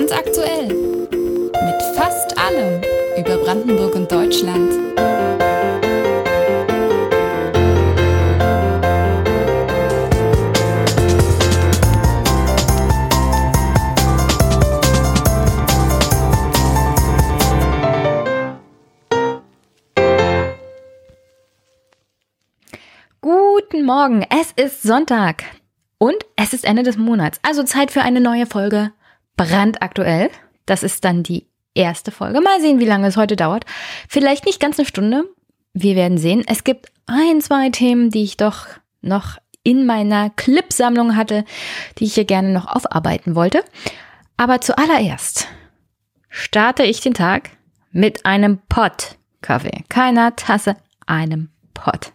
Brandaktuell. 0.00 0.68
Mit 0.68 1.82
fast 1.94 2.38
allem 2.38 2.80
über 3.18 3.36
Brandenburg 3.36 3.94
und 3.94 4.10
Deutschland. 4.10 4.72
Guten 23.20 23.84
Morgen, 23.84 24.24
es 24.30 24.52
ist 24.52 24.82
Sonntag 24.82 25.44
und 25.98 26.16
es 26.36 26.54
ist 26.54 26.64
Ende 26.64 26.84
des 26.84 26.96
Monats, 26.96 27.38
also 27.42 27.64
Zeit 27.64 27.90
für 27.90 28.00
eine 28.00 28.22
neue 28.22 28.46
Folge 28.46 28.92
brandaktuell. 29.40 30.30
Das 30.66 30.82
ist 30.82 31.04
dann 31.04 31.22
die 31.22 31.46
erste 31.74 32.10
Folge. 32.10 32.42
Mal 32.42 32.60
sehen, 32.60 32.78
wie 32.78 32.84
lange 32.84 33.06
es 33.06 33.16
heute 33.16 33.36
dauert. 33.36 33.64
Vielleicht 34.06 34.44
nicht 34.44 34.60
ganz 34.60 34.78
eine 34.78 34.86
Stunde. 34.86 35.24
Wir 35.72 35.96
werden 35.96 36.18
sehen. 36.18 36.44
Es 36.46 36.62
gibt 36.62 36.92
ein, 37.06 37.40
zwei 37.40 37.70
Themen, 37.70 38.10
die 38.10 38.22
ich 38.22 38.36
doch 38.36 38.66
noch 39.00 39.38
in 39.62 39.86
meiner 39.86 40.28
Clipsammlung 40.30 41.16
hatte, 41.16 41.44
die 41.98 42.04
ich 42.04 42.14
hier 42.14 42.26
gerne 42.26 42.50
noch 42.50 42.66
aufarbeiten 42.66 43.34
wollte. 43.34 43.64
Aber 44.36 44.60
zuallererst 44.60 45.48
starte 46.28 46.82
ich 46.82 47.00
den 47.00 47.14
Tag 47.14 47.50
mit 47.92 48.26
einem 48.26 48.58
Pott 48.68 49.16
Kaffee. 49.40 49.84
Keiner 49.88 50.36
Tasse, 50.36 50.76
einem 51.06 51.48
Pott. 51.72 52.12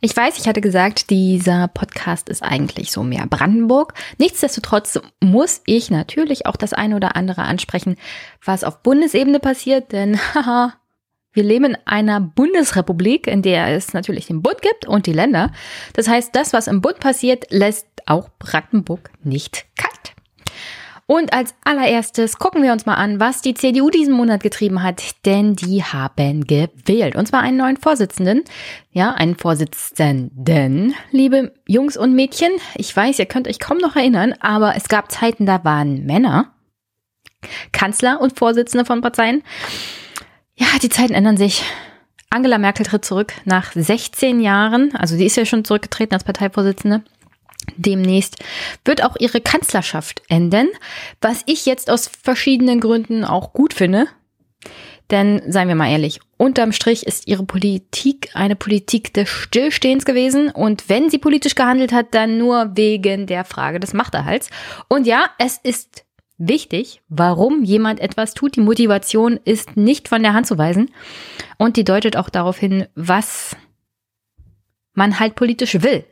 Ich 0.00 0.16
weiß, 0.16 0.38
ich 0.38 0.48
hatte 0.48 0.60
gesagt, 0.60 1.10
dieser 1.10 1.68
Podcast 1.68 2.28
ist 2.28 2.42
eigentlich 2.42 2.90
so 2.90 3.02
mehr 3.02 3.26
Brandenburg. 3.26 3.94
Nichtsdestotrotz 4.18 5.00
muss 5.20 5.62
ich 5.66 5.90
natürlich 5.90 6.46
auch 6.46 6.56
das 6.56 6.72
eine 6.72 6.96
oder 6.96 7.14
andere 7.14 7.42
ansprechen, 7.42 7.96
was 8.44 8.64
auf 8.64 8.82
Bundesebene 8.82 9.38
passiert, 9.38 9.92
denn 9.92 10.18
haha, 10.34 10.74
wir 11.32 11.44
leben 11.44 11.66
in 11.66 11.78
einer 11.84 12.20
Bundesrepublik, 12.20 13.26
in 13.26 13.42
der 13.42 13.68
es 13.68 13.94
natürlich 13.94 14.26
den 14.26 14.42
Bund 14.42 14.60
gibt 14.60 14.86
und 14.86 15.06
die 15.06 15.12
Länder. 15.12 15.52
Das 15.94 16.08
heißt, 16.08 16.34
das, 16.34 16.52
was 16.52 16.66
im 16.66 16.80
Bund 16.80 17.00
passiert, 17.00 17.46
lässt 17.50 17.86
auch 18.06 18.28
Brandenburg 18.38 19.10
nicht 19.22 19.66
kalt. 19.76 20.01
Und 21.06 21.32
als 21.32 21.54
allererstes 21.64 22.38
gucken 22.38 22.62
wir 22.62 22.72
uns 22.72 22.86
mal 22.86 22.94
an, 22.94 23.20
was 23.20 23.42
die 23.42 23.54
CDU 23.54 23.90
diesen 23.90 24.14
Monat 24.14 24.42
getrieben 24.42 24.82
hat, 24.82 25.02
denn 25.26 25.56
die 25.56 25.82
haben 25.82 26.46
gewählt. 26.46 27.16
Und 27.16 27.26
zwar 27.26 27.40
einen 27.40 27.56
neuen 27.56 27.76
Vorsitzenden. 27.76 28.44
Ja, 28.92 29.12
einen 29.12 29.36
Vorsitzenden, 29.36 30.94
liebe 31.10 31.52
Jungs 31.66 31.96
und 31.96 32.14
Mädchen. 32.14 32.52
Ich 32.76 32.94
weiß, 32.94 33.18
ihr 33.18 33.26
könnt 33.26 33.48
euch 33.48 33.58
kaum 33.58 33.78
noch 33.78 33.96
erinnern, 33.96 34.34
aber 34.40 34.76
es 34.76 34.88
gab 34.88 35.10
Zeiten, 35.10 35.46
da 35.46 35.64
waren 35.64 36.04
Männer 36.04 36.52
Kanzler 37.72 38.20
und 38.20 38.38
Vorsitzende 38.38 38.84
von 38.84 39.00
Parteien. 39.00 39.42
Ja, 40.54 40.66
die 40.82 40.88
Zeiten 40.88 41.14
ändern 41.14 41.36
sich. 41.36 41.64
Angela 42.30 42.58
Merkel 42.58 42.86
tritt 42.86 43.04
zurück 43.04 43.34
nach 43.44 43.72
16 43.72 44.40
Jahren. 44.40 44.94
Also 44.94 45.16
sie 45.16 45.26
ist 45.26 45.36
ja 45.36 45.44
schon 45.44 45.64
zurückgetreten 45.64 46.14
als 46.14 46.24
Parteivorsitzende. 46.24 47.02
Demnächst 47.76 48.36
wird 48.84 49.04
auch 49.04 49.16
ihre 49.18 49.40
Kanzlerschaft 49.40 50.22
enden, 50.28 50.68
was 51.20 51.42
ich 51.46 51.66
jetzt 51.66 51.90
aus 51.90 52.08
verschiedenen 52.08 52.80
Gründen 52.80 53.24
auch 53.24 53.52
gut 53.52 53.74
finde. 53.74 54.06
Denn 55.10 55.42
seien 55.46 55.68
wir 55.68 55.74
mal 55.74 55.90
ehrlich, 55.90 56.20
unterm 56.38 56.72
Strich 56.72 57.06
ist 57.06 57.28
ihre 57.28 57.44
Politik 57.44 58.30
eine 58.34 58.56
Politik 58.56 59.12
des 59.12 59.28
Stillstehens 59.28 60.04
gewesen 60.04 60.50
und 60.50 60.88
wenn 60.88 61.10
sie 61.10 61.18
politisch 61.18 61.54
gehandelt 61.54 61.92
hat, 61.92 62.14
dann 62.14 62.38
nur 62.38 62.70
wegen 62.76 63.26
der 63.26 63.44
Frage 63.44 63.78
des 63.78 63.92
Machterhalts. 63.92 64.48
Und 64.88 65.06
ja, 65.06 65.26
es 65.38 65.58
ist 65.62 66.04
wichtig, 66.38 67.02
warum 67.08 67.62
jemand 67.62 68.00
etwas 68.00 68.32
tut. 68.32 68.56
Die 68.56 68.60
Motivation 68.60 69.38
ist 69.44 69.76
nicht 69.76 70.08
von 70.08 70.22
der 70.22 70.32
Hand 70.32 70.46
zu 70.46 70.56
weisen 70.56 70.90
und 71.58 71.76
die 71.76 71.84
deutet 71.84 72.16
auch 72.16 72.30
darauf 72.30 72.58
hin, 72.58 72.86
was 72.94 73.54
man 74.94 75.20
halt 75.20 75.34
politisch 75.34 75.82
will. 75.82 76.04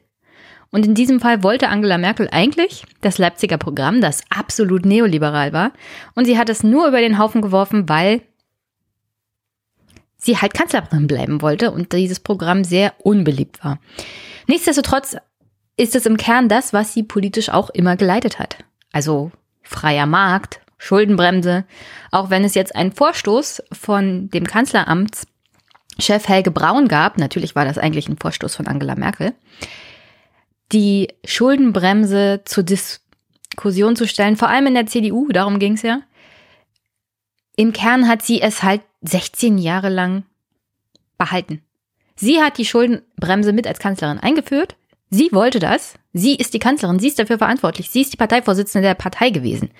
Und 0.70 0.86
in 0.86 0.94
diesem 0.94 1.20
Fall 1.20 1.42
wollte 1.42 1.69
Angela 1.69 1.98
Merkel 1.98 2.28
eigentlich 2.31 2.84
das 3.00 3.19
Leipziger 3.19 3.58
Programm, 3.58 4.00
das 4.00 4.22
absolut 4.31 4.86
neoliberal 4.86 5.53
war. 5.53 5.72
Und 6.14 6.26
sie 6.26 6.38
hat 6.38 6.48
es 6.48 6.62
nur 6.62 6.86
über 6.86 7.00
den 7.00 7.19
Haufen 7.19 7.42
geworfen, 7.42 7.88
weil 7.88 8.22
sie 10.16 10.38
halt 10.38 10.54
Kanzlerin 10.54 11.06
bleiben 11.06 11.42
wollte 11.42 11.72
und 11.72 11.92
dieses 11.92 12.20
Programm 12.20 12.62
sehr 12.62 12.92
unbeliebt 12.98 13.64
war. 13.64 13.80
Nichtsdestotrotz 14.47 15.16
ist 15.76 15.97
es 15.97 16.06
im 16.06 16.16
Kern 16.16 16.48
das, 16.48 16.72
was 16.72 16.92
sie 16.92 17.03
politisch 17.03 17.48
auch 17.48 17.70
immer 17.70 17.97
geleitet 17.97 18.38
hat. 18.38 18.59
Also 18.92 19.32
freier 19.62 20.06
Markt, 20.06 20.60
Schuldenbremse, 20.78 21.64
auch 22.10 22.30
wenn 22.30 22.44
es 22.44 22.54
jetzt 22.54 22.76
einen 22.76 22.92
Vorstoß 22.92 23.62
von 23.72 24.28
dem 24.30 24.47
Kanzleramtschef 24.47 25.26
Helge 26.26 26.50
Braun 26.50 26.88
gab, 26.88 27.19
natürlich 27.19 27.54
war 27.54 27.64
das 27.64 27.78
eigentlich 27.78 28.09
ein 28.09 28.19
Vorstoß 28.19 28.56
von 28.56 28.66
Angela 28.66 28.94
Merkel, 28.94 29.32
die 30.72 31.08
Schuldenbremse 31.25 32.42
zur 32.44 32.64
Diskussion 32.64 33.97
zu 33.97 34.06
stellen, 34.06 34.36
vor 34.36 34.48
allem 34.48 34.66
in 34.69 34.75
der 34.75 34.86
CDU, 34.86 35.28
darum 35.28 35.58
ging 35.58 35.75
es 35.75 35.82
ja. 35.82 36.03
Im 37.56 37.72
Kern 37.72 38.08
hat 38.08 38.22
sie 38.22 38.41
es 38.41 38.62
halt 38.62 38.82
16 39.03 39.59
Jahre 39.59 39.88
lang 39.88 40.25
behalten. 41.19 41.62
Sie 42.16 42.41
hat 42.41 42.59
die 42.59 42.64
Schuldenbremse 42.64 43.53
mit 43.53 43.66
als 43.66 43.78
Kanzlerin 43.78 44.19
eingeführt. 44.19 44.76
Sie 45.10 45.30
wollte 45.32 45.59
das. 45.59 45.94
Sie 46.12 46.36
ist 46.36 46.54
die 46.54 46.59
Kanzlerin. 46.59 46.98
Sie 46.98 47.09
ist 47.09 47.19
dafür 47.19 47.38
verantwortlich. 47.38 47.91
Sie 47.91 48.03
ist 48.03 48.12
die 48.12 48.19
Parteivorsitzende 48.19 48.86
der 48.86 48.94
Partei 48.94 49.30
gewesen. 49.30 49.70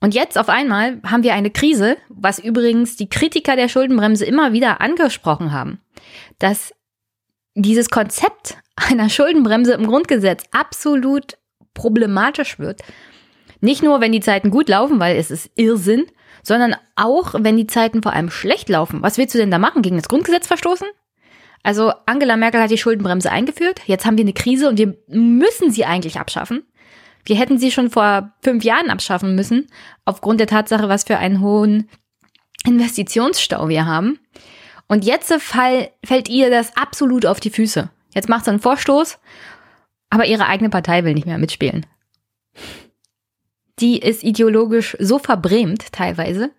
Und 0.00 0.14
jetzt 0.14 0.36
auf 0.36 0.48
einmal 0.48 1.00
haben 1.04 1.22
wir 1.22 1.34
eine 1.34 1.50
Krise, 1.50 1.96
was 2.08 2.40
übrigens 2.40 2.96
die 2.96 3.08
Kritiker 3.08 3.54
der 3.54 3.68
Schuldenbremse 3.68 4.24
immer 4.24 4.52
wieder 4.52 4.80
angesprochen 4.80 5.52
haben, 5.52 5.80
dass 6.40 6.74
dieses 7.54 7.88
Konzept 7.88 8.56
einer 8.76 9.08
Schuldenbremse 9.08 9.72
im 9.74 9.86
Grundgesetz 9.86 10.44
absolut 10.50 11.36
problematisch 11.74 12.58
wird. 12.58 12.82
Nicht 13.60 13.82
nur, 13.82 14.00
wenn 14.00 14.12
die 14.12 14.20
Zeiten 14.20 14.50
gut 14.50 14.68
laufen, 14.68 14.98
weil 15.00 15.16
es 15.16 15.30
ist 15.30 15.50
Irrsinn, 15.54 16.06
sondern 16.42 16.74
auch, 16.96 17.34
wenn 17.38 17.56
die 17.56 17.66
Zeiten 17.66 18.02
vor 18.02 18.12
allem 18.12 18.30
schlecht 18.30 18.68
laufen. 18.68 19.02
Was 19.02 19.18
willst 19.18 19.34
du 19.34 19.38
denn 19.38 19.50
da 19.50 19.58
machen? 19.58 19.82
Gegen 19.82 19.96
das 19.96 20.08
Grundgesetz 20.08 20.46
verstoßen? 20.46 20.88
Also 21.62 21.92
Angela 22.06 22.36
Merkel 22.36 22.60
hat 22.60 22.70
die 22.70 22.78
Schuldenbremse 22.78 23.30
eingeführt. 23.30 23.80
Jetzt 23.86 24.04
haben 24.04 24.16
wir 24.16 24.24
eine 24.24 24.32
Krise 24.32 24.68
und 24.68 24.78
wir 24.78 24.96
müssen 25.06 25.70
sie 25.70 25.84
eigentlich 25.84 26.18
abschaffen. 26.18 26.64
Wir 27.24 27.36
hätten 27.36 27.58
sie 27.58 27.70
schon 27.70 27.88
vor 27.88 28.32
fünf 28.42 28.64
Jahren 28.64 28.90
abschaffen 28.90 29.36
müssen, 29.36 29.68
aufgrund 30.04 30.40
der 30.40 30.48
Tatsache, 30.48 30.88
was 30.88 31.04
für 31.04 31.18
einen 31.18 31.40
hohen 31.40 31.88
Investitionsstau 32.66 33.68
wir 33.68 33.86
haben. 33.86 34.18
Und 34.88 35.04
jetzt 35.04 35.32
fall, 35.34 35.90
fällt 36.04 36.28
ihr 36.28 36.50
das 36.50 36.76
absolut 36.76 37.26
auf 37.26 37.38
die 37.38 37.50
Füße. 37.50 37.90
Jetzt 38.14 38.28
macht 38.28 38.44
sie 38.44 38.50
einen 38.50 38.60
Vorstoß, 38.60 39.18
aber 40.10 40.26
ihre 40.26 40.46
eigene 40.46 40.70
Partei 40.70 41.04
will 41.04 41.14
nicht 41.14 41.26
mehr 41.26 41.38
mitspielen. 41.38 41.86
Die 43.78 43.98
ist 43.98 44.22
ideologisch 44.22 44.96
so 45.00 45.18
verbrämt 45.18 45.92
teilweise, 45.92 46.50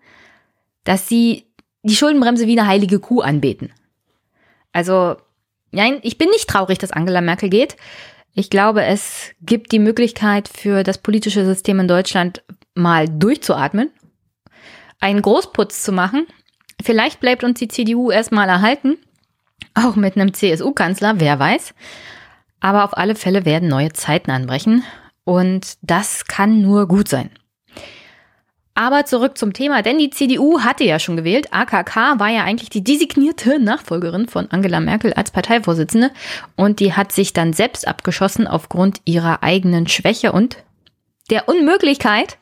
dass 0.82 1.08
sie 1.08 1.46
die 1.82 1.94
Schuldenbremse 1.94 2.46
wie 2.46 2.58
eine 2.58 2.68
heilige 2.68 2.98
Kuh 2.98 3.20
anbeten. 3.20 3.72
Also, 4.72 5.16
nein, 5.70 6.00
ich 6.02 6.18
bin 6.18 6.28
nicht 6.30 6.48
traurig, 6.48 6.78
dass 6.78 6.90
Angela 6.90 7.20
Merkel 7.20 7.48
geht. 7.48 7.76
Ich 8.32 8.50
glaube, 8.50 8.82
es 8.82 9.30
gibt 9.40 9.70
die 9.70 9.78
Möglichkeit 9.78 10.48
für 10.48 10.82
das 10.82 10.98
politische 10.98 11.44
System 11.44 11.78
in 11.78 11.88
Deutschland 11.88 12.42
mal 12.74 13.08
durchzuatmen, 13.08 13.90
einen 14.98 15.22
Großputz 15.22 15.82
zu 15.82 15.92
machen. 15.92 16.26
Vielleicht 16.82 17.20
bleibt 17.20 17.44
uns 17.44 17.60
die 17.60 17.68
CDU 17.68 18.10
erstmal 18.10 18.48
erhalten 18.48 18.98
auch 19.74 19.96
mit 19.96 20.16
einem 20.16 20.32
CSU-Kanzler, 20.32 21.20
wer 21.20 21.38
weiß. 21.38 21.74
Aber 22.60 22.84
auf 22.84 22.96
alle 22.96 23.14
Fälle 23.14 23.44
werden 23.44 23.68
neue 23.68 23.92
Zeiten 23.92 24.30
anbrechen 24.30 24.84
und 25.24 25.74
das 25.82 26.26
kann 26.26 26.62
nur 26.62 26.88
gut 26.88 27.08
sein. 27.08 27.30
Aber 28.76 29.04
zurück 29.04 29.38
zum 29.38 29.52
Thema, 29.52 29.82
denn 29.82 29.98
die 29.98 30.10
CDU 30.10 30.60
hatte 30.60 30.82
ja 30.82 30.98
schon 30.98 31.16
gewählt. 31.16 31.52
AKK 31.52 32.18
war 32.18 32.28
ja 32.28 32.42
eigentlich 32.42 32.70
die 32.70 32.82
designierte 32.82 33.60
Nachfolgerin 33.60 34.26
von 34.26 34.50
Angela 34.50 34.80
Merkel 34.80 35.12
als 35.12 35.30
Parteivorsitzende 35.30 36.10
und 36.56 36.80
die 36.80 36.92
hat 36.92 37.12
sich 37.12 37.32
dann 37.32 37.52
selbst 37.52 37.86
abgeschossen 37.86 38.48
aufgrund 38.48 39.00
ihrer 39.04 39.44
eigenen 39.44 39.86
Schwäche 39.86 40.32
und 40.32 40.56
der 41.30 41.48
Unmöglichkeit, 41.48 42.36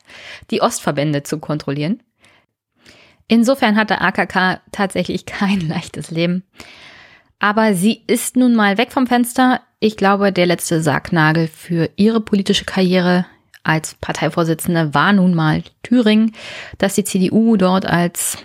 die 0.49 0.61
Ostverbände 0.61 1.21
zu 1.21 1.39
kontrollieren. 1.39 2.01
Insofern 3.27 3.77
hatte 3.77 4.01
AKK 4.01 4.61
tatsächlich 4.71 5.25
kein 5.25 5.59
leichtes 5.67 6.09
Leben. 6.09 6.43
Aber 7.43 7.73
sie 7.73 8.03
ist 8.07 8.37
nun 8.37 8.55
mal 8.55 8.77
weg 8.77 8.93
vom 8.93 9.05
Fenster. 9.05 9.59
Ich 9.81 9.97
glaube, 9.97 10.31
der 10.31 10.45
letzte 10.45 10.81
Sargnagel 10.81 11.49
für 11.49 11.89
ihre 11.97 12.21
politische 12.21 12.63
Karriere 12.63 13.25
als 13.63 13.95
Parteivorsitzende 13.95 14.93
war 14.93 15.11
nun 15.11 15.33
mal 15.33 15.61
Thüringen, 15.81 16.31
dass 16.77 16.95
die 16.95 17.03
CDU 17.03 17.57
dort 17.57 17.85
als 17.85 18.37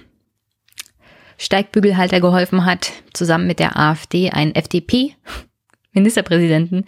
Steigbügelhalter 1.36 2.20
geholfen 2.20 2.64
hat, 2.64 2.90
zusammen 3.12 3.46
mit 3.46 3.60
der 3.60 3.78
AfD 3.78 4.30
ein 4.30 4.52
FDP 4.56 5.14
Ministerpräsidenten 5.92 6.84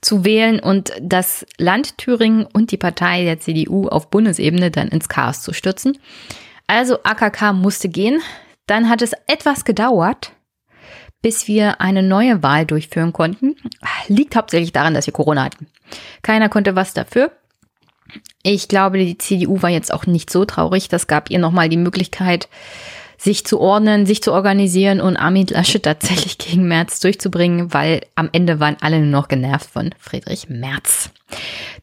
zu 0.00 0.24
wählen 0.24 0.58
und 0.58 0.92
das 1.00 1.46
Land 1.58 1.96
Thüringen 1.96 2.44
und 2.44 2.72
die 2.72 2.76
Partei 2.76 3.22
der 3.22 3.38
CDU 3.38 3.86
auf 3.86 4.10
Bundesebene 4.10 4.72
dann 4.72 4.88
ins 4.88 5.08
Chaos 5.08 5.42
zu 5.42 5.52
stürzen. 5.52 5.96
Also 6.66 7.04
AKK 7.04 7.52
musste 7.52 7.88
gehen. 7.88 8.20
Dann 8.66 8.88
hat 8.88 9.00
es 9.00 9.12
etwas 9.28 9.64
gedauert, 9.64 10.32
bis 11.22 11.46
wir 11.46 11.80
eine 11.80 12.02
neue 12.02 12.42
Wahl 12.42 12.66
durchführen 12.66 13.12
konnten. 13.12 13.56
Liegt 14.08 14.36
hauptsächlich 14.36 14.72
daran, 14.72 14.94
dass 14.94 15.06
wir 15.06 15.12
Corona 15.12 15.44
hatten. 15.44 15.68
Keiner 16.22 16.48
konnte 16.48 16.76
was 16.76 16.94
dafür. 16.94 17.30
Ich 18.42 18.68
glaube, 18.68 18.98
die 18.98 19.16
CDU 19.16 19.62
war 19.62 19.70
jetzt 19.70 19.94
auch 19.94 20.06
nicht 20.06 20.30
so 20.30 20.44
traurig. 20.44 20.88
Das 20.88 21.06
gab 21.06 21.30
ihr 21.30 21.38
nochmal 21.38 21.68
die 21.68 21.76
Möglichkeit, 21.76 22.48
sich 23.16 23.46
zu 23.46 23.60
ordnen, 23.60 24.04
sich 24.04 24.20
zu 24.20 24.32
organisieren 24.32 25.00
und 25.00 25.16
Armin 25.16 25.46
Laschet 25.46 25.82
tatsächlich 25.82 26.38
gegen 26.38 26.66
Merz 26.66 26.98
durchzubringen, 26.98 27.72
weil 27.72 28.00
am 28.16 28.28
Ende 28.32 28.58
waren 28.58 28.76
alle 28.80 28.98
nur 28.98 29.08
noch 29.08 29.28
genervt 29.28 29.70
von 29.70 29.94
Friedrich 29.98 30.48
Merz, 30.48 31.10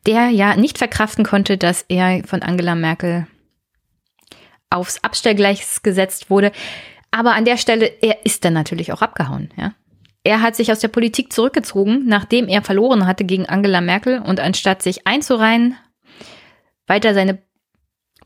der 0.05 0.29
ja 0.29 0.57
nicht 0.57 0.77
verkraften 0.77 1.23
konnte, 1.23 1.57
dass 1.57 1.85
er 1.87 2.23
von 2.25 2.41
Angela 2.41 2.75
Merkel 2.75 3.25
aufs 4.69 5.01
Abstellgleis 5.01 5.81
gesetzt 5.81 6.29
wurde. 6.29 6.51
Aber 7.11 7.33
an 7.33 7.45
der 7.45 7.57
Stelle, 7.57 7.91
er 8.01 8.25
ist 8.25 8.45
dann 8.45 8.53
natürlich 8.53 8.93
auch 8.93 9.01
abgehauen, 9.01 9.51
ja. 9.57 9.73
Er 10.23 10.41
hat 10.41 10.55
sich 10.55 10.71
aus 10.71 10.79
der 10.79 10.89
Politik 10.89 11.31
zurückgezogen, 11.31 12.03
nachdem 12.05 12.49
er 12.49 12.61
verloren 12.61 13.07
hatte 13.07 13.23
gegen 13.23 13.45
Angela 13.45 13.79
Merkel 13.79 14.19
und 14.19 14.41
anstatt 14.41 14.81
sich 14.81 15.07
einzureihen, 15.07 15.77
weiter 16.87 17.13
seine 17.13 17.39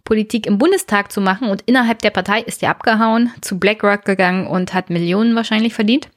Politik 0.04 0.48
im 0.48 0.58
Bundestag 0.58 1.12
zu 1.12 1.22
machen 1.22 1.50
und 1.50 1.62
innerhalb 1.62 2.00
der 2.00 2.10
Partei 2.10 2.42
ist 2.42 2.64
er 2.64 2.72
abgehauen, 2.72 3.32
zu 3.42 3.60
BlackRock 3.60 4.06
gegangen 4.06 4.48
und 4.48 4.74
hat 4.74 4.90
Millionen 4.90 5.36
wahrscheinlich 5.36 5.74
verdient. 5.74 6.10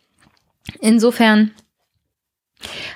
Insofern 0.81 1.53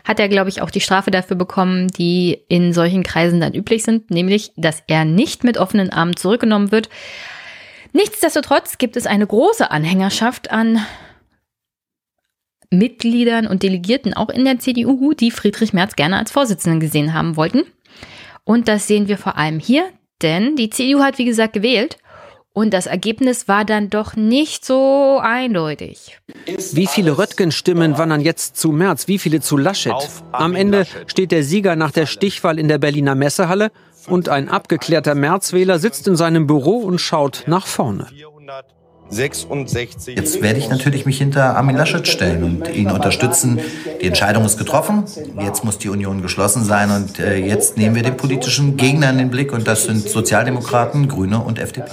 hat 0.05 0.19
er, 0.19 0.29
glaube 0.29 0.49
ich, 0.49 0.63
auch 0.63 0.71
die 0.71 0.81
Strafe 0.81 1.11
dafür 1.11 1.37
bekommen, 1.37 1.89
die 1.89 2.39
in 2.49 2.73
solchen 2.73 3.03
Kreisen 3.03 3.41
dann 3.41 3.55
üblich 3.55 3.83
sind, 3.83 4.11
nämlich, 4.11 4.53
dass 4.57 4.83
er 4.87 5.05
nicht 5.05 5.45
mit 5.45 5.59
offenen 5.59 5.91
Armen 5.91 6.17
zurückgenommen 6.17 6.73
wird. 6.73 6.89
Nichtsdestotrotz 7.93 8.79
gibt 8.79 8.97
es 8.97 9.07
eine 9.07 9.27
große 9.27 9.71
Anhängerschaft 9.71 10.51
an 10.51 10.85
Mitgliedern 12.71 13.47
und 13.47 13.63
Delegierten 13.63 14.15
auch 14.15 14.29
in 14.29 14.45
der 14.45 14.59
CDU, 14.61 15.13
die 15.13 15.31
Friedrich 15.31 15.73
Merz 15.73 15.97
gerne 15.97 16.19
als 16.19 16.31
Vorsitzenden 16.31 16.81
gesehen 16.81 17.15
haben 17.15 17.37
wollten. 17.37 17.65
Und 18.45 18.69
das 18.69 18.87
sehen 18.87 19.09
wir 19.09 19.19
vor 19.19 19.37
allem 19.37 19.59
hier, 19.59 19.89
denn 20.23 20.57
die 20.57 20.71
CDU 20.71 21.01
hat, 21.01 21.19
wie 21.19 21.25
gesagt, 21.25 21.53
gewählt 21.53 21.99
und 22.53 22.75
das 22.75 22.87
Ergebnis 22.87 23.47
war 23.47 23.65
dann 23.65 23.91
doch 23.91 24.17
nicht 24.17 24.65
so 24.65 25.21
eindeutig. 25.23 26.19
Wie 26.73 26.89
viele 26.89 27.17
Röttgen-Stimmen 27.17 27.97
wandern 27.97 28.21
jetzt 28.21 28.57
zu 28.57 28.73
Merz? 28.73 29.07
Wie 29.07 29.19
viele 29.19 29.41
zu 29.41 29.57
Laschet? 29.57 29.95
Am 30.33 30.57
Ende 30.57 30.85
steht 31.07 31.31
der 31.31 31.45
Sieger 31.45 31.77
nach 31.77 31.93
der 31.93 32.07
Stichwahl 32.07 32.59
in 32.59 32.67
der 32.67 32.79
Berliner 32.79 33.15
Messehalle 33.15 33.71
und 34.07 34.29
ein 34.29 34.49
abgeklärter 34.49 35.15
Märzwähler 35.15 35.79
sitzt 35.79 36.07
in 36.09 36.17
seinem 36.17 36.47
Büro 36.47 36.79
und 36.79 37.01
schaut 37.01 37.45
nach 37.47 37.67
vorne. 37.67 38.07
66. 39.11 40.17
Jetzt 40.17 40.41
werde 40.41 40.59
ich 40.59 40.69
natürlich 40.69 41.05
mich 41.05 41.19
hinter 41.19 41.57
Armin 41.57 41.77
Laschet 41.77 42.07
stellen 42.07 42.45
und 42.45 42.69
ihn 42.75 42.91
unterstützen. 42.91 43.61
Die 44.01 44.07
Entscheidung 44.07 44.45
ist 44.45 44.57
getroffen. 44.57 45.05
Jetzt 45.41 45.65
muss 45.65 45.79
die 45.79 45.89
Union 45.89 46.23
geschlossen 46.23 46.65
sein 46.65 46.91
und 46.91 47.19
äh, 47.19 47.37
jetzt 47.37 47.77
nehmen 47.77 47.97
wir 47.97 48.05
den 48.05 48.17
politischen 48.17 48.77
Gegner 48.77 49.11
in 49.11 49.19
den 49.19 49.31
Blick 49.31 49.53
und 49.53 49.67
das 49.67 49.85
sind 49.85 50.09
Sozialdemokraten, 50.09 51.09
Grüne 51.09 51.41
und 51.41 51.59
FDP. 51.59 51.91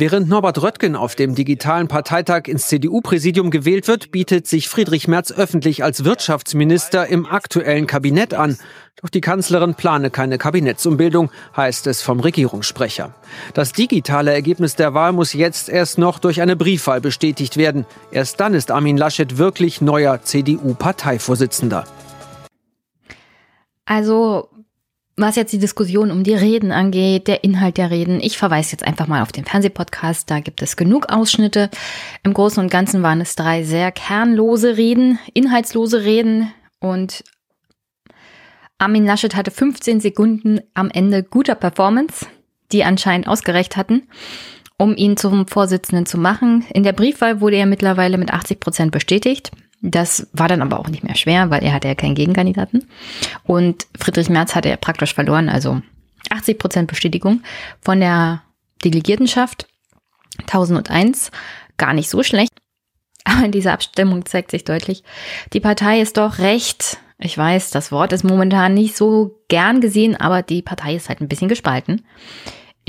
Während 0.00 0.30
Norbert 0.30 0.62
Röttgen 0.62 0.96
auf 0.96 1.14
dem 1.14 1.34
digitalen 1.34 1.86
Parteitag 1.86 2.44
ins 2.46 2.68
CDU-Präsidium 2.68 3.50
gewählt 3.50 3.86
wird, 3.86 4.10
bietet 4.10 4.46
sich 4.46 4.70
Friedrich 4.70 5.08
Merz 5.08 5.30
öffentlich 5.30 5.84
als 5.84 6.06
Wirtschaftsminister 6.06 7.06
im 7.06 7.26
aktuellen 7.26 7.86
Kabinett 7.86 8.32
an. 8.32 8.56
Doch 9.02 9.10
die 9.10 9.20
Kanzlerin 9.20 9.74
plane 9.74 10.08
keine 10.08 10.38
Kabinettsumbildung, 10.38 11.30
heißt 11.54 11.86
es 11.86 12.00
vom 12.00 12.20
Regierungssprecher. 12.20 13.14
Das 13.52 13.74
digitale 13.74 14.32
Ergebnis 14.32 14.74
der 14.74 14.94
Wahl 14.94 15.12
muss 15.12 15.34
jetzt 15.34 15.68
erst 15.68 15.98
noch 15.98 16.18
durch 16.18 16.40
eine 16.40 16.56
Briefwahl 16.56 17.02
bestätigt 17.02 17.58
werden. 17.58 17.84
Erst 18.10 18.40
dann 18.40 18.54
ist 18.54 18.70
Armin 18.70 18.96
Laschet 18.96 19.36
wirklich 19.36 19.82
neuer 19.82 20.22
CDU-Parteivorsitzender. 20.22 21.84
Also 23.84 24.48
was 25.16 25.36
jetzt 25.36 25.52
die 25.52 25.58
Diskussion 25.58 26.10
um 26.10 26.24
die 26.24 26.34
Reden 26.34 26.72
angeht, 26.72 27.28
der 27.28 27.44
Inhalt 27.44 27.76
der 27.76 27.90
Reden, 27.90 28.20
ich 28.20 28.38
verweise 28.38 28.72
jetzt 28.72 28.86
einfach 28.86 29.06
mal 29.06 29.22
auf 29.22 29.32
den 29.32 29.44
Fernsehpodcast, 29.44 30.30
da 30.30 30.40
gibt 30.40 30.62
es 30.62 30.76
genug 30.76 31.10
Ausschnitte. 31.10 31.70
Im 32.22 32.32
Großen 32.32 32.62
und 32.62 32.70
Ganzen 32.70 33.02
waren 33.02 33.20
es 33.20 33.36
drei 33.36 33.62
sehr 33.62 33.92
kernlose 33.92 34.76
Reden, 34.76 35.18
inhaltslose 35.34 36.04
Reden 36.04 36.52
und 36.78 37.22
Armin 38.78 39.04
Laschet 39.04 39.36
hatte 39.36 39.50
15 39.50 40.00
Sekunden 40.00 40.60
am 40.72 40.90
Ende 40.90 41.22
guter 41.22 41.54
Performance, 41.54 42.26
die 42.72 42.82
anscheinend 42.82 43.28
ausgereicht 43.28 43.76
hatten, 43.76 44.08
um 44.78 44.96
ihn 44.96 45.18
zum 45.18 45.46
Vorsitzenden 45.46 46.06
zu 46.06 46.16
machen. 46.16 46.64
In 46.72 46.82
der 46.82 46.94
Briefwahl 46.94 47.42
wurde 47.42 47.56
er 47.56 47.66
mittlerweile 47.66 48.16
mit 48.16 48.32
80 48.32 48.58
Prozent 48.58 48.90
bestätigt. 48.90 49.50
Das 49.82 50.28
war 50.32 50.48
dann 50.48 50.62
aber 50.62 50.78
auch 50.78 50.88
nicht 50.88 51.04
mehr 51.04 51.16
schwer, 51.16 51.50
weil 51.50 51.64
er 51.64 51.72
hatte 51.72 51.88
ja 51.88 51.94
keinen 51.94 52.14
Gegenkandidaten. 52.14 52.86
Und 53.44 53.86
Friedrich 53.98 54.28
Merz 54.28 54.54
hatte 54.54 54.68
ja 54.68 54.76
praktisch 54.76 55.14
verloren, 55.14 55.48
also 55.48 55.80
80 56.28 56.58
Prozent 56.58 56.88
Bestätigung 56.88 57.42
von 57.80 58.00
der 58.00 58.42
Delegiertenschaft. 58.84 59.66
1001, 60.40 61.30
gar 61.76 61.92
nicht 61.92 62.10
so 62.10 62.22
schlecht. 62.22 62.52
Aber 63.24 63.44
in 63.44 63.52
dieser 63.52 63.72
Abstimmung 63.72 64.24
zeigt 64.26 64.50
sich 64.50 64.64
deutlich, 64.64 65.02
die 65.52 65.60
Partei 65.60 66.00
ist 66.00 66.16
doch 66.16 66.38
recht, 66.38 66.98
ich 67.18 67.36
weiß, 67.36 67.70
das 67.70 67.92
Wort 67.92 68.12
ist 68.12 68.24
momentan 68.24 68.74
nicht 68.74 68.96
so 68.96 69.42
gern 69.48 69.80
gesehen, 69.80 70.16
aber 70.16 70.42
die 70.42 70.62
Partei 70.62 70.94
ist 70.94 71.08
halt 71.08 71.20
ein 71.20 71.28
bisschen 71.28 71.48
gespalten. 71.48 72.06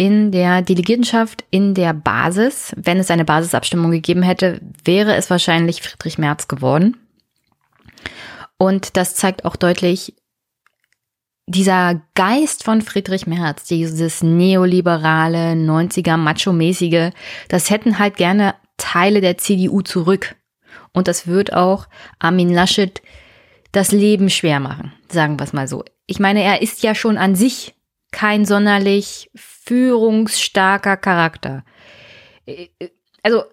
In 0.01 0.31
der 0.31 0.63
Delegiertenschaft, 0.63 1.45
in 1.51 1.75
der 1.75 1.93
Basis, 1.93 2.73
wenn 2.75 2.97
es 2.97 3.11
eine 3.11 3.23
Basisabstimmung 3.23 3.91
gegeben 3.91 4.23
hätte, 4.23 4.59
wäre 4.83 5.13
es 5.13 5.29
wahrscheinlich 5.29 5.83
Friedrich 5.83 6.17
Merz 6.17 6.47
geworden. 6.47 6.97
Und 8.57 8.97
das 8.97 9.13
zeigt 9.13 9.45
auch 9.45 9.55
deutlich, 9.55 10.15
dieser 11.45 12.01
Geist 12.15 12.63
von 12.63 12.81
Friedrich 12.81 13.27
Merz, 13.27 13.65
dieses 13.65 14.23
neoliberale, 14.23 15.51
90er, 15.51 16.17
macho-mäßige, 16.17 17.11
das 17.47 17.69
hätten 17.69 17.99
halt 17.99 18.17
gerne 18.17 18.55
Teile 18.77 19.21
der 19.21 19.37
CDU 19.37 19.83
zurück. 19.83 20.35
Und 20.93 21.07
das 21.07 21.27
wird 21.27 21.53
auch 21.53 21.87
Armin 22.17 22.51
Laschet 22.51 23.03
das 23.71 23.91
Leben 23.91 24.31
schwer 24.31 24.59
machen, 24.59 24.93
sagen 25.09 25.37
wir 25.37 25.43
es 25.43 25.53
mal 25.53 25.67
so. 25.67 25.85
Ich 26.07 26.19
meine, 26.19 26.41
er 26.41 26.63
ist 26.63 26.81
ja 26.81 26.95
schon 26.95 27.19
an 27.19 27.35
sich 27.35 27.75
kein 28.11 28.45
sonderlich 28.45 29.29
führungsstarker 29.71 30.97
Charakter. 30.97 31.63
Also 33.23 33.43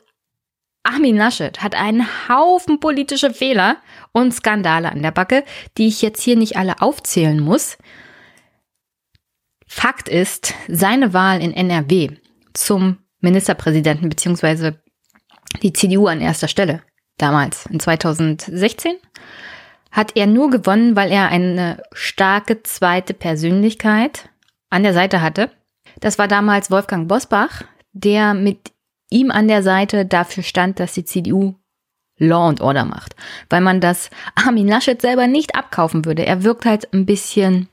Armin 0.83 1.17
Laschet 1.17 1.63
hat 1.63 1.77
einen 1.77 2.09
Haufen 2.29 2.81
politische 2.81 3.33
Fehler 3.33 3.77
und 4.11 4.35
Skandale 4.35 4.91
an 4.91 5.01
der 5.01 5.13
Backe, 5.13 5.45
die 5.77 5.87
ich 5.87 6.03
jetzt 6.03 6.21
hier 6.21 6.35
nicht 6.35 6.57
alle 6.57 6.83
aufzählen 6.83 7.39
muss. 7.39 7.79
Fakt 9.69 10.09
ist, 10.09 10.55
seine 10.67 11.13
Wahl 11.13 11.41
in 11.41 11.53
NRW 11.53 12.17
zum 12.53 12.99
Ministerpräsidenten 13.21 14.09
beziehungsweise 14.09 14.83
die 15.63 15.73
CDU 15.73 16.09
an 16.09 16.21
erster 16.21 16.49
Stelle 16.49 16.83
damals 17.17 17.67
in 17.67 17.79
2016 17.79 18.97
hat 19.93 20.17
er 20.17 20.27
nur 20.27 20.51
gewonnen, 20.51 20.97
weil 20.97 21.13
er 21.13 21.29
eine 21.29 21.81
starke 21.93 22.65
zweite 22.65 23.15
Persönlichkeit 23.15 24.29
an 24.69 24.83
der 24.83 24.95
Seite 24.95 25.23
hatte. 25.23 25.53
Das 26.01 26.19
war 26.19 26.29
damals 26.29 26.71
Wolfgang 26.71 27.09
Bosbach, 27.09 27.65
der 27.93 28.35
mit 28.35 28.73
ihm 29.11 29.31
an 29.31 29.49
der 29.49 29.63
Seite 29.63 30.05
dafür 30.05 30.43
stand, 30.43 30.81
dass 30.81 30.93
die 30.93 31.05
CDU 31.05 31.55
Law 32.19 32.49
and 32.49 32.61
Order 32.61 32.85
macht, 32.85 33.15
weil 33.49 33.61
man 33.61 33.81
das 33.81 34.11
Armin 34.35 34.69
Laschet 34.69 35.01
selber 35.01 35.27
nicht 35.27 35.55
abkaufen 35.55 36.05
würde. 36.05 36.27
Er 36.27 36.43
wirkt 36.45 36.65
halt 36.65 36.93
ein 36.93 37.07
bisschen 37.07 37.69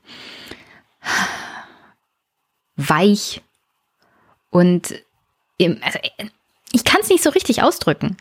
weich 2.76 3.42
und 4.50 4.94
also 5.58 5.98
ich 6.72 6.84
kann 6.84 7.00
es 7.00 7.08
nicht 7.08 7.22
so 7.22 7.30
richtig 7.30 7.62
ausdrücken. 7.62 8.16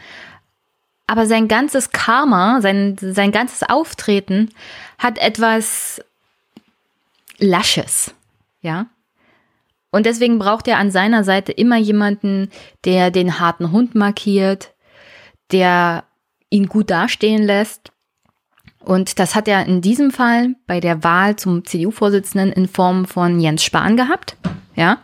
Aber 1.07 1.27
sein 1.27 1.47
ganzes 1.47 1.91
Karma, 1.91 2.61
sein, 2.61 2.97
sein 2.99 3.31
ganzes 3.31 3.61
Auftreten 3.63 4.51
hat 4.97 5.17
etwas 5.19 6.01
Lasches, 7.37 8.13
ja. 8.61 8.87
Und 9.95 10.05
deswegen 10.05 10.39
braucht 10.39 10.67
er 10.67 10.77
an 10.77 10.91
seiner 10.91 11.23
Seite 11.23 11.53
immer 11.53 11.77
jemanden, 11.77 12.49
der 12.83 13.11
den 13.11 13.39
harten 13.39 13.71
Hund 13.71 13.95
markiert, 13.95 14.73
der 15.53 16.03
ihn 16.49 16.67
gut 16.67 16.91
dastehen 16.91 17.43
lässt. 17.43 17.93
Und 18.83 19.19
das 19.19 19.35
hat 19.35 19.47
er 19.47 19.65
in 19.65 19.79
diesem 19.79 20.11
Fall 20.11 20.55
bei 20.67 20.81
der 20.81 21.05
Wahl 21.05 21.37
zum 21.37 21.63
CDU-Vorsitzenden 21.63 22.51
in 22.51 22.67
Form 22.67 23.05
von 23.05 23.39
Jens 23.39 23.63
Spahn 23.63 23.95
gehabt, 23.95 24.35
ja. 24.75 24.97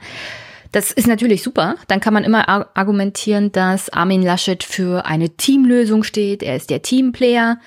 Das 0.74 0.91
ist 0.91 1.07
natürlich 1.07 1.41
super. 1.41 1.75
Dann 1.88 2.01
kann 2.01 2.13
man 2.13 2.25
immer 2.25 2.50
argumentieren, 2.75 3.53
dass 3.53 3.89
Armin 3.89 4.24
Laschet 4.24 4.62
für 4.62 5.05
eine 5.05 5.29
Teamlösung 5.29 6.03
steht. 6.03 6.43
Er 6.43 6.57
ist 6.57 6.69
der 6.69 6.81
Teamplayer. 6.81 7.60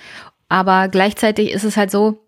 Aber 0.50 0.88
gleichzeitig 0.88 1.52
ist 1.52 1.64
es 1.64 1.78
halt 1.78 1.90
so, 1.90 2.23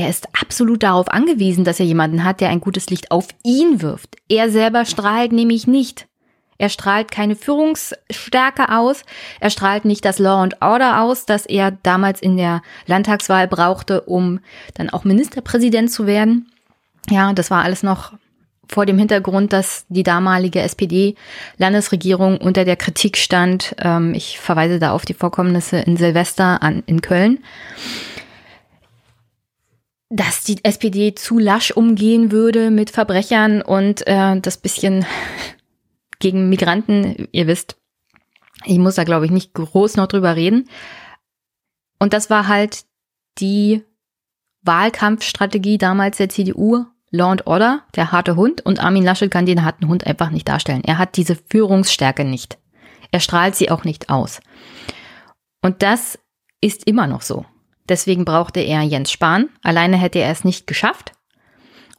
er 0.00 0.08
ist 0.08 0.28
absolut 0.40 0.82
darauf 0.82 1.08
angewiesen, 1.08 1.64
dass 1.64 1.78
er 1.78 1.86
jemanden 1.86 2.24
hat, 2.24 2.40
der 2.40 2.48
ein 2.48 2.60
gutes 2.60 2.88
Licht 2.88 3.10
auf 3.10 3.28
ihn 3.44 3.82
wirft. 3.82 4.16
Er 4.28 4.50
selber 4.50 4.86
strahlt 4.86 5.32
nämlich 5.32 5.66
nicht. 5.66 6.06
Er 6.56 6.68
strahlt 6.68 7.10
keine 7.10 7.36
Führungsstärke 7.36 8.70
aus. 8.70 9.02
Er 9.40 9.50
strahlt 9.50 9.84
nicht 9.84 10.04
das 10.04 10.18
Law 10.18 10.42
and 10.42 10.60
Order 10.60 11.02
aus, 11.02 11.26
das 11.26 11.46
er 11.46 11.70
damals 11.70 12.20
in 12.20 12.36
der 12.36 12.62
Landtagswahl 12.86 13.48
brauchte, 13.48 14.02
um 14.02 14.40
dann 14.74 14.90
auch 14.90 15.04
Ministerpräsident 15.04 15.90
zu 15.90 16.06
werden. 16.06 16.50
Ja, 17.08 17.32
das 17.32 17.50
war 17.50 17.62
alles 17.62 17.82
noch 17.82 18.12
vor 18.68 18.86
dem 18.86 18.98
Hintergrund, 18.98 19.52
dass 19.52 19.84
die 19.88 20.02
damalige 20.02 20.60
SPD-Landesregierung 20.60 22.38
unter 22.38 22.64
der 22.64 22.76
Kritik 22.76 23.16
stand. 23.16 23.74
Ähm, 23.78 24.14
ich 24.14 24.38
verweise 24.38 24.78
da 24.78 24.92
auf 24.92 25.04
die 25.04 25.14
Vorkommnisse 25.14 25.78
in 25.78 25.96
Silvester 25.96 26.62
an, 26.62 26.82
in 26.86 27.02
Köln 27.02 27.40
dass 30.10 30.42
die 30.42 30.62
SPD 30.64 31.14
zu 31.14 31.38
lasch 31.38 31.70
umgehen 31.70 32.32
würde 32.32 32.70
mit 32.70 32.90
Verbrechern 32.90 33.62
und 33.62 34.06
äh, 34.06 34.38
das 34.40 34.58
bisschen 34.58 35.06
gegen 36.18 36.48
Migranten, 36.48 37.28
ihr 37.32 37.46
wisst, 37.46 37.76
ich 38.64 38.78
muss 38.78 38.96
da 38.96 39.04
glaube 39.04 39.24
ich 39.24 39.30
nicht 39.30 39.54
groß 39.54 39.96
noch 39.96 40.08
drüber 40.08 40.36
reden. 40.36 40.68
Und 41.98 42.12
das 42.12 42.28
war 42.28 42.48
halt 42.48 42.84
die 43.38 43.84
Wahlkampfstrategie 44.62 45.78
damals 45.78 46.18
der 46.18 46.28
CDU, 46.28 46.84
Law 47.10 47.30
and 47.30 47.46
Order, 47.46 47.84
der 47.94 48.12
harte 48.12 48.36
Hund 48.36 48.64
und 48.64 48.80
Armin 48.80 49.04
Laschet 49.04 49.30
kann 49.30 49.46
den 49.46 49.64
harten 49.64 49.88
Hund 49.88 50.06
einfach 50.06 50.30
nicht 50.30 50.48
darstellen. 50.48 50.82
Er 50.84 50.98
hat 50.98 51.16
diese 51.16 51.36
Führungsstärke 51.36 52.24
nicht. 52.24 52.58
Er 53.10 53.20
strahlt 53.20 53.54
sie 53.56 53.70
auch 53.70 53.84
nicht 53.84 54.10
aus. 54.10 54.40
Und 55.62 55.82
das 55.82 56.18
ist 56.60 56.86
immer 56.86 57.06
noch 57.06 57.22
so. 57.22 57.44
Deswegen 57.90 58.24
brauchte 58.24 58.60
er 58.60 58.82
Jens 58.82 59.10
Spahn. 59.10 59.48
Alleine 59.64 59.96
hätte 59.96 60.20
er 60.20 60.30
es 60.30 60.44
nicht 60.44 60.68
geschafft. 60.68 61.12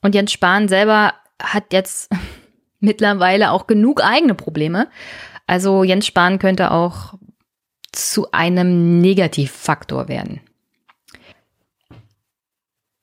Und 0.02 0.16
Jens 0.16 0.32
Spahn 0.32 0.70
selber 0.70 1.14
hat 1.40 1.74
jetzt 1.74 2.10
mittlerweile 2.80 3.52
auch 3.52 3.68
genug 3.68 4.02
eigene 4.02 4.34
Probleme. 4.34 4.90
Also 5.48 5.84
Jens 5.84 6.08
Spahn 6.08 6.40
könnte 6.40 6.72
auch 6.72 7.16
zu 7.92 8.32
einem 8.32 9.02
Negativfaktor 9.02 10.08
werden. 10.08 10.40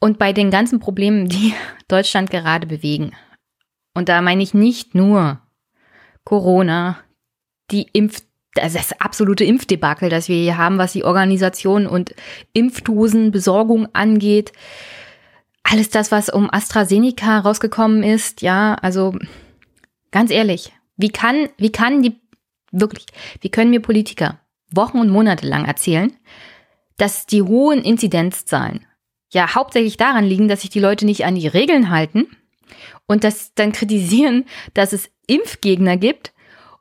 Und 0.01 0.19
bei 0.19 0.33
den 0.33 0.51
ganzen 0.51 0.81
Problemen, 0.81 1.29
die 1.29 1.55
Deutschland 1.89 2.31
gerade 2.31 2.67
bewegen, 2.67 3.13
und 3.93 4.09
da 4.09 4.23
meine 4.23 4.43
ich 4.43 4.55
nicht 4.55 4.95
nur 4.95 5.43
Corona, 6.25 6.99
die 7.71 7.83
Impf 7.93 8.23
das 8.55 8.75
ist 8.75 8.91
das 8.91 9.01
absolute 9.01 9.45
Impfdebakel, 9.45 10.09
das 10.09 10.29
wir 10.29 10.37
hier 10.37 10.57
haben, 10.57 10.79
was 10.79 10.93
die 10.93 11.05
Organisation 11.05 11.87
und 11.87 12.15
Impfdosenbesorgung 12.53 13.89
angeht. 13.95 14.53
Alles 15.63 15.91
das, 15.91 16.11
was 16.11 16.29
um 16.29 16.53
AstraZeneca 16.53 17.41
rausgekommen 17.41 18.03
ist, 18.03 18.43
ja, 18.43 18.75
also 18.75 19.15
ganz 20.11 20.31
ehrlich, 20.31 20.73
wie 20.97 21.11
kann, 21.11 21.49
wie 21.59 21.71
kann 21.71 22.03
die, 22.03 22.21
wirklich, 22.73 23.07
wie 23.41 23.51
können 23.51 23.71
mir 23.71 23.81
Politiker 23.81 24.41
Wochen 24.71 24.99
und 24.99 25.11
Monate 25.11 25.47
lang 25.47 25.65
erzählen, 25.65 26.13
dass 26.97 27.27
die 27.27 27.43
hohen 27.43 27.83
Inzidenzzahlen 27.83 28.85
ja 29.31 29.55
hauptsächlich 29.55 29.97
daran 29.97 30.25
liegen, 30.25 30.49
dass 30.49 30.63
sich 30.63 30.71
die 30.71 30.81
Leute 30.81 31.05
nicht 31.05 31.25
an 31.25 31.35
die 31.35 31.47
Regeln 31.47 31.91
halten 31.91 32.27
und 33.07 33.25
das 33.25 33.55
dann 33.55 33.73
kritisieren, 33.73 34.47
dass 34.75 34.93
es 34.93 35.11
Impfgegner 35.27 35.97
gibt 35.97 36.33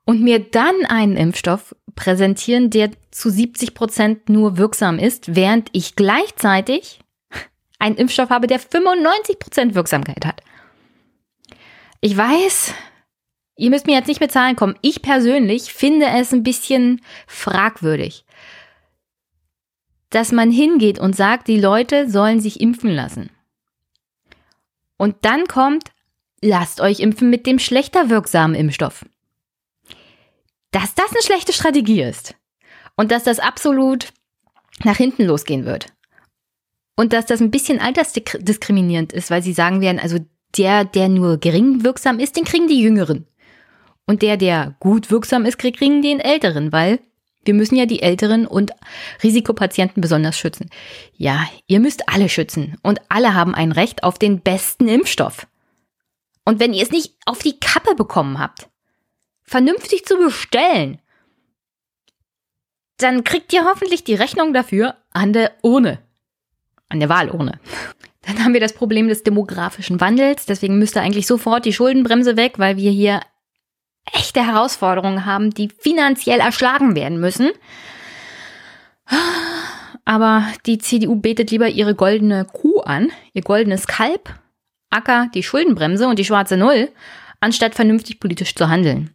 und 0.08 0.22
mir 0.22 0.40
dann 0.40 0.86
einen 0.88 1.18
Impfstoff 1.18 1.76
präsentieren, 1.96 2.70
der 2.70 2.92
zu 3.12 3.30
70 3.30 3.74
Prozent 3.74 4.30
nur 4.30 4.58
wirksam 4.58 5.00
ist, 5.00 5.36
während 5.36 5.70
ich 5.74 5.98
gleichzeitig 5.98 7.02
einen 7.80 7.98
Impfstoff 7.98 8.30
habe, 8.30 8.48
der 8.48 8.60
95 8.60 9.38
Prozent 9.38 9.76
Wirksamkeit 9.76 10.26
hat. 10.26 10.42
Ich 12.00 12.16
weiß, 12.16 12.74
ihr 13.58 13.70
müsst 13.70 13.86
mir 13.86 13.96
jetzt 13.96 14.08
nicht 14.08 14.22
mit 14.22 14.32
Zahlen 14.32 14.56
kommen. 14.56 14.80
Ich 14.82 15.02
persönlich 15.02 15.74
finde 15.74 16.06
es 16.08 16.32
ein 16.32 16.44
bisschen 16.44 17.02
fragwürdig, 17.28 18.24
dass 20.10 20.32
man 20.32 20.52
hingeht 20.52 21.00
und 21.00 21.18
sagt, 21.18 21.50
die 21.50 21.60
Leute 21.60 22.10
sollen 22.10 22.40
sich 22.40 22.62
impfen 22.62 22.92
lassen. 22.92 23.30
Und 24.96 25.18
dann 25.24 25.48
kommt, 25.48 25.92
lasst 26.42 26.80
euch 26.80 27.02
impfen 27.02 27.30
mit 27.30 27.46
dem 27.46 27.60
schlechter 27.60 28.10
wirksamen 28.10 28.56
Impfstoff 28.56 29.04
dass 30.78 30.94
das 30.94 31.12
eine 31.12 31.24
schlechte 31.24 31.54
Strategie 31.54 32.04
ist 32.04 32.36
und 32.98 33.12
dass 33.12 33.24
das 33.24 33.40
absolut 33.40 34.10
nach 34.84 34.98
hinten 34.98 35.24
losgehen 35.24 35.66
wird. 35.66 35.88
Und 36.96 37.14
dass 37.14 37.26
das 37.26 37.42
ein 37.42 37.50
bisschen 37.50 37.80
altersdiskriminierend 37.80 39.12
ist, 39.12 39.32
weil 39.32 39.42
sie 39.42 39.54
sagen 39.54 39.82
werden, 39.82 40.00
also 40.00 40.20
der, 40.56 40.86
der 40.86 41.10
nur 41.10 41.40
gering 41.40 41.84
wirksam 41.84 42.20
ist, 42.20 42.38
den 42.38 42.44
kriegen 42.44 42.68
die 42.68 42.80
Jüngeren. 42.80 43.26
Und 44.06 44.22
der, 44.22 44.38
der 44.38 44.76
gut 44.80 45.10
wirksam 45.10 45.46
ist, 45.46 45.58
kriegen 45.58 46.04
den 46.04 46.20
Älteren, 46.20 46.72
weil 46.72 47.00
wir 47.44 47.56
müssen 47.56 47.76
ja 47.76 47.88
die 47.88 48.04
Älteren 48.04 48.46
und 48.46 48.72
Risikopatienten 49.24 50.00
besonders 50.00 50.38
schützen. 50.38 50.70
Ja, 51.16 51.48
ihr 51.66 51.80
müsst 51.80 52.08
alle 52.08 52.30
schützen 52.30 52.78
und 52.84 53.02
alle 53.10 53.34
haben 53.34 53.56
ein 53.56 53.72
Recht 53.72 54.04
auf 54.04 54.20
den 54.20 54.42
besten 54.42 54.88
Impfstoff. 54.88 55.48
Und 56.46 56.60
wenn 56.60 56.74
ihr 56.74 56.84
es 56.84 56.92
nicht 56.92 57.16
auf 57.26 57.40
die 57.40 57.60
Kappe 57.60 57.96
bekommen 57.96 58.38
habt, 58.38 58.70
vernünftig 59.48 60.06
zu 60.06 60.18
bestellen, 60.18 61.00
dann 62.98 63.24
kriegt 63.24 63.54
ihr 63.54 63.66
hoffentlich 63.66 64.04
die 64.04 64.16
Rechnung 64.16 64.54
dafür 64.54 64.96
an 65.12 65.34
der 65.34 65.54
Urne. 65.62 66.00
An 66.90 67.00
der 67.00 67.10
Wahlurne. 67.10 67.60
Dann 68.22 68.44
haben 68.44 68.54
wir 68.54 68.60
das 68.60 68.74
Problem 68.74 69.08
des 69.08 69.24
demografischen 69.24 70.02
Wandels. 70.02 70.46
Deswegen 70.46 70.80
müsste 70.80 71.02
eigentlich 71.02 71.28
sofort 71.28 71.66
die 71.66 71.74
Schuldenbremse 71.74 72.38
weg, 72.38 72.56
weil 72.58 72.78
wir 72.78 72.92
hier 72.92 73.22
echte 74.14 74.46
Herausforderungen 74.46 75.26
haben, 75.26 75.52
die 75.52 75.70
finanziell 75.70 76.40
erschlagen 76.40 76.96
werden 76.96 77.20
müssen. 77.20 77.52
Aber 80.06 80.48
die 80.66 80.78
CDU 80.78 81.16
betet 81.16 81.52
lieber 81.52 81.68
ihre 81.68 81.96
goldene 81.96 82.46
Kuh 82.46 82.80
an, 82.80 83.12
ihr 83.34 83.42
goldenes 83.42 83.88
Kalb, 83.88 84.34
Acker, 84.90 85.30
die 85.34 85.44
Schuldenbremse 85.44 86.08
und 86.08 86.18
die 86.20 86.26
schwarze 86.26 86.56
Null, 86.56 86.90
anstatt 87.42 87.76
vernünftig 87.76 88.20
politisch 88.20 88.56
zu 88.56 88.70
handeln. 88.70 89.14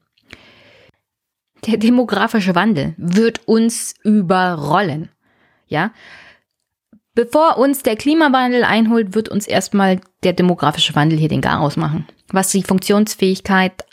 Der 1.66 1.76
demografische 1.76 2.54
Wandel 2.54 2.94
wird 2.96 3.46
uns 3.46 3.94
überrollen. 4.02 5.10
Ja? 5.68 5.92
Bevor 7.14 7.58
uns 7.58 7.82
der 7.82 7.96
Klimawandel 7.96 8.64
einholt, 8.64 9.14
wird 9.14 9.28
uns 9.28 9.46
erstmal 9.46 10.00
der 10.22 10.32
demografische 10.32 10.94
Wandel 10.94 11.18
hier 11.18 11.28
den 11.28 11.40
Garaus 11.40 11.76
machen. 11.76 12.06
Was 12.28 12.50
die 12.50 12.62
Funktionsfähigkeit 12.62 13.84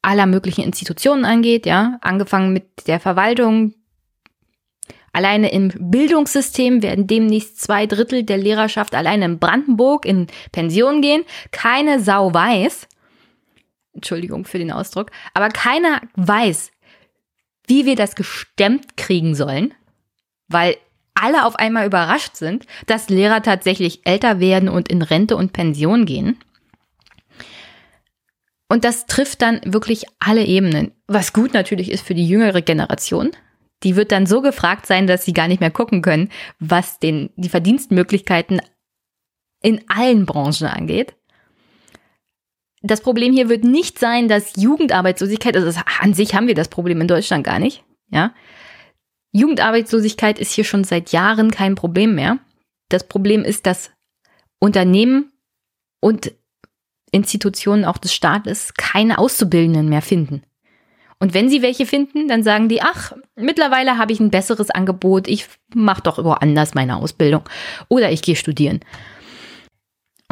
aller 0.00 0.26
möglichen 0.26 0.64
Institutionen 0.64 1.24
angeht, 1.24 1.64
ja, 1.64 1.98
angefangen 2.00 2.52
mit 2.52 2.88
der 2.88 2.98
Verwaltung. 2.98 3.74
Alleine 5.12 5.52
im 5.52 5.70
Bildungssystem 5.78 6.82
werden 6.82 7.06
demnächst 7.06 7.60
zwei 7.60 7.86
Drittel 7.86 8.24
der 8.24 8.38
Lehrerschaft 8.38 8.94
alleine 8.94 9.26
in 9.26 9.38
Brandenburg 9.38 10.06
in 10.06 10.26
Pension 10.50 11.02
gehen. 11.02 11.24
Keine 11.52 12.00
Sau 12.00 12.32
weiß, 12.32 12.88
Entschuldigung 13.92 14.46
für 14.46 14.58
den 14.58 14.72
Ausdruck, 14.72 15.10
aber 15.34 15.50
keiner 15.50 16.00
weiß, 16.16 16.72
wie 17.66 17.86
wir 17.86 17.96
das 17.96 18.14
gestemmt 18.14 18.96
kriegen 18.96 19.34
sollen, 19.34 19.74
weil 20.48 20.76
alle 21.14 21.44
auf 21.44 21.56
einmal 21.56 21.86
überrascht 21.86 22.36
sind, 22.36 22.66
dass 22.86 23.08
Lehrer 23.08 23.42
tatsächlich 23.42 24.06
älter 24.06 24.40
werden 24.40 24.68
und 24.68 24.88
in 24.88 25.02
Rente 25.02 25.36
und 25.36 25.52
Pension 25.52 26.06
gehen. 26.06 26.38
Und 28.68 28.84
das 28.84 29.06
trifft 29.06 29.42
dann 29.42 29.60
wirklich 29.64 30.06
alle 30.18 30.44
Ebenen. 30.44 30.92
Was 31.06 31.34
gut 31.34 31.52
natürlich 31.52 31.90
ist 31.90 32.06
für 32.06 32.14
die 32.14 32.26
jüngere 32.26 32.62
Generation. 32.62 33.32
Die 33.82 33.96
wird 33.96 34.12
dann 34.12 34.26
so 34.26 34.40
gefragt 34.40 34.86
sein, 34.86 35.06
dass 35.06 35.24
sie 35.24 35.34
gar 35.34 35.48
nicht 35.48 35.60
mehr 35.60 35.70
gucken 35.70 36.00
können, 36.00 36.30
was 36.58 36.98
den, 36.98 37.30
die 37.36 37.50
Verdienstmöglichkeiten 37.50 38.62
in 39.60 39.82
allen 39.88 40.24
Branchen 40.24 40.66
angeht 40.66 41.14
das 42.82 43.00
Problem 43.00 43.32
hier 43.32 43.48
wird 43.48 43.64
nicht 43.64 43.98
sein, 43.98 44.28
dass 44.28 44.56
Jugendarbeitslosigkeit, 44.56 45.56
also 45.56 45.80
an 46.00 46.14
sich 46.14 46.34
haben 46.34 46.48
wir 46.48 46.54
das 46.54 46.68
Problem 46.68 47.00
in 47.00 47.08
Deutschland 47.08 47.44
gar 47.44 47.58
nicht, 47.58 47.84
ja. 48.10 48.34
Jugendarbeitslosigkeit 49.32 50.38
ist 50.38 50.52
hier 50.52 50.64
schon 50.64 50.84
seit 50.84 51.12
Jahren 51.12 51.50
kein 51.50 51.74
Problem 51.74 52.14
mehr. 52.14 52.38
Das 52.90 53.08
Problem 53.08 53.44
ist, 53.44 53.64
dass 53.64 53.90
Unternehmen 54.58 55.32
und 56.00 56.32
Institutionen 57.12 57.84
auch 57.84 57.98
des 57.98 58.12
Staates 58.12 58.74
keine 58.74 59.18
Auszubildenden 59.18 59.88
mehr 59.88 60.02
finden. 60.02 60.42
Und 61.18 61.34
wenn 61.34 61.48
sie 61.48 61.62
welche 61.62 61.86
finden, 61.86 62.26
dann 62.26 62.42
sagen 62.42 62.68
die, 62.68 62.82
ach, 62.82 63.12
mittlerweile 63.36 63.96
habe 63.96 64.12
ich 64.12 64.20
ein 64.20 64.30
besseres 64.30 64.70
Angebot, 64.70 65.28
ich 65.28 65.46
mache 65.72 66.02
doch 66.02 66.22
woanders 66.22 66.74
meine 66.74 66.96
Ausbildung 66.96 67.42
oder 67.88 68.10
ich 68.10 68.22
gehe 68.22 68.36
studieren. 68.36 68.80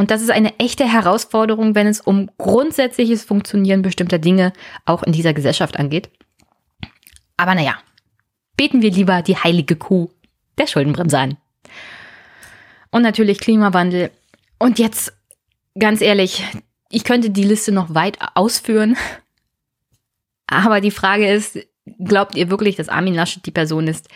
Und 0.01 0.11
das 0.11 0.23
ist 0.23 0.31
eine 0.31 0.59
echte 0.59 0.91
Herausforderung, 0.91 1.75
wenn 1.75 1.87
es 1.87 2.01
um 2.01 2.31
grundsätzliches 2.39 3.23
Funktionieren 3.23 3.83
bestimmter 3.83 4.19
Dinge 4.19 4.55
auch 4.87 5.03
in 5.03 5.13
dieser 5.13 5.35
Gesellschaft 5.35 5.79
angeht. 5.79 6.09
Aber 7.37 7.55
naja, 7.55 7.77
beten 8.57 8.81
wir 8.81 8.93
lieber 8.93 9.21
die 9.21 9.37
heilige 9.37 9.77
Kuh 9.77 10.09
der 10.57 10.69
Schuldenbremse 10.69 11.19
an. 11.19 11.37
Und 12.91 13.03
natürlich 13.03 13.41
Klimawandel. 13.41 14.11
Und 14.59 14.79
jetzt, 14.79 15.13
ganz 15.79 16.01
ehrlich, 16.01 16.47
ich 16.89 17.05
könnte 17.05 17.29
die 17.29 17.45
Liste 17.45 17.71
noch 17.71 17.95
weit 17.95 18.17
ausführen. 18.35 18.97
Aber 20.47 20.81
die 20.81 20.93
Frage 20.93 21.31
ist, 21.31 21.59
glaubt 21.99 22.39
ihr 22.39 22.49
wirklich, 22.49 22.77
dass 22.77 22.89
Armin 22.89 23.13
Laschet 23.13 23.45
die 23.45 23.51
Person 23.51 23.87
ist, 23.87 24.09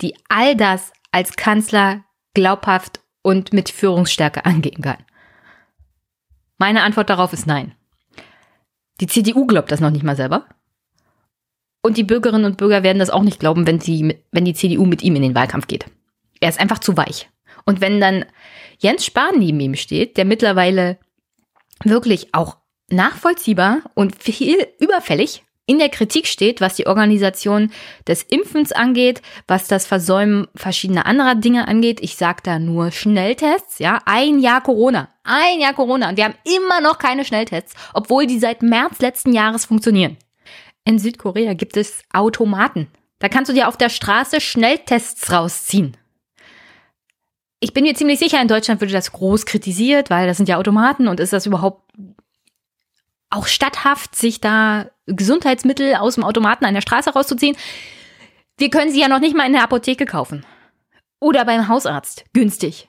die 0.00 0.14
all 0.28 0.54
das 0.54 0.92
als 1.10 1.34
Kanzler 1.34 2.04
glaubhaft 2.34 3.00
und 3.22 3.52
mit 3.52 3.68
Führungsstärke 3.68 4.44
angehen 4.44 4.80
kann? 4.80 4.98
Meine 6.64 6.82
Antwort 6.82 7.10
darauf 7.10 7.34
ist 7.34 7.46
nein. 7.46 7.74
Die 8.98 9.06
CDU 9.06 9.46
glaubt 9.46 9.70
das 9.70 9.80
noch 9.80 9.90
nicht 9.90 10.02
mal 10.02 10.16
selber. 10.16 10.46
Und 11.82 11.98
die 11.98 12.04
Bürgerinnen 12.04 12.46
und 12.46 12.56
Bürger 12.56 12.82
werden 12.82 13.00
das 13.00 13.10
auch 13.10 13.22
nicht 13.22 13.38
glauben, 13.38 13.66
wenn, 13.66 13.80
sie, 13.80 14.16
wenn 14.32 14.46
die 14.46 14.54
CDU 14.54 14.86
mit 14.86 15.02
ihm 15.02 15.14
in 15.14 15.20
den 15.20 15.34
Wahlkampf 15.34 15.66
geht. 15.66 15.84
Er 16.40 16.48
ist 16.48 16.58
einfach 16.58 16.78
zu 16.78 16.96
weich. 16.96 17.28
Und 17.66 17.82
wenn 17.82 18.00
dann 18.00 18.24
Jens 18.78 19.04
Spahn 19.04 19.38
neben 19.38 19.60
ihm 19.60 19.74
steht, 19.74 20.16
der 20.16 20.24
mittlerweile 20.24 20.96
wirklich 21.82 22.32
auch 22.32 22.56
nachvollziehbar 22.88 23.82
und 23.92 24.16
viel 24.16 24.66
überfällig 24.80 25.44
in 25.66 25.78
der 25.78 25.88
Kritik 25.88 26.26
steht, 26.26 26.60
was 26.60 26.76
die 26.76 26.86
Organisation 26.86 27.72
des 28.06 28.22
Impfens 28.22 28.72
angeht, 28.72 29.22
was 29.46 29.66
das 29.66 29.86
Versäumen 29.86 30.46
verschiedener 30.54 31.06
anderer 31.06 31.34
Dinge 31.34 31.66
angeht. 31.68 32.00
Ich 32.02 32.16
sage 32.16 32.40
da 32.42 32.58
nur 32.58 32.90
Schnelltests, 32.90 33.78
ja, 33.78 34.00
ein 34.04 34.38
Jahr 34.40 34.62
Corona, 34.62 35.08
ein 35.22 35.60
Jahr 35.60 35.74
Corona 35.74 36.10
und 36.10 36.16
wir 36.16 36.24
haben 36.24 36.34
immer 36.44 36.80
noch 36.80 36.98
keine 36.98 37.24
Schnelltests, 37.24 37.74
obwohl 37.94 38.26
die 38.26 38.38
seit 38.38 38.62
März 38.62 39.00
letzten 39.00 39.32
Jahres 39.32 39.64
funktionieren. 39.64 40.18
In 40.84 40.98
Südkorea 40.98 41.54
gibt 41.54 41.78
es 41.78 42.02
Automaten. 42.12 42.88
Da 43.18 43.28
kannst 43.30 43.48
du 43.48 43.54
dir 43.54 43.68
auf 43.68 43.78
der 43.78 43.88
Straße 43.88 44.40
Schnelltests 44.42 45.32
rausziehen. 45.32 45.96
Ich 47.60 47.72
bin 47.72 47.84
mir 47.84 47.94
ziemlich 47.94 48.18
sicher, 48.18 48.42
in 48.42 48.48
Deutschland 48.48 48.82
würde 48.82 48.92
das 48.92 49.12
groß 49.12 49.46
kritisiert, 49.46 50.10
weil 50.10 50.26
das 50.26 50.36
sind 50.36 50.50
ja 50.50 50.58
Automaten 50.58 51.08
und 51.08 51.20
ist 51.20 51.32
das 51.32 51.46
überhaupt 51.46 51.90
auch 53.34 53.46
statthaft, 53.46 54.16
sich 54.16 54.40
da 54.40 54.90
Gesundheitsmittel 55.06 55.96
aus 55.96 56.14
dem 56.14 56.24
Automaten 56.24 56.64
an 56.64 56.74
der 56.74 56.80
Straße 56.80 57.10
rauszuziehen. 57.10 57.56
Wir 58.56 58.70
können 58.70 58.90
sie 58.90 59.00
ja 59.00 59.08
noch 59.08 59.20
nicht 59.20 59.36
mal 59.36 59.46
in 59.46 59.52
der 59.52 59.62
Apotheke 59.62 60.06
kaufen. 60.06 60.46
Oder 61.20 61.44
beim 61.44 61.68
Hausarzt. 61.68 62.24
Günstig. 62.32 62.88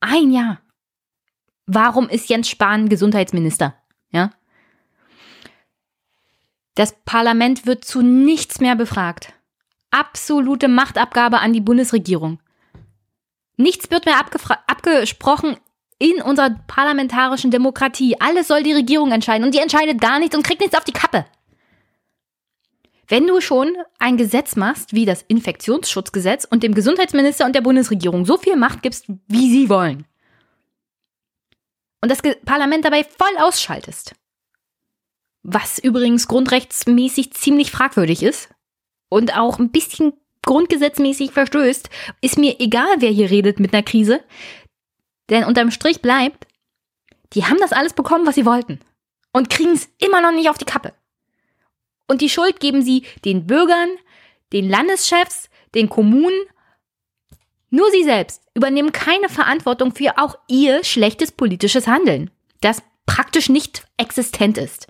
Ein 0.00 0.30
Jahr. 0.30 0.60
Warum 1.66 2.08
ist 2.08 2.28
Jens 2.28 2.48
Spahn 2.48 2.88
Gesundheitsminister? 2.88 3.74
Ja? 4.10 4.30
Das 6.74 6.94
Parlament 7.04 7.66
wird 7.66 7.84
zu 7.84 8.02
nichts 8.02 8.60
mehr 8.60 8.76
befragt. 8.76 9.32
Absolute 9.90 10.68
Machtabgabe 10.68 11.38
an 11.38 11.52
die 11.52 11.60
Bundesregierung. 11.60 12.40
Nichts 13.56 13.90
wird 13.90 14.04
mehr 14.04 14.20
abgesprochen 14.66 15.56
in 15.98 16.20
unserer 16.22 16.50
parlamentarischen 16.66 17.50
Demokratie. 17.50 18.16
Alles 18.20 18.48
soll 18.48 18.62
die 18.62 18.72
Regierung 18.72 19.12
entscheiden 19.12 19.44
und 19.44 19.54
die 19.54 19.60
entscheidet 19.60 20.00
gar 20.00 20.18
nichts 20.18 20.36
und 20.36 20.44
kriegt 20.44 20.60
nichts 20.60 20.76
auf 20.76 20.84
die 20.84 20.92
Kappe. 20.92 21.24
Wenn 23.08 23.26
du 23.26 23.40
schon 23.40 23.76
ein 23.98 24.16
Gesetz 24.16 24.56
machst, 24.56 24.92
wie 24.92 25.04
das 25.04 25.22
Infektionsschutzgesetz 25.22 26.44
und 26.44 26.62
dem 26.62 26.74
Gesundheitsminister 26.74 27.46
und 27.46 27.54
der 27.54 27.60
Bundesregierung 27.60 28.26
so 28.26 28.36
viel 28.36 28.56
Macht 28.56 28.82
gibst, 28.82 29.06
wie 29.28 29.50
sie 29.50 29.68
wollen, 29.68 30.06
und 32.02 32.10
das 32.10 32.20
Parlament 32.44 32.84
dabei 32.84 33.04
voll 33.04 33.36
ausschaltest, 33.38 34.14
was 35.42 35.78
übrigens 35.78 36.28
grundrechtsmäßig 36.28 37.32
ziemlich 37.32 37.70
fragwürdig 37.70 38.22
ist 38.22 38.50
und 39.08 39.36
auch 39.36 39.58
ein 39.58 39.70
bisschen 39.70 40.12
grundgesetzmäßig 40.42 41.32
verstößt, 41.32 41.90
ist 42.20 42.38
mir 42.38 42.60
egal, 42.60 42.96
wer 42.98 43.10
hier 43.10 43.30
redet 43.30 43.58
mit 43.60 43.72
einer 43.72 43.82
Krise. 43.82 44.20
Denn 45.30 45.44
unterm 45.44 45.70
Strich 45.70 46.02
bleibt, 46.02 46.46
die 47.32 47.44
haben 47.44 47.58
das 47.58 47.72
alles 47.72 47.92
bekommen, 47.92 48.26
was 48.26 48.34
sie 48.34 48.46
wollten. 48.46 48.80
Und 49.32 49.50
kriegen 49.50 49.72
es 49.72 49.88
immer 49.98 50.20
noch 50.20 50.32
nicht 50.32 50.48
auf 50.48 50.58
die 50.58 50.64
Kappe. 50.64 50.94
Und 52.08 52.20
die 52.20 52.28
Schuld 52.28 52.60
geben 52.60 52.82
sie 52.82 53.04
den 53.24 53.46
Bürgern, 53.46 53.88
den 54.52 54.68
Landeschefs, 54.68 55.50
den 55.74 55.88
Kommunen. 55.88 56.46
Nur 57.70 57.90
sie 57.90 58.04
selbst 58.04 58.42
übernehmen 58.54 58.92
keine 58.92 59.28
Verantwortung 59.28 59.94
für 59.94 60.18
auch 60.18 60.36
ihr 60.48 60.84
schlechtes 60.84 61.32
politisches 61.32 61.86
Handeln, 61.86 62.30
das 62.60 62.82
praktisch 63.06 63.48
nicht 63.48 63.84
existent 63.96 64.56
ist. 64.56 64.86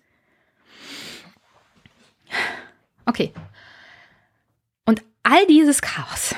Okay. 3.06 3.32
Und 4.84 5.02
all 5.22 5.46
dieses 5.46 5.80
Chaos 5.80 6.34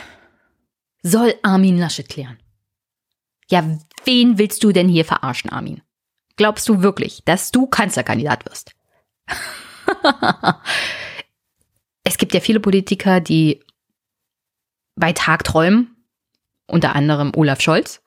soll 1.02 1.34
Armin 1.42 1.78
Laschet 1.78 2.08
klären. 2.08 2.38
Ja, 3.50 3.64
wen 4.04 4.38
willst 4.38 4.62
du 4.64 4.72
denn 4.72 4.88
hier 4.88 5.04
verarschen, 5.04 5.50
Armin? 5.50 5.82
Glaubst 6.36 6.68
du 6.68 6.82
wirklich, 6.82 7.22
dass 7.24 7.50
du 7.50 7.66
Kanzlerkandidat 7.66 8.46
wirst? 8.46 8.74
es 12.04 12.16
gibt 12.18 12.34
ja 12.34 12.40
viele 12.40 12.60
Politiker, 12.60 13.20
die 13.20 13.60
bei 14.94 15.12
Tag 15.12 15.44
träumen, 15.44 15.96
unter 16.66 16.94
anderem 16.94 17.32
Olaf 17.34 17.60
Scholz. 17.60 18.02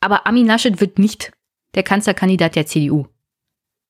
Aber 0.00 0.26
Armin 0.26 0.46
Laschet 0.46 0.80
wird 0.80 0.98
nicht 0.98 1.32
der 1.74 1.82
Kanzlerkandidat 1.82 2.56
der 2.56 2.66
CDU. 2.66 3.06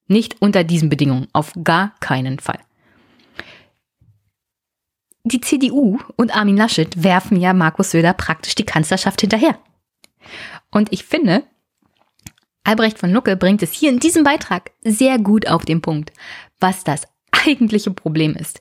Nicht 0.07 0.41
unter 0.41 0.65
diesen 0.65 0.89
Bedingungen, 0.89 1.29
auf 1.33 1.53
gar 1.65 1.95
keinen 2.01 2.39
Fall. 2.39 2.61
Die 5.25 5.41
CDU 5.41 5.99
und 6.17 6.35
Armin 6.35 6.57
Laschet 6.57 7.03
werfen 7.03 7.39
ja 7.39 7.53
Markus 7.53 7.91
Söder 7.91 8.15
praktisch 8.15 8.55
die 8.55 8.65
Kanzlerschaft 8.65 9.21
hinterher. 9.21 9.59
Und 10.71 10.93
ich 10.93 11.05
finde, 11.05 11.45
Albrecht 12.65 12.99
von 12.99 13.11
Lucke 13.11 13.37
bringt 13.37 13.63
es 13.63 13.73
hier 13.73 13.91
in 13.91 13.99
diesem 13.99 14.25
Beitrag 14.25 14.73
sehr 14.83 15.19
gut 15.19 15.49
auf 15.49 15.65
den 15.65 15.81
Punkt, 15.81 16.13
was 16.61 16.85
das 16.85 17.03
eigentliche 17.47 17.91
Problem 17.91 18.35
ist. 18.35 18.61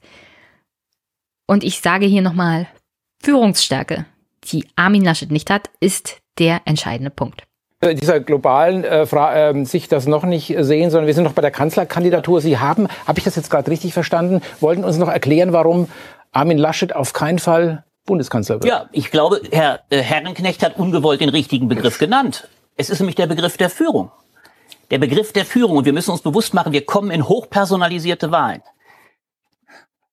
Und 1.45 1.63
ich 1.63 1.81
sage 1.81 2.05
hier 2.05 2.21
nochmal, 2.21 2.67
Führungsstärke, 3.21 4.05
die 4.45 4.65
Armin 4.75 5.03
Laschet 5.03 5.31
nicht 5.31 5.49
hat, 5.49 5.69
ist 5.79 6.19
der 6.39 6.61
entscheidende 6.65 7.09
Punkt. 7.09 7.43
In 7.81 7.97
dieser 7.97 8.19
globalen 8.19 8.83
äh, 8.83 9.03
äh, 9.03 9.65
Sicht 9.65 9.91
das 9.91 10.07
noch 10.07 10.23
nicht 10.23 10.55
sehen, 10.59 10.89
sondern 10.89 11.07
wir 11.07 11.13
sind 11.13 11.25
noch 11.25 11.33
bei 11.33 11.43
der 11.43 11.51
Kanzlerkandidatur. 11.51 12.41
Sie 12.41 12.57
haben, 12.57 12.87
habe 13.05 13.19
ich 13.19 13.25
das 13.25 13.35
jetzt 13.35 13.51
gerade 13.51 13.69
richtig 13.69 13.93
verstanden, 13.93 14.41
wollten 14.59 14.83
uns 14.83 14.97
noch 14.97 15.09
erklären, 15.09 15.53
warum 15.53 15.87
Armin 16.31 16.57
Laschet 16.57 16.95
auf 16.95 17.13
keinen 17.13 17.39
Fall 17.39 17.83
Bundeskanzler 18.07 18.55
wird. 18.55 18.65
Ja, 18.65 18.89
ich 18.91 19.11
glaube, 19.11 19.41
Herr 19.51 19.81
äh, 19.91 20.01
Herrenknecht 20.01 20.63
hat 20.63 20.77
ungewollt 20.77 21.21
den 21.21 21.29
richtigen 21.29 21.67
Begriff 21.67 21.99
genannt. 21.99 22.47
Es 22.75 22.89
ist 22.89 22.99
nämlich 22.99 23.15
der 23.15 23.27
Begriff 23.27 23.57
der 23.57 23.69
Führung. 23.69 24.11
Der 24.89 24.97
Begriff 24.97 25.33
der 25.33 25.45
Führung. 25.45 25.77
Und 25.77 25.85
wir 25.85 25.93
müssen 25.93 26.09
uns 26.09 26.21
bewusst 26.21 26.55
machen, 26.55 26.73
wir 26.73 26.85
kommen 26.85 27.11
in 27.11 27.27
hochpersonalisierte 27.27 28.31
Wahlen 28.31 28.63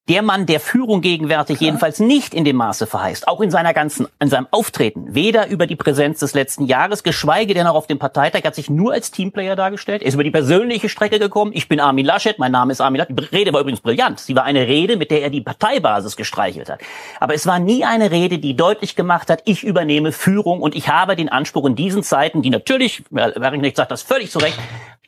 der 0.09 0.23
Mann 0.23 0.45
der 0.45 0.61
Führung 0.61 1.01
gegenwärtig 1.01 1.59
Klar. 1.59 1.69
jedenfalls 1.69 1.99
nicht 1.99 2.35
in 2.35 2.45
dem 2.45 2.57
Maße 2.57 2.87
verheißt, 2.87 3.27
auch 3.27 3.41
in 3.41 3.51
seiner 3.51 3.73
ganzen, 3.73 4.07
in 4.21 4.29
seinem 4.29 4.47
Auftreten, 4.51 5.15
weder 5.15 5.49
über 5.49 5.67
die 5.67 5.77
Präsenz 5.77 6.21
des 6.21 6.35
letzten 6.35 6.67
Jahres, 6.67 7.03
geschweige 7.03 7.55
denn 7.55 7.67
auch 7.67 7.75
auf 7.75 7.87
dem 7.87 7.99
Parteitag, 7.99 8.45
hat 8.45 8.55
sich 8.55 8.69
nur 8.69 8.93
als 8.93 9.11
Teamplayer 9.11 9.57
dargestellt, 9.57 10.03
er 10.03 10.09
ist 10.09 10.15
über 10.15 10.25
die 10.25 10.31
persönliche 10.31 10.91
Strecke 10.91 11.19
gekommen, 11.19 11.53
ich 11.55 11.69
bin 11.69 11.81
Armin 11.81 12.05
Laschet, 12.05 12.39
mein 12.39 12.53
Name 12.53 12.73
ist 12.73 12.83
Armin 12.83 12.99
Laschet, 12.99 13.19
die 13.19 13.25
Rede 13.25 13.53
war 13.55 13.63
übrigens 13.63 13.81
brillant, 13.81 14.21
sie 14.21 14.37
war 14.37 14.45
eine 14.45 14.67
Rede, 14.67 14.99
mit 14.99 15.11
der 15.11 15.23
er 15.23 15.31
die 15.31 15.41
Parteibasis 15.41 16.17
gestreichelt 16.17 16.69
hat, 16.69 16.81
aber 17.19 17.35
es 17.35 17.47
war 17.47 17.59
nie 17.59 17.85
eine 17.85 18.11
Rede, 18.11 18.39
die 18.39 18.55
deutlich 18.55 18.97
gemacht 18.97 19.31
hat, 19.31 19.41
ich 19.47 19.65
übernehme 19.65 20.13
Führung 20.13 20.61
und 20.61 20.75
ich 20.75 20.91
habe 20.91 21.17
den 21.17 21.31
Anspruch 21.31 21.65
in 21.65 21.77
diesen 21.77 22.03
Zeiten, 22.03 22.43
die 22.43 22.51
natürlich, 22.51 23.05
Herr 23.15 23.35
Werringknecht 23.37 23.77
sagt 23.77 23.91
das 23.91 24.03
völlig 24.03 24.31
zu 24.31 24.39
Recht, 24.39 24.59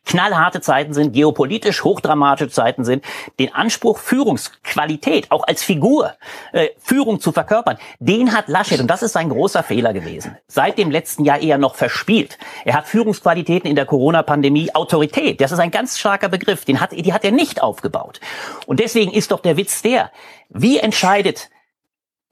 knallharte 0.07 0.61
Zeiten 0.61 0.95
sind, 0.95 1.13
geopolitisch 1.13 1.85
hochdramatische 1.85 2.49
Zeiten 2.49 2.85
sind, 2.85 3.05
den 3.39 3.55
Anspruch 3.55 3.99
Führungsqualität, 3.99 5.31
auch 5.31 5.47
als 5.47 5.63
Figur, 5.63 6.15
äh, 6.53 6.69
Führung 6.79 7.21
zu 7.21 7.33
verkörpern, 7.33 7.77
den 7.99 8.33
hat 8.33 8.49
Laschet, 8.49 8.81
und 8.81 8.87
das 8.87 9.03
ist 9.03 9.17
ein 9.17 9.29
großer 9.29 9.63
Fehler 9.63 9.93
gewesen, 9.93 10.39
seit 10.47 10.79
dem 10.79 10.91
letzten 10.91 11.25
Jahr 11.25 11.41
eher 11.41 11.59
noch 11.59 11.75
verspielt. 11.75 12.39
Er 12.65 12.75
hat 12.75 12.87
Führungsqualitäten 12.87 13.69
in 13.69 13.77
der 13.77 13.87
Corona-Pandemie, 13.87 14.75
Autorität, 14.75 15.41
das 15.41 15.53
ist 15.53 15.59
ein 15.59 15.71
ganz 15.71 15.99
starker 15.99 16.29
Begriff, 16.29 16.65
den 16.65 16.81
hat, 16.81 16.93
die 16.93 17.13
hat 17.13 17.25
er 17.25 17.33
nicht 17.33 17.63
aufgebaut. 17.63 18.21
Und 18.67 18.81
deswegen 18.81 19.13
ist 19.13 19.33
doch 19.33 19.41
der 19.41 19.57
Witz 19.57 19.83
der, 19.83 20.11
wie 20.49 20.79
entscheidet 20.79 21.51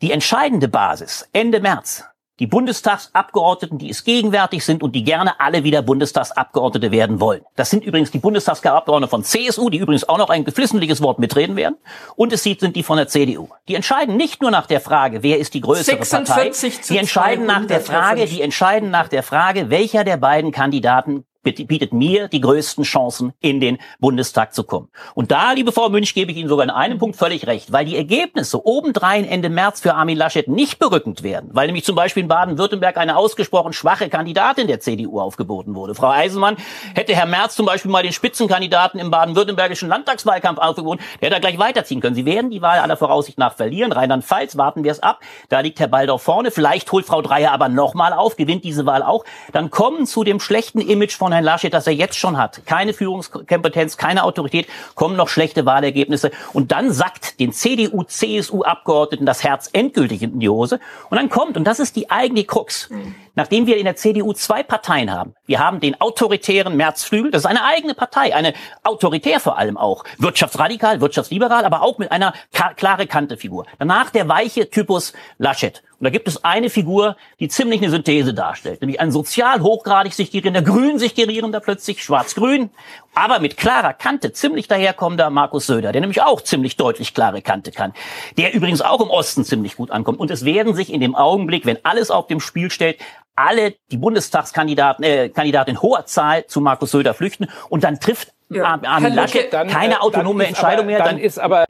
die 0.00 0.12
entscheidende 0.12 0.68
Basis 0.68 1.28
Ende 1.32 1.60
März 1.60 2.04
die 2.40 2.46
Bundestagsabgeordneten, 2.46 3.78
die 3.78 3.90
es 3.90 4.02
gegenwärtig 4.02 4.64
sind 4.64 4.82
und 4.82 4.92
die 4.92 5.04
gerne 5.04 5.38
alle 5.38 5.62
wieder 5.62 5.82
Bundestagsabgeordnete 5.82 6.90
werden 6.90 7.20
wollen. 7.20 7.42
Das 7.54 7.70
sind 7.70 7.84
übrigens 7.84 8.10
die 8.10 8.18
Bundestagsabgeordneten 8.18 9.10
von 9.10 9.22
CSU, 9.22 9.70
die 9.70 9.78
übrigens 9.78 10.08
auch 10.08 10.18
noch 10.18 10.30
ein 10.30 10.44
geflissentliches 10.44 11.00
Wort 11.00 11.18
mitreden 11.20 11.54
werden. 11.54 11.76
Und 12.16 12.32
es 12.32 12.42
sind 12.42 12.74
die 12.74 12.82
von 12.82 12.96
der 12.96 13.06
CDU. 13.06 13.48
Die 13.68 13.76
entscheiden 13.76 14.16
nicht 14.16 14.42
nur 14.42 14.50
nach 14.50 14.66
der 14.66 14.80
Frage, 14.80 15.22
wer 15.22 15.38
ist 15.38 15.54
die 15.54 15.60
größere 15.60 15.96
Partei. 15.96 16.50
Die 16.88 16.98
entscheiden 16.98 17.46
nach 17.46 17.66
der 17.66 17.80
Frage, 17.80 18.26
die 18.26 18.42
entscheiden 18.42 18.90
nach 18.90 19.08
der 19.08 19.22
Frage, 19.22 19.70
welcher 19.70 20.02
der 20.02 20.16
beiden 20.16 20.50
Kandidaten 20.50 21.24
bietet 21.44 21.92
mir 21.92 22.28
die 22.28 22.40
größten 22.40 22.84
Chancen, 22.84 23.32
in 23.40 23.60
den 23.60 23.78
Bundestag 24.00 24.54
zu 24.54 24.64
kommen. 24.64 24.88
Und 25.14 25.30
da, 25.30 25.52
liebe 25.52 25.72
Frau 25.72 25.88
Münch, 25.88 26.14
gebe 26.14 26.32
ich 26.32 26.38
Ihnen 26.38 26.48
sogar 26.48 26.64
in 26.64 26.70
einem 26.70 26.98
Punkt 26.98 27.16
völlig 27.16 27.46
recht, 27.46 27.72
weil 27.72 27.84
die 27.84 27.96
Ergebnisse 27.96 28.64
obendrein 28.66 29.24
Ende 29.24 29.50
März 29.50 29.80
für 29.80 29.94
Armin 29.94 30.16
Laschet 30.16 30.48
nicht 30.48 30.78
berückend 30.78 31.22
werden, 31.22 31.50
weil 31.52 31.66
nämlich 31.66 31.84
zum 31.84 31.94
Beispiel 31.94 32.22
in 32.22 32.28
Baden-Württemberg 32.28 32.96
eine 32.96 33.16
ausgesprochen 33.16 33.72
schwache 33.72 34.08
Kandidatin 34.08 34.66
der 34.66 34.80
CDU 34.80 35.20
aufgeboten 35.20 35.74
wurde. 35.74 35.94
Frau 35.94 36.08
Eisenmann 36.08 36.56
hätte 36.94 37.14
Herr 37.14 37.26
Merz 37.26 37.54
zum 37.54 37.66
Beispiel 37.66 37.90
mal 37.90 38.02
den 38.02 38.12
Spitzenkandidaten 38.12 38.98
im 38.98 39.10
baden-württembergischen 39.10 39.88
Landtagswahlkampf 39.88 40.58
aufgeboten, 40.58 41.04
der 41.20 41.30
hätte 41.30 41.40
gleich 41.40 41.58
weiterziehen 41.58 42.00
können. 42.00 42.14
Sie 42.14 42.24
werden 42.24 42.50
die 42.50 42.62
Wahl 42.62 42.78
aller 42.78 42.96
Voraussicht 42.96 43.38
nach 43.38 43.54
verlieren. 43.54 43.92
Rheinland-Pfalz, 43.92 44.56
warten 44.56 44.84
wir 44.84 44.92
es 44.92 45.02
ab. 45.02 45.20
Da 45.48 45.60
liegt 45.60 45.80
Herr 45.80 45.88
Baldau 45.88 46.18
vorne. 46.18 46.50
Vielleicht 46.50 46.90
holt 46.92 47.06
Frau 47.06 47.22
Dreier 47.22 47.52
aber 47.52 47.68
nochmal 47.68 48.12
auf, 48.12 48.36
gewinnt 48.36 48.64
diese 48.64 48.86
Wahl 48.86 49.02
auch. 49.02 49.24
Dann 49.52 49.70
kommen 49.70 50.06
zu 50.06 50.24
dem 50.24 50.40
schlechten 50.40 50.80
Image 50.80 51.16
von 51.16 51.33
Herrn 51.34 51.44
Laschet, 51.44 51.72
das 51.72 51.86
er 51.86 51.92
jetzt 51.92 52.18
schon 52.18 52.38
hat, 52.38 52.64
keine 52.66 52.92
Führungskompetenz, 52.92 53.96
keine 53.96 54.24
Autorität, 54.24 54.66
kommen 54.94 55.16
noch 55.16 55.28
schlechte 55.28 55.66
Wahlergebnisse. 55.66 56.30
Und 56.52 56.72
dann 56.72 56.92
sackt 56.92 57.40
den 57.40 57.52
CDU-CSU-Abgeordneten 57.52 59.26
das 59.26 59.44
Herz 59.44 59.68
endgültig 59.72 60.22
in 60.22 60.40
die 60.40 60.48
Hose. 60.48 60.80
Und 61.10 61.16
dann 61.16 61.28
kommt, 61.28 61.56
und 61.56 61.64
das 61.64 61.80
ist 61.80 61.96
die 61.96 62.10
eigene 62.10 62.44
Krux, 62.44 62.88
nachdem 63.34 63.66
wir 63.66 63.76
in 63.76 63.84
der 63.84 63.96
CDU 63.96 64.32
zwei 64.32 64.62
Parteien 64.62 65.10
haben. 65.12 65.34
Wir 65.46 65.58
haben 65.58 65.80
den 65.80 66.00
autoritären 66.00 66.76
Märzflügel, 66.76 67.30
das 67.30 67.42
ist 67.42 67.46
eine 67.46 67.64
eigene 67.64 67.94
Partei, 67.94 68.34
eine 68.34 68.54
autoritär 68.82 69.40
vor 69.40 69.58
allem 69.58 69.76
auch, 69.76 70.04
wirtschaftsradikal, 70.18 71.00
wirtschaftsliberal, 71.00 71.64
aber 71.64 71.82
auch 71.82 71.98
mit 71.98 72.10
einer 72.10 72.34
klare 72.76 73.06
Kante-Figur. 73.06 73.66
Danach 73.78 74.10
der 74.10 74.28
weiche 74.28 74.70
Typus 74.70 75.12
Laschet. 75.38 75.82
Und 75.98 76.04
da 76.04 76.10
gibt 76.10 76.28
es 76.28 76.44
eine 76.44 76.70
Figur, 76.70 77.16
die 77.40 77.48
ziemlich 77.48 77.80
eine 77.80 77.90
Synthese 77.90 78.34
darstellt, 78.34 78.80
nämlich 78.80 79.00
ein 79.00 79.10
sozial 79.10 79.62
hochgradig 79.62 80.12
sich 80.12 80.30
gerierender, 80.30 80.62
grün 80.62 80.98
sich 80.98 81.14
gerierender 81.14 81.60
plötzlich, 81.60 82.02
schwarz-grün, 82.02 82.70
aber 83.14 83.38
mit 83.38 83.56
klarer 83.56 83.94
Kante, 83.94 84.32
ziemlich 84.32 84.68
daherkommender 84.68 85.30
Markus 85.30 85.66
Söder, 85.66 85.92
der 85.92 86.00
nämlich 86.00 86.20
auch 86.20 86.40
ziemlich 86.40 86.76
deutlich 86.76 87.14
klare 87.14 87.42
Kante 87.42 87.70
kann, 87.70 87.94
der 88.36 88.52
übrigens 88.52 88.82
auch 88.82 89.00
im 89.00 89.08
Osten 89.08 89.44
ziemlich 89.44 89.76
gut 89.76 89.90
ankommt. 89.90 90.18
Und 90.18 90.30
es 90.30 90.44
werden 90.44 90.74
sich 90.74 90.92
in 90.92 91.00
dem 91.00 91.14
Augenblick, 91.14 91.64
wenn 91.64 91.78
alles 91.84 92.10
auf 92.10 92.26
dem 92.26 92.40
Spiel 92.40 92.70
steht, 92.70 92.98
alle 93.36 93.74
die 93.90 93.96
Bundestagskandidaten 93.96 95.04
äh, 95.04 95.28
Kandidaten 95.28 95.70
in 95.70 95.82
hoher 95.82 96.06
Zahl 96.06 96.46
zu 96.46 96.60
Markus 96.60 96.92
Söder 96.92 97.14
flüchten 97.14 97.48
und 97.68 97.84
dann 97.84 98.00
trifft 98.00 98.32
ja, 98.50 98.80
Armin 98.82 99.14
Laschet 99.14 99.52
dann, 99.52 99.68
keine 99.68 99.94
äh, 99.94 99.98
autonome 99.98 100.46
Entscheidung 100.46 100.84
aber, 100.84 100.86
mehr. 100.86 100.98
Dann, 100.98 101.16
dann 101.16 101.18
ist 101.18 101.38
aber 101.38 101.64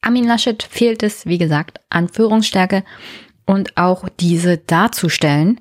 Armin 0.00 0.24
Laschet 0.24 0.62
fehlt 0.62 1.02
es, 1.02 1.26
wie 1.26 1.38
gesagt, 1.38 1.80
an 1.88 2.08
Führungsstärke 2.08 2.82
und 3.46 3.76
auch 3.76 4.08
diese 4.20 4.58
darzustellen. 4.58 5.60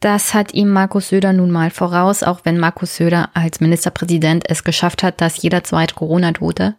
Das 0.00 0.34
hat 0.34 0.52
ihm 0.52 0.68
Markus 0.68 1.08
Söder 1.08 1.32
nun 1.32 1.50
mal 1.50 1.70
voraus, 1.70 2.22
auch 2.22 2.40
wenn 2.44 2.58
Markus 2.58 2.96
Söder 2.96 3.30
als 3.32 3.60
Ministerpräsident 3.60 4.44
es 4.50 4.64
geschafft 4.64 5.02
hat, 5.02 5.20
dass 5.20 5.40
jeder 5.40 5.64
zweite 5.64 5.94
Corona-Tote 5.94 6.74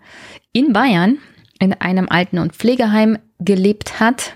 in 0.51 0.73
Bayern 0.73 1.17
in 1.59 1.73
einem 1.73 2.07
Alten- 2.09 2.37
und 2.37 2.53
Pflegeheim 2.53 3.17
gelebt 3.39 3.99
hat. 3.99 4.33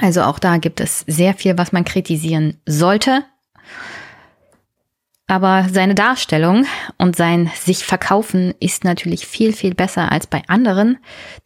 Also 0.00 0.22
auch 0.22 0.38
da 0.38 0.58
gibt 0.58 0.80
es 0.80 1.04
sehr 1.06 1.34
viel, 1.34 1.56
was 1.58 1.72
man 1.72 1.84
kritisieren 1.84 2.58
sollte. 2.66 3.24
Aber 5.28 5.66
seine 5.72 5.96
Darstellung 5.96 6.66
und 6.98 7.16
sein 7.16 7.50
sich 7.56 7.84
verkaufen 7.84 8.54
ist 8.60 8.84
natürlich 8.84 9.26
viel, 9.26 9.52
viel 9.52 9.74
besser 9.74 10.12
als 10.12 10.28
bei 10.28 10.42
anderen. 10.46 10.98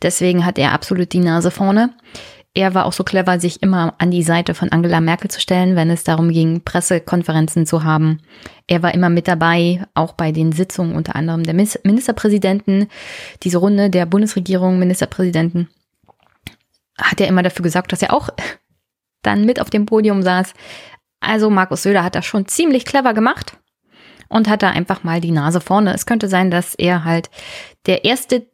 Deswegen 0.02 0.44
hat 0.44 0.58
er 0.58 0.72
absolut 0.72 1.12
die 1.12 1.20
Nase 1.20 1.50
vorne. 1.50 1.94
Er 2.52 2.74
war 2.74 2.84
auch 2.84 2.92
so 2.92 3.04
clever, 3.04 3.38
sich 3.38 3.62
immer 3.62 3.94
an 3.98 4.10
die 4.10 4.24
Seite 4.24 4.54
von 4.54 4.70
Angela 4.70 5.00
Merkel 5.00 5.30
zu 5.30 5.40
stellen, 5.40 5.76
wenn 5.76 5.88
es 5.88 6.02
darum 6.02 6.30
ging, 6.30 6.62
Pressekonferenzen 6.62 7.64
zu 7.64 7.84
haben. 7.84 8.20
Er 8.66 8.82
war 8.82 8.92
immer 8.92 9.08
mit 9.08 9.28
dabei, 9.28 9.86
auch 9.94 10.12
bei 10.12 10.32
den 10.32 10.50
Sitzungen 10.50 10.96
unter 10.96 11.14
anderem 11.14 11.44
der 11.44 11.54
Ministerpräsidenten, 11.54 12.88
diese 13.44 13.58
Runde 13.58 13.88
der 13.88 14.04
Bundesregierung, 14.04 14.80
Ministerpräsidenten, 14.80 15.68
hat 17.00 17.20
er 17.20 17.28
immer 17.28 17.42
dafür 17.42 17.62
gesorgt, 17.62 17.92
dass 17.92 18.02
er 18.02 18.12
auch 18.12 18.28
dann 19.22 19.44
mit 19.44 19.60
auf 19.60 19.70
dem 19.70 19.86
Podium 19.86 20.22
saß. 20.22 20.54
Also 21.20 21.50
Markus 21.50 21.82
Söder 21.82 22.02
hat 22.02 22.14
das 22.14 22.24
schon 22.24 22.46
ziemlich 22.46 22.84
clever 22.84 23.12
gemacht 23.12 23.58
und 24.28 24.48
hat 24.48 24.62
da 24.62 24.70
einfach 24.70 25.02
mal 25.04 25.20
die 25.20 25.32
Nase 25.32 25.60
vorne. 25.60 25.92
Es 25.92 26.06
könnte 26.06 26.28
sein, 26.28 26.50
dass 26.50 26.74
er 26.74 27.04
halt 27.04 27.30
der 27.86 28.04
erste 28.04 28.46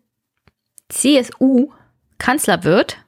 CSU-Kanzler 0.89 2.65
wird 2.65 2.99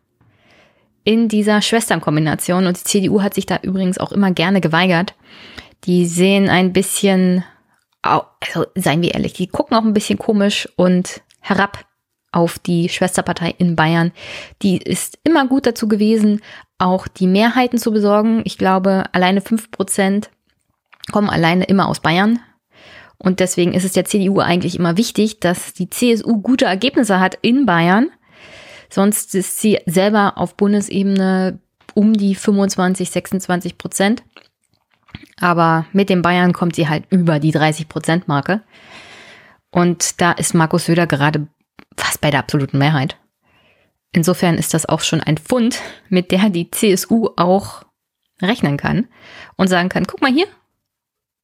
in 1.05 1.29
dieser 1.29 1.63
Schwesternkombination. 1.63 2.67
Und 2.67 2.79
die 2.79 2.85
CDU 2.85 3.23
hat 3.23 3.35
sich 3.35 3.47
da 3.47 3.59
übrigens 3.63 3.99
auch 3.99 4.13
immer 4.13 4.31
gerne 4.31 4.61
geweigert. 4.61 5.15
Die 5.85 6.07
sehen 6.07 6.49
ein 6.51 6.73
bisschen, 6.73 7.45
also 8.03 8.67
seien 8.75 9.03
wir 9.03 9.15
ehrlich, 9.15 9.33
die 9.33 9.47
gucken 9.47 9.77
auch 9.77 9.85
ein 9.85 9.95
bisschen 9.95 10.19
komisch 10.19 10.69
und 10.77 11.23
herab 11.41 11.88
auf 12.33 12.59
die 12.59 12.89
Schwesterpartei 12.89 13.55
in 13.59 13.77
Bayern. 13.77 14.13
Die 14.63 14.79
ist 14.79 15.19
immer 15.25 15.47
gut 15.47 15.67
dazu 15.67 15.89
gewesen, 15.89 16.41
auch 16.79 17.09
die 17.09 17.27
Mehrheiten 17.27 17.79
zu 17.79 17.91
besorgen. 17.91 18.43
Ich 18.45 18.59
glaube, 18.59 19.05
alleine 19.13 19.41
fünf 19.41 19.71
Prozent 19.71 20.31
kommen 21.11 21.31
alleine 21.31 21.65
immer 21.65 21.89
aus 21.89 22.01
Bayern. 22.01 22.41
Und 23.17 23.41
deswegen 23.41 23.75
ist 23.75 23.85
es 23.85 23.93
der 23.93 24.05
CDU 24.05 24.39
eigentlich 24.39 24.79
immer 24.79 24.97
wichtig, 24.97 25.41
dass 25.41 25.73
die 25.73 25.91
CSU 25.91 26.41
gute 26.41 26.67
Ergebnisse 26.67 27.19
hat 27.19 27.37
in 27.43 27.67
Bayern. 27.67 28.11
Sonst 28.91 29.35
ist 29.35 29.61
sie 29.61 29.81
selber 29.87 30.39
auf 30.39 30.57
Bundesebene 30.57 31.59
um 31.95 32.13
die 32.13 32.35
25, 32.35 33.11
26 33.11 33.77
Prozent. 33.77 34.23
Aber 35.41 35.87
mit 35.93 36.11
den 36.11 36.23
Bayern 36.23 36.53
kommt 36.53 36.77
sie 36.77 36.89
halt 36.89 37.05
über 37.11 37.41
die 37.41 37.51
30 37.51 37.89
Prozent 37.89 38.29
Marke. 38.29 38.63
Und 39.71 40.21
da 40.21 40.33
ist 40.33 40.55
Markus 40.55 40.87
Söder 40.87 41.07
gerade 41.07 41.49
fast 41.99 42.21
bei 42.21 42.31
der 42.31 42.41
absoluten 42.41 42.79
Mehrheit. 42.79 43.17
Insofern 44.13 44.57
ist 44.57 44.75
das 44.75 44.87
auch 44.87 45.01
schon 45.01 45.21
ein 45.21 45.39
Fund, 45.39 45.81
mit 46.09 46.31
der 46.31 46.49
die 46.49 46.71
CSU 46.71 47.31
auch 47.37 47.85
rechnen 48.41 48.77
kann 48.77 49.09
und 49.57 49.69
sagen 49.69 49.89
kann, 49.89 50.07
guck 50.07 50.23
mal 50.23 50.33
hier, 50.33 50.47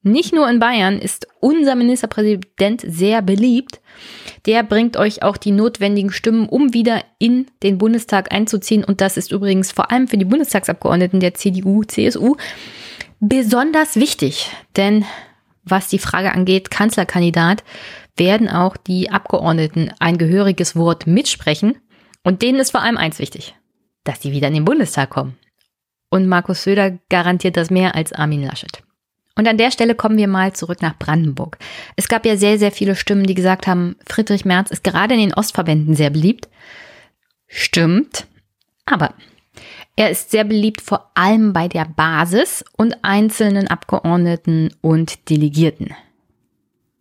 nicht 0.06 0.34
nur 0.34 0.48
in 0.50 0.58
Bayern 0.58 0.98
ist 0.98 1.26
unser 1.40 1.74
Ministerpräsident 1.74 2.82
sehr 2.86 3.22
beliebt. 3.22 3.80
Der 4.44 4.62
bringt 4.62 4.98
euch 4.98 5.22
auch 5.22 5.38
die 5.38 5.50
notwendigen 5.50 6.12
Stimmen, 6.12 6.46
um 6.46 6.74
wieder 6.74 7.02
in 7.18 7.46
den 7.62 7.78
Bundestag 7.78 8.30
einzuziehen. 8.30 8.84
Und 8.84 9.00
das 9.00 9.16
ist 9.16 9.32
übrigens 9.32 9.72
vor 9.72 9.90
allem 9.90 10.06
für 10.06 10.18
die 10.18 10.26
Bundestagsabgeordneten 10.26 11.20
der 11.20 11.32
CDU, 11.32 11.84
CSU 11.84 12.36
besonders 13.18 13.96
wichtig. 13.96 14.50
Denn 14.76 15.06
was 15.64 15.88
die 15.88 15.98
Frage 15.98 16.32
angeht, 16.32 16.70
Kanzlerkandidat, 16.70 17.64
werden 18.16 18.48
auch 18.48 18.76
die 18.76 19.10
Abgeordneten 19.10 19.90
ein 19.98 20.18
gehöriges 20.18 20.76
Wort 20.76 21.06
mitsprechen. 21.06 21.76
Und 22.22 22.42
denen 22.42 22.60
ist 22.60 22.70
vor 22.70 22.82
allem 22.82 22.96
eins 22.96 23.18
wichtig, 23.18 23.54
dass 24.04 24.22
sie 24.22 24.32
wieder 24.32 24.48
in 24.48 24.54
den 24.54 24.64
Bundestag 24.64 25.10
kommen. 25.10 25.36
Und 26.10 26.28
Markus 26.28 26.62
Söder 26.62 26.98
garantiert 27.08 27.56
das 27.56 27.70
mehr 27.70 27.94
als 27.94 28.12
Armin 28.12 28.44
Laschet. 28.44 28.82
Und 29.36 29.48
an 29.48 29.58
der 29.58 29.72
Stelle 29.72 29.96
kommen 29.96 30.16
wir 30.16 30.28
mal 30.28 30.52
zurück 30.52 30.80
nach 30.80 30.96
Brandenburg. 30.96 31.58
Es 31.96 32.06
gab 32.06 32.24
ja 32.24 32.36
sehr, 32.36 32.58
sehr 32.58 32.70
viele 32.70 32.94
Stimmen, 32.94 33.26
die 33.26 33.34
gesagt 33.34 33.66
haben, 33.66 33.96
Friedrich 34.06 34.44
Merz 34.44 34.70
ist 34.70 34.84
gerade 34.84 35.14
in 35.14 35.20
den 35.20 35.34
Ostverbänden 35.34 35.96
sehr 35.96 36.10
beliebt. 36.10 36.48
Stimmt. 37.48 38.26
Aber 38.86 39.14
er 39.96 40.10
ist 40.10 40.30
sehr 40.30 40.44
beliebt 40.44 40.80
vor 40.80 41.10
allem 41.14 41.52
bei 41.52 41.68
der 41.68 41.84
Basis 41.84 42.64
und 42.76 42.96
einzelnen 43.02 43.68
Abgeordneten 43.68 44.72
und 44.80 45.30
Delegierten. 45.30 45.94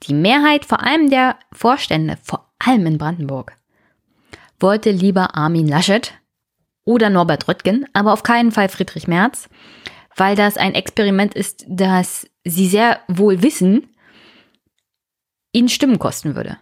Die 0.07 0.13
Mehrheit, 0.13 0.65
vor 0.65 0.83
allem 0.83 1.09
der 1.09 1.37
Vorstände, 1.51 2.17
vor 2.23 2.53
allem 2.59 2.85
in 2.85 2.97
Brandenburg, 2.97 3.57
wollte 4.59 4.91
lieber 4.91 5.35
Armin 5.35 5.67
Laschet 5.67 6.13
oder 6.85 7.09
Norbert 7.09 7.47
Röttgen, 7.47 7.85
aber 7.93 8.13
auf 8.13 8.23
keinen 8.23 8.51
Fall 8.51 8.69
Friedrich 8.69 9.07
Merz 9.07 9.49
weil 10.15 10.35
das 10.35 10.57
ein 10.57 10.75
Experiment 10.75 11.33
ist, 11.33 11.65
das 11.67 12.27
sie 12.43 12.67
sehr 12.67 12.99
wohl 13.07 13.41
wissen, 13.41 13.89
ihnen 15.51 15.69
Stimmen 15.69 15.99
kosten 15.99 16.35
würde. 16.35 16.57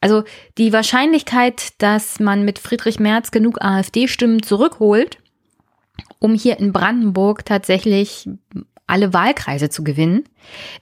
Also 0.00 0.24
die 0.58 0.72
Wahrscheinlichkeit, 0.72 1.80
dass 1.80 2.20
man 2.20 2.44
mit 2.44 2.58
Friedrich 2.58 3.00
Merz 3.00 3.30
genug 3.30 3.62
AfD-Stimmen 3.62 4.42
zurückholt, 4.42 5.18
um 6.18 6.34
hier 6.34 6.58
in 6.58 6.72
Brandenburg 6.72 7.44
tatsächlich 7.44 8.28
alle 8.86 9.12
Wahlkreise 9.12 9.68
zu 9.68 9.84
gewinnen, 9.84 10.24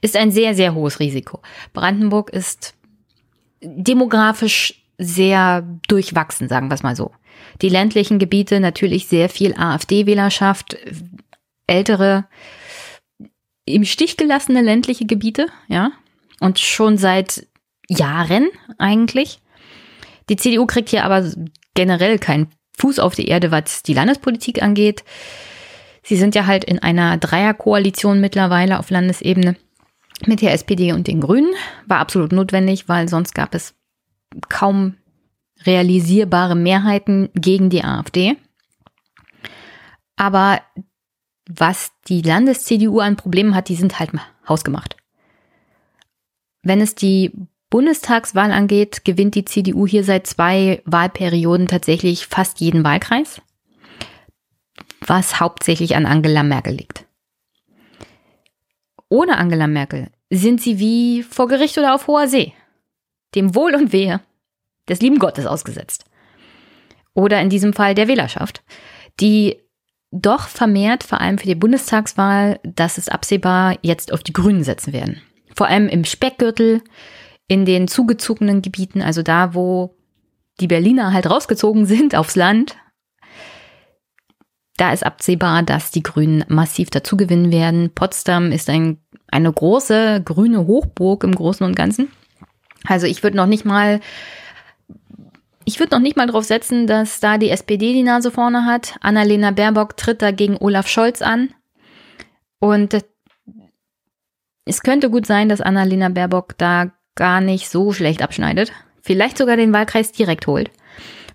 ist 0.00 0.16
ein 0.16 0.30
sehr, 0.30 0.54
sehr 0.54 0.74
hohes 0.74 1.00
Risiko. 1.00 1.40
Brandenburg 1.72 2.30
ist 2.30 2.74
demografisch 3.62 4.82
sehr 4.98 5.66
durchwachsen, 5.88 6.48
sagen 6.48 6.68
wir 6.68 6.74
es 6.74 6.82
mal 6.82 6.96
so. 6.96 7.12
Die 7.62 7.68
ländlichen 7.68 8.18
Gebiete 8.18 8.60
natürlich 8.60 9.06
sehr 9.06 9.28
viel 9.28 9.54
AfD-Wählerschaft, 9.54 10.76
ältere, 11.66 12.26
im 13.64 13.84
Stich 13.84 14.16
gelassene 14.16 14.60
ländliche 14.60 15.06
Gebiete, 15.06 15.46
ja, 15.68 15.92
und 16.40 16.58
schon 16.58 16.98
seit 16.98 17.46
Jahren 17.88 18.48
eigentlich. 18.78 19.40
Die 20.28 20.36
CDU 20.36 20.66
kriegt 20.66 20.90
hier 20.90 21.04
aber 21.04 21.30
generell 21.74 22.18
keinen 22.18 22.48
Fuß 22.78 22.98
auf 22.98 23.14
die 23.14 23.28
Erde, 23.28 23.50
was 23.50 23.82
die 23.82 23.94
Landespolitik 23.94 24.62
angeht. 24.62 25.04
Sie 26.04 26.16
sind 26.16 26.34
ja 26.34 26.46
halt 26.46 26.64
in 26.64 26.78
einer 26.78 27.16
Dreierkoalition 27.16 28.20
mittlerweile 28.20 28.78
auf 28.78 28.90
Landesebene 28.90 29.56
mit 30.26 30.42
der 30.42 30.52
SPD 30.52 30.92
und 30.92 31.08
den 31.08 31.20
Grünen. 31.20 31.52
War 31.86 31.98
absolut 31.98 32.30
notwendig, 32.30 32.88
weil 32.88 33.08
sonst 33.08 33.34
gab 33.34 33.54
es 33.54 33.74
kaum 34.48 34.94
realisierbare 35.64 36.54
Mehrheiten 36.54 37.30
gegen 37.34 37.70
die 37.70 37.82
AfD. 37.82 38.36
Aber 40.16 40.60
was 41.48 41.92
die 42.06 42.20
Landes-CDU 42.20 43.00
an 43.00 43.16
Problemen 43.16 43.54
hat, 43.54 43.68
die 43.68 43.74
sind 43.74 43.98
halt 43.98 44.10
hausgemacht. 44.46 44.96
Wenn 46.62 46.80
es 46.80 46.94
die 46.94 47.32
Bundestagswahl 47.70 48.52
angeht, 48.52 49.04
gewinnt 49.04 49.34
die 49.34 49.44
CDU 49.44 49.86
hier 49.86 50.04
seit 50.04 50.26
zwei 50.26 50.82
Wahlperioden 50.84 51.66
tatsächlich 51.66 52.26
fast 52.26 52.60
jeden 52.60 52.84
Wahlkreis, 52.84 53.40
was 55.06 55.40
hauptsächlich 55.40 55.96
an 55.96 56.06
Angela 56.06 56.42
Merkel 56.42 56.74
liegt. 56.74 57.06
Ohne 59.08 59.38
Angela 59.38 59.66
Merkel 59.66 60.10
sind 60.30 60.60
sie 60.60 60.78
wie 60.78 61.22
vor 61.22 61.48
Gericht 61.48 61.78
oder 61.78 61.94
auf 61.94 62.06
hoher 62.06 62.26
See, 62.26 62.52
dem 63.34 63.54
Wohl 63.54 63.74
und 63.74 63.92
Wehe 63.92 64.20
des 64.88 65.00
lieben 65.00 65.18
Gottes 65.18 65.46
ausgesetzt. 65.46 66.04
Oder 67.14 67.40
in 67.40 67.48
diesem 67.48 67.72
Fall 67.72 67.94
der 67.94 68.08
Wählerschaft, 68.08 68.62
die 69.20 69.60
doch 70.10 70.48
vermehrt, 70.48 71.04
vor 71.04 71.20
allem 71.20 71.38
für 71.38 71.46
die 71.46 71.54
Bundestagswahl, 71.54 72.60
dass 72.62 72.98
es 72.98 73.08
absehbar 73.08 73.76
jetzt 73.82 74.12
auf 74.12 74.22
die 74.22 74.32
Grünen 74.32 74.64
setzen 74.64 74.92
werden. 74.92 75.20
Vor 75.54 75.68
allem 75.68 75.88
im 75.88 76.04
Speckgürtel, 76.04 76.82
in 77.46 77.64
den 77.64 77.88
zugezogenen 77.88 78.62
Gebieten, 78.62 79.02
also 79.02 79.22
da, 79.22 79.54
wo 79.54 79.96
die 80.60 80.66
Berliner 80.66 81.12
halt 81.12 81.28
rausgezogen 81.28 81.86
sind 81.86 82.14
aufs 82.14 82.36
Land. 82.36 82.76
Da 84.76 84.92
ist 84.92 85.06
absehbar, 85.06 85.62
dass 85.62 85.90
die 85.90 86.02
Grünen 86.02 86.44
massiv 86.48 86.90
dazugewinnen 86.90 87.52
werden. 87.52 87.90
Potsdam 87.94 88.50
ist 88.50 88.68
ein, 88.68 88.98
eine 89.28 89.52
große 89.52 90.22
grüne 90.24 90.66
Hochburg 90.66 91.22
im 91.24 91.34
Großen 91.34 91.64
und 91.64 91.76
Ganzen. 91.76 92.10
Also 92.86 93.06
ich 93.06 93.22
würde 93.22 93.36
noch 93.36 93.46
nicht 93.46 93.64
mal 93.64 94.00
ich 95.64 95.78
würde 95.78 95.94
noch 95.94 96.00
nicht 96.00 96.16
mal 96.16 96.26
darauf 96.26 96.44
setzen, 96.44 96.86
dass 96.86 97.20
da 97.20 97.38
die 97.38 97.48
SPD 97.48 97.94
die 97.94 98.02
Nase 98.02 98.30
vorne 98.30 98.66
hat. 98.66 98.96
Annalena 99.00 99.50
Baerbock 99.50 99.96
tritt 99.96 100.20
da 100.20 100.30
gegen 100.30 100.58
Olaf 100.58 100.88
Scholz 100.88 101.22
an. 101.22 101.50
Und 102.58 103.02
es 104.66 104.82
könnte 104.82 105.10
gut 105.10 105.26
sein, 105.26 105.48
dass 105.48 105.60
Annalena 105.60 106.10
Baerbock 106.10 106.58
da 106.58 106.92
gar 107.14 107.40
nicht 107.40 107.68
so 107.68 107.92
schlecht 107.92 108.22
abschneidet. 108.22 108.72
Vielleicht 109.02 109.38
sogar 109.38 109.56
den 109.56 109.72
Wahlkreis 109.72 110.12
direkt 110.12 110.46
holt, 110.46 110.70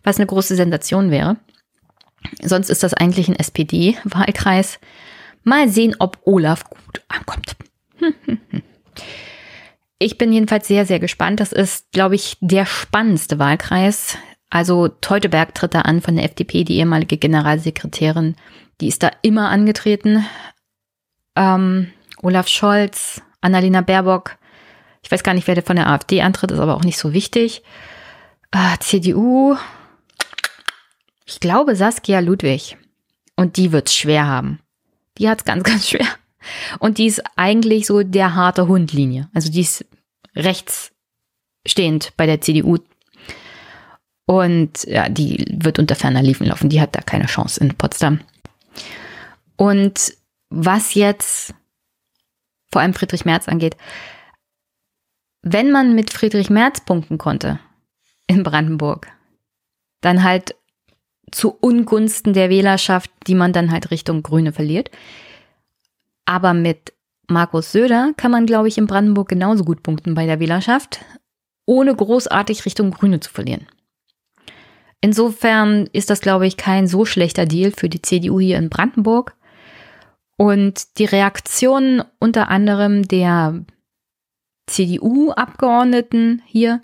was 0.04 0.17
eine 0.17 0.28
große 0.28 0.56
Sensation 0.56 1.12
wäre. 1.12 1.38
Sonst 2.41 2.69
ist 2.69 2.84
das 2.84 2.93
eigentlich 2.93 3.27
ein 3.27 3.36
SPD-Wahlkreis. 3.36 4.79
Mal 5.43 5.69
sehen, 5.69 5.95
ob 5.99 6.17
Olaf 6.25 6.63
gut 6.69 7.01
ankommt. 7.08 7.55
Ich 10.01 10.17
bin 10.17 10.32
jedenfalls 10.32 10.65
sehr, 10.65 10.86
sehr 10.86 10.99
gespannt. 10.99 11.41
Das 11.41 11.51
ist, 11.51 11.91
glaube 11.91 12.15
ich, 12.15 12.38
der 12.39 12.65
spannendste 12.65 13.38
Wahlkreis. 13.38 14.17
Also 14.49 14.88
Teuteberg 14.88 15.53
tritt 15.53 15.75
da 15.75 15.82
an 15.82 16.01
von 16.01 16.15
der 16.15 16.23
FDP, 16.23 16.63
die 16.63 16.77
ehemalige 16.77 17.17
Generalsekretärin. 17.17 18.36
Die 18.79 18.88
ist 18.88 19.03
da 19.03 19.12
immer 19.21 19.49
angetreten. 19.49 20.25
Ähm, 21.36 21.91
Olaf 22.21 22.47
Scholz, 22.47 23.21
Annalena 23.41 23.82
Baerbock. 23.82 24.38
Ich 25.03 25.12
weiß 25.12 25.21
gar 25.21 25.34
nicht, 25.34 25.47
wer 25.47 25.55
der 25.55 25.65
von 25.65 25.75
der 25.75 25.88
AfD 25.88 26.21
antritt, 26.21 26.51
ist 26.51 26.60
aber 26.60 26.75
auch 26.75 26.84
nicht 26.84 26.97
so 26.97 27.12
wichtig. 27.12 27.62
Äh, 28.51 28.77
CDU. 28.79 29.58
Ich 31.29 31.39
glaube 31.39 31.75
Saskia 31.75 32.21
Ludwig. 32.21 32.75
Und 33.35 33.55
die 33.57 33.71
wird's 33.71 33.93
schwer 33.93 34.25
haben. 34.25 34.59
Die 35.19 35.29
hat's 35.29 35.45
ganz, 35.45 35.63
ganz 35.71 35.87
schwer. 35.87 36.07
Und 36.79 36.97
die 36.97 37.05
ist 37.05 37.21
eigentlich 37.35 37.85
so 37.85 38.01
der 38.01 38.33
harte 38.33 38.67
Hundlinie. 38.67 39.29
Also 39.31 39.51
die 39.51 39.61
ist 39.61 39.85
rechts 40.35 40.91
stehend 41.67 42.13
bei 42.17 42.25
der 42.25 42.41
CDU. 42.41 42.79
Und 44.25 44.83
ja, 44.85 45.07
die 45.07 45.45
wird 45.51 45.77
unter 45.77 45.95
ferner 45.95 46.23
Liefen 46.23 46.47
laufen. 46.47 46.69
Die 46.69 46.81
hat 46.81 46.95
da 46.95 47.01
keine 47.01 47.27
Chance 47.27 47.59
in 47.59 47.75
Potsdam. 47.75 48.21
Und 49.55 50.13
was 50.49 50.95
jetzt 50.95 51.53
vor 52.71 52.81
allem 52.81 52.95
Friedrich 52.95 53.25
Merz 53.25 53.47
angeht, 53.47 53.77
wenn 55.43 55.71
man 55.71 55.93
mit 55.93 56.11
Friedrich 56.11 56.49
Merz 56.49 56.81
punkten 56.81 57.19
konnte 57.19 57.59
in 58.25 58.41
Brandenburg, 58.41 59.07
dann 60.01 60.23
halt 60.23 60.55
zu 61.31 61.55
Ungunsten 61.59 62.33
der 62.33 62.49
Wählerschaft, 62.49 63.11
die 63.27 63.35
man 63.35 63.53
dann 63.53 63.71
halt 63.71 63.91
Richtung 63.91 64.23
Grüne 64.23 64.53
verliert. 64.53 64.91
Aber 66.25 66.53
mit 66.53 66.93
Markus 67.27 67.71
Söder 67.71 68.13
kann 68.17 68.31
man, 68.31 68.45
glaube 68.45 68.67
ich, 68.67 68.77
in 68.77 68.87
Brandenburg 68.87 69.29
genauso 69.29 69.63
gut 69.63 69.83
punkten 69.83 70.15
bei 70.15 70.25
der 70.25 70.39
Wählerschaft, 70.39 70.99
ohne 71.65 71.95
großartig 71.95 72.65
Richtung 72.65 72.91
Grüne 72.91 73.19
zu 73.19 73.29
verlieren. 73.29 73.67
Insofern 75.01 75.87
ist 75.93 76.09
das, 76.09 76.21
glaube 76.21 76.47
ich, 76.47 76.57
kein 76.57 76.87
so 76.87 77.05
schlechter 77.05 77.45
Deal 77.45 77.71
für 77.71 77.89
die 77.89 78.01
CDU 78.01 78.39
hier 78.39 78.57
in 78.57 78.69
Brandenburg. 78.69 79.35
Und 80.37 80.97
die 80.97 81.05
Reaktion 81.05 82.03
unter 82.19 82.49
anderem 82.49 83.07
der 83.07 83.65
CDU-Abgeordneten 84.67 86.41
hier 86.45 86.81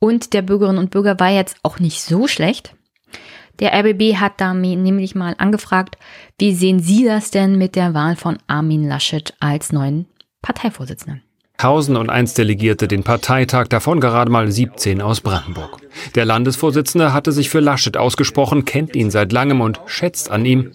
und 0.00 0.32
der 0.32 0.42
Bürgerinnen 0.42 0.78
und 0.78 0.90
Bürger 0.90 1.18
war 1.18 1.30
jetzt 1.30 1.56
auch 1.62 1.78
nicht 1.78 2.02
so 2.02 2.26
schlecht. 2.26 2.74
Der 3.60 3.72
RBB 3.74 4.16
hat 4.16 4.34
da 4.38 4.54
nämlich 4.54 5.14
mal 5.14 5.34
angefragt, 5.38 5.98
wie 6.38 6.54
sehen 6.54 6.80
Sie 6.80 7.04
das 7.04 7.30
denn 7.30 7.58
mit 7.58 7.74
der 7.74 7.92
Wahl 7.92 8.14
von 8.14 8.38
Armin 8.46 8.86
Laschet 8.86 9.34
als 9.40 9.72
neuen 9.72 10.06
Parteivorsitzenden? 10.42 11.22
1001 11.58 12.34
Delegierte 12.34 12.86
den 12.86 13.02
Parteitag, 13.02 13.66
davon 13.66 14.00
gerade 14.00 14.30
mal 14.30 14.48
17 14.48 15.02
aus 15.02 15.20
Brandenburg. 15.20 15.78
Der 16.14 16.24
Landesvorsitzende 16.24 17.12
hatte 17.12 17.32
sich 17.32 17.50
für 17.50 17.58
Laschet 17.58 17.96
ausgesprochen, 17.96 18.64
kennt 18.64 18.94
ihn 18.94 19.10
seit 19.10 19.32
langem 19.32 19.60
und 19.60 19.80
schätzt 19.86 20.30
an 20.30 20.44
ihm, 20.44 20.70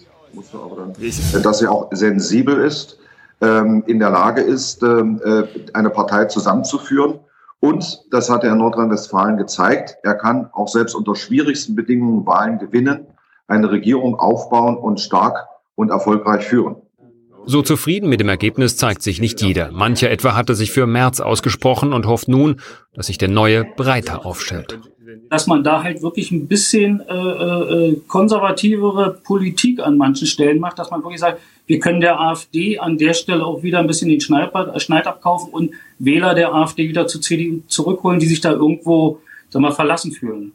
dass 1.42 1.62
er 1.62 1.72
auch 1.72 1.88
sensibel 1.92 2.58
ist, 2.58 2.98
ähm, 3.40 3.86
in 3.88 4.00
der 4.00 4.10
Lage 4.10 4.42
ist, 4.42 4.84
ähm, 4.84 5.22
äh, 5.24 5.44
eine 5.72 5.90
Partei 5.90 6.26
zusammenzuführen 6.26 7.20
und, 7.64 8.02
das 8.12 8.30
hat 8.30 8.44
er 8.44 8.52
in 8.52 8.58
Nordrhein-Westfalen 8.58 9.38
gezeigt, 9.38 9.96
er 10.04 10.16
kann 10.16 10.50
auch 10.52 10.68
selbst 10.68 10.96
unter 10.96 11.16
schwierigsten 11.16 11.76
Bedingungen 11.78 12.26
Wahlen 12.26 12.60
gewinnen, 12.60 13.08
eine 13.48 13.72
Regierung 13.72 14.20
aufbauen 14.20 14.76
und 14.76 15.00
stark 15.00 15.48
und 15.76 15.90
erfolgreich 15.90 16.44
führen. 16.44 16.76
So 17.46 17.62
zufrieden 17.62 18.10
mit 18.10 18.20
dem 18.20 18.28
Ergebnis 18.28 18.76
zeigt 18.76 19.02
sich 19.02 19.22
nicht 19.22 19.42
jeder. 19.42 19.72
Mancher 19.72 20.12
etwa 20.12 20.36
hatte 20.36 20.56
sich 20.56 20.74
für 20.74 20.88
März 20.88 21.22
ausgesprochen 21.22 21.94
und 21.94 22.06
hofft 22.06 22.28
nun, 22.28 22.60
dass 22.96 23.08
sich 23.08 23.18
der 23.18 23.30
Neue 23.30 23.64
breiter 23.64 24.26
aufstellt. 24.26 24.78
Dass 25.30 25.48
man 25.48 25.64
da 25.64 25.84
halt 25.84 26.02
wirklich 26.02 26.32
ein 26.32 26.48
bisschen 26.50 27.02
äh, 27.08 27.14
äh, 27.14 28.02
konservativere 28.10 29.22
Politik 29.24 29.80
an 29.80 29.96
manchen 29.96 30.28
Stellen 30.28 30.60
macht, 30.60 30.80
dass 30.80 30.92
man 30.92 31.02
wirklich 31.02 31.22
sagt, 31.22 31.40
wir 31.66 31.80
können 31.80 32.02
der 32.02 32.20
AfD 32.20 32.78
an 32.78 32.98
der 32.98 33.14
Stelle 33.14 33.46
auch 33.46 33.64
wieder 33.64 33.80
ein 33.80 33.88
bisschen 33.88 34.10
den 34.10 34.20
Schneid, 34.20 34.52
Schneid 34.82 35.08
abkaufen 35.08 35.54
und 35.54 35.72
Wähler 36.06 36.34
der 36.34 36.54
AfD 36.54 36.90
wieder 36.90 37.08
zur 37.08 37.22
CDU 37.22 37.62
zurückholen, 37.68 38.20
die 38.20 38.28
sich 38.28 38.42
da 38.42 38.52
irgendwo 38.52 39.20
verlassen 39.72 40.12
fühlen. 40.12 40.52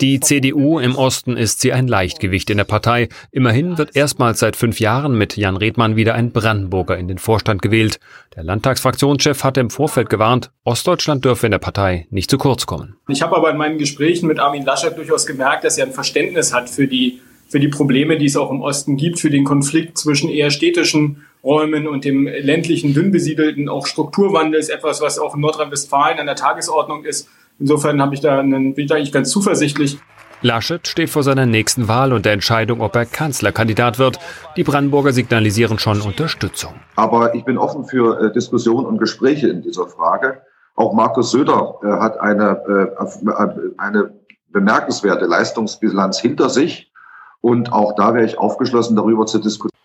Die 0.00 0.20
CDU 0.20 0.78
im 0.78 0.94
Osten 0.94 1.38
ist 1.38 1.60
sie 1.60 1.72
ein 1.72 1.88
Leichtgewicht 1.88 2.50
in 2.50 2.58
der 2.58 2.64
Partei. 2.64 3.08
Immerhin 3.32 3.78
wird 3.78 3.96
erstmals 3.96 4.40
seit 4.40 4.56
fünf 4.56 4.78
Jahren 4.78 5.16
mit 5.16 5.38
Jan 5.38 5.56
Redmann 5.56 5.96
wieder 5.96 6.14
ein 6.14 6.32
Brandenburger 6.32 6.98
in 6.98 7.08
den 7.08 7.16
Vorstand 7.16 7.62
gewählt. 7.62 7.98
Der 8.34 8.44
Landtagsfraktionschef 8.44 9.42
hatte 9.42 9.60
im 9.60 9.70
Vorfeld 9.70 10.10
gewarnt, 10.10 10.50
Ostdeutschland 10.64 11.24
dürfe 11.24 11.46
in 11.46 11.52
der 11.52 11.58
Partei 11.58 12.06
nicht 12.10 12.30
zu 12.30 12.36
kurz 12.36 12.66
kommen. 12.66 12.96
Ich 13.08 13.22
habe 13.22 13.34
aber 13.36 13.50
in 13.50 13.56
meinen 13.56 13.78
Gesprächen 13.78 14.26
mit 14.26 14.38
Armin 14.38 14.64
Laschet 14.64 14.96
durchaus 14.96 15.24
gemerkt, 15.24 15.64
dass 15.64 15.78
er 15.78 15.86
ein 15.86 15.92
Verständnis 15.92 16.52
hat 16.52 16.68
für 16.68 16.86
die 16.86 17.20
für 17.48 17.60
die 17.60 17.68
Probleme, 17.68 18.18
die 18.18 18.26
es 18.26 18.36
auch 18.36 18.50
im 18.50 18.60
Osten 18.60 18.96
gibt, 18.96 19.20
für 19.20 19.30
den 19.30 19.44
Konflikt 19.44 19.98
zwischen 19.98 20.28
eher 20.28 20.50
städtischen 20.50 21.24
Räumen 21.44 21.86
und 21.86 22.04
dem 22.04 22.26
ländlichen, 22.26 22.94
dünn 22.94 23.10
besiedelten. 23.10 23.68
Auch 23.68 23.86
Strukturwandel 23.86 24.58
ist 24.58 24.68
etwas, 24.68 25.00
was 25.00 25.18
auch 25.18 25.34
in 25.34 25.40
Nordrhein-Westfalen 25.40 26.18
an 26.18 26.26
der 26.26 26.36
Tagesordnung 26.36 27.04
ist. 27.04 27.28
Insofern 27.58 28.00
habe 28.02 28.14
ich 28.14 28.20
da 28.20 28.38
einen, 28.38 28.74
bin 28.74 28.84
ich 28.84 28.88
da 28.88 28.96
eigentlich 28.96 29.12
ganz 29.12 29.30
zuversichtlich. 29.30 29.98
Laschet 30.42 30.86
steht 30.86 31.08
vor 31.08 31.22
seiner 31.22 31.46
nächsten 31.46 31.88
Wahl 31.88 32.12
und 32.12 32.26
der 32.26 32.34
Entscheidung, 32.34 32.82
ob 32.82 32.94
er 32.94 33.06
Kanzlerkandidat 33.06 33.98
wird. 33.98 34.18
Die 34.56 34.64
Brandenburger 34.64 35.12
signalisieren 35.12 35.78
schon 35.78 36.02
Unterstützung. 36.02 36.74
Aber 36.94 37.34
ich 37.34 37.44
bin 37.44 37.56
offen 37.56 37.86
für 37.86 38.20
äh, 38.20 38.32
Diskussionen 38.32 38.86
und 38.86 38.98
Gespräche 38.98 39.48
in 39.48 39.62
dieser 39.62 39.86
Frage. 39.86 40.42
Auch 40.74 40.92
Markus 40.92 41.30
Söder 41.30 41.78
äh, 41.82 41.86
hat 41.86 42.20
eine, 42.20 42.94
äh, 42.94 43.72
eine 43.78 44.12
bemerkenswerte 44.48 45.24
Leistungsbilanz 45.24 46.20
hinter 46.20 46.50
sich. 46.50 46.92
Und 47.40 47.72
auch 47.72 47.94
da 47.94 48.14
wäre 48.14 48.26
ich 48.26 48.38
aufgeschlossen, 48.38 48.94
darüber 48.94 49.24
zu 49.26 49.38
diskutieren. 49.38 49.76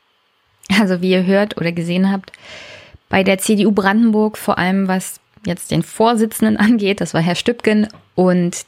Also 0.79 1.01
wie 1.01 1.11
ihr 1.11 1.25
hört 1.25 1.57
oder 1.57 1.71
gesehen 1.71 2.11
habt, 2.11 2.31
bei 3.09 3.23
der 3.23 3.37
CDU 3.37 3.71
Brandenburg, 3.71 4.37
vor 4.37 4.57
allem 4.57 4.87
was 4.87 5.19
jetzt 5.45 5.71
den 5.71 5.83
Vorsitzenden 5.83 6.57
angeht, 6.65 7.01
das 7.01 7.13
war 7.13 7.21
Herr 7.21 7.35
Stübgen 7.35 7.87
und 8.15 8.65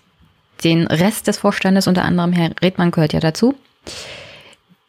den 0.63 0.87
Rest 0.87 1.27
des 1.27 1.39
Vorstandes, 1.39 1.87
unter 1.87 2.03
anderem 2.03 2.31
Herr 2.33 2.51
Redmann 2.61 2.91
gehört 2.91 3.13
ja 3.13 3.19
dazu. 3.19 3.55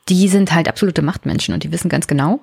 die 0.09 0.29
sind 0.29 0.53
halt 0.53 0.69
absolute 0.69 1.03
Machtmenschen 1.03 1.55
und 1.55 1.65
die 1.65 1.73
wissen 1.73 1.89
ganz 1.89 2.07
genau. 2.07 2.41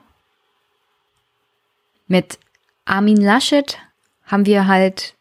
Mit 2.07 2.39
Armin 2.85 3.21
Laschet 3.21 3.77
haben 4.23 4.45
wir 4.45 4.67
halt, 4.67 5.15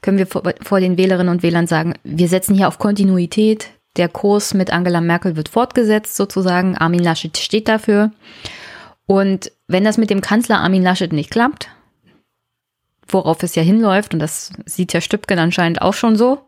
können 0.00 0.18
wir 0.18 0.26
vor, 0.26 0.42
vor 0.62 0.80
den 0.80 0.96
Wählerinnen 0.96 1.32
und 1.32 1.42
Wählern 1.42 1.66
sagen, 1.66 1.94
wir 2.04 2.28
setzen 2.28 2.54
hier 2.54 2.68
auf 2.68 2.78
Kontinuität. 2.78 3.70
Der 3.98 4.08
Kurs 4.08 4.54
mit 4.54 4.72
Angela 4.72 5.00
Merkel 5.00 5.36
wird 5.36 5.48
fortgesetzt 5.48 6.16
sozusagen. 6.16 6.78
Armin 6.78 7.02
Laschet 7.02 7.36
steht 7.36 7.68
dafür. 7.68 8.12
Und 9.06 9.50
wenn 9.66 9.84
das 9.84 9.98
mit 9.98 10.10
dem 10.10 10.20
Kanzler 10.20 10.60
Armin 10.60 10.82
Laschet 10.82 11.12
nicht 11.12 11.30
klappt, 11.30 11.68
worauf 13.08 13.42
es 13.42 13.54
ja 13.54 13.62
hinläuft, 13.62 14.14
und 14.14 14.20
das 14.20 14.52
sieht 14.66 14.94
Herr 14.94 15.00
Stübken 15.00 15.38
anscheinend 15.38 15.82
auch 15.82 15.94
schon 15.94 16.16
so, 16.16 16.40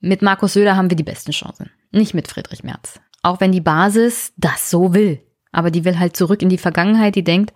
mit 0.00 0.22
Markus 0.22 0.54
Söder 0.54 0.76
haben 0.76 0.90
wir 0.90 0.96
die 0.96 1.04
besten 1.04 1.32
Chancen, 1.32 1.70
nicht 1.90 2.14
mit 2.14 2.28
Friedrich 2.28 2.64
Merz. 2.64 3.00
Auch 3.22 3.40
wenn 3.40 3.52
die 3.52 3.60
Basis 3.60 4.32
das 4.36 4.70
so 4.70 4.94
will. 4.94 5.20
Aber 5.52 5.70
die 5.70 5.84
will 5.84 5.98
halt 5.98 6.16
zurück 6.16 6.42
in 6.42 6.48
die 6.48 6.58
Vergangenheit, 6.58 7.14
die 7.14 7.24
denkt, 7.24 7.52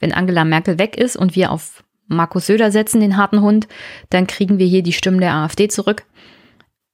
wenn 0.00 0.12
Angela 0.12 0.44
Merkel 0.44 0.78
weg 0.78 0.96
ist 0.96 1.16
und 1.16 1.34
wir 1.34 1.50
auf 1.50 1.82
Markus 2.08 2.46
Söder 2.46 2.70
setzen, 2.70 3.00
den 3.00 3.16
harten 3.16 3.40
Hund, 3.40 3.68
dann 4.10 4.26
kriegen 4.26 4.58
wir 4.58 4.66
hier 4.66 4.82
die 4.82 4.92
Stimmen 4.92 5.20
der 5.20 5.34
AfD 5.34 5.68
zurück. 5.68 6.04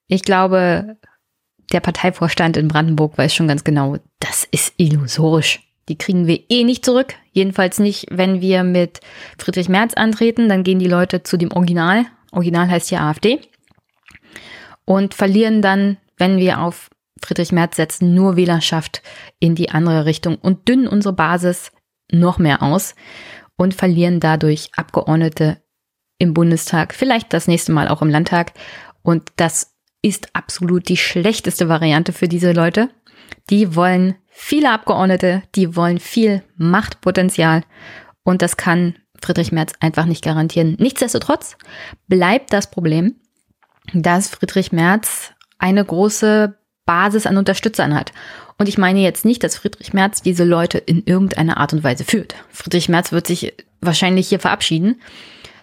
Ich 0.06 0.22
glaube, 0.22 0.96
der 1.72 1.80
Parteivorstand 1.80 2.56
in 2.56 2.68
Brandenburg 2.68 3.18
weiß 3.18 3.34
schon 3.34 3.48
ganz 3.48 3.64
genau, 3.64 3.96
das 4.20 4.44
ist 4.50 4.74
illusorisch. 4.76 5.60
Die 5.88 5.98
kriegen 5.98 6.26
wir 6.26 6.40
eh 6.50 6.64
nicht 6.64 6.84
zurück. 6.84 7.14
Jedenfalls 7.32 7.78
nicht, 7.78 8.06
wenn 8.10 8.40
wir 8.40 8.62
mit 8.62 9.00
Friedrich 9.38 9.68
Merz 9.68 9.94
antreten. 9.94 10.48
Dann 10.48 10.62
gehen 10.62 10.78
die 10.78 10.86
Leute 10.86 11.22
zu 11.22 11.36
dem 11.36 11.50
Original. 11.52 12.04
Original 12.30 12.68
heißt 12.68 12.90
hier 12.90 13.00
AfD 13.00 13.40
und 14.84 15.14
verlieren 15.14 15.62
dann, 15.62 15.96
wenn 16.18 16.38
wir 16.38 16.60
auf 16.60 16.90
Friedrich 17.22 17.52
Merz 17.52 17.76
setzen, 17.76 18.14
nur 18.14 18.36
Wählerschaft 18.36 19.02
in 19.38 19.54
die 19.54 19.70
andere 19.70 20.04
Richtung 20.04 20.36
und 20.36 20.68
dünnen 20.68 20.88
unsere 20.88 21.14
Basis 21.14 21.72
noch 22.10 22.38
mehr 22.38 22.62
aus 22.62 22.94
und 23.56 23.74
verlieren 23.74 24.20
dadurch 24.20 24.70
Abgeordnete 24.74 25.60
im 26.18 26.34
Bundestag, 26.34 26.94
vielleicht 26.94 27.32
das 27.32 27.46
nächste 27.46 27.72
Mal 27.72 27.88
auch 27.88 28.02
im 28.02 28.08
Landtag. 28.08 28.52
Und 29.02 29.30
das 29.36 29.74
ist 30.02 30.34
absolut 30.34 30.88
die 30.88 30.96
schlechteste 30.96 31.68
Variante 31.68 32.12
für 32.12 32.28
diese 32.28 32.52
Leute. 32.52 32.90
Die 33.50 33.74
wollen 33.74 34.14
viele 34.28 34.70
Abgeordnete, 34.70 35.42
die 35.54 35.74
wollen 35.74 35.98
viel 35.98 36.42
Machtpotenzial 36.56 37.64
und 38.22 38.42
das 38.42 38.56
kann 38.56 38.94
Friedrich 39.20 39.52
Merz 39.52 39.72
einfach 39.80 40.04
nicht 40.04 40.22
garantieren. 40.22 40.76
Nichtsdestotrotz 40.78 41.56
bleibt 42.06 42.52
das 42.52 42.70
Problem, 42.70 43.16
dass 43.92 44.28
Friedrich 44.28 44.70
Merz 44.70 45.32
eine 45.58 45.84
große 45.84 46.56
Basis 46.86 47.26
an 47.26 47.36
Unterstützern 47.36 47.94
hat. 47.94 48.12
Und 48.58 48.68
ich 48.68 48.78
meine 48.78 49.00
jetzt 49.00 49.24
nicht, 49.24 49.42
dass 49.44 49.56
Friedrich 49.56 49.92
Merz 49.92 50.22
diese 50.22 50.44
Leute 50.44 50.78
in 50.78 51.04
irgendeiner 51.04 51.58
Art 51.58 51.72
und 51.72 51.84
Weise 51.84 52.04
führt. 52.04 52.34
Friedrich 52.48 52.88
Merz 52.88 53.12
wird 53.12 53.26
sich 53.26 53.54
wahrscheinlich 53.80 54.28
hier 54.28 54.40
verabschieden. 54.40 55.00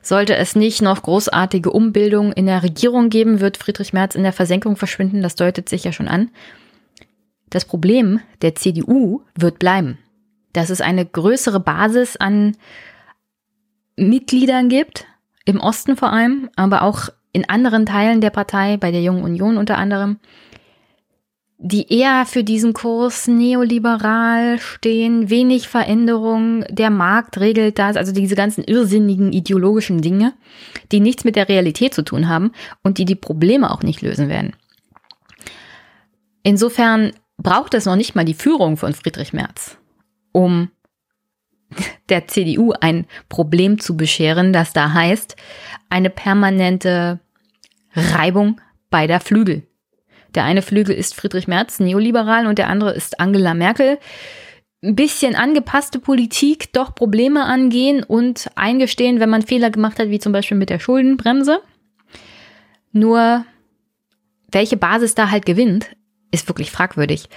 Sollte 0.06 0.36
es 0.36 0.56
nicht 0.56 0.84
noch 0.84 1.02
großartige 1.02 1.72
Umbildungen 1.72 2.32
in 2.32 2.46
der 2.46 2.62
Regierung 2.62 3.10
geben, 3.10 3.40
wird 3.40 3.58
Friedrich 3.58 3.92
Merz 3.92 4.14
in 4.14 4.22
der 4.22 4.34
Versenkung 4.34 4.76
verschwinden. 4.76 5.24
Das 5.24 5.34
deutet 5.34 5.68
sich 5.68 5.84
ja 5.84 5.92
schon 5.92 6.08
an. 6.08 6.30
Das 7.50 7.66
Problem 7.66 8.20
der 8.44 8.54
CDU 8.54 9.24
wird 9.34 9.58
bleiben. 9.58 9.98
Dass 10.54 10.70
es 10.70 10.80
eine 10.80 11.08
größere 11.08 11.60
Basis 11.60 12.18
an 12.18 12.56
Mitgliedern 13.96 14.70
gibt, 14.70 15.08
im 15.44 15.60
Osten 15.60 15.98
vor 15.98 16.14
allem, 16.14 16.52
aber 16.56 16.84
auch 16.84 17.10
in 17.32 17.50
anderen 17.50 17.88
Teilen 17.88 18.22
der 18.22 18.30
Partei, 18.30 18.78
bei 18.78 18.92
der 18.92 19.02
Jungen 19.02 19.24
Union 19.24 19.58
unter 19.58 19.80
anderem, 19.80 20.20
die 21.58 21.92
eher 21.92 22.26
für 22.26 22.44
diesen 22.44 22.74
Kurs 22.74 23.28
neoliberal 23.28 24.60
stehen, 24.60 25.30
wenig 25.30 25.68
Veränderung, 25.68 26.66
der 26.70 26.90
Markt 26.90 27.40
regelt 27.40 27.80
das, 27.80 27.96
also 27.96 28.12
diese 28.12 28.36
ganzen 28.36 28.64
irrsinnigen 28.64 29.32
ideologischen 29.32 30.02
Dinge, 30.02 30.34
die 30.92 31.00
nichts 31.00 31.24
mit 31.24 31.36
der 31.36 31.48
Realität 31.48 31.94
zu 31.94 32.04
tun 32.04 32.28
haben 32.28 32.52
und 32.84 32.98
die 32.98 33.06
die 33.06 33.16
Probleme 33.16 33.72
auch 33.72 33.84
nicht 33.84 34.02
lösen 34.02 34.28
werden. 34.28 34.54
Insofern 36.44 37.14
braucht 37.38 37.74
es 37.74 37.86
noch 37.86 37.96
nicht 37.96 38.16
mal 38.16 38.26
die 38.26 38.34
Führung 38.34 38.76
von 38.76 38.94
Friedrich 38.94 39.32
Merz, 39.32 39.78
um 40.34 40.70
der 42.10 42.28
CDU 42.28 42.74
ein 42.80 43.08
Problem 43.30 43.80
zu 43.80 43.96
bescheren, 43.96 44.52
das 44.52 44.74
da 44.74 44.94
heißt, 44.94 45.38
eine 45.90 46.10
permanente 46.10 47.20
Reibung 47.96 48.60
beider 48.90 49.22
Flügel. 49.22 49.64
Der 50.36 50.44
eine 50.44 50.62
Flügel 50.62 50.96
ist 50.96 51.16
Friedrich 51.16 51.48
Merz, 51.48 51.80
neoliberal, 51.80 52.46
und 52.46 52.58
der 52.58 52.70
andere 52.70 52.94
ist 52.94 53.20
Angela 53.20 53.54
Merkel. 53.54 53.98
Ein 54.84 54.96
bisschen 54.96 55.36
angepasste 55.36 56.00
Politik, 56.00 56.74
doch 56.74 56.94
Probleme 56.94 57.46
angehen 57.46 58.04
und 58.04 58.50
eingestehen, 58.56 59.20
wenn 59.20 59.30
man 59.30 59.42
Fehler 59.42 59.72
gemacht 59.72 59.98
hat, 59.98 60.10
wie 60.10 60.20
zum 60.20 60.34
Beispiel 60.34 60.58
mit 60.58 60.70
der 60.70 60.80
Schuldenbremse. 60.80 61.62
Nur 62.92 63.46
welche 64.52 64.78
Basis 64.78 65.16
da 65.16 65.32
halt 65.32 65.46
gewinnt, 65.46 65.96
ist 66.32 66.48
wirklich 66.48 66.70
fragwürdig. 66.70 67.30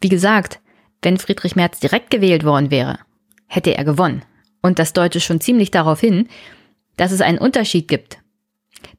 Wie 0.00 0.08
gesagt, 0.08 0.60
wenn 1.02 1.18
Friedrich 1.18 1.56
Merz 1.56 1.78
direkt 1.78 2.10
gewählt 2.10 2.44
worden 2.44 2.70
wäre, 2.70 2.98
hätte 3.46 3.76
er 3.76 3.84
gewonnen. 3.84 4.22
Und 4.62 4.78
das 4.78 4.92
deutet 4.92 5.22
schon 5.22 5.40
ziemlich 5.40 5.70
darauf 5.70 6.00
hin, 6.00 6.28
dass 6.96 7.12
es 7.12 7.20
einen 7.20 7.38
Unterschied 7.38 7.86
gibt 7.86 8.18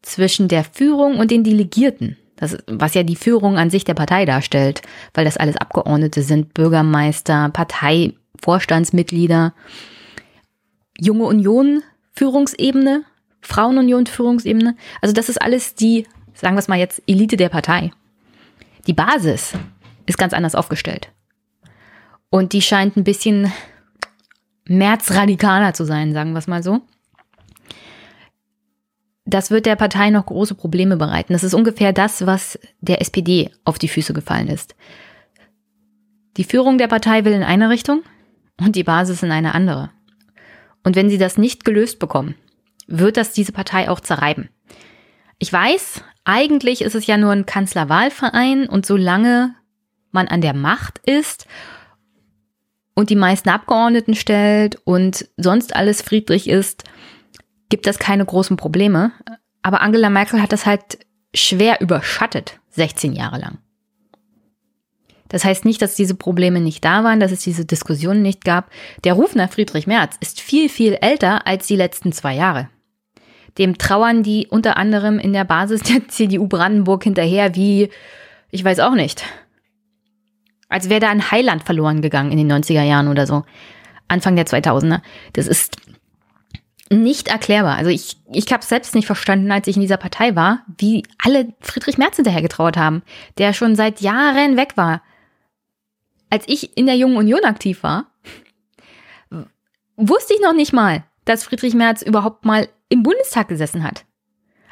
zwischen 0.02 0.48
der 0.48 0.64
Führung 0.64 1.18
und 1.18 1.32
den 1.32 1.44
Delegierten. 1.44 2.18
Das, 2.38 2.58
was 2.68 2.94
ja 2.94 3.04
die 3.04 3.18
Führung 3.18 3.58
an 3.58 3.70
sich 3.70 3.84
der 3.84 3.96
Partei 3.96 4.26
darstellt, 4.26 4.82
weil 5.14 5.26
das 5.26 5.38
alles 5.38 5.58
Abgeordnete 5.58 6.22
sind, 6.22 6.54
Bürgermeister, 6.54 7.50
Parteivorstandsmitglieder, 7.50 9.54
junge 11.00 11.26
Union 11.26 11.84
Führungsebene, 12.14 13.04
Frauenunion 13.42 14.08
Führungsebene. 14.08 14.76
Also 15.02 15.14
das 15.14 15.30
ist 15.30 15.42
alles 15.42 15.76
die, 15.76 16.08
sagen 16.34 16.56
wir 16.56 16.60
es 16.60 16.68
mal 16.68 16.80
jetzt, 16.80 17.02
Elite 17.06 17.38
der 17.38 17.50
Partei. 17.50 17.92
Die 18.88 18.94
Basis 18.94 19.54
ist 20.06 20.18
ganz 20.18 20.34
anders 20.34 20.56
aufgestellt. 20.56 21.12
Und 22.30 22.54
die 22.54 22.62
scheint 22.62 22.98
ein 22.98 23.04
bisschen 23.04 23.52
märzradikaler 24.66 25.74
zu 25.74 25.86
sein, 25.86 26.14
sagen 26.14 26.32
wir 26.32 26.40
es 26.40 26.48
mal 26.48 26.64
so 26.64 26.82
das 29.28 29.52
wird 29.52 29.66
der 29.66 29.76
Partei 29.76 30.10
noch 30.10 30.26
große 30.26 30.56
Probleme 30.56 30.96
bereiten. 30.96 31.34
Das 31.34 31.44
ist 31.44 31.54
ungefähr 31.54 31.92
das, 31.92 32.26
was 32.26 32.58
der 32.80 33.02
SPD 33.02 33.52
auf 33.66 33.78
die 33.78 33.90
Füße 33.90 34.14
gefallen 34.14 34.48
ist. 34.48 34.74
Die 36.38 36.46
Führung 36.46 36.78
der 36.78 36.88
Partei 36.88 37.26
will 37.26 37.34
in 37.34 37.44
eine 37.44 37.70
Richtung 37.70 38.04
und 38.58 38.76
die 38.78 38.86
Basis 38.86 39.24
in 39.24 39.32
eine 39.32 39.54
andere. 39.54 39.92
Und 40.84 40.96
wenn 40.96 41.10
sie 41.10 41.18
das 41.18 41.38
nicht 41.38 41.66
gelöst 41.66 42.00
bekommen, 42.00 42.36
wird 42.88 43.18
das 43.18 43.34
diese 43.34 43.52
Partei 43.52 43.90
auch 43.90 44.00
zerreiben. 44.00 44.50
Ich 45.40 45.52
weiß, 45.52 46.04
eigentlich 46.24 46.82
ist 46.82 46.96
es 46.96 47.06
ja 47.06 47.18
nur 47.18 47.34
ein 47.34 47.46
Kanzlerwahlverein 47.46 48.70
und 48.70 48.86
solange 48.86 49.56
man 50.12 50.30
an 50.30 50.40
der 50.40 50.54
Macht 50.54 51.00
ist 51.00 51.48
und 52.94 53.10
die 53.10 53.16
meisten 53.16 53.50
Abgeordneten 53.50 54.16
stellt 54.16 54.78
und 54.86 55.28
sonst 55.36 55.76
alles 55.76 56.02
friedlich 56.02 56.48
ist, 56.50 56.86
gibt 57.70 57.88
es 57.88 58.00
keine 58.00 58.26
großen 58.26 58.58
Probleme. 58.58 59.12
Aber 59.62 59.82
Angela 59.82 60.10
Merkel 60.10 60.42
hat 60.42 60.52
das 60.52 60.66
halt 60.66 61.00
schwer 61.34 61.82
überschattet, 61.82 62.60
16 62.72 63.14
Jahre 63.14 63.40
lang. 63.40 63.58
Das 65.30 65.44
heißt 65.44 65.66
nicht, 65.66 65.82
dass 65.82 65.96
diese 65.96 66.16
Probleme 66.16 66.62
nicht 66.62 66.86
da 66.86 67.04
waren, 67.04 67.20
dass 67.20 67.32
es 67.32 67.42
diese 67.42 67.66
Diskussionen 67.66 68.22
nicht 68.22 68.46
gab. 68.46 68.72
Der 69.04 69.14
Ruf 69.14 69.36
nach 69.36 69.52
Friedrich 69.52 69.88
Merz 69.88 70.16
ist 70.22 70.40
viel, 70.40 70.70
viel 70.70 70.98
älter 71.02 71.46
als 71.46 71.68
die 71.68 71.76
letzten 71.76 72.14
zwei 72.14 72.34
Jahre. 72.34 72.70
Dem 73.58 73.78
trauern 73.78 74.24
die 74.24 74.48
unter 74.48 74.78
anderem 74.78 75.20
in 75.20 75.34
der 75.34 75.44
Basis 75.44 75.82
der 75.82 76.08
CDU 76.08 76.48
Brandenburg 76.48 77.04
hinterher 77.04 77.56
wie, 77.56 77.90
ich 78.52 78.64
weiß 78.64 78.80
auch 78.80 78.96
nicht. 78.96 79.24
Als 80.70 80.90
wäre 80.90 81.00
da 81.00 81.10
ein 81.10 81.32
Heiland 81.32 81.64
verloren 81.64 82.02
gegangen 82.02 82.32
in 82.32 82.38
den 82.38 82.52
90er 82.52 82.84
Jahren 82.84 83.08
oder 83.08 83.26
so. 83.26 83.44
Anfang 84.08 84.36
der 84.36 84.46
2000er. 84.46 85.02
Das 85.34 85.48
ist 85.48 85.78
nicht 86.90 87.28
erklärbar. 87.28 87.76
Also 87.76 87.90
ich, 87.90 88.18
ich 88.32 88.52
habe 88.52 88.64
selbst 88.64 88.96
nicht 88.96 89.06
verstanden, 89.06 89.52
als 89.52 89.68
ich 89.68 89.76
in 89.76 89.82
dieser 89.82 89.98
Partei 89.98 90.36
war, 90.36 90.64
wie 90.78 91.04
alle 91.18 91.54
Friedrich 91.60 91.98
Merz 91.98 92.16
hinterher 92.16 92.42
getraut 92.42 92.78
haben, 92.78 93.04
der 93.38 93.54
schon 93.54 93.76
seit 93.76 94.02
Jahren 94.02 94.58
weg 94.58 94.78
war. 94.78 95.02
Als 96.30 96.46
ich 96.48 96.78
in 96.78 96.86
der 96.86 96.96
Jungen 96.96 97.18
Union 97.18 97.44
aktiv 97.44 97.84
war, 97.84 98.12
wusste 99.96 100.34
ich 100.34 100.42
noch 100.42 100.54
nicht 100.54 100.74
mal, 100.74 101.04
dass 101.26 101.44
Friedrich 101.44 101.74
Merz 101.74 102.02
überhaupt 102.02 102.46
mal 102.46 102.70
im 102.90 103.04
Bundestag 103.04 103.48
gesessen 103.48 103.84
hat. 103.84 104.06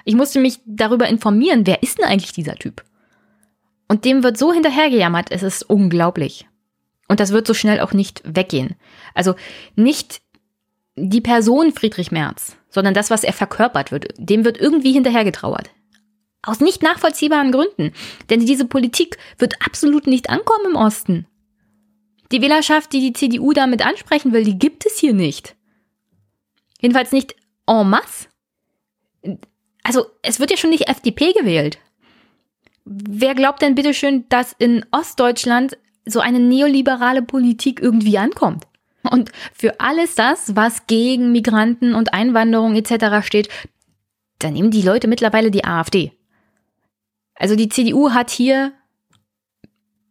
Ich 0.05 0.15
musste 0.15 0.39
mich 0.39 0.59
darüber 0.65 1.07
informieren, 1.07 1.65
wer 1.65 1.81
ist 1.83 1.97
denn 1.97 2.05
eigentlich 2.05 2.31
dieser 2.31 2.55
Typ? 2.55 2.83
Und 3.87 4.05
dem 4.05 4.23
wird 4.23 4.37
so 4.37 4.53
hinterhergejammert, 4.53 5.31
es 5.31 5.43
ist 5.43 5.63
unglaublich. 5.63 6.47
Und 7.07 7.19
das 7.19 7.31
wird 7.31 7.45
so 7.45 7.53
schnell 7.53 7.79
auch 7.81 7.93
nicht 7.93 8.21
weggehen. 8.25 8.75
Also 9.13 9.35
nicht 9.75 10.21
die 10.95 11.21
Person 11.21 11.71
Friedrich 11.71 12.11
Merz, 12.11 12.55
sondern 12.69 12.93
das, 12.93 13.09
was 13.09 13.23
er 13.23 13.33
verkörpert 13.33 13.91
wird, 13.91 14.13
dem 14.17 14.45
wird 14.45 14.57
irgendwie 14.57 14.93
hinterhergetrauert. 14.93 15.69
Aus 16.41 16.59
nicht 16.59 16.83
nachvollziehbaren 16.83 17.51
Gründen. 17.51 17.91
Denn 18.29 18.45
diese 18.45 18.65
Politik 18.65 19.17
wird 19.37 19.55
absolut 19.65 20.07
nicht 20.07 20.29
ankommen 20.29 20.67
im 20.67 20.75
Osten. 20.75 21.25
Die 22.31 22.41
Wählerschaft, 22.41 22.93
die 22.93 23.01
die 23.01 23.13
CDU 23.13 23.53
damit 23.53 23.85
ansprechen 23.85 24.31
will, 24.31 24.43
die 24.43 24.57
gibt 24.57 24.85
es 24.85 24.99
hier 24.99 25.13
nicht. 25.13 25.55
Jedenfalls 26.79 27.11
nicht 27.11 27.35
en 27.67 27.89
masse. 27.89 28.27
Also, 29.83 30.07
es 30.21 30.39
wird 30.39 30.51
ja 30.51 30.57
schon 30.57 30.69
nicht 30.69 30.87
FDP 30.87 31.33
gewählt. 31.33 31.79
Wer 32.85 33.33
glaubt 33.33 33.61
denn 33.61 33.75
bitteschön, 33.75 34.25
dass 34.29 34.53
in 34.57 34.85
Ostdeutschland 34.91 35.77
so 36.05 36.19
eine 36.19 36.39
neoliberale 36.39 37.23
Politik 37.23 37.81
irgendwie 37.81 38.17
ankommt? 38.17 38.65
Und 39.07 39.31
für 39.53 39.79
alles 39.79 40.15
das, 40.15 40.55
was 40.55 40.87
gegen 40.87 41.31
Migranten 41.31 41.95
und 41.95 42.13
Einwanderung 42.13 42.75
etc. 42.75 43.25
steht, 43.25 43.49
da 44.39 44.51
nehmen 44.51 44.71
die 44.71 44.81
Leute 44.81 45.07
mittlerweile 45.07 45.51
die 45.51 45.65
AfD. 45.65 46.11
Also 47.35 47.55
die 47.55 47.69
CDU 47.69 48.11
hat 48.11 48.29
hier 48.29 48.73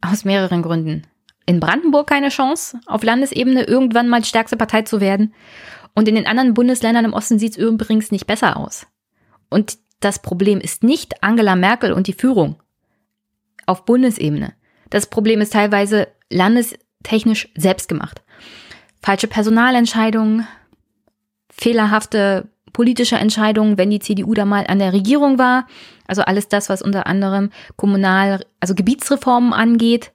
aus 0.00 0.24
mehreren 0.24 0.62
Gründen 0.62 1.06
in 1.46 1.60
Brandenburg 1.60 2.06
keine 2.06 2.30
Chance, 2.30 2.80
auf 2.86 3.02
Landesebene 3.02 3.64
irgendwann 3.64 4.08
mal 4.08 4.24
stärkste 4.24 4.56
Partei 4.56 4.82
zu 4.82 5.00
werden. 5.00 5.34
Und 5.94 6.08
in 6.08 6.14
den 6.14 6.26
anderen 6.26 6.54
Bundesländern 6.54 7.04
im 7.04 7.12
Osten 7.12 7.38
sieht 7.38 7.52
es 7.52 7.58
übrigens 7.58 8.10
nicht 8.10 8.26
besser 8.26 8.56
aus. 8.56 8.86
Und 9.50 9.78
das 10.00 10.20
Problem 10.20 10.60
ist 10.60 10.82
nicht 10.82 11.22
Angela 11.22 11.54
Merkel 11.54 11.92
und 11.92 12.06
die 12.06 12.12
Führung 12.12 12.56
auf 13.66 13.84
Bundesebene. 13.84 14.54
Das 14.90 15.06
Problem 15.08 15.40
ist 15.40 15.52
teilweise 15.52 16.08
landestechnisch 16.30 17.48
selbst 17.56 17.88
gemacht. 17.88 18.22
Falsche 19.04 19.26
Personalentscheidungen, 19.26 20.46
fehlerhafte 21.50 22.48
politische 22.72 23.16
Entscheidungen, 23.16 23.76
wenn 23.76 23.90
die 23.90 23.98
CDU 23.98 24.32
da 24.32 24.46
mal 24.46 24.66
an 24.66 24.78
der 24.78 24.94
Regierung 24.94 25.36
war. 25.36 25.66
Also 26.06 26.22
alles 26.22 26.48
das, 26.48 26.70
was 26.70 26.80
unter 26.80 27.06
anderem 27.06 27.50
Kommunal, 27.76 28.46
also 28.60 28.74
Gebietsreformen 28.74 29.52
angeht 29.52 30.12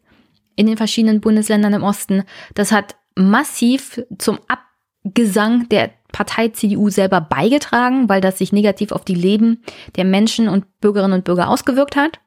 in 0.55 0.65
den 0.65 0.75
verschiedenen 0.75 1.21
Bundesländern 1.21 1.73
im 1.73 1.83
Osten. 1.83 2.23
Das 2.55 2.71
hat 2.71 2.95
massiv 3.13 4.01
zum 4.17 4.39
Abgesang 4.47 5.69
der 5.69 5.91
Partei 6.11 6.47
CDU 6.47 6.89
selber 6.89 7.21
beigetragen, 7.21 8.09
weil 8.09 8.21
das 8.21 8.39
sich 8.39 8.51
negativ 8.51 8.91
auf 8.91 9.05
die 9.05 9.13
Leben 9.13 9.61
der 9.97 10.03
Menschen 10.03 10.49
und 10.49 10.65
Bürgerinnen 10.81 11.13
und 11.13 11.25
Bürger 11.25 11.49
ausgewirkt 11.49 11.95
hat. 11.95 12.19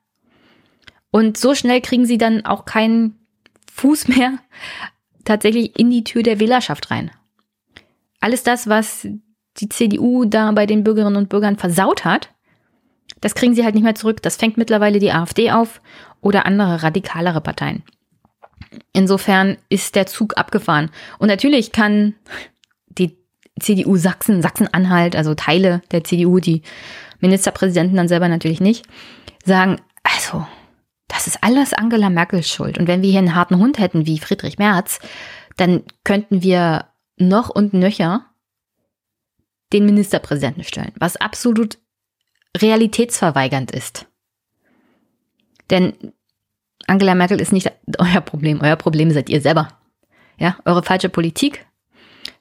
Und 1.10 1.36
so 1.36 1.56
schnell 1.56 1.80
kriegen 1.80 2.06
sie 2.06 2.18
dann 2.18 2.46
auch 2.46 2.66
keinen 2.66 3.18
Fuß 3.72 4.06
mehr 4.06 4.38
tatsächlich 5.24 5.78
in 5.78 5.90
die 5.90 6.04
Tür 6.04 6.22
der 6.22 6.40
Wählerschaft 6.40 6.90
rein. 6.90 7.10
Alles 8.20 8.42
das, 8.42 8.68
was 8.68 9.06
die 9.58 9.68
CDU 9.68 10.24
da 10.24 10.52
bei 10.52 10.66
den 10.66 10.84
Bürgerinnen 10.84 11.16
und 11.16 11.28
Bürgern 11.28 11.56
versaut 11.56 12.04
hat, 12.04 12.30
das 13.20 13.34
kriegen 13.34 13.54
sie 13.54 13.64
halt 13.64 13.74
nicht 13.74 13.84
mehr 13.84 13.94
zurück. 13.94 14.22
Das 14.22 14.36
fängt 14.36 14.56
mittlerweile 14.56 14.98
die 14.98 15.12
AfD 15.12 15.50
auf 15.50 15.80
oder 16.20 16.46
andere 16.46 16.82
radikalere 16.82 17.40
Parteien. 17.40 17.82
Insofern 18.92 19.58
ist 19.68 19.94
der 19.94 20.06
Zug 20.06 20.36
abgefahren. 20.36 20.90
Und 21.18 21.28
natürlich 21.28 21.72
kann 21.72 22.14
die 22.88 23.16
CDU 23.60 23.96
Sachsen, 23.96 24.42
Sachsen-Anhalt, 24.42 25.14
also 25.14 25.34
Teile 25.34 25.82
der 25.90 26.04
CDU, 26.04 26.38
die 26.38 26.62
Ministerpräsidenten 27.20 27.96
dann 27.96 28.08
selber 28.08 28.28
natürlich 28.28 28.60
nicht, 28.60 28.86
sagen, 29.44 29.80
also, 30.02 30.46
das 31.12 31.26
ist 31.26 31.44
alles 31.44 31.74
Angela 31.74 32.08
Merkels 32.08 32.48
Schuld. 32.48 32.78
Und 32.78 32.88
wenn 32.88 33.02
wir 33.02 33.10
hier 33.10 33.18
einen 33.18 33.34
harten 33.34 33.58
Hund 33.58 33.78
hätten 33.78 34.06
wie 34.06 34.18
Friedrich 34.18 34.58
Merz, 34.58 34.98
dann 35.56 35.82
könnten 36.04 36.42
wir 36.42 36.86
noch 37.18 37.50
und 37.50 37.74
nöcher 37.74 38.24
den 39.72 39.84
Ministerpräsidenten 39.84 40.64
stellen, 40.64 40.92
was 40.98 41.16
absolut 41.16 41.78
realitätsverweigernd 42.56 43.70
ist. 43.70 44.06
Denn 45.70 45.94
Angela 46.86 47.14
Merkel 47.14 47.40
ist 47.40 47.52
nicht 47.52 47.70
euer 47.98 48.20
Problem. 48.20 48.60
Euer 48.62 48.76
Problem 48.76 49.10
seid 49.10 49.28
ihr 49.30 49.40
selber. 49.40 49.68
Ja, 50.38 50.56
eure 50.64 50.82
falsche 50.82 51.08
Politik, 51.08 51.66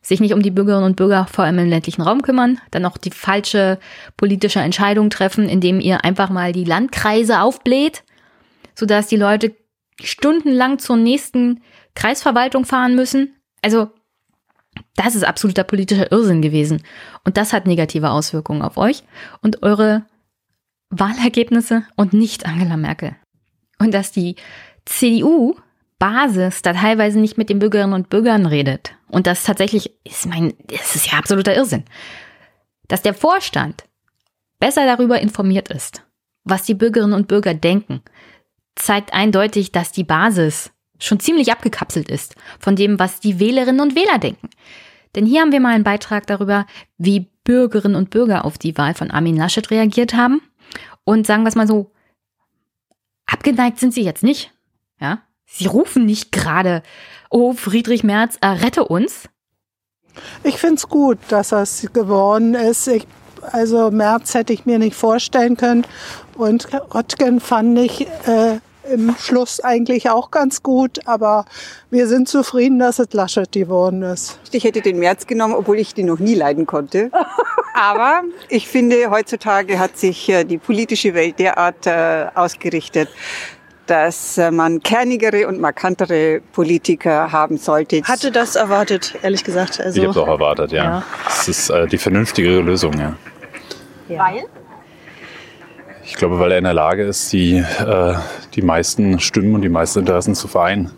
sich 0.01 0.19
nicht 0.19 0.33
um 0.33 0.41
die 0.41 0.51
Bürgerinnen 0.51 0.85
und 0.85 0.95
Bürger 0.95 1.27
vor 1.27 1.43
allem 1.45 1.59
im 1.59 1.69
ländlichen 1.69 2.01
Raum 2.01 2.21
kümmern, 2.21 2.59
dann 2.71 2.85
auch 2.85 2.97
die 2.97 3.11
falsche 3.11 3.79
politische 4.17 4.59
Entscheidung 4.59 5.09
treffen, 5.09 5.47
indem 5.47 5.79
ihr 5.79 6.03
einfach 6.03 6.29
mal 6.29 6.53
die 6.53 6.63
Landkreise 6.63 7.41
aufbläht, 7.41 8.03
sodass 8.75 9.07
die 9.07 9.17
Leute 9.17 9.55
stundenlang 10.01 10.79
zur 10.79 10.97
nächsten 10.97 11.61
Kreisverwaltung 11.95 12.65
fahren 12.65 12.95
müssen. 12.95 13.35
Also, 13.61 13.89
das 14.95 15.15
ist 15.15 15.23
absoluter 15.23 15.63
politischer 15.63 16.11
Irrsinn 16.11 16.41
gewesen. 16.41 16.83
Und 17.23 17.37
das 17.37 17.53
hat 17.53 17.67
negative 17.67 18.09
Auswirkungen 18.09 18.61
auf 18.61 18.77
euch 18.77 19.03
und 19.41 19.63
eure 19.63 20.05
Wahlergebnisse 20.89 21.83
und 21.95 22.13
nicht 22.13 22.45
Angela 22.45 22.77
Merkel 22.77 23.15
und 23.81 23.93
dass 23.93 24.11
die 24.11 24.35
CDU 24.85 25.55
Basis 25.97 26.61
da 26.61 26.73
teilweise 26.73 27.19
nicht 27.19 27.37
mit 27.37 27.49
den 27.49 27.59
Bürgerinnen 27.59 27.93
und 27.93 28.09
Bürgern 28.09 28.45
redet. 28.45 28.93
Und 29.07 29.27
das 29.27 29.43
tatsächlich 29.43 29.91
ist 30.03 30.25
mein, 30.25 30.53
das 30.67 30.95
ist 30.95 31.11
ja 31.11 31.17
absoluter 31.17 31.55
Irrsinn. 31.55 31.83
Dass 32.87 33.01
der 33.01 33.13
Vorstand 33.13 33.83
besser 34.59 34.85
darüber 34.85 35.19
informiert 35.19 35.69
ist, 35.69 36.03
was 36.43 36.63
die 36.63 36.73
Bürgerinnen 36.73 37.13
und 37.13 37.27
Bürger 37.27 37.53
denken, 37.53 38.01
zeigt 38.83 39.13
eindeutig, 39.13 39.71
dass 39.71 39.91
die 39.91 40.03
Basis 40.03 40.71
schon 40.99 41.19
ziemlich 41.19 41.51
abgekapselt 41.51 42.09
ist 42.09 42.35
von 42.59 42.75
dem, 42.75 42.99
was 42.99 43.19
die 43.19 43.39
Wählerinnen 43.39 43.81
und 43.81 43.95
Wähler 43.95 44.19
denken. 44.19 44.49
Denn 45.15 45.25
hier 45.25 45.41
haben 45.41 45.51
wir 45.51 45.59
mal 45.59 45.73
einen 45.73 45.83
Beitrag 45.83 46.27
darüber, 46.27 46.65
wie 46.97 47.27
Bürgerinnen 47.43 47.95
und 47.95 48.11
Bürger 48.11 48.45
auf 48.45 48.57
die 48.57 48.77
Wahl 48.77 48.93
von 48.93 49.11
Armin 49.11 49.35
Laschet 49.35 49.69
reagiert 49.71 50.13
haben. 50.13 50.41
Und 51.03 51.25
sagen 51.25 51.43
wir 51.43 51.49
es 51.49 51.55
mal 51.55 51.67
so, 51.67 51.91
abgeneigt 53.25 53.79
sind 53.79 53.93
sie 53.93 54.03
jetzt 54.03 54.23
nicht. 54.23 54.51
Ja, 54.99 55.21
sie 55.45 55.65
rufen 55.65 56.05
nicht 56.05 56.31
gerade, 56.31 56.83
oh 57.29 57.53
Friedrich 57.53 58.03
Merz, 58.03 58.37
äh, 58.41 58.47
rette 58.47 58.85
uns. 58.85 59.27
Ich 60.43 60.57
finde 60.57 60.75
es 60.75 60.87
gut, 60.87 61.17
dass 61.29 61.51
es 61.51 61.89
geworden 61.93 62.53
ist. 62.53 62.87
Ich, 62.87 63.07
also 63.41 63.89
Merz 63.89 64.33
hätte 64.33 64.53
ich 64.53 64.65
mir 64.65 64.77
nicht 64.77 64.95
vorstellen 64.95 65.57
können. 65.57 65.85
Und 66.35 66.69
Röttgen 66.93 67.39
fand 67.39 67.79
ich 67.79 68.07
äh, 68.27 68.59
im 68.91 69.15
Schluss 69.17 69.59
eigentlich 69.59 70.09
auch 70.09 70.31
ganz 70.31 70.61
gut, 70.61 70.99
aber 71.05 71.45
wir 71.89 72.07
sind 72.07 72.27
zufrieden, 72.27 72.79
dass 72.79 72.99
es 72.99 73.13
Laschet 73.13 73.51
geworden 73.51 74.03
ist. 74.03 74.39
Ich 74.51 74.63
hätte 74.63 74.81
den 74.81 74.99
März 74.99 75.27
genommen, 75.27 75.53
obwohl 75.55 75.77
ich 75.77 75.93
den 75.93 76.07
noch 76.07 76.19
nie 76.19 76.35
leiden 76.35 76.65
konnte. 76.65 77.11
aber 77.73 78.23
ich 78.49 78.67
finde, 78.67 79.09
heutzutage 79.09 79.79
hat 79.79 79.97
sich 79.97 80.29
äh, 80.29 80.43
die 80.43 80.57
politische 80.57 81.13
Welt 81.13 81.39
derart 81.39 81.87
äh, 81.87 82.27
ausgerichtet, 82.35 83.09
dass 83.87 84.37
äh, 84.37 84.51
man 84.51 84.81
kernigere 84.81 85.47
und 85.47 85.59
markantere 85.59 86.41
Politiker 86.53 87.31
haben 87.31 87.57
sollte. 87.57 88.01
Hatte 88.03 88.31
das 88.31 88.55
erwartet, 88.55 89.15
ehrlich 89.21 89.43
gesagt. 89.43 89.81
Also, 89.81 89.99
ich 89.99 90.07
habe 90.07 90.17
es 90.17 90.25
auch 90.25 90.27
erwartet, 90.27 90.71
ja. 90.71 90.83
ja. 90.83 91.03
Das 91.25 91.47
ist 91.47 91.69
äh, 91.69 91.87
die 91.87 91.97
vernünftigere 91.97 92.61
Lösung, 92.61 92.93
ja. 92.93 93.13
ja. 94.07 94.19
Weil? 94.19 94.45
Ich 96.11 96.17
glaube, 96.17 96.39
weil 96.39 96.51
er 96.51 96.57
in 96.57 96.65
der 96.65 96.73
Lage 96.73 97.03
ist, 97.03 97.31
die, 97.31 97.55
äh, 97.55 98.15
die 98.53 98.61
meisten 98.61 99.21
Stimmen 99.21 99.55
und 99.55 99.61
die 99.61 99.69
meisten 99.69 99.99
Interessen 99.99 100.35
zu 100.35 100.49
vereinen 100.49 100.91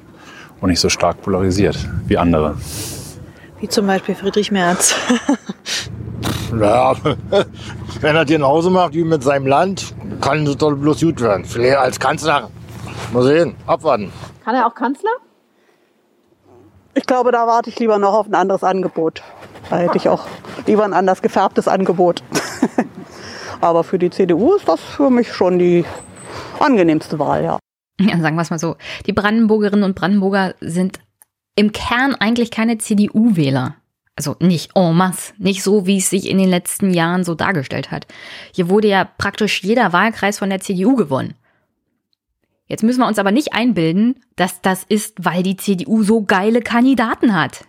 und 0.60 0.72
nicht 0.72 0.80
so 0.80 0.90
stark 0.90 1.22
polarisiert 1.22 1.78
wie 2.08 2.18
andere. 2.18 2.58
Wie 3.60 3.70
zum 3.70 3.86
Beispiel 3.86 4.16
Friedrich 4.16 4.52
Merz. 4.52 4.96
naja, 6.52 6.96
wenn 8.02 8.16
er 8.16 8.26
dir 8.26 8.40
nach 8.40 8.48
Hause 8.48 8.72
macht, 8.72 8.96
wie 8.96 9.04
mit 9.04 9.22
seinem 9.22 9.46
Land, 9.46 9.94
kann 10.20 10.48
es 10.48 10.58
doch 10.58 10.74
bloß 10.74 11.02
gut 11.02 11.22
werden. 11.22 11.46
Vielleicht 11.46 11.78
als 11.78 12.00
Kanzler. 12.00 12.50
Mal 13.14 13.24
sehen, 13.24 13.56
abwarten. 13.68 14.12
Kann 14.44 14.56
er 14.56 14.66
auch 14.66 14.74
Kanzler? 14.74 15.12
Ich 16.96 17.06
glaube, 17.06 17.32
da 17.32 17.46
warte 17.46 17.70
ich 17.70 17.78
lieber 17.78 18.00
noch 18.00 18.14
auf 18.14 18.26
ein 18.26 18.34
anderes 18.34 18.64
Angebot. 18.64 19.22
Da 19.70 19.78
hätte 19.78 19.96
ich 19.96 20.10
auch 20.10 20.26
lieber 20.66 20.84
ein 20.84 20.94
anders 20.94 21.22
gefärbtes 21.22 21.68
Angebot. 21.68 22.24
Aber 23.64 23.86
für 23.86 23.98
die 23.98 24.10
CDU 24.10 24.56
ist 24.56 24.68
das 24.68 24.82
für 24.82 25.10
mich 25.10 25.32
schon 25.32 25.58
die 25.58 25.86
angenehmste 26.60 27.18
Wahl, 27.18 27.46
ja. 27.46 27.60
Ja, 27.98 28.20
sagen 28.20 28.36
wir 28.36 28.42
es 28.42 28.50
mal 28.50 28.60
so. 28.60 28.76
Die 29.06 29.14
Brandenburgerinnen 29.14 29.86
und 29.86 29.96
Brandenburger 29.96 30.54
sind 30.60 31.00
im 31.56 31.72
Kern 31.72 32.14
eigentlich 32.14 32.52
keine 32.52 32.78
CDU-Wähler. 32.78 33.76
Also 34.18 34.36
nicht 34.42 34.72
en 34.76 34.94
masse, 34.98 35.32
nicht 35.38 35.64
so, 35.64 35.86
wie 35.86 36.00
es 36.00 36.10
sich 36.10 36.30
in 36.30 36.40
den 36.40 36.50
letzten 36.50 36.94
Jahren 36.94 37.24
so 37.24 37.36
dargestellt 37.36 37.90
hat. 37.90 38.06
Hier 38.54 38.70
wurde 38.70 38.90
ja 38.90 39.06
praktisch 39.06 39.64
jeder 39.64 39.94
Wahlkreis 39.94 40.40
von 40.40 40.50
der 40.50 40.60
CDU 40.60 40.98
gewonnen. 40.98 41.36
Jetzt 42.68 42.84
müssen 42.84 43.00
wir 43.00 43.08
uns 43.08 43.18
aber 43.18 43.32
nicht 43.32 43.54
einbilden, 43.54 44.20
dass 44.36 44.62
das 44.62 44.84
ist, 44.84 45.24
weil 45.24 45.42
die 45.42 45.56
CDU 45.56 46.04
so 46.04 46.24
geile 46.24 46.62
Kandidaten 46.62 47.34
hat. 47.34 47.64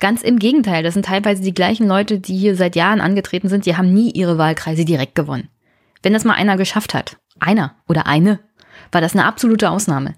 Ganz 0.00 0.22
im 0.22 0.38
Gegenteil, 0.38 0.84
das 0.84 0.94
sind 0.94 1.06
teilweise 1.06 1.42
die 1.42 1.54
gleichen 1.54 1.88
Leute, 1.88 2.20
die 2.20 2.36
hier 2.36 2.54
seit 2.54 2.76
Jahren 2.76 3.00
angetreten 3.00 3.48
sind, 3.48 3.66
die 3.66 3.76
haben 3.76 3.92
nie 3.92 4.10
ihre 4.12 4.38
Wahlkreise 4.38 4.84
direkt 4.84 5.16
gewonnen. 5.16 5.48
Wenn 6.02 6.12
das 6.12 6.24
mal 6.24 6.34
einer 6.34 6.56
geschafft 6.56 6.94
hat, 6.94 7.16
einer 7.40 7.74
oder 7.88 8.06
eine, 8.06 8.38
war 8.92 9.00
das 9.00 9.14
eine 9.14 9.24
absolute 9.24 9.70
Ausnahme. 9.70 10.14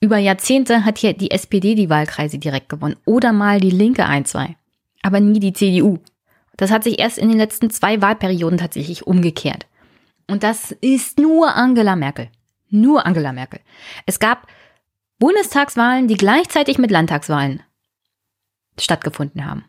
Über 0.00 0.16
Jahrzehnte 0.16 0.86
hat 0.86 0.96
hier 0.96 1.12
die 1.12 1.30
SPD 1.30 1.74
die 1.74 1.90
Wahlkreise 1.90 2.38
direkt 2.38 2.70
gewonnen 2.70 2.96
oder 3.04 3.32
mal 3.32 3.60
die 3.60 3.70
Linke 3.70 4.06
ein, 4.06 4.24
zwei, 4.24 4.56
aber 5.02 5.20
nie 5.20 5.40
die 5.40 5.52
CDU. 5.52 5.98
Das 6.56 6.70
hat 6.70 6.82
sich 6.84 6.98
erst 6.98 7.18
in 7.18 7.28
den 7.28 7.38
letzten 7.38 7.70
zwei 7.70 8.00
Wahlperioden 8.00 8.58
tatsächlich 8.58 9.06
umgekehrt. 9.06 9.66
Und 10.26 10.42
das 10.42 10.72
ist 10.72 11.18
nur 11.18 11.54
Angela 11.54 11.96
Merkel. 11.96 12.28
Nur 12.70 13.04
Angela 13.04 13.32
Merkel. 13.32 13.60
Es 14.06 14.18
gab 14.18 14.46
Bundestagswahlen, 15.18 16.08
die 16.08 16.16
gleichzeitig 16.16 16.78
mit 16.78 16.90
Landtagswahlen 16.90 17.62
stattgefunden 18.78 19.46
haben. 19.46 19.64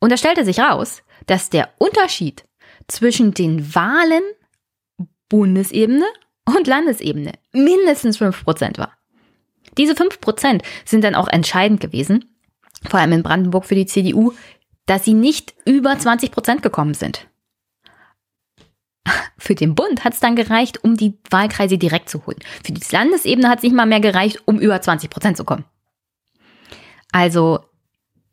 Und 0.00 0.10
da 0.10 0.16
stellte 0.16 0.44
sich 0.44 0.60
raus, 0.60 1.02
dass 1.26 1.50
der 1.50 1.70
Unterschied 1.78 2.44
zwischen 2.88 3.34
den 3.34 3.74
Wahlen 3.74 4.22
Bundesebene 5.28 6.06
und 6.44 6.66
Landesebene 6.66 7.32
mindestens 7.52 8.20
5% 8.20 8.78
war. 8.78 8.92
Diese 9.78 9.92
5% 9.92 10.62
sind 10.84 11.04
dann 11.04 11.14
auch 11.14 11.28
entscheidend 11.28 11.80
gewesen, 11.80 12.24
vor 12.88 12.98
allem 12.98 13.12
in 13.12 13.22
Brandenburg 13.22 13.64
für 13.64 13.74
die 13.74 13.86
CDU, 13.86 14.32
dass 14.86 15.04
sie 15.04 15.14
nicht 15.14 15.54
über 15.64 15.92
20% 15.92 16.60
gekommen 16.60 16.94
sind. 16.94 17.28
Für 19.38 19.54
den 19.54 19.74
Bund 19.74 20.04
hat 20.04 20.14
es 20.14 20.20
dann 20.20 20.34
gereicht, 20.34 20.82
um 20.82 20.96
die 20.96 21.18
Wahlkreise 21.30 21.78
direkt 21.78 22.08
zu 22.08 22.26
holen. 22.26 22.38
Für 22.64 22.72
die 22.72 22.82
Landesebene 22.90 23.48
hat 23.48 23.58
es 23.58 23.62
nicht 23.62 23.74
mal 23.74 23.86
mehr 23.86 24.00
gereicht, 24.00 24.42
um 24.46 24.58
über 24.58 24.76
20% 24.76 25.34
zu 25.34 25.44
kommen. 25.44 25.64
Also 27.12 27.60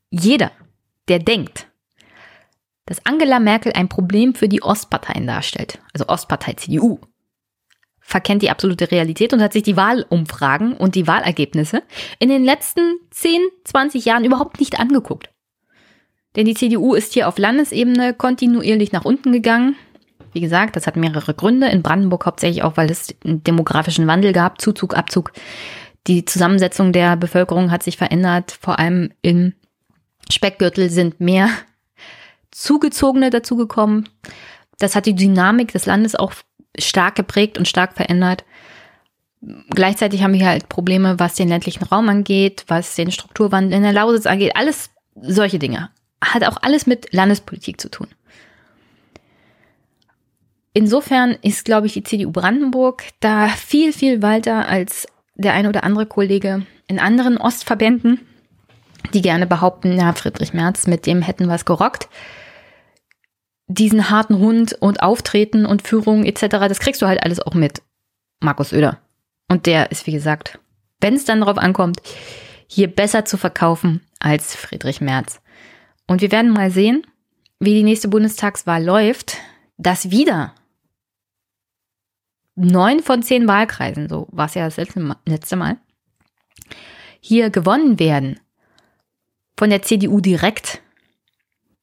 jeder, 0.09 0.51
der 1.07 1.19
denkt, 1.19 1.67
dass 2.85 3.05
Angela 3.05 3.39
Merkel 3.39 3.73
ein 3.73 3.89
Problem 3.89 4.33
für 4.33 4.47
die 4.47 4.63
Ostparteien 4.63 5.27
darstellt, 5.27 5.79
also 5.93 6.07
Ostpartei 6.07 6.53
CDU, 6.53 6.99
verkennt 7.99 8.41
die 8.41 8.49
absolute 8.49 8.89
Realität 8.89 9.33
und 9.33 9.41
hat 9.41 9.51
sich 9.51 9.63
die 9.63 9.75
Wahlumfragen 9.75 10.73
und 10.73 10.95
die 10.95 11.07
Wahlergebnisse 11.07 11.83
in 12.19 12.29
den 12.29 12.45
letzten 12.45 12.97
10, 13.11 13.41
20 13.65 14.05
Jahren 14.05 14.23
überhaupt 14.23 14.61
nicht 14.61 14.79
angeguckt. 14.79 15.29
Denn 16.37 16.45
die 16.45 16.53
CDU 16.53 16.93
ist 16.93 17.13
hier 17.13 17.27
auf 17.27 17.37
Landesebene 17.37 18.13
kontinuierlich 18.13 18.93
nach 18.93 19.03
unten 19.03 19.33
gegangen. 19.33 19.75
Wie 20.31 20.39
gesagt, 20.39 20.77
das 20.77 20.87
hat 20.87 20.95
mehrere 20.95 21.33
Gründe. 21.33 21.67
In 21.67 21.81
Brandenburg 21.81 22.25
hauptsächlich 22.25 22.63
auch, 22.63 22.77
weil 22.77 22.89
es 22.89 23.13
einen 23.25 23.43
demografischen 23.43 24.07
Wandel 24.07 24.31
gab, 24.31 24.61
Zuzug, 24.61 24.95
Abzug. 24.95 25.33
Die 26.05 26.23
Zusammensetzung 26.23 26.93
der 26.93 27.17
Bevölkerung 27.17 27.71
hat 27.71 27.83
sich 27.83 27.97
verändert. 27.97 28.57
Vor 28.61 28.79
allem 28.79 29.11
im 29.21 29.53
Speckgürtel 30.31 30.89
sind 30.89 31.19
mehr 31.19 31.49
Zugezogene 32.51 33.29
dazugekommen. 33.29 34.09
Das 34.79 34.95
hat 34.95 35.05
die 35.05 35.15
Dynamik 35.15 35.71
des 35.71 35.85
Landes 35.85 36.15
auch 36.15 36.33
stark 36.77 37.15
geprägt 37.15 37.57
und 37.57 37.67
stark 37.67 37.93
verändert. 37.93 38.43
Gleichzeitig 39.69 40.23
haben 40.23 40.33
wir 40.33 40.47
halt 40.47 40.69
Probleme, 40.69 41.19
was 41.19 41.35
den 41.35 41.49
ländlichen 41.49 41.83
Raum 41.83 42.09
angeht, 42.09 42.65
was 42.67 42.95
den 42.95 43.11
Strukturwandel 43.11 43.73
in 43.73 43.83
der 43.83 43.93
Lausitz 43.93 44.25
angeht, 44.25 44.55
alles 44.55 44.89
solche 45.15 45.59
Dinge. 45.59 45.89
Hat 46.21 46.43
auch 46.43 46.57
alles 46.61 46.87
mit 46.87 47.13
Landespolitik 47.13 47.79
zu 47.79 47.89
tun. 47.89 48.07
Insofern 50.73 51.31
ist, 51.41 51.65
glaube 51.65 51.87
ich, 51.87 51.93
die 51.93 52.03
CDU 52.03 52.31
Brandenburg 52.31 53.03
da 53.19 53.47
viel, 53.47 53.93
viel 53.93 54.21
weiter 54.21 54.67
als 54.67 55.07
der 55.35 55.53
ein 55.53 55.67
oder 55.67 55.83
andere 55.83 56.05
Kollege 56.05 56.65
in 56.87 56.99
anderen 56.99 57.37
Ostverbänden, 57.37 58.19
die 59.13 59.21
gerne 59.21 59.47
behaupten, 59.47 59.97
ja, 59.97 60.13
Friedrich 60.13 60.53
Merz, 60.53 60.87
mit 60.87 61.05
dem 61.05 61.21
hätten 61.21 61.47
wir 61.47 61.55
es 61.55 61.65
gerockt 61.65 62.07
diesen 63.67 64.09
harten 64.09 64.37
Hund 64.37 64.73
und 64.79 65.01
Auftreten 65.01 65.65
und 65.65 65.85
Führung 65.85 66.25
etc., 66.25 66.47
das 66.67 66.79
kriegst 66.79 67.01
du 67.01 67.07
halt 67.07 67.23
alles 67.23 67.39
auch 67.39 67.53
mit 67.53 67.81
Markus 68.39 68.69
Söder. 68.69 68.99
Und 69.49 69.65
der 69.65 69.91
ist, 69.91 70.07
wie 70.07 70.13
gesagt, 70.13 70.59
wenn 70.99 71.15
es 71.15 71.25
dann 71.25 71.41
darauf 71.41 71.57
ankommt, 71.57 72.01
hier 72.67 72.87
besser 72.87 73.25
zu 73.25 73.37
verkaufen 73.37 74.01
als 74.19 74.55
Friedrich 74.55 75.01
Merz. 75.01 75.41
Und 76.07 76.21
wir 76.21 76.31
werden 76.31 76.51
mal 76.51 76.71
sehen, 76.71 77.05
wie 77.59 77.73
die 77.73 77.83
nächste 77.83 78.07
Bundestagswahl 78.07 78.83
läuft, 78.83 79.37
dass 79.77 80.11
wieder 80.11 80.53
neun 82.55 83.01
von 83.01 83.21
zehn 83.21 83.47
Wahlkreisen, 83.47 84.09
so 84.09 84.27
war 84.31 84.47
es 84.47 84.55
ja 84.55 84.65
das 84.65 84.77
letzte 85.25 85.55
Mal, 85.55 85.77
hier 87.19 87.49
gewonnen 87.49 87.99
werden 87.99 88.39
von 89.57 89.69
der 89.69 89.81
CDU 89.81 90.21
direkt 90.21 90.81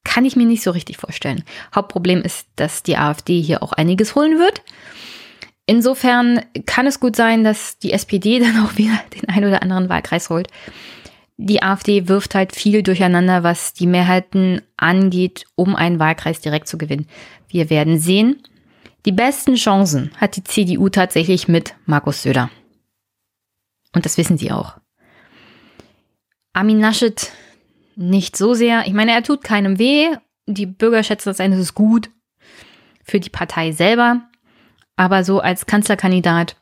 kann 0.03 0.23
ich 0.23 0.35
mir 0.35 0.45
nicht 0.45 0.63
so 0.63 0.71
richtig 0.71 0.97
vorstellen. 0.97 1.43
Hauptproblem 1.73 2.21
ist, 2.21 2.47
dass 2.55 2.83
die 2.83 2.95
AfD 2.95 3.41
hier 3.41 3.61
auch 3.61 3.73
einiges 3.73 4.15
holen 4.15 4.39
wird. 4.39 4.61
Insofern 5.65 6.45
kann 6.65 6.87
es 6.87 6.99
gut 6.99 7.15
sein, 7.15 7.43
dass 7.43 7.79
die 7.79 7.91
SPD 7.91 8.39
dann 8.39 8.65
auch 8.65 8.77
wieder 8.77 8.97
den 9.13 9.27
ein 9.29 9.43
oder 9.43 9.61
anderen 9.61 9.89
Wahlkreis 9.89 10.29
holt. 10.29 10.47
Die 11.37 11.61
AfD 11.61 12.07
wirft 12.07 12.33
halt 12.33 12.55
viel 12.55 12.81
durcheinander, 12.81 13.43
was 13.43 13.73
die 13.73 13.87
Mehrheiten 13.87 14.61
angeht, 14.77 15.45
um 15.55 15.75
einen 15.75 15.99
Wahlkreis 15.99 16.39
direkt 16.39 16.69
zu 16.69 16.77
gewinnen. 16.77 17.07
Wir 17.49 17.69
werden 17.69 17.99
sehen. 17.99 18.41
Die 19.05 19.11
besten 19.11 19.55
Chancen 19.55 20.11
hat 20.15 20.37
die 20.37 20.43
CDU 20.43 20.87
tatsächlich 20.87 21.49
mit 21.49 21.75
Markus 21.85 22.23
Söder. 22.23 22.49
Und 23.93 24.05
das 24.05 24.17
wissen 24.17 24.37
sie 24.37 24.51
auch. 24.51 24.77
Armin 26.53 26.79
Naschet 26.79 27.31
nicht 27.95 28.37
so 28.37 28.53
sehr. 28.53 28.85
Ich 28.87 28.93
meine, 28.93 29.11
er 29.11 29.23
tut 29.23 29.43
keinem 29.43 29.79
weh. 29.79 30.09
Die 30.47 30.65
Bürger 30.65 31.03
schätzen 31.03 31.29
das 31.29 31.39
ein, 31.39 31.51
das 31.51 31.59
ist 31.59 31.73
gut 31.73 32.09
für 33.05 33.19
die 33.19 33.29
Partei 33.29 33.71
selber. 33.71 34.21
Aber 34.97 35.23
so 35.23 35.39
als 35.39 35.65
Kanzlerkandidat, 35.65 36.57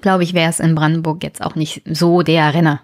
glaube 0.00 0.22
ich, 0.22 0.32
wäre 0.32 0.50
es 0.50 0.60
in 0.60 0.74
Brandenburg 0.74 1.22
jetzt 1.22 1.42
auch 1.42 1.54
nicht 1.54 1.82
so 1.84 2.22
der 2.22 2.54
Renner. 2.54 2.80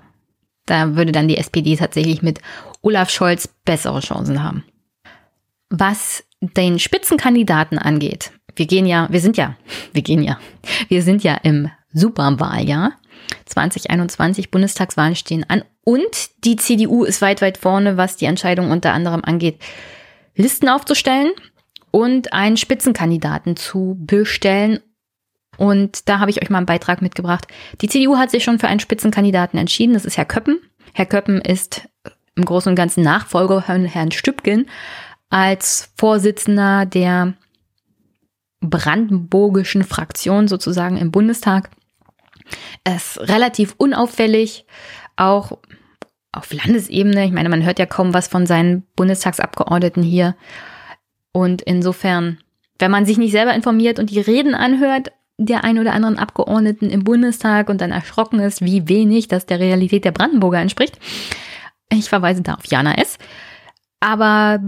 Da 0.67 0.97
würde 0.97 1.13
dann 1.13 1.29
die 1.29 1.39
SPD 1.39 1.77
tatsächlich 1.77 2.23
mit 2.23 2.41
Olaf 2.83 3.11
Scholz 3.11 3.49
bessere 3.65 4.01
Chancen 4.01 4.43
haben. 4.43 4.65
Was 5.71 6.25
den 6.41 6.79
Spitzenkandidaten 6.79 7.79
angeht, 7.79 8.33
wir 8.57 8.67
gehen 8.67 8.87
ja, 8.87 9.09
wir 9.11 9.21
sind 9.21 9.37
ja, 9.37 9.57
wir 9.93 10.03
gehen 10.03 10.23
ja, 10.23 10.39
wir 10.89 11.03
sind 11.03 11.23
ja 11.23 11.35
im 11.35 11.71
Superwahljahr. 11.93 12.93
2021 13.47 14.51
Bundestagswahlen 14.51 15.17
stehen 15.17 15.45
an 15.49 15.65
und 15.83 16.45
die 16.45 16.57
CDU 16.57 17.05
ist 17.05 17.23
weit, 17.23 17.43
weit 17.43 17.59
vorne, 17.59 17.97
was 17.97 18.17
die 18.17 18.27
Entscheidung 18.27 18.71
unter 18.71 18.93
anderem 18.93 19.25
angeht, 19.25 19.61
Listen 20.37 20.69
aufzustellen 20.69 21.33
und 21.91 22.33
einen 22.33 22.57
Spitzenkandidaten 22.57 23.57
zu 23.57 23.97
bestellen. 24.01 24.81
Und 25.57 26.09
da 26.09 26.19
habe 26.19 26.31
ich 26.31 26.41
euch 26.41 26.49
mal 26.49 26.59
einen 26.59 26.67
Beitrag 26.67 27.03
mitgebracht. 27.03 27.47
Die 27.81 27.89
CDU 27.89 28.17
hat 28.17 28.31
sich 28.31 28.45
schon 28.45 28.59
für 28.59 28.69
einen 28.69 28.81
Spitzenkandidaten 28.81 29.59
entschieden. 29.59 29.95
Das 29.95 30.05
ist 30.05 30.17
Herr 30.17 30.25
Köppen. 30.25 30.61
Herr 30.95 31.07
Köppen 31.07 31.41
ist 31.41 31.89
im 32.37 32.45
Großen 32.45 32.71
und 32.71 32.77
Ganzen 32.77 33.03
Nachfolger 33.03 33.61
von 33.63 33.85
Herrn 33.85 34.13
Stübgen 34.13 34.67
als 35.29 35.93
Vorsitzender 35.97 36.87
der 36.87 37.35
brandenburgischen 38.61 39.85
Fraktion 39.85 40.49
sozusagen 40.49 40.97
im 40.97 41.11
Bundestag. 41.11 41.71
Er 42.85 42.97
ist 42.97 43.19
relativ 43.21 43.75
unauffällig, 43.77 44.67
auch 45.17 45.59
auf 46.33 46.53
Landesebene. 46.53 47.25
Ich 47.25 47.33
meine, 47.33 47.49
man 47.49 47.65
hört 47.65 47.79
ja 47.79 47.87
kaum 47.87 48.15
was 48.15 48.29
von 48.29 48.47
seinen 48.47 48.87
Bundestagsabgeordneten 48.97 50.03
hier. 50.03 50.37
Und 51.33 51.63
insofern, 51.63 52.39
wenn 52.79 52.91
man 52.91 53.07
sich 53.07 53.19
nicht 53.19 53.33
selber 53.33 53.55
informiert 53.55 53.99
und 53.99 54.11
die 54.11 54.21
Reden 54.21 54.55
anhört, 54.55 55.13
der 55.39 55.65
ein 55.65 55.79
oder 55.79 55.95
anderen 55.95 56.19
Abgeordneten 56.19 56.91
im 56.91 57.03
Bundestag 57.03 57.71
und 57.71 57.81
dann 57.81 57.93
erschrocken 57.93 58.41
ist, 58.41 58.63
wie 58.63 58.89
wenig 58.89 59.27
das 59.29 59.47
der 59.47 59.59
Realität 59.59 60.05
der 60.05 60.13
Brandenburger 60.13 60.59
entspricht. 60.59 60.99
Ich 61.91 62.09
verweise 62.09 62.43
da 62.43 62.55
auf 62.55 62.67
Jana 62.67 62.95
S. 62.95 63.17
Aber 64.01 64.61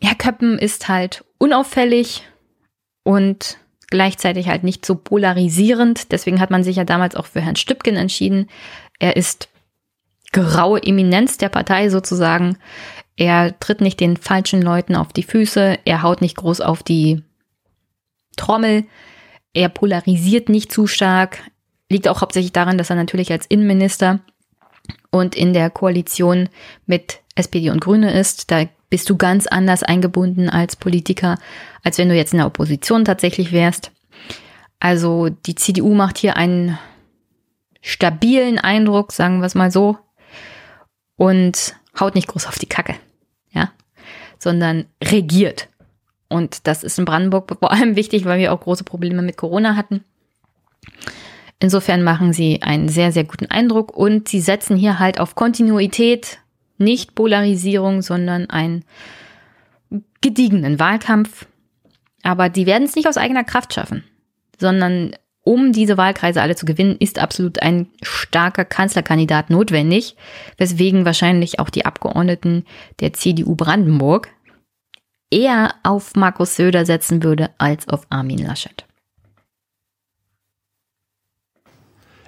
Herr 0.00 0.14
Köppen 0.16 0.58
ist 0.58 0.88
halt 0.88 1.24
unauffällig 1.38 2.24
und 3.04 3.58
gleichzeitig 3.90 4.48
halt 4.48 4.64
nicht 4.64 4.86
so 4.86 4.94
polarisierend. 4.94 6.12
Deswegen 6.12 6.40
hat 6.40 6.50
man 6.50 6.64
sich 6.64 6.76
ja 6.76 6.84
damals 6.84 7.16
auch 7.16 7.26
für 7.26 7.40
Herrn 7.40 7.56
Stübgen 7.56 7.96
entschieden. 7.96 8.48
Er 8.98 9.16
ist 9.16 9.48
graue 10.32 10.82
Eminenz 10.82 11.38
der 11.38 11.48
Partei 11.48 11.88
sozusagen. 11.90 12.56
Er 13.16 13.58
tritt 13.58 13.80
nicht 13.80 14.00
den 14.00 14.16
falschen 14.16 14.62
Leuten 14.62 14.94
auf 14.96 15.12
die 15.12 15.22
Füße, 15.22 15.78
er 15.84 16.02
haut 16.02 16.22
nicht 16.22 16.36
groß 16.36 16.60
auf 16.60 16.82
die 16.82 17.22
Trommel, 18.36 18.84
er 19.52 19.68
polarisiert 19.68 20.48
nicht 20.48 20.72
zu 20.72 20.86
stark, 20.86 21.42
liegt 21.90 22.08
auch 22.08 22.22
hauptsächlich 22.22 22.52
daran, 22.52 22.78
dass 22.78 22.88
er 22.88 22.96
natürlich 22.96 23.30
als 23.32 23.44
Innenminister 23.46 24.20
und 25.10 25.34
in 25.34 25.52
der 25.52 25.68
Koalition 25.70 26.48
mit 26.86 27.19
SPD 27.34 27.70
und 27.70 27.80
Grüne 27.80 28.12
ist. 28.12 28.50
Da 28.50 28.66
bist 28.88 29.08
du 29.08 29.16
ganz 29.16 29.46
anders 29.46 29.82
eingebunden 29.82 30.48
als 30.50 30.76
Politiker, 30.76 31.38
als 31.82 31.98
wenn 31.98 32.08
du 32.08 32.14
jetzt 32.14 32.32
in 32.32 32.38
der 32.38 32.46
Opposition 32.46 33.04
tatsächlich 33.04 33.52
wärst. 33.52 33.92
Also 34.80 35.28
die 35.28 35.54
CDU 35.54 35.94
macht 35.94 36.18
hier 36.18 36.36
einen 36.36 36.78
stabilen 37.82 38.58
Eindruck, 38.58 39.12
sagen 39.12 39.40
wir 39.40 39.46
es 39.46 39.54
mal 39.54 39.70
so, 39.70 39.98
und 41.16 41.74
haut 41.98 42.14
nicht 42.14 42.28
groß 42.28 42.46
auf 42.46 42.58
die 42.58 42.66
Kacke, 42.66 42.94
ja, 43.52 43.70
sondern 44.38 44.86
regiert. 45.02 45.68
Und 46.28 46.66
das 46.66 46.82
ist 46.82 46.98
in 46.98 47.04
Brandenburg 47.04 47.56
vor 47.58 47.72
allem 47.72 47.96
wichtig, 47.96 48.24
weil 48.24 48.38
wir 48.38 48.52
auch 48.52 48.60
große 48.60 48.84
Probleme 48.84 49.20
mit 49.20 49.36
Corona 49.36 49.76
hatten. 49.76 50.04
Insofern 51.58 52.02
machen 52.02 52.32
sie 52.32 52.62
einen 52.62 52.88
sehr, 52.88 53.12
sehr 53.12 53.24
guten 53.24 53.46
Eindruck 53.46 53.94
und 53.94 54.28
sie 54.28 54.40
setzen 54.40 54.76
hier 54.76 54.98
halt 54.98 55.20
auf 55.20 55.34
Kontinuität, 55.34 56.38
nicht 56.80 57.14
Polarisierung, 57.14 58.02
sondern 58.02 58.48
einen 58.50 58.84
gediegenen 60.20 60.78
Wahlkampf. 60.78 61.46
Aber 62.22 62.48
die 62.48 62.66
werden 62.66 62.84
es 62.84 62.96
nicht 62.96 63.08
aus 63.08 63.16
eigener 63.16 63.44
Kraft 63.44 63.72
schaffen, 63.74 64.04
sondern 64.58 65.14
um 65.42 65.72
diese 65.72 65.96
Wahlkreise 65.96 66.42
alle 66.42 66.54
zu 66.54 66.66
gewinnen, 66.66 66.96
ist 66.98 67.18
absolut 67.18 67.62
ein 67.62 67.88
starker 68.02 68.64
Kanzlerkandidat 68.64 69.48
notwendig, 69.48 70.16
weswegen 70.58 71.06
wahrscheinlich 71.06 71.58
auch 71.58 71.70
die 71.70 71.86
Abgeordneten 71.86 72.66
der 73.00 73.14
CDU 73.14 73.56
Brandenburg 73.56 74.28
eher 75.30 75.74
auf 75.82 76.14
Markus 76.14 76.56
Söder 76.56 76.84
setzen 76.84 77.22
würde 77.22 77.50
als 77.56 77.88
auf 77.88 78.06
Armin 78.10 78.38
Laschet. 78.38 78.84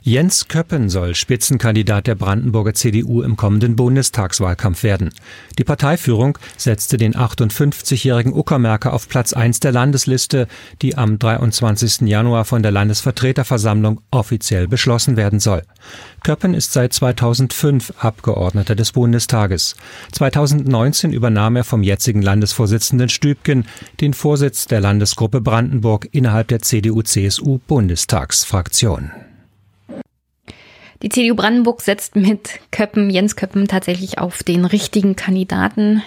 Jens 0.05 0.49
Köppen 0.49 0.89
soll 0.89 1.15
Spitzenkandidat 1.15 2.09
der 2.09 2.17
Brandenburger 2.17 2.75
CDU 2.75 3.23
im 3.23 3.37
kommenden 3.37 3.77
Bundestagswahlkampf 3.77 4.83
werden. 4.83 5.11
Die 5.59 5.65
Parteiführung 5.65 6.39
setzte 6.57 6.97
den 6.97 7.15
58-jährigen 7.15 8.33
Uckermärker 8.33 8.95
auf 8.95 9.09
Platz 9.09 9.33
1 9.33 9.61
der 9.61 9.71
Landesliste, 9.71 10.49
die 10.83 10.99
am 10.99 11.21
23. 11.21 12.01
Januar 12.01 12.45
von 12.45 12.65
der 12.65 12.73
Landesvertreterversammlung 12.73 14.01
offiziell 14.11 14.67
beschlossen 14.67 15.17
werden 15.17 15.39
soll. 15.39 15.63
Köppen 16.25 16.55
ist 16.55 16.73
seit 16.73 16.93
2005 16.93 17.93
Abgeordneter 17.99 18.75
des 18.75 18.91
Bundestages. 18.91 19.77
2019 20.11 21.13
übernahm 21.13 21.55
er 21.55 21.63
vom 21.63 21.85
jetzigen 21.85 22.23
Landesvorsitzenden 22.23 23.09
Stübgen 23.09 23.67
den 24.01 24.15
Vorsitz 24.15 24.67
der 24.67 24.81
Landesgruppe 24.81 25.41
Brandenburg 25.41 26.09
innerhalb 26.11 26.49
der 26.49 26.59
CDU-CSU-Bundestagsfraktion. 26.59 29.13
Die 31.03 31.09
CDU 31.09 31.35
Brandenburg 31.35 31.83
setzt 31.83 32.15
mit 32.15 32.61
Köppen, 32.71 33.11
Jens 33.11 33.35
Köppen 33.35 33.67
tatsächlich 33.67 34.19
auf 34.19 34.45
den 34.45 34.65
richtigen 34.65 35.17
Kandidaten. 35.17 36.03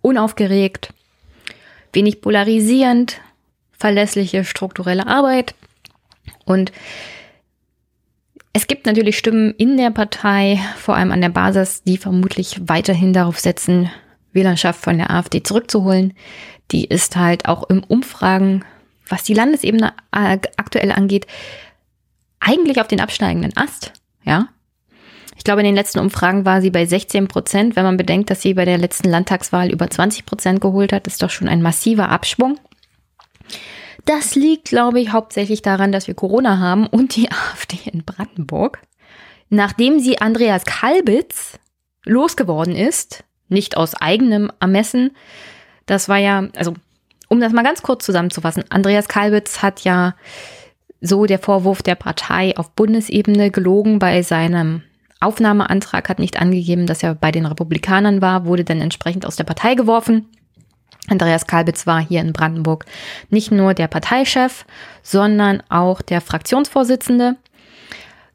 Unaufgeregt, 0.00 0.94
wenig 1.92 2.22
polarisierend, 2.22 3.20
verlässliche 3.72 4.44
strukturelle 4.44 5.06
Arbeit. 5.06 5.54
Und 6.46 6.72
es 8.54 8.66
gibt 8.66 8.86
natürlich 8.86 9.18
Stimmen 9.18 9.54
in 9.58 9.76
der 9.76 9.90
Partei, 9.90 10.58
vor 10.78 10.96
allem 10.96 11.12
an 11.12 11.20
der 11.20 11.28
Basis, 11.28 11.82
die 11.82 11.98
vermutlich 11.98 12.58
weiterhin 12.62 13.12
darauf 13.12 13.38
setzen, 13.38 13.90
Wählerschaft 14.32 14.82
von 14.82 14.96
der 14.96 15.10
AfD 15.10 15.42
zurückzuholen. 15.42 16.14
Die 16.70 16.86
ist 16.86 17.16
halt 17.16 17.46
auch 17.48 17.68
im 17.68 17.84
Umfragen, 17.84 18.64
was 19.08 19.24
die 19.24 19.34
Landesebene 19.34 19.92
aktuell 20.10 20.90
angeht, 20.90 21.26
eigentlich 22.40 22.80
auf 22.80 22.88
den 22.88 23.00
absteigenden 23.00 23.54
Ast. 23.56 23.92
Ja. 24.26 24.48
Ich 25.36 25.44
glaube, 25.44 25.60
in 25.60 25.66
den 25.66 25.74
letzten 25.74 26.00
Umfragen 26.00 26.44
war 26.44 26.60
sie 26.60 26.70
bei 26.70 26.86
16 26.86 27.28
Prozent. 27.28 27.76
Wenn 27.76 27.84
man 27.84 27.96
bedenkt, 27.96 28.30
dass 28.30 28.42
sie 28.42 28.54
bei 28.54 28.64
der 28.64 28.78
letzten 28.78 29.08
Landtagswahl 29.08 29.70
über 29.70 29.88
20 29.88 30.26
Prozent 30.26 30.60
geholt 30.60 30.92
hat, 30.92 31.06
ist 31.06 31.22
doch 31.22 31.30
schon 31.30 31.48
ein 31.48 31.62
massiver 31.62 32.08
Abschwung. 32.08 32.58
Das 34.06 34.34
liegt, 34.34 34.68
glaube 34.68 35.00
ich, 35.00 35.12
hauptsächlich 35.12 35.62
daran, 35.62 35.92
dass 35.92 36.06
wir 36.06 36.14
Corona 36.14 36.58
haben 36.58 36.86
und 36.86 37.16
die 37.16 37.30
AfD 37.52 37.78
in 37.90 38.04
Brandenburg. 38.04 38.80
Nachdem 39.48 40.00
sie 40.00 40.20
Andreas 40.20 40.64
Kalbitz 40.64 41.58
losgeworden 42.04 42.74
ist, 42.74 43.24
nicht 43.48 43.76
aus 43.76 43.94
eigenem 43.94 44.50
Ermessen, 44.58 45.12
das 45.86 46.08
war 46.08 46.18
ja, 46.18 46.48
also 46.56 46.74
um 47.28 47.40
das 47.40 47.52
mal 47.52 47.62
ganz 47.62 47.82
kurz 47.82 48.04
zusammenzufassen, 48.04 48.64
Andreas 48.70 49.08
Kalbitz 49.08 49.62
hat 49.62 49.80
ja 49.80 50.14
so 51.00 51.26
der 51.26 51.38
Vorwurf 51.38 51.82
der 51.82 51.94
Partei 51.94 52.56
auf 52.56 52.70
Bundesebene 52.70 53.50
gelogen 53.50 53.98
bei 53.98 54.22
seinem 54.22 54.82
Aufnahmeantrag, 55.20 56.08
hat 56.08 56.18
nicht 56.18 56.40
angegeben, 56.40 56.86
dass 56.86 57.02
er 57.02 57.14
bei 57.14 57.32
den 57.32 57.46
Republikanern 57.46 58.20
war, 58.20 58.44
wurde 58.46 58.64
dann 58.64 58.80
entsprechend 58.80 59.26
aus 59.26 59.36
der 59.36 59.44
Partei 59.44 59.74
geworfen. 59.74 60.26
Andreas 61.08 61.46
Kalbitz 61.46 61.86
war 61.86 62.00
hier 62.00 62.20
in 62.20 62.32
Brandenburg 62.32 62.84
nicht 63.30 63.52
nur 63.52 63.74
der 63.74 63.88
Parteichef, 63.88 64.66
sondern 65.02 65.62
auch 65.68 66.02
der 66.02 66.20
Fraktionsvorsitzende, 66.20 67.36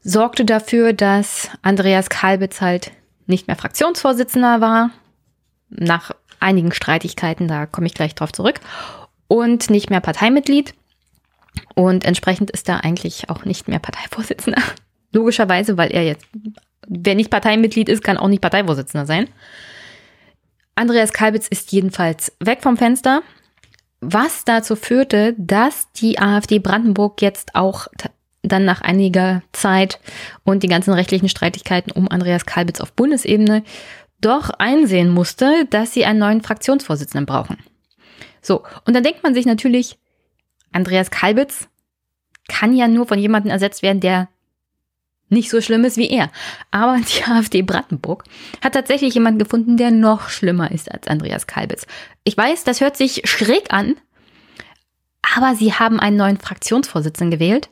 sorgte 0.02 0.44
dafür, 0.44 0.92
dass 0.92 1.50
Andreas 1.62 2.08
Kalbitz 2.08 2.60
halt 2.60 2.90
nicht 3.26 3.46
mehr 3.46 3.56
Fraktionsvorsitzender 3.56 4.60
war, 4.60 4.90
nach 5.70 6.12
einigen 6.40 6.72
Streitigkeiten, 6.72 7.46
da 7.46 7.66
komme 7.66 7.86
ich 7.86 7.94
gleich 7.94 8.14
drauf 8.14 8.32
zurück, 8.32 8.60
und 9.28 9.70
nicht 9.70 9.90
mehr 9.90 10.00
Parteimitglied. 10.00 10.74
Und 11.74 12.04
entsprechend 12.04 12.50
ist 12.50 12.68
er 12.68 12.84
eigentlich 12.84 13.28
auch 13.30 13.44
nicht 13.44 13.68
mehr 13.68 13.78
Parteivorsitzender. 13.78 14.62
Logischerweise, 15.12 15.76
weil 15.76 15.92
er 15.92 16.04
jetzt, 16.04 16.26
wer 16.86 17.14
nicht 17.14 17.30
Parteimitglied 17.30 17.88
ist, 17.88 18.02
kann 18.02 18.16
auch 18.16 18.28
nicht 18.28 18.40
Parteivorsitzender 18.40 19.06
sein. 19.06 19.28
Andreas 20.74 21.12
Kalbitz 21.12 21.48
ist 21.48 21.70
jedenfalls 21.72 22.32
weg 22.40 22.62
vom 22.62 22.76
Fenster, 22.76 23.22
was 24.00 24.44
dazu 24.44 24.74
führte, 24.74 25.34
dass 25.36 25.92
die 25.92 26.18
AfD 26.18 26.58
Brandenburg 26.58 27.20
jetzt 27.20 27.54
auch 27.54 27.88
dann 28.42 28.64
nach 28.64 28.80
einiger 28.80 29.42
Zeit 29.52 30.00
und 30.44 30.62
die 30.62 30.68
ganzen 30.68 30.92
rechtlichen 30.92 31.28
Streitigkeiten 31.28 31.92
um 31.92 32.08
Andreas 32.08 32.46
Kalbitz 32.46 32.80
auf 32.80 32.92
Bundesebene 32.92 33.62
doch 34.20 34.50
einsehen 34.50 35.10
musste, 35.10 35.66
dass 35.70 35.92
sie 35.92 36.04
einen 36.04 36.18
neuen 36.18 36.42
Fraktionsvorsitzenden 36.42 37.26
brauchen. 37.26 37.58
So, 38.40 38.64
und 38.84 38.94
dann 38.94 39.04
denkt 39.04 39.22
man 39.22 39.34
sich 39.34 39.46
natürlich, 39.46 39.98
Andreas 40.72 41.10
Kalbitz 41.10 41.68
kann 42.48 42.74
ja 42.74 42.88
nur 42.88 43.06
von 43.06 43.18
jemandem 43.18 43.50
ersetzt 43.50 43.82
werden, 43.82 44.00
der 44.00 44.28
nicht 45.28 45.50
so 45.50 45.60
schlimm 45.60 45.84
ist 45.84 45.96
wie 45.96 46.10
er. 46.10 46.30
Aber 46.70 46.98
die 46.98 47.24
AfD 47.30 47.62
Brandenburg 47.62 48.24
hat 48.62 48.74
tatsächlich 48.74 49.14
jemanden 49.14 49.38
gefunden, 49.38 49.76
der 49.76 49.90
noch 49.90 50.28
schlimmer 50.28 50.70
ist 50.70 50.92
als 50.92 51.08
Andreas 51.08 51.46
Kalbitz. 51.46 51.86
Ich 52.24 52.36
weiß, 52.36 52.64
das 52.64 52.80
hört 52.80 52.96
sich 52.96 53.22
schräg 53.24 53.72
an, 53.72 53.96
aber 55.36 55.54
sie 55.54 55.72
haben 55.72 55.98
einen 55.98 56.16
neuen 56.16 56.38
Fraktionsvorsitzenden 56.38 57.38
gewählt 57.38 57.70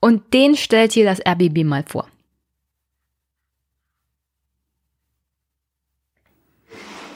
und 0.00 0.34
den 0.34 0.56
stellt 0.56 0.92
hier 0.92 1.04
das 1.04 1.20
RBB 1.20 1.64
mal 1.64 1.84
vor. 1.86 2.08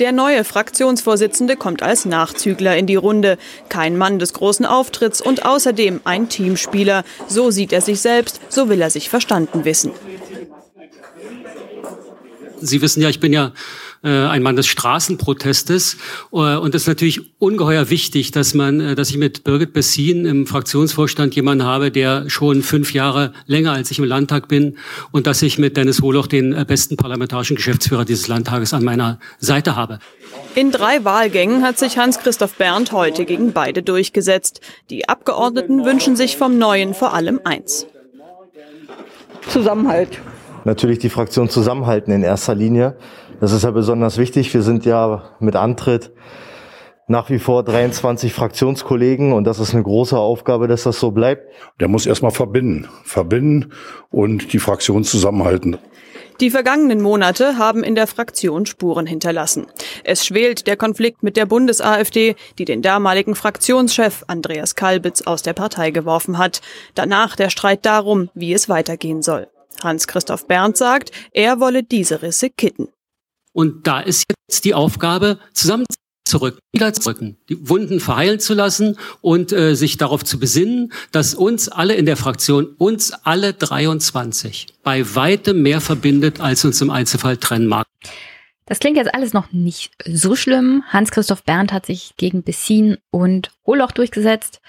Der 0.00 0.10
neue 0.10 0.42
Fraktionsvorsitzende 0.42 1.56
kommt 1.56 1.82
als 1.82 2.04
Nachzügler 2.04 2.76
in 2.76 2.86
die 2.86 2.96
Runde. 2.96 3.38
Kein 3.68 3.96
Mann 3.96 4.18
des 4.18 4.32
großen 4.32 4.66
Auftritts 4.66 5.20
und 5.20 5.44
außerdem 5.44 6.00
ein 6.04 6.28
Teamspieler. 6.28 7.04
So 7.28 7.50
sieht 7.52 7.72
er 7.72 7.80
sich 7.80 8.00
selbst, 8.00 8.40
so 8.48 8.68
will 8.68 8.80
er 8.80 8.90
sich 8.90 9.08
verstanden 9.08 9.64
wissen. 9.64 9.92
Sie 12.60 12.82
wissen 12.82 13.02
ja, 13.02 13.08
ich 13.08 13.20
bin 13.20 13.32
ja 13.32 13.52
ein 14.08 14.42
Mann 14.42 14.56
des 14.56 14.66
Straßenprotestes. 14.66 15.96
Äh, 16.32 16.36
und 16.36 16.74
es 16.74 16.82
ist 16.82 16.88
natürlich 16.88 17.38
ungeheuer 17.38 17.90
wichtig, 17.90 18.30
dass 18.30 18.54
man, 18.54 18.80
äh, 18.80 18.94
dass 18.94 19.10
ich 19.10 19.16
mit 19.16 19.44
Birgit 19.44 19.72
Bessin 19.72 20.26
im 20.26 20.46
Fraktionsvorstand 20.46 21.34
jemanden 21.34 21.64
habe, 21.64 21.90
der 21.90 22.28
schon 22.28 22.62
fünf 22.62 22.92
Jahre 22.92 23.32
länger 23.46 23.72
als 23.72 23.90
ich 23.90 23.98
im 23.98 24.04
Landtag 24.04 24.48
bin 24.48 24.76
und 25.12 25.26
dass 25.26 25.42
ich 25.42 25.58
mit 25.58 25.76
Dennis 25.76 26.02
Wohloch 26.02 26.26
den 26.26 26.66
besten 26.66 26.96
parlamentarischen 26.96 27.56
Geschäftsführer 27.56 28.04
dieses 28.04 28.28
Landtages 28.28 28.74
an 28.74 28.84
meiner 28.84 29.18
Seite 29.38 29.76
habe. 29.76 29.98
In 30.54 30.70
drei 30.70 31.04
Wahlgängen 31.04 31.62
hat 31.62 31.78
sich 31.78 31.98
Hans-Christoph 31.98 32.54
Berndt 32.54 32.92
heute 32.92 33.24
gegen 33.24 33.52
beide 33.52 33.82
durchgesetzt. 33.82 34.60
Die 34.90 35.08
Abgeordneten 35.08 35.84
wünschen 35.84 36.16
sich 36.16 36.36
vom 36.36 36.58
Neuen 36.58 36.94
vor 36.94 37.14
allem 37.14 37.40
eins. 37.44 37.86
Zusammenhalt. 39.48 40.20
Natürlich 40.64 40.98
die 40.98 41.10
Fraktion 41.10 41.50
zusammenhalten 41.50 42.12
in 42.12 42.22
erster 42.22 42.54
Linie. 42.54 42.96
Das 43.44 43.52
ist 43.52 43.64
ja 43.64 43.72
besonders 43.72 44.16
wichtig. 44.16 44.54
Wir 44.54 44.62
sind 44.62 44.86
ja 44.86 45.22
mit 45.38 45.54
Antritt 45.54 46.12
nach 47.08 47.28
wie 47.28 47.38
vor 47.38 47.62
23 47.62 48.32
Fraktionskollegen 48.32 49.34
und 49.34 49.44
das 49.44 49.58
ist 49.58 49.74
eine 49.74 49.82
große 49.82 50.16
Aufgabe, 50.16 50.66
dass 50.66 50.84
das 50.84 50.98
so 50.98 51.10
bleibt. 51.10 51.52
Der 51.78 51.88
muss 51.88 52.06
erstmal 52.06 52.30
verbinden, 52.30 52.88
verbinden 53.04 53.72
und 54.08 54.54
die 54.54 54.58
Fraktion 54.58 55.04
zusammenhalten. 55.04 55.76
Die 56.40 56.48
vergangenen 56.48 57.02
Monate 57.02 57.58
haben 57.58 57.84
in 57.84 57.94
der 57.94 58.06
Fraktion 58.06 58.64
Spuren 58.64 59.04
hinterlassen. 59.04 59.66
Es 60.04 60.24
schwelt 60.24 60.66
der 60.66 60.78
Konflikt 60.78 61.22
mit 61.22 61.36
der 61.36 61.44
Bundes-AfD, 61.44 62.36
die 62.58 62.64
den 62.64 62.80
damaligen 62.80 63.34
Fraktionschef 63.34 64.24
Andreas 64.26 64.74
Kalbitz 64.74 65.20
aus 65.20 65.42
der 65.42 65.52
Partei 65.52 65.90
geworfen 65.90 66.38
hat. 66.38 66.62
Danach 66.94 67.36
der 67.36 67.50
Streit 67.50 67.84
darum, 67.84 68.30
wie 68.32 68.54
es 68.54 68.70
weitergehen 68.70 69.20
soll. 69.20 69.48
Hans-Christoph 69.82 70.46
Berndt 70.46 70.78
sagt, 70.78 71.12
er 71.32 71.60
wolle 71.60 71.82
diese 71.82 72.22
Risse 72.22 72.48
kitten. 72.48 72.88
Und 73.54 73.86
da 73.86 74.00
ist 74.00 74.24
jetzt 74.50 74.64
die 74.64 74.74
Aufgabe, 74.74 75.38
zusammenzurücken, 75.52 76.58
wieder 76.72 76.92
zurücken, 76.92 77.38
die 77.48 77.68
Wunden 77.68 78.00
verheilen 78.00 78.40
zu 78.40 78.52
lassen 78.52 78.98
und 79.20 79.52
äh, 79.52 79.74
sich 79.74 79.96
darauf 79.96 80.24
zu 80.24 80.38
besinnen, 80.38 80.92
dass 81.12 81.34
uns 81.34 81.68
alle 81.68 81.94
in 81.94 82.04
der 82.04 82.16
Fraktion, 82.16 82.66
uns 82.76 83.12
alle 83.12 83.54
23, 83.54 84.66
bei 84.82 85.14
weitem 85.14 85.62
mehr 85.62 85.80
verbindet, 85.80 86.40
als 86.40 86.64
uns 86.64 86.82
im 86.82 86.90
Einzelfall 86.90 87.36
trennen 87.36 87.68
mag. 87.68 87.86
Das 88.66 88.80
klingt 88.80 88.96
jetzt 88.96 89.14
alles 89.14 89.34
noch 89.34 89.52
nicht 89.52 89.92
so 90.06 90.34
schlimm. 90.34 90.82
Hans-Christoph 90.88 91.44
Berndt 91.44 91.72
hat 91.72 91.86
sich 91.86 92.14
gegen 92.16 92.42
Bessin 92.42 92.96
und 93.10 93.52
Holoch 93.66 93.92
durchgesetzt. 93.92 94.60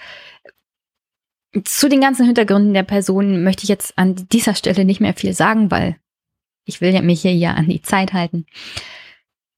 Zu 1.64 1.88
den 1.88 2.02
ganzen 2.02 2.26
Hintergründen 2.26 2.74
der 2.74 2.82
Person 2.82 3.42
möchte 3.42 3.64
ich 3.64 3.68
jetzt 3.68 3.96
an 3.96 4.28
dieser 4.30 4.54
Stelle 4.54 4.84
nicht 4.84 5.00
mehr 5.00 5.14
viel 5.14 5.32
sagen, 5.32 5.70
weil 5.70 5.96
ich 6.66 6.80
will 6.82 7.00
mich 7.00 7.22
hier 7.22 7.34
ja 7.34 7.54
an 7.54 7.68
die 7.68 7.80
Zeit 7.80 8.12
halten. 8.12 8.44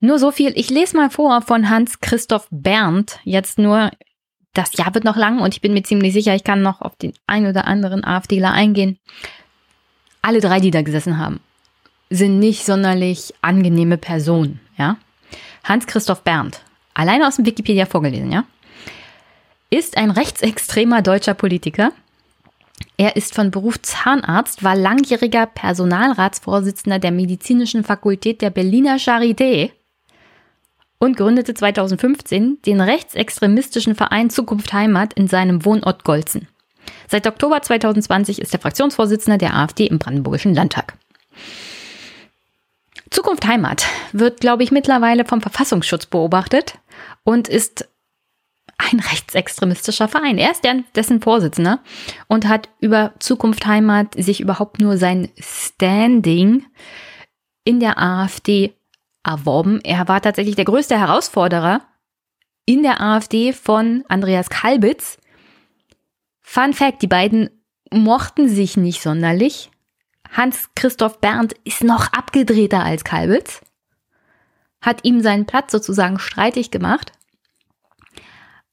Nur 0.00 0.20
so 0.20 0.30
viel. 0.30 0.52
Ich 0.54 0.70
lese 0.70 0.96
mal 0.96 1.10
vor 1.10 1.42
von 1.42 1.68
Hans-Christoph 1.68 2.46
Berndt. 2.52 3.18
Jetzt 3.24 3.58
nur, 3.58 3.90
das 4.52 4.76
Jahr 4.76 4.94
wird 4.94 5.04
noch 5.04 5.16
lang 5.16 5.40
und 5.40 5.54
ich 5.54 5.60
bin 5.60 5.72
mir 5.72 5.82
ziemlich 5.82 6.12
sicher, 6.12 6.34
ich 6.36 6.44
kann 6.44 6.62
noch 6.62 6.80
auf 6.80 6.94
den 6.94 7.12
ein 7.26 7.46
oder 7.46 7.66
anderen 7.66 8.04
AfDler 8.04 8.52
eingehen. 8.52 8.98
Alle 10.22 10.40
drei, 10.40 10.60
die 10.60 10.70
da 10.70 10.82
gesessen 10.82 11.18
haben, 11.18 11.40
sind 12.10 12.38
nicht 12.38 12.64
sonderlich 12.64 13.34
angenehme 13.42 13.98
Personen, 13.98 14.60
ja. 14.76 14.96
Hans-Christoph 15.64 16.22
Berndt, 16.22 16.62
alleine 16.94 17.26
aus 17.26 17.36
dem 17.36 17.44
Wikipedia 17.44 17.86
vorgelesen, 17.86 18.32
ja, 18.32 18.44
ist 19.70 19.96
ein 19.96 20.10
rechtsextremer 20.10 21.02
deutscher 21.02 21.34
Politiker. 21.34 21.92
Er 22.96 23.16
ist 23.16 23.34
von 23.34 23.50
Beruf 23.50 23.80
Zahnarzt, 23.82 24.64
war 24.64 24.76
langjähriger 24.76 25.46
Personalratsvorsitzender 25.46 26.98
der 26.98 27.12
Medizinischen 27.12 27.84
Fakultät 27.84 28.42
der 28.42 28.50
Berliner 28.50 28.96
Charité 28.96 29.70
und 30.98 31.16
gründete 31.16 31.54
2015 31.54 32.60
den 32.62 32.80
rechtsextremistischen 32.80 33.94
Verein 33.94 34.30
Zukunft 34.30 34.72
Heimat 34.72 35.14
in 35.14 35.28
seinem 35.28 35.64
Wohnort 35.64 36.04
Golzen. 36.04 36.48
Seit 37.06 37.26
Oktober 37.26 37.62
2020 37.62 38.40
ist 38.40 38.52
er 38.52 38.60
Fraktionsvorsitzender 38.60 39.38
der 39.38 39.54
AfD 39.54 39.86
im 39.86 39.98
Brandenburgischen 39.98 40.54
Landtag. 40.54 40.94
Zukunft 43.10 43.46
Heimat 43.46 43.86
wird, 44.12 44.40
glaube 44.40 44.62
ich, 44.62 44.70
mittlerweile 44.70 45.24
vom 45.24 45.40
Verfassungsschutz 45.40 46.06
beobachtet 46.06 46.78
und 47.24 47.48
ist 47.48 47.88
ein 48.78 49.00
rechtsextremistischer 49.00 50.08
Verein. 50.08 50.38
Er 50.38 50.52
ist 50.52 50.62
dessen 50.94 51.20
Vorsitzender 51.20 51.80
und 52.28 52.48
hat 52.48 52.68
über 52.80 53.12
Zukunft 53.18 53.66
Heimat 53.66 54.14
sich 54.14 54.40
überhaupt 54.40 54.80
nur 54.80 54.96
sein 54.96 55.28
Standing 55.38 56.64
in 57.64 57.80
der 57.80 57.98
AfD 57.98 58.74
erworben. 59.24 59.80
Er 59.82 60.08
war 60.08 60.22
tatsächlich 60.22 60.56
der 60.56 60.64
größte 60.64 60.98
Herausforderer 60.98 61.82
in 62.64 62.82
der 62.82 63.00
AfD 63.00 63.52
von 63.52 64.04
Andreas 64.08 64.48
Kalbitz. 64.48 65.18
Fun 66.40 66.72
Fact, 66.72 67.02
die 67.02 67.08
beiden 67.08 67.50
mochten 67.92 68.48
sich 68.48 68.76
nicht 68.76 69.02
sonderlich. 69.02 69.70
Hans-Christoph 70.30 71.20
Berndt 71.20 71.54
ist 71.64 71.82
noch 71.82 72.12
abgedrehter 72.12 72.82
als 72.82 73.04
Kalbitz, 73.04 73.62
hat 74.80 75.04
ihm 75.04 75.20
seinen 75.20 75.46
Platz 75.46 75.72
sozusagen 75.72 76.18
streitig 76.18 76.70
gemacht. 76.70 77.12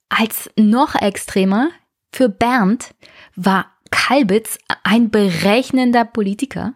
Als 0.09 0.49
noch 0.55 0.95
extremer 0.95 1.69
für 2.13 2.29
Berndt 2.29 2.93
war 3.35 3.71
Kalbitz 3.91 4.57
ein 4.83 5.09
berechnender 5.09 6.05
Politiker. 6.05 6.73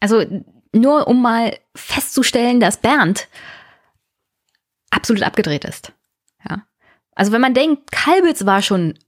Also 0.00 0.24
nur 0.72 1.08
um 1.08 1.22
mal 1.22 1.58
festzustellen, 1.74 2.60
dass 2.60 2.80
Bernd 2.80 3.28
absolut 4.90 5.22
abgedreht 5.22 5.64
ist. 5.64 5.92
Ja. 6.48 6.66
Also 7.14 7.32
wenn 7.32 7.40
man 7.40 7.54
denkt, 7.54 7.90
Kalbitz 7.90 8.46
war 8.46 8.62
schon 8.62 8.98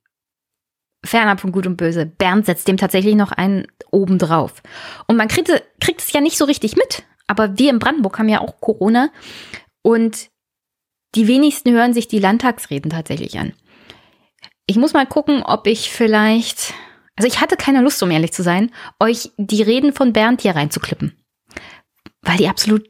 fernab 1.05 1.41
von 1.41 1.53
Gut 1.53 1.67
und 1.67 1.77
Böse, 1.77 2.07
Bernd 2.07 2.47
setzt 2.47 2.69
dem 2.69 2.77
tatsächlich 2.77 3.15
noch 3.15 3.33
einen 3.33 3.67
oben 3.91 4.19
drauf. 4.19 4.63
Und 5.07 5.17
man 5.17 5.29
kriegt, 5.29 5.51
kriegt 5.81 6.01
es 6.01 6.13
ja 6.13 6.21
nicht 6.21 6.37
so 6.37 6.45
richtig 6.45 6.77
mit. 6.77 7.05
Aber 7.27 7.59
wir 7.59 7.71
in 7.71 7.79
Brandenburg 7.79 8.19
haben 8.19 8.29
ja 8.29 8.41
auch 8.41 8.61
Corona 8.61 9.11
und 9.83 10.30
die 11.15 11.27
wenigsten 11.27 11.73
hören 11.73 11.93
sich 11.93 12.09
die 12.09 12.19
Landtagsreden 12.19 12.91
tatsächlich 12.91 13.39
an. 13.39 13.53
Ich 14.67 14.77
muss 14.77 14.93
mal 14.93 15.07
gucken, 15.07 15.43
ob 15.43 15.67
ich 15.67 15.91
vielleicht, 15.91 16.75
also 17.17 17.27
ich 17.27 17.41
hatte 17.41 17.57
keine 17.57 17.81
Lust, 17.83 18.03
um 18.03 18.11
ehrlich 18.11 18.33
zu 18.33 18.43
sein, 18.43 18.71
euch 19.01 19.31
die 19.37 19.63
Reden 19.63 19.93
von 19.93 20.13
Bernd 20.13 20.43
hier 20.43 20.55
reinzuklippen 20.55 21.21
weil 22.23 22.37
die 22.37 22.49
absolut. 22.49 22.89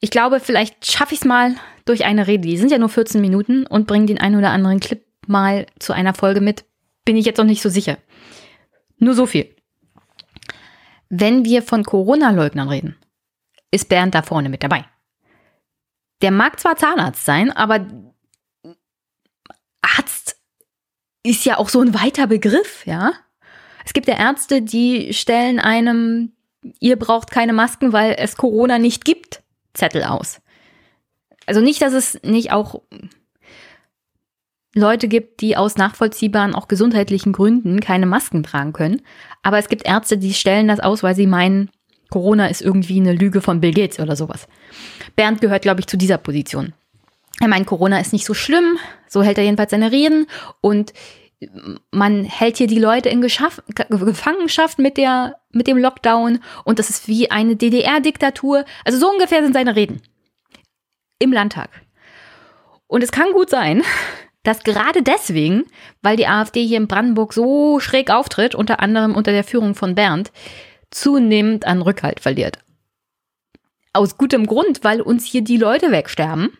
Ich 0.00 0.10
glaube, 0.10 0.40
vielleicht 0.40 0.90
schaffe 0.90 1.14
ich 1.14 1.20
es 1.20 1.26
mal 1.26 1.54
durch 1.84 2.04
eine 2.04 2.26
Rede. 2.26 2.46
Die 2.46 2.58
sind 2.58 2.70
ja 2.70 2.78
nur 2.78 2.88
14 2.88 3.20
Minuten 3.20 3.66
und 3.66 3.86
bringen 3.86 4.06
den 4.06 4.20
einen 4.20 4.36
oder 4.36 4.50
anderen 4.50 4.80
Clip 4.80 5.04
mal 5.26 5.66
zu 5.78 5.92
einer 5.92 6.14
Folge 6.14 6.40
mit. 6.40 6.64
Bin 7.04 7.16
ich 7.16 7.24
jetzt 7.24 7.38
noch 7.38 7.44
nicht 7.44 7.62
so 7.62 7.68
sicher. 7.68 7.98
Nur 8.98 9.14
so 9.14 9.26
viel. 9.26 9.54
Wenn 11.08 11.44
wir 11.44 11.62
von 11.62 11.84
Corona-Leugnern 11.84 12.68
reden, 12.68 12.96
ist 13.70 13.88
Bernd 13.88 14.14
da 14.14 14.22
vorne 14.22 14.48
mit 14.48 14.62
dabei. 14.62 14.84
Der 16.24 16.30
mag 16.30 16.58
zwar 16.58 16.76
Zahnarzt 16.76 17.26
sein, 17.26 17.52
aber 17.52 17.86
Arzt 19.82 20.40
ist 21.22 21.44
ja 21.44 21.58
auch 21.58 21.68
so 21.68 21.82
ein 21.82 21.92
weiter 21.92 22.26
Begriff, 22.26 22.86
ja. 22.86 23.12
Es 23.84 23.92
gibt 23.92 24.08
ja 24.08 24.18
Ärzte, 24.18 24.62
die 24.62 25.12
stellen 25.12 25.60
einem 25.60 26.32
ihr 26.80 26.98
braucht 26.98 27.30
keine 27.30 27.52
Masken, 27.52 27.92
weil 27.92 28.16
es 28.18 28.38
Corona 28.38 28.78
nicht 28.78 29.04
gibt, 29.04 29.42
Zettel 29.74 30.04
aus. 30.04 30.40
Also 31.44 31.60
nicht, 31.60 31.82
dass 31.82 31.92
es 31.92 32.18
nicht 32.22 32.52
auch 32.52 32.80
Leute 34.74 35.08
gibt, 35.08 35.42
die 35.42 35.58
aus 35.58 35.76
nachvollziehbaren, 35.76 36.54
auch 36.54 36.68
gesundheitlichen 36.68 37.34
Gründen 37.34 37.80
keine 37.80 38.06
Masken 38.06 38.42
tragen 38.42 38.72
können. 38.72 39.02
Aber 39.42 39.58
es 39.58 39.68
gibt 39.68 39.86
Ärzte, 39.86 40.16
die 40.16 40.32
stellen 40.32 40.68
das 40.68 40.80
aus, 40.80 41.02
weil 41.02 41.14
sie 41.14 41.26
meinen, 41.26 41.70
Corona 42.10 42.46
ist 42.46 42.62
irgendwie 42.62 43.00
eine 43.00 43.12
Lüge 43.12 43.40
von 43.40 43.60
Bill 43.60 43.72
Gates 43.72 43.98
oder 43.98 44.16
sowas. 44.16 44.46
Bernd 45.16 45.40
gehört, 45.40 45.62
glaube 45.62 45.80
ich, 45.80 45.86
zu 45.86 45.96
dieser 45.96 46.18
Position. 46.18 46.72
Er 47.40 47.48
meint, 47.48 47.66
Corona 47.66 47.98
ist 48.00 48.12
nicht 48.12 48.26
so 48.26 48.34
schlimm, 48.34 48.78
so 49.08 49.22
hält 49.22 49.38
er 49.38 49.44
jedenfalls 49.44 49.72
seine 49.72 49.90
Reden 49.90 50.26
und 50.60 50.92
man 51.90 52.24
hält 52.24 52.56
hier 52.58 52.66
die 52.66 52.78
Leute 52.78 53.08
in 53.08 53.20
Geschaff 53.20 53.62
Gefangenschaft 53.66 54.78
mit, 54.78 54.96
der, 54.96 55.36
mit 55.50 55.66
dem 55.66 55.78
Lockdown 55.78 56.40
und 56.64 56.78
das 56.78 56.90
ist 56.90 57.08
wie 57.08 57.30
eine 57.30 57.56
DDR-Diktatur. 57.56 58.64
Also 58.84 58.98
so 58.98 59.10
ungefähr 59.10 59.42
sind 59.42 59.52
seine 59.52 59.76
Reden 59.76 60.00
im 61.18 61.32
Landtag. 61.32 61.70
Und 62.86 63.02
es 63.02 63.12
kann 63.12 63.32
gut 63.32 63.50
sein, 63.50 63.82
dass 64.42 64.62
gerade 64.62 65.02
deswegen, 65.02 65.64
weil 66.02 66.16
die 66.16 66.26
AfD 66.26 66.64
hier 66.64 66.76
in 66.76 66.88
Brandenburg 66.88 67.32
so 67.32 67.80
schräg 67.80 68.10
auftritt, 68.10 68.54
unter 68.54 68.80
anderem 68.80 69.14
unter 69.14 69.32
der 69.32 69.44
Führung 69.44 69.74
von 69.74 69.94
Bernd, 69.94 70.32
zunehmend 70.94 71.66
an 71.66 71.82
Rückhalt 71.82 72.20
verliert. 72.20 72.58
Aus 73.92 74.18
gutem 74.18 74.46
Grund, 74.46 74.82
weil 74.82 75.00
uns 75.00 75.24
hier 75.24 75.42
die 75.42 75.56
Leute 75.56 75.90
wegsterben, 75.90 76.56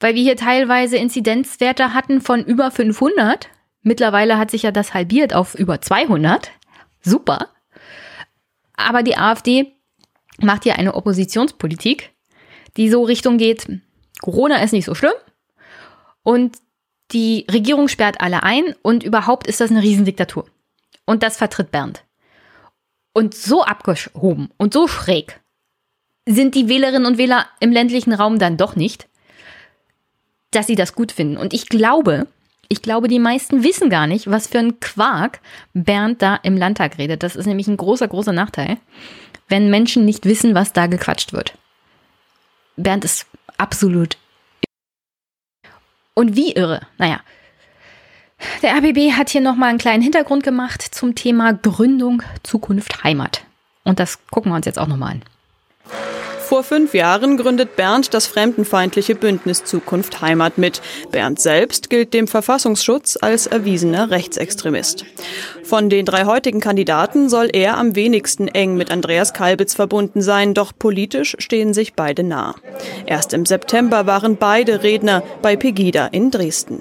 weil 0.00 0.14
wir 0.14 0.22
hier 0.22 0.36
teilweise 0.36 0.96
Inzidenzwerte 0.96 1.94
hatten 1.94 2.20
von 2.20 2.44
über 2.44 2.70
500 2.70 3.48
Mittlerweile 3.86 4.36
hat 4.36 4.50
sich 4.50 4.62
ja 4.62 4.72
das 4.72 4.94
halbiert 4.94 5.32
auf 5.32 5.54
über 5.54 5.80
200. 5.80 6.50
Super. 7.02 7.50
Aber 8.76 9.04
die 9.04 9.16
AfD 9.16 9.76
macht 10.40 10.64
hier 10.64 10.76
eine 10.76 10.96
Oppositionspolitik, 10.96 12.10
die 12.76 12.90
so 12.90 13.04
Richtung 13.04 13.38
geht, 13.38 13.68
Corona 14.20 14.56
ist 14.56 14.72
nicht 14.72 14.86
so 14.86 14.96
schlimm 14.96 15.12
und 16.24 16.56
die 17.12 17.46
Regierung 17.48 17.86
sperrt 17.86 18.20
alle 18.20 18.42
ein 18.42 18.74
und 18.82 19.04
überhaupt 19.04 19.46
ist 19.46 19.60
das 19.60 19.70
eine 19.70 19.82
Riesendiktatur. 19.82 20.46
Und 21.04 21.22
das 21.22 21.36
vertritt 21.36 21.70
Bernd. 21.70 22.02
Und 23.16 23.34
so 23.34 23.64
abgehoben 23.64 24.50
und 24.58 24.74
so 24.74 24.86
schräg 24.88 25.40
sind 26.28 26.54
die 26.54 26.68
Wählerinnen 26.68 27.06
und 27.06 27.16
Wähler 27.16 27.46
im 27.60 27.72
ländlichen 27.72 28.12
Raum 28.12 28.38
dann 28.38 28.58
doch 28.58 28.76
nicht, 28.76 29.08
dass 30.50 30.66
sie 30.66 30.74
das 30.74 30.94
gut 30.94 31.12
finden. 31.12 31.38
Und 31.38 31.54
ich 31.54 31.70
glaube, 31.70 32.26
ich 32.68 32.82
glaube, 32.82 33.08
die 33.08 33.18
meisten 33.18 33.62
wissen 33.62 33.88
gar 33.88 34.06
nicht, 34.06 34.30
was 34.30 34.48
für 34.48 34.58
ein 34.58 34.80
Quark 34.80 35.40
Bernd 35.72 36.20
da 36.20 36.38
im 36.42 36.58
Landtag 36.58 36.98
redet. 36.98 37.22
Das 37.22 37.36
ist 37.36 37.46
nämlich 37.46 37.68
ein 37.68 37.78
großer, 37.78 38.06
großer 38.06 38.34
Nachteil, 38.34 38.76
wenn 39.48 39.70
Menschen 39.70 40.04
nicht 40.04 40.26
wissen, 40.26 40.54
was 40.54 40.74
da 40.74 40.86
gequatscht 40.86 41.32
wird. 41.32 41.54
Bernd 42.76 43.02
ist 43.02 43.24
absolut. 43.56 44.18
Und 46.12 46.36
wie 46.36 46.52
irre. 46.52 46.82
Naja. 46.98 47.22
Der 48.62 48.74
RBB 48.76 49.12
hat 49.12 49.30
hier 49.30 49.40
nochmal 49.40 49.70
einen 49.70 49.78
kleinen 49.78 50.02
Hintergrund 50.02 50.42
gemacht 50.42 50.82
zum 50.82 51.14
Thema 51.14 51.52
Gründung 51.52 52.22
Zukunft 52.42 53.04
Heimat. 53.04 53.42
Und 53.84 54.00
das 54.00 54.18
gucken 54.30 54.50
wir 54.50 54.56
uns 54.56 54.66
jetzt 54.66 54.78
auch 54.78 54.88
nochmal 54.88 55.12
an. 55.12 55.22
Vor 56.46 56.62
fünf 56.62 56.94
Jahren 56.94 57.36
gründet 57.38 57.74
Bernd 57.74 58.14
das 58.14 58.28
fremdenfeindliche 58.28 59.16
Bündnis 59.16 59.64
Zukunft 59.64 60.20
Heimat 60.20 60.58
mit. 60.58 60.80
Bernd 61.10 61.40
selbst 61.40 61.90
gilt 61.90 62.14
dem 62.14 62.28
Verfassungsschutz 62.28 63.18
als 63.20 63.48
erwiesener 63.48 64.10
Rechtsextremist. 64.10 65.04
Von 65.64 65.90
den 65.90 66.06
drei 66.06 66.24
heutigen 66.24 66.60
Kandidaten 66.60 67.28
soll 67.28 67.48
er 67.52 67.78
am 67.78 67.96
wenigsten 67.96 68.46
eng 68.46 68.76
mit 68.76 68.92
Andreas 68.92 69.32
Kalbitz 69.32 69.74
verbunden 69.74 70.22
sein, 70.22 70.54
doch 70.54 70.72
politisch 70.78 71.34
stehen 71.40 71.74
sich 71.74 71.94
beide 71.94 72.22
nah. 72.22 72.54
Erst 73.06 73.32
im 73.32 73.44
September 73.44 74.06
waren 74.06 74.36
beide 74.36 74.84
Redner 74.84 75.24
bei 75.42 75.56
Pegida 75.56 76.06
in 76.06 76.30
Dresden. 76.30 76.80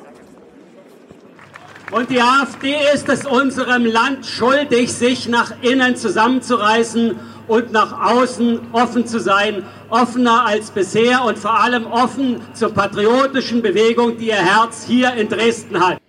Und 1.91 2.09
die 2.09 2.21
AfD 2.21 2.75
ist 2.93 3.07
es 3.09 3.25
unserem 3.25 3.85
Land 3.85 4.25
schuldig, 4.25 4.91
sich 4.91 5.27
nach 5.27 5.53
innen 5.61 5.95
zusammenzureißen 5.95 7.15
und 7.47 7.71
nach 7.71 8.15
außen 8.15 8.73
offen 8.73 9.05
zu 9.05 9.19
sein, 9.19 9.63
offener 9.89 10.45
als 10.45 10.71
bisher 10.71 11.23
und 11.23 11.37
vor 11.37 11.59
allem 11.59 11.85
offen 11.85 12.41
zur 12.53 12.73
patriotischen 12.73 13.61
Bewegung, 13.61 14.17
die 14.17 14.27
ihr 14.27 14.35
Herz 14.35 14.85
hier 14.87 15.13
in 15.13 15.29
Dresden 15.29 15.79
hat. 15.79 15.99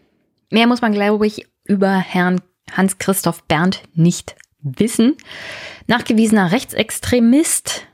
Mehr 0.51 0.67
muss 0.67 0.81
man, 0.81 0.93
glaube 0.93 1.27
ich, 1.27 1.47
über 1.65 1.91
Herrn 1.91 2.41
Hans-Christoph 2.73 3.45
Berndt 3.45 3.83
nicht 3.95 4.35
wissen. 4.63 5.17
Nachgewiesener 5.87 6.53
Rechtsextremist, 6.53 7.87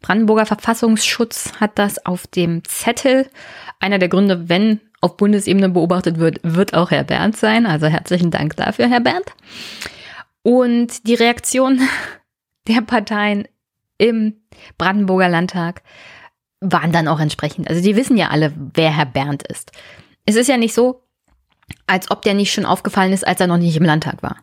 Brandenburger 0.00 0.46
Verfassungsschutz 0.46 1.52
hat 1.60 1.78
das 1.78 2.04
auf 2.06 2.26
dem 2.26 2.62
Zettel. 2.64 3.28
Einer 3.80 3.98
der 3.98 4.08
Gründe, 4.08 4.48
wenn 4.48 4.80
auf 5.04 5.18
Bundesebene 5.18 5.68
beobachtet 5.68 6.18
wird, 6.18 6.40
wird 6.42 6.72
auch 6.72 6.90
Herr 6.90 7.04
Bernd 7.04 7.36
sein. 7.36 7.66
Also 7.66 7.86
herzlichen 7.86 8.30
Dank 8.30 8.56
dafür, 8.56 8.88
Herr 8.88 9.00
Bernd. 9.00 9.26
Und 10.42 11.06
die 11.06 11.14
Reaktion 11.14 11.80
der 12.68 12.80
Parteien 12.80 13.46
im 13.98 14.40
Brandenburger 14.78 15.28
Landtag 15.28 15.82
waren 16.60 16.90
dann 16.90 17.06
auch 17.06 17.20
entsprechend. 17.20 17.68
Also 17.68 17.82
die 17.82 17.96
wissen 17.96 18.16
ja 18.16 18.28
alle, 18.28 18.54
wer 18.72 18.96
Herr 18.96 19.04
Bernd 19.04 19.42
ist. 19.46 19.72
Es 20.24 20.36
ist 20.36 20.48
ja 20.48 20.56
nicht 20.56 20.72
so, 20.72 21.02
als 21.86 22.10
ob 22.10 22.22
der 22.22 22.32
nicht 22.32 22.52
schon 22.52 22.64
aufgefallen 22.64 23.12
ist, 23.12 23.26
als 23.26 23.40
er 23.40 23.46
noch 23.46 23.58
nicht 23.58 23.76
im 23.76 23.84
Landtag 23.84 24.22
war. 24.22 24.38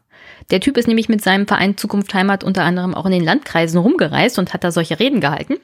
Der 0.52 0.60
Typ 0.60 0.78
ist 0.78 0.88
nämlich 0.88 1.10
mit 1.10 1.24
seinem 1.24 1.48
Verein 1.48 1.76
Zukunft 1.76 2.14
Heimat 2.14 2.44
unter 2.44 2.64
anderem 2.64 2.94
auch 2.94 3.08
in 3.08 3.14
den 3.14 3.24
Landkreisen 3.24 3.80
rumgereist 3.80 4.38
und 4.38 4.54
hat 4.54 4.64
da 4.64 4.72
solche 4.72 5.00
Reden 5.00 5.22
gehalten. 5.22 5.58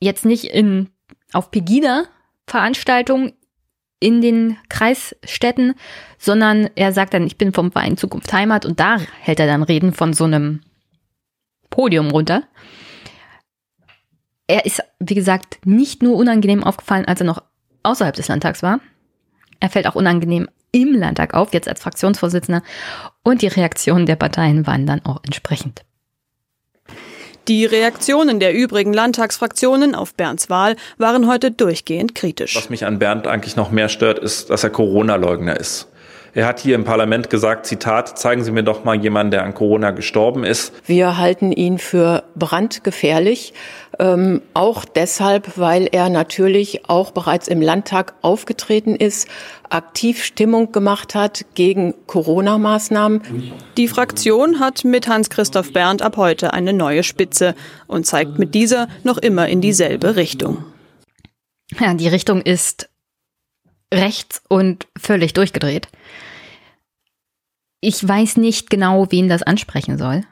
Jetzt 0.00 0.24
nicht 0.24 0.46
in, 0.46 0.90
auf 1.32 1.52
Pegida-Veranstaltungen 2.46 3.32
in 4.00 4.20
den 4.20 4.58
Kreisstädten, 4.68 5.74
sondern 6.18 6.68
er 6.74 6.92
sagt 6.92 7.14
dann, 7.14 7.26
ich 7.26 7.38
bin 7.38 7.52
vom 7.52 7.72
Verein 7.72 7.96
Zukunft 7.96 8.32
Heimat 8.32 8.66
und 8.66 8.80
da 8.80 8.98
hält 9.20 9.40
er 9.40 9.46
dann 9.46 9.62
Reden 9.62 9.92
von 9.92 10.12
so 10.12 10.24
einem 10.24 10.60
Podium 11.70 12.10
runter. 12.10 12.42
Er 14.46 14.66
ist, 14.66 14.82
wie 14.98 15.14
gesagt, 15.14 15.58
nicht 15.64 16.02
nur 16.02 16.16
unangenehm 16.16 16.62
aufgefallen, 16.62 17.06
als 17.06 17.20
er 17.20 17.26
noch 17.26 17.42
außerhalb 17.82 18.14
des 18.14 18.28
Landtags 18.28 18.62
war. 18.62 18.80
Er 19.60 19.70
fällt 19.70 19.86
auch 19.86 19.94
unangenehm 19.94 20.48
im 20.70 20.92
Landtag 20.92 21.32
auf, 21.32 21.54
jetzt 21.54 21.68
als 21.68 21.80
Fraktionsvorsitzender. 21.80 22.62
Und 23.22 23.40
die 23.40 23.46
Reaktionen 23.46 24.04
der 24.04 24.16
Parteien 24.16 24.66
waren 24.66 24.86
dann 24.86 25.04
auch 25.06 25.20
entsprechend. 25.24 25.84
Die 27.46 27.66
Reaktionen 27.66 28.40
der 28.40 28.54
übrigen 28.54 28.94
Landtagsfraktionen 28.94 29.94
auf 29.94 30.14
Bernds 30.14 30.48
Wahl 30.48 30.76
waren 30.96 31.28
heute 31.28 31.50
durchgehend 31.50 32.14
kritisch. 32.14 32.56
Was 32.56 32.70
mich 32.70 32.86
an 32.86 32.98
Bernd 32.98 33.26
eigentlich 33.26 33.54
noch 33.54 33.70
mehr 33.70 33.90
stört, 33.90 34.18
ist, 34.18 34.48
dass 34.48 34.64
er 34.64 34.70
Corona-Leugner 34.70 35.60
ist. 35.60 35.88
Er 36.36 36.46
hat 36.46 36.58
hier 36.58 36.74
im 36.74 36.82
Parlament 36.82 37.30
gesagt, 37.30 37.64
Zitat, 37.64 38.18
zeigen 38.18 38.42
Sie 38.42 38.50
mir 38.50 38.64
doch 38.64 38.82
mal 38.82 38.96
jemanden, 38.96 39.30
der 39.30 39.44
an 39.44 39.54
Corona 39.54 39.92
gestorben 39.92 40.42
ist. 40.42 40.72
Wir 40.84 41.16
halten 41.16 41.52
ihn 41.52 41.78
für 41.78 42.24
brandgefährlich, 42.34 43.54
ähm, 44.00 44.42
auch 44.52 44.84
deshalb, 44.84 45.56
weil 45.56 45.88
er 45.92 46.08
natürlich 46.08 46.88
auch 46.88 47.12
bereits 47.12 47.46
im 47.46 47.62
Landtag 47.62 48.14
aufgetreten 48.22 48.96
ist, 48.96 49.28
aktiv 49.70 50.24
Stimmung 50.24 50.72
gemacht 50.72 51.14
hat 51.14 51.44
gegen 51.54 51.94
Corona-Maßnahmen. 52.08 53.52
Die 53.76 53.86
Fraktion 53.86 54.58
hat 54.58 54.84
mit 54.84 55.06
Hans-Christoph 55.06 55.72
Berndt 55.72 56.02
ab 56.02 56.16
heute 56.16 56.52
eine 56.52 56.72
neue 56.72 57.04
Spitze 57.04 57.54
und 57.86 58.06
zeigt 58.06 58.40
mit 58.40 58.56
dieser 58.56 58.88
noch 59.04 59.18
immer 59.18 59.46
in 59.46 59.60
dieselbe 59.60 60.16
Richtung. 60.16 60.64
Ja, 61.78 61.94
die 61.94 62.08
Richtung 62.08 62.42
ist 62.42 62.88
rechts 63.92 64.42
und 64.48 64.88
völlig 64.98 65.32
durchgedreht. 65.32 65.88
Ich 67.86 68.08
weiß 68.08 68.38
nicht 68.38 68.70
genau, 68.70 69.10
wen 69.10 69.28
das 69.28 69.42
ansprechen 69.42 69.98
soll. 69.98 70.22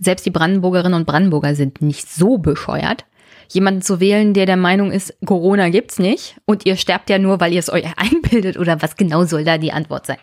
Selbst 0.00 0.24
die 0.24 0.30
Brandenburgerinnen 0.30 0.98
und 0.98 1.04
Brandenburger 1.04 1.54
sind 1.54 1.82
nicht 1.82 2.10
so 2.10 2.38
bescheuert, 2.38 3.04
jemanden 3.52 3.82
zu 3.82 4.00
wählen, 4.00 4.32
der 4.32 4.46
der 4.46 4.56
Meinung 4.56 4.90
ist, 4.90 5.14
Corona 5.26 5.68
gibt's 5.68 5.98
nicht 5.98 6.40
und 6.46 6.64
ihr 6.64 6.76
sterbt 6.76 7.10
ja 7.10 7.18
nur, 7.18 7.40
weil 7.40 7.52
ihr 7.52 7.58
es 7.58 7.70
euch 7.70 7.84
einbildet 7.96 8.56
oder 8.56 8.80
was 8.80 8.96
genau 8.96 9.24
soll 9.24 9.44
da 9.44 9.58
die 9.58 9.70
Antwort 9.70 10.06
sein. 10.06 10.16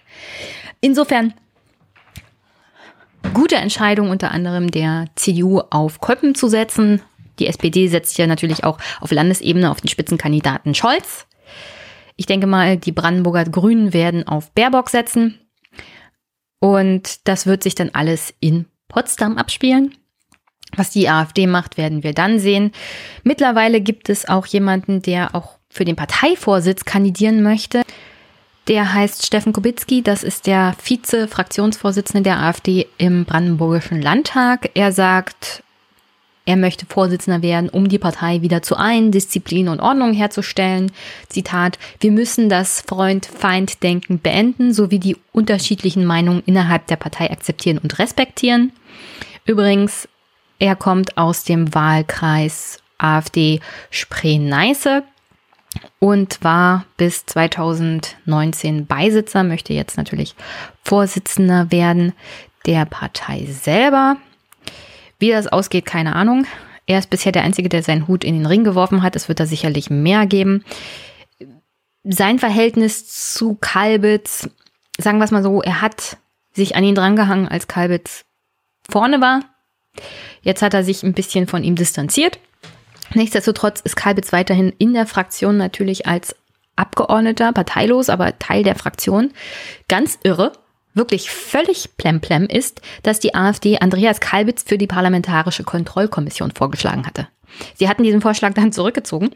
Insofern 0.82 1.36
gute 3.32 3.58
Entscheidung 3.58 4.10
unter 4.10 4.32
anderem 4.32 4.72
der 4.72 5.06
CDU 5.14 5.60
auf 5.70 6.02
Köppen 6.02 6.34
zu 6.34 6.48
setzen. 6.48 7.00
Die 7.38 7.46
SPD 7.46 7.90
setzt 7.90 8.18
ja 8.18 8.26
natürlich 8.26 8.64
auch 8.64 8.80
auf 9.02 9.12
Landesebene 9.12 9.70
auf 9.70 9.82
den 9.82 9.88
Spitzenkandidaten 9.88 10.74
Scholz. 10.74 11.28
Ich 12.16 12.26
denke 12.26 12.48
mal, 12.48 12.78
die 12.78 12.92
Brandenburger 12.92 13.46
Grünen 13.46 13.94
werden 13.94 14.28
auf 14.28 14.50
Baerbock 14.54 14.90
setzen. 14.90 15.38
Und 16.62 17.28
das 17.28 17.48
wird 17.48 17.64
sich 17.64 17.76
dann 17.76 17.90
alles 17.92 18.34
in 18.40 18.66
Potsdam 18.88 19.38
abspielen. 19.38 19.96
Was 20.78 20.92
die 20.92 21.10
AfD 21.10 21.48
macht, 21.48 21.78
werden 21.78 22.04
wir 22.04 22.14
dann 22.14 22.40
sehen. 22.40 22.72
Mittlerweile 23.24 23.82
gibt 23.82 24.08
es 24.08 24.30
auch 24.30 24.46
jemanden, 24.46 25.02
der 25.02 25.36
auch 25.36 25.58
für 25.70 25.84
den 25.86 25.96
Parteivorsitz 25.96 26.86
kandidieren 26.86 27.44
möchte. 27.44 27.82
Der 28.68 28.94
heißt 28.94 29.26
Steffen 29.26 29.54
Kubicki, 29.54 30.04
das 30.04 30.24
ist 30.24 30.46
der 30.46 30.76
Vize-Fraktionsvorsitzende 30.80 32.22
der 32.22 32.40
AfD 32.40 32.88
im 32.98 33.26
Brandenburgischen 33.26 34.02
Landtag. 34.02 34.70
Er 34.76 34.92
sagt, 34.92 35.64
er 36.46 36.58
möchte 36.58 36.86
Vorsitzender 36.88 37.42
werden, 37.42 37.70
um 37.70 37.88
die 37.88 38.00
Partei 38.00 38.42
wieder 38.42 38.64
zu 38.64 38.76
ein, 38.76 39.12
Disziplin 39.12 39.68
und 39.68 39.80
Ordnung 39.80 40.14
herzustellen. 40.14 40.92
Zitat, 41.30 41.78
wir 42.00 42.12
müssen 42.12 42.50
das 42.50 42.82
Freund-Feind-Denken 42.82 44.20
beenden, 44.20 44.74
sowie 44.74 45.00
die 45.00 45.18
unterschiedlichen 45.32 46.06
Meinungen 46.06 46.42
innerhalb 46.46 46.88
der 46.88 46.96
Partei 46.96 47.30
akzeptieren 47.30 47.78
und 47.78 48.00
respektieren. 48.00 48.72
Übrigens, 49.46 50.08
er 50.58 50.76
kommt 50.76 51.18
aus 51.18 51.44
dem 51.44 51.74
Wahlkreis 51.76 52.80
AfD 52.98 53.60
Spree-Neiße 53.90 55.04
und 56.00 56.44
war 56.44 56.86
bis 56.98 57.26
2019 57.28 58.88
Beisitzer, 58.88 59.44
möchte 59.44 59.74
jetzt 59.74 59.98
natürlich 59.98 60.36
Vorsitzender 60.84 61.72
werden 61.72 62.14
der 62.66 62.86
Partei 62.86 63.46
selber. 63.46 64.18
Wie 65.22 65.30
das 65.30 65.46
ausgeht, 65.46 65.86
keine 65.86 66.16
Ahnung. 66.16 66.48
Er 66.88 66.98
ist 66.98 67.12
bisher 67.12 67.32
der 67.32 67.44
Einzige, 67.44 67.70
der 67.70 67.84
seinen 67.84 68.08
Hut 68.08 68.24
in 68.24 68.34
den 68.34 68.48
Ring 68.48 68.64
geworfen 68.64 69.04
hat. 69.04 69.16
Es 69.16 69.30
wird 69.30 69.40
da 69.40 69.46
sicherlich 69.46 69.92
mehr 69.92 70.26
geben. 70.26 70.66
Sein 72.04 72.40
Verhältnis 72.40 73.36
zu 73.36 73.56
Kalbitz, 73.62 74.50
sagen 74.98 75.20
wir 75.20 75.26
es 75.26 75.32
mal 75.32 75.44
so, 75.44 75.62
er 75.62 75.80
hat 75.80 76.18
sich 76.54 76.76
an 76.76 76.84
ihn 76.84 76.96
drangehangen, 76.96 77.48
als 77.48 77.68
Kalbitz 77.68 78.26
vorne 78.90 79.22
war. 79.22 79.42
Jetzt 80.42 80.64
hat 80.64 80.74
er 80.74 80.84
sich 80.84 81.04
ein 81.04 81.14
bisschen 81.14 81.46
von 81.46 81.64
ihm 81.64 81.76
distanziert. 81.76 82.40
Nichtsdestotrotz 83.14 83.80
ist 83.82 83.96
Kalbitz 83.96 84.34
weiterhin 84.34 84.74
in 84.80 84.96
der 84.96 85.06
Fraktion 85.06 85.56
natürlich 85.56 86.08
als 86.08 86.36
Abgeordneter, 86.76 87.54
parteilos, 87.54 88.10
aber 88.10 88.40
Teil 88.40 88.64
der 88.64 88.76
Fraktion. 88.76 89.32
Ganz 89.88 90.18
irre 90.24 90.54
wirklich 90.94 91.30
völlig 91.30 91.98
plemplem 91.98 92.46
ist, 92.46 92.82
dass 93.04 93.20
die 93.20 93.36
AfD 93.36 93.80
Andreas 93.80 94.20
Kalbitz 94.20 94.64
für 94.64 94.78
die 94.78 94.88
Parlamentarische 94.88 95.64
Kontrollkommission 95.64 96.52
vorgeschlagen 96.52 97.06
hatte. 97.06 97.28
Sie 97.76 97.90
hatten 97.90 98.04
diesen 98.04 98.22
Vorschlag 98.22 98.54
dann 98.54 98.72
zurückgezogen, 98.72 99.32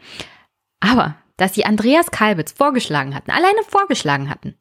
aber 0.80 1.16
dass 1.36 1.54
sie 1.54 1.64
Andreas 1.64 2.10
Kalbitz 2.10 2.52
vorgeschlagen 2.52 3.14
hatten, 3.14 3.30
alleine 3.30 3.62
vorgeschlagen 3.68 4.30
hatten, 4.30 4.54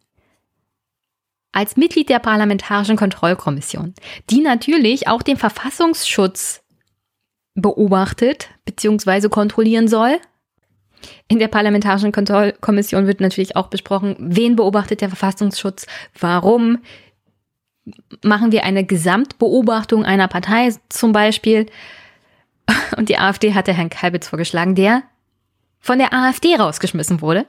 als 1.52 1.78
Mitglied 1.78 2.10
der 2.10 2.20
Parlamentarischen 2.20 2.98
Kontrollkommission, 2.98 3.94
die 4.30 4.42
natürlich 4.42 5.08
auch 5.08 5.22
den 5.22 5.38
Verfassungsschutz 5.38 6.64
beobachtet 7.54 8.50
bzw. 8.66 9.30
kontrollieren 9.30 9.88
soll, 9.88 10.20
in 11.28 11.40
der 11.40 11.48
Parlamentarischen 11.48 12.12
Kontrollkommission 12.12 13.08
wird 13.08 13.22
natürlich 13.22 13.56
auch 13.56 13.68
besprochen, 13.68 14.16
wen 14.20 14.56
beobachtet 14.56 15.02
der 15.02 15.10
Verfassungsschutz, 15.10 15.86
warum 16.20 16.80
machen 18.24 18.52
wir 18.52 18.64
eine 18.64 18.84
Gesamtbeobachtung 18.84 20.06
einer 20.06 20.28
Partei 20.28 20.74
zum 20.90 21.12
Beispiel. 21.12 21.68
Und 22.98 23.10
die 23.10 23.18
AfD 23.18 23.54
hatte 23.54 23.74
Herrn 23.74 23.90
Kalbitz 23.90 24.28
vorgeschlagen, 24.28 24.76
der 24.76 25.04
von 25.80 26.00
der 26.00 26.14
AfD 26.14 26.56
rausgeschmissen 26.56 27.22
wurde. 27.22 27.46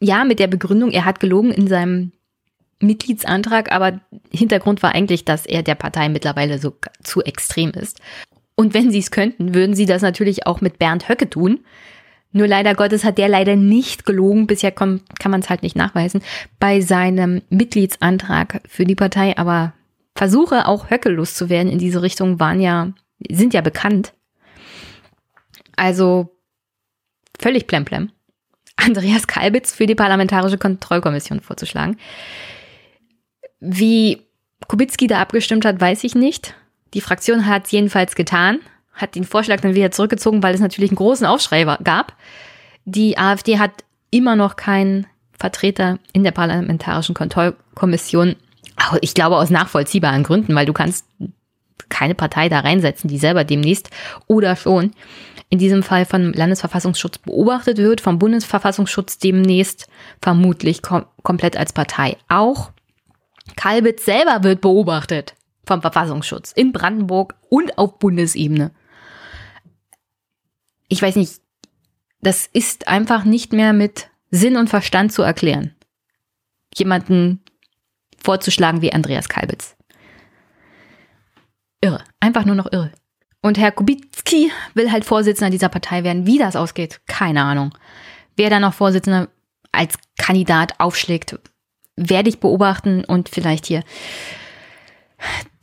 Ja, 0.00 0.24
mit 0.24 0.38
der 0.38 0.46
Begründung, 0.46 0.90
er 0.90 1.04
hat 1.04 1.20
gelogen 1.20 1.50
in 1.50 1.68
seinem 1.68 2.12
Mitgliedsantrag, 2.80 3.72
aber 3.72 4.00
Hintergrund 4.30 4.82
war 4.82 4.94
eigentlich, 4.94 5.24
dass 5.24 5.46
er 5.46 5.62
der 5.62 5.74
Partei 5.74 6.08
mittlerweile 6.08 6.58
so 6.58 6.76
zu 7.02 7.22
extrem 7.22 7.70
ist. 7.70 8.00
Und 8.58 8.74
wenn 8.74 8.90
sie 8.90 8.98
es 8.98 9.12
könnten, 9.12 9.54
würden 9.54 9.76
sie 9.76 9.86
das 9.86 10.02
natürlich 10.02 10.48
auch 10.48 10.60
mit 10.60 10.80
Bernd 10.80 11.08
Höcke 11.08 11.30
tun. 11.30 11.60
Nur 12.32 12.48
leider 12.48 12.74
Gottes 12.74 13.04
hat 13.04 13.16
der 13.16 13.28
leider 13.28 13.54
nicht 13.54 14.04
gelogen. 14.04 14.48
Bisher 14.48 14.72
kann, 14.72 15.00
kann 15.20 15.30
man 15.30 15.42
es 15.42 15.48
halt 15.48 15.62
nicht 15.62 15.76
nachweisen 15.76 16.22
bei 16.58 16.80
seinem 16.80 17.42
Mitgliedsantrag 17.50 18.62
für 18.66 18.84
die 18.84 18.96
Partei. 18.96 19.38
Aber 19.38 19.74
Versuche 20.16 20.66
auch 20.66 20.90
Höcke 20.90 21.08
loszuwerden 21.08 21.70
in 21.70 21.78
diese 21.78 22.02
Richtung 22.02 22.40
waren 22.40 22.60
ja, 22.60 22.92
sind 23.30 23.54
ja 23.54 23.60
bekannt. 23.60 24.12
Also 25.76 26.36
völlig 27.38 27.68
plemplem. 27.68 28.10
Andreas 28.74 29.28
Kalbitz 29.28 29.72
für 29.72 29.86
die 29.86 29.94
Parlamentarische 29.94 30.58
Kontrollkommission 30.58 31.42
vorzuschlagen. 31.42 31.96
Wie 33.60 34.26
Kubicki 34.66 35.06
da 35.06 35.20
abgestimmt 35.20 35.64
hat, 35.64 35.80
weiß 35.80 36.02
ich 36.02 36.16
nicht. 36.16 36.56
Die 36.94 37.00
Fraktion 37.00 37.46
hat 37.46 37.66
es 37.66 37.70
jedenfalls 37.70 38.14
getan, 38.14 38.60
hat 38.92 39.14
den 39.14 39.24
Vorschlag 39.24 39.60
dann 39.60 39.74
wieder 39.74 39.90
zurückgezogen, 39.90 40.42
weil 40.42 40.54
es 40.54 40.60
natürlich 40.60 40.90
einen 40.90 40.96
großen 40.96 41.26
Aufschrei 41.26 41.64
gab. 41.64 42.14
Die 42.84 43.18
AfD 43.18 43.58
hat 43.58 43.84
immer 44.10 44.36
noch 44.36 44.56
keinen 44.56 45.06
Vertreter 45.38 45.98
in 46.12 46.24
der 46.24 46.32
Parlamentarischen 46.32 47.14
Kontrollkommission. 47.14 48.36
Ich 49.00 49.14
glaube 49.14 49.36
aus 49.36 49.50
nachvollziehbaren 49.50 50.22
Gründen, 50.22 50.54
weil 50.54 50.66
du 50.66 50.72
kannst 50.72 51.04
keine 51.88 52.14
Partei 52.14 52.48
da 52.48 52.60
reinsetzen, 52.60 53.08
die 53.08 53.18
selber 53.18 53.44
demnächst 53.44 53.90
oder 54.26 54.56
schon 54.56 54.92
in 55.50 55.58
diesem 55.58 55.82
Fall 55.82 56.04
vom 56.04 56.32
Landesverfassungsschutz 56.32 57.18
beobachtet 57.18 57.78
wird, 57.78 58.00
vom 58.00 58.18
Bundesverfassungsschutz 58.18 59.18
demnächst 59.18 59.88
vermutlich 60.20 60.82
kom 60.82 61.06
komplett 61.22 61.56
als 61.56 61.72
Partei. 61.72 62.16
Auch 62.28 62.70
Kalbitz 63.56 64.04
selber 64.04 64.42
wird 64.42 64.60
beobachtet 64.60 65.34
vom 65.68 65.82
Verfassungsschutz 65.82 66.52
in 66.52 66.72
Brandenburg 66.72 67.36
und 67.48 67.78
auf 67.78 67.98
Bundesebene. 67.98 68.72
Ich 70.88 71.00
weiß 71.00 71.14
nicht, 71.16 71.40
das 72.20 72.48
ist 72.52 72.88
einfach 72.88 73.24
nicht 73.24 73.52
mehr 73.52 73.72
mit 73.72 74.08
Sinn 74.30 74.56
und 74.56 74.68
Verstand 74.68 75.12
zu 75.12 75.22
erklären. 75.22 75.74
Jemanden 76.74 77.40
vorzuschlagen 78.20 78.82
wie 78.82 78.92
Andreas 78.92 79.28
Kalbitz. 79.28 79.76
Irre. 81.80 82.02
Einfach 82.18 82.44
nur 82.44 82.56
noch 82.56 82.72
irre. 82.72 82.90
Und 83.40 83.56
Herr 83.56 83.70
Kubicki 83.70 84.50
will 84.74 84.90
halt 84.90 85.04
Vorsitzender 85.04 85.50
dieser 85.50 85.68
Partei 85.68 86.02
werden. 86.02 86.26
Wie 86.26 86.38
das 86.38 86.56
ausgeht, 86.56 87.00
keine 87.06 87.44
Ahnung. 87.44 87.76
Wer 88.36 88.50
dann 88.50 88.62
noch 88.62 88.74
Vorsitzender 88.74 89.28
als 89.70 89.94
Kandidat 90.18 90.80
aufschlägt, 90.80 91.38
werde 91.94 92.28
ich 92.28 92.40
beobachten 92.40 93.04
und 93.04 93.28
vielleicht 93.28 93.66
hier 93.66 93.84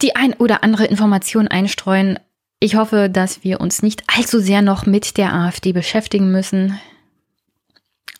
die 0.01 0.16
ein 0.16 0.34
oder 0.34 0.64
andere 0.64 0.86
Information 0.86 1.47
einstreuen. 1.47 2.20
Ich 2.60 2.76
hoffe, 2.76 3.10
dass 3.10 3.43
wir 3.43 3.62
uns 3.62 3.82
nicht 3.82 4.03
allzu 4.08 4.39
sehr 4.39 4.62
noch 4.62 4.86
mit 4.86 5.18
der 5.18 5.34
AfD 5.34 5.74
beschäftigen 5.74 6.32
müssen. 6.32 6.80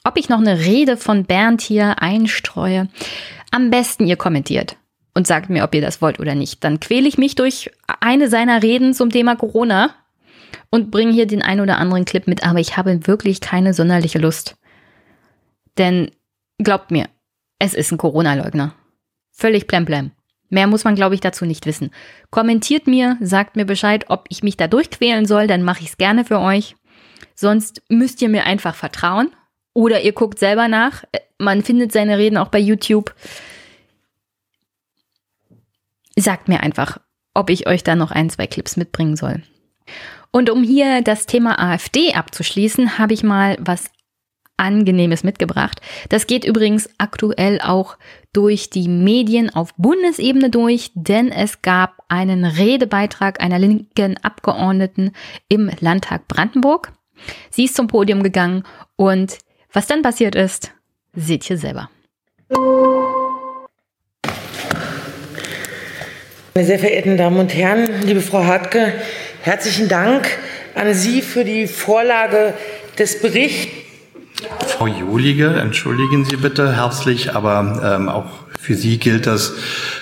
Ob 0.04 0.18
ich 0.18 0.30
noch 0.30 0.40
eine 0.40 0.60
Rede 0.60 0.98
von 0.98 1.26
Bernd 1.26 1.62
hier 1.62 2.02
einstreue, 2.02 2.90
am 3.52 3.72
besten 3.72 4.06
ihr 4.06 4.18
kommentiert 4.18 4.78
und 5.16 5.26
sagt 5.26 5.50
mir, 5.50 5.64
ob 5.64 5.74
ihr 5.74 5.82
das 5.82 6.02
wollt 6.02 6.20
oder 6.20 6.36
nicht. 6.36 6.64
Dann 6.64 6.80
quäle 6.80 7.08
ich 7.08 7.18
mich 7.18 7.36
durch 7.36 7.72
eine 8.00 8.30
seiner 8.30 8.62
Reden 8.62 8.94
zum 8.94 9.10
Thema 9.10 9.36
Corona 9.36 9.96
und 10.70 10.92
bringe 10.92 11.14
hier 11.14 11.26
den 11.26 11.42
ein 11.42 11.62
oder 11.62 11.78
anderen 11.78 12.06
Clip 12.06 12.28
mit, 12.28 12.46
aber 12.46 12.60
ich 12.60 12.78
habe 12.78 13.08
wirklich 13.08 13.42
keine 13.42 13.74
sonderliche 13.74 14.20
Lust. 14.20 14.58
Denn 15.78 16.12
glaubt 16.60 16.92
mir, 16.92 17.08
es 17.60 17.74
ist 17.74 17.92
ein 17.92 17.98
Corona-Leugner. 17.98 18.76
Völlig 19.32 19.68
plemplem. 19.68 20.12
Mehr 20.56 20.68
muss 20.68 20.86
man, 20.86 20.96
glaube 20.96 21.16
ich, 21.16 21.20
dazu 21.20 21.44
nicht 21.44 21.66
wissen. 21.66 21.92
Kommentiert 22.30 22.88
mir, 22.88 23.18
sagt 23.20 23.58
mir 23.58 23.66
Bescheid, 23.66 24.06
ob 24.08 24.24
ich 24.30 24.42
mich 24.42 24.56
da 24.56 24.70
durchquälen 24.70 25.26
soll, 25.26 25.48
dann 25.48 25.64
mache 25.64 25.82
ich 25.82 25.90
es 25.90 25.98
gerne 25.98 26.24
für 26.24 26.40
euch. 26.40 26.78
Sonst 27.36 27.82
müsst 27.90 28.22
ihr 28.22 28.30
mir 28.30 28.46
einfach 28.46 28.74
vertrauen. 28.74 29.36
Oder 29.74 30.00
ihr 30.04 30.14
guckt 30.14 30.40
selber 30.40 30.70
nach. 30.70 31.04
Man 31.38 31.62
findet 31.62 31.92
seine 31.92 32.18
Reden 32.18 32.38
auch 32.38 32.48
bei 32.48 32.60
YouTube. 32.60 33.14
Sagt 36.16 36.48
mir 36.48 36.62
einfach, 36.62 37.00
ob 37.34 37.50
ich 37.50 37.68
euch 37.68 37.84
da 37.84 37.98
noch 37.98 38.12
ein, 38.12 38.30
zwei 38.30 38.48
Clips 38.48 38.78
mitbringen 38.78 39.18
soll. 39.18 39.44
Und 40.32 40.50
um 40.50 40.64
hier 40.64 41.02
das 41.02 41.26
Thema 41.26 41.60
AfD 41.60 42.14
abzuschließen, 42.14 42.98
habe 42.98 43.14
ich 43.14 43.24
mal 43.24 43.58
was 43.60 43.90
Angenehmes 44.58 45.24
mitgebracht. 45.24 45.82
Das 46.10 46.28
geht 46.28 46.46
übrigens 46.46 46.90
aktuell 46.98 47.60
auch 47.62 47.98
durch 48.34 48.70
die 48.70 48.88
Medien 48.88 49.50
auf 49.50 49.74
Bundesebene 49.76 50.50
durch, 50.50 50.92
denn 50.94 51.32
es 51.32 51.62
gab 51.62 52.04
einen 52.08 52.46
Redebeitrag 52.46 53.42
einer 53.42 53.60
linken 53.60 54.18
Abgeordneten 54.18 55.12
im 55.50 55.70
Landtag 55.80 56.28
Brandenburg. 56.28 56.92
Sie 57.50 57.66
ist 57.66 57.76
zum 57.76 57.88
Podium 57.88 58.24
gegangen 58.24 58.64
und 58.96 59.38
was 59.72 59.88
dann 59.88 60.02
passiert 60.02 60.36
ist, 60.36 60.72
seht 61.14 61.50
ihr 61.50 61.58
selber. 61.58 61.90
Meine 66.54 66.68
sehr 66.68 66.80
verehrten 66.80 67.18
Damen 67.18 67.40
und 67.40 67.54
Herren, 67.54 67.88
liebe 68.04 68.22
Frau 68.22 68.46
Hartke, 68.46 68.94
herzlichen 69.42 69.90
Dank 69.90 70.26
an 70.74 70.94
Sie 70.94 71.22
für 71.22 71.44
die 71.44 71.68
Vorlage 71.68 72.54
des 72.98 73.22
Berichts. 73.22 73.85
Frau 74.68 74.88
Jolige, 74.88 75.48
entschuldigen 75.60 76.26
Sie 76.26 76.36
bitte 76.36 76.76
herzlich, 76.76 77.34
aber 77.34 77.82
ähm, 77.98 78.10
auch 78.10 78.26
für 78.60 78.76
Sie 78.76 78.98
gilt 78.98 79.28
das, 79.28 79.54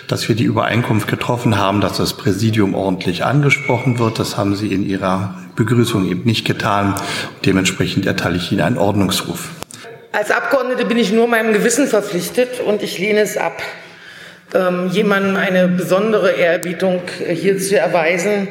dass 0.07 0.27
wir 0.27 0.35
die 0.35 0.45
Übereinkunft 0.45 1.07
getroffen 1.07 1.57
haben, 1.57 1.81
dass 1.81 1.97
das 1.97 2.17
Präsidium 2.17 2.75
ordentlich 2.75 3.23
angesprochen 3.23 3.99
wird. 3.99 4.19
Das 4.19 4.37
haben 4.37 4.55
Sie 4.55 4.73
in 4.73 4.83
Ihrer 4.83 5.37
Begrüßung 5.55 6.09
eben 6.09 6.23
nicht 6.23 6.45
getan. 6.45 6.95
Dementsprechend 7.45 8.05
erteile 8.05 8.37
ich 8.37 8.51
Ihnen 8.51 8.61
einen 8.61 8.77
Ordnungsruf. 8.77 9.49
Als 10.11 10.31
Abgeordnete 10.31 10.85
bin 10.85 10.97
ich 10.97 11.11
nur 11.11 11.27
meinem 11.27 11.53
Gewissen 11.53 11.87
verpflichtet 11.87 12.59
und 12.59 12.83
ich 12.83 12.97
lehne 12.99 13.19
es 13.21 13.37
ab 13.37 13.61
ähm, 14.53 14.89
jemandem 14.91 15.35
eine 15.35 15.67
besondere 15.67 16.31
Ehrerbietung 16.31 17.01
äh, 17.27 17.33
hier 17.33 17.57
zu 17.57 17.77
erweisen, 17.77 18.47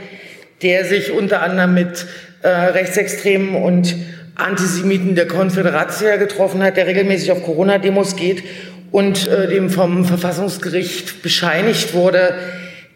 der 0.63 0.85
sich 0.85 1.13
unter 1.13 1.43
anderem 1.43 1.75
mit 1.75 2.07
äh, 2.43 2.49
Rechtsextremen 2.49 3.55
und 3.55 3.95
Antisemiten 4.35 5.15
der 5.15 5.29
Konföderation 5.29 6.19
getroffen 6.19 6.63
hat, 6.63 6.77
der 6.77 6.87
regelmäßig 6.87 7.33
auf 7.33 7.43
Corona-Demos 7.43 8.17
geht 8.17 8.43
und 8.91 9.27
äh, 9.29 9.49
dem 9.49 9.71
vom 9.71 10.05
Verfassungsgericht 10.05 11.23
bescheinigt 11.23 11.95
wurde, 11.95 12.35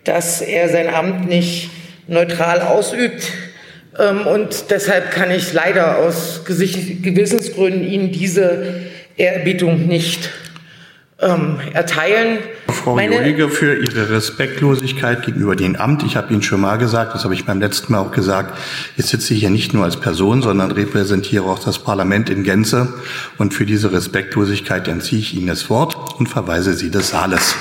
dass 0.04 0.40
er 0.40 0.68
sein 0.68 0.88
Amt 0.92 1.28
nicht 1.28 1.70
neutral 2.06 2.60
ausübt. 2.60 3.32
Ähm, 3.98 4.26
und 4.26 4.70
deshalb 4.70 5.10
kann 5.10 5.30
ich 5.30 5.52
leider 5.52 5.98
aus 5.98 6.42
Gewissensgründen 6.44 7.86
Ihnen 7.86 8.12
diese 8.12 8.80
Ehrerbietung 9.16 9.86
nicht 9.86 10.30
ähm, 11.20 11.58
erteilen. 11.72 12.38
Frau 12.68 12.94
Meine 12.94 13.48
für 13.48 13.74
Ihre 13.74 14.10
Respektlosigkeit 14.10 15.24
gegenüber 15.24 15.56
dem 15.56 15.76
Amt, 15.76 16.02
ich 16.02 16.16
habe 16.16 16.32
Ihnen 16.32 16.42
schon 16.42 16.60
mal 16.60 16.76
gesagt, 16.76 17.14
das 17.14 17.24
habe 17.24 17.34
ich 17.34 17.46
beim 17.46 17.60
letzten 17.60 17.92
Mal 17.92 18.00
auch 18.00 18.12
gesagt, 18.12 18.56
ich 18.96 19.06
sitze 19.06 19.34
hier 19.34 19.50
nicht 19.50 19.72
nur 19.72 19.84
als 19.84 19.96
Person, 19.96 20.42
sondern 20.42 20.70
repräsentiere 20.70 21.44
auch 21.44 21.58
das 21.58 21.78
Parlament 21.78 22.28
in 22.28 22.44
Gänze. 22.44 22.92
Und 23.38 23.54
für 23.54 23.64
diese 23.64 23.92
Respektlosigkeit 23.92 24.88
entziehe 24.88 25.20
ich 25.20 25.34
Ihnen 25.34 25.46
das 25.46 25.70
Wort 25.70 25.96
und 26.18 26.28
verweise 26.28 26.74
Sie 26.74 26.90
des 26.90 27.10
Saales. 27.10 27.56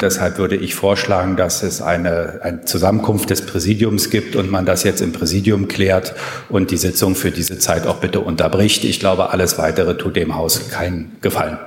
Deshalb 0.00 0.36
würde 0.36 0.56
ich 0.56 0.74
vorschlagen, 0.74 1.36
dass 1.36 1.62
es 1.62 1.80
eine, 1.80 2.40
eine 2.42 2.64
Zusammenkunft 2.66 3.30
des 3.30 3.46
Präsidiums 3.46 4.10
gibt 4.10 4.36
und 4.36 4.50
man 4.50 4.66
das 4.66 4.84
jetzt 4.84 5.00
im 5.00 5.12
Präsidium 5.12 5.68
klärt 5.68 6.14
und 6.50 6.70
die 6.70 6.76
Sitzung 6.76 7.14
für 7.14 7.30
diese 7.30 7.58
Zeit 7.58 7.86
auch 7.86 7.96
bitte 7.96 8.20
unterbricht. 8.20 8.84
Ich 8.84 9.00
glaube, 9.00 9.30
alles 9.30 9.58
Weitere 9.58 9.96
tut 9.96 10.16
dem 10.16 10.36
Haus 10.36 10.68
keinen 10.68 11.16
Gefallen. 11.22 11.58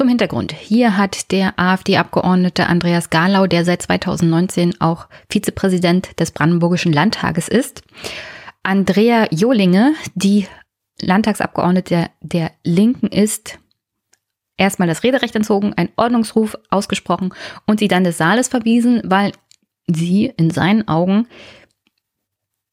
Zum 0.00 0.08
Hintergrund. 0.08 0.52
Hier 0.52 0.96
hat 0.96 1.30
der 1.30 1.58
AfD-Abgeordnete 1.58 2.66
Andreas 2.68 3.10
Garlau, 3.10 3.46
der 3.46 3.66
seit 3.66 3.82
2019 3.82 4.80
auch 4.80 5.08
Vizepräsident 5.28 6.18
des 6.18 6.30
Brandenburgischen 6.30 6.90
Landtages 6.90 7.48
ist, 7.48 7.82
Andrea 8.62 9.28
Johlinge, 9.30 9.92
die 10.14 10.46
Landtagsabgeordnete 11.02 12.06
der 12.22 12.50
Linken 12.64 13.08
ist, 13.08 13.58
erstmal 14.56 14.88
das 14.88 15.02
Rederecht 15.02 15.36
entzogen, 15.36 15.74
ein 15.74 15.90
Ordnungsruf 15.96 16.56
ausgesprochen 16.70 17.34
und 17.66 17.78
sie 17.78 17.88
dann 17.88 18.04
des 18.04 18.16
Saales 18.16 18.48
verwiesen, 18.48 19.02
weil 19.04 19.32
sie 19.86 20.32
in 20.34 20.48
seinen 20.48 20.88
Augen 20.88 21.26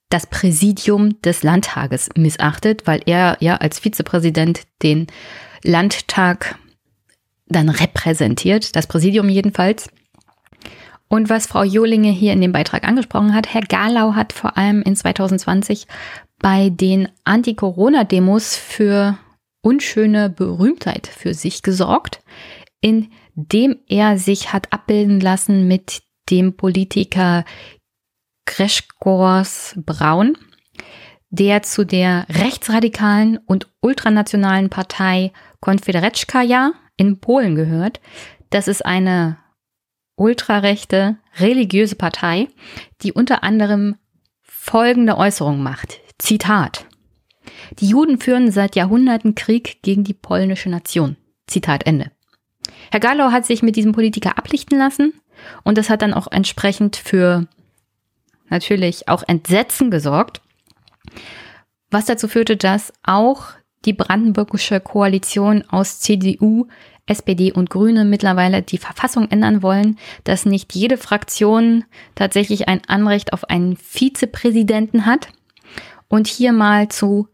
das 0.08 0.28
Präsidium 0.28 1.22
des 1.24 1.44
Landtages 1.44 2.08
missachtet, 2.16 2.88
weil 2.88 3.02
er 3.06 3.36
ja 3.42 3.58
als 3.58 3.80
Vizepräsident 3.80 4.62
den 4.82 5.08
Landtag 5.66 6.58
dann 7.50 7.70
repräsentiert, 7.70 8.76
das 8.76 8.88
Präsidium 8.88 9.30
jedenfalls. 9.30 9.90
Und 11.10 11.30
was 11.30 11.48
Frau 11.48 11.64
Johlinge 11.64 12.10
hier 12.12 12.34
in 12.34 12.42
dem 12.42 12.52
Beitrag 12.52 12.84
angesprochen 12.84 13.34
hat, 13.34 13.54
Herr 13.54 13.62
Garlau 13.62 14.14
hat 14.14 14.34
vor 14.34 14.58
allem 14.58 14.82
in 14.82 14.96
2020 14.96 15.88
bei 16.40 16.70
den 16.70 17.08
Anti-Corona-Demos 17.24 18.56
für 18.56 19.18
unschöne 19.62 20.30
Berühmtheit 20.30 21.08
für 21.08 21.34
sich 21.34 21.64
gesorgt, 21.64 22.22
indem 22.82 23.80
er 23.88 24.18
sich 24.18 24.54
hat 24.54 24.72
abbilden 24.74 25.20
lassen 25.20 25.68
mit 25.68 26.04
dem 26.30 26.56
Politiker 26.56 27.46
Kreschkors 28.46 29.76
Braun, 29.78 30.38
der 31.30 31.64
zu 31.64 31.86
der 31.86 32.26
rechtsradikalen 32.30 33.38
und 33.38 33.68
ultranationalen 33.82 34.70
Partei 34.70 35.32
Konfederetschkaja 35.60 36.72
in 36.98 37.20
Polen 37.20 37.56
gehört. 37.56 38.02
Das 38.50 38.68
ist 38.68 38.86
eine 38.86 39.38
ultrarechte 40.16 41.18
religiöse 41.38 41.96
Partei, 41.96 42.48
die 43.02 43.14
unter 43.14 43.44
anderem 43.44 43.96
folgende 44.42 45.18
Äußerung 45.18 45.62
macht. 45.62 46.02
Zitat. 46.18 46.86
Die 47.80 47.88
Juden 47.88 48.20
führen 48.20 48.52
seit 48.52 48.76
Jahrhunderten 48.76 49.36
Krieg 49.36 49.82
gegen 49.84 50.04
die 50.04 50.14
polnische 50.14 50.70
Nation. 50.70 51.16
Zitat 51.46 51.86
Ende. 51.86 52.12
Herr 52.92 53.00
Gallo 53.00 53.32
hat 53.32 53.46
sich 53.46 53.62
mit 53.62 53.76
diesem 53.76 53.92
Politiker 53.92 54.38
ablichten 54.38 54.78
lassen 54.78 55.14
und 55.64 55.78
das 55.78 55.90
hat 55.90 56.02
dann 56.02 56.14
auch 56.14 56.28
entsprechend 56.32 56.96
für 56.96 57.48
natürlich 58.50 59.08
auch 59.08 59.24
Entsetzen 59.28 59.92
gesorgt, 59.92 60.42
was 61.90 62.06
dazu 62.06 62.28
führte, 62.28 62.58
dass 62.58 62.94
auch 63.04 63.54
die 63.88 63.94
brandenburgische 63.94 64.80
Koalition 64.80 65.64
aus 65.70 66.00
CDU, 66.00 66.68
SPD 67.08 67.54
und 67.54 67.70
Grüne 67.70 68.04
mittlerweile 68.04 68.62
die 68.62 68.78
Verfassung 68.78 69.32
ändern 69.32 69.64
wollen, 69.64 69.98
dass 70.26 70.46
nicht 70.46 70.76
jede 70.76 70.98
Fraktion 70.98 71.86
tatsächlich 72.16 72.68
ein 72.68 72.82
Anrecht 72.88 73.32
auf 73.34 73.50
einen 73.50 73.78
Vizepräsidenten 73.78 75.06
hat. 75.06 75.30
Und 76.10 76.28
hier 76.28 76.52
mal 76.52 76.90
zu 76.90 77.30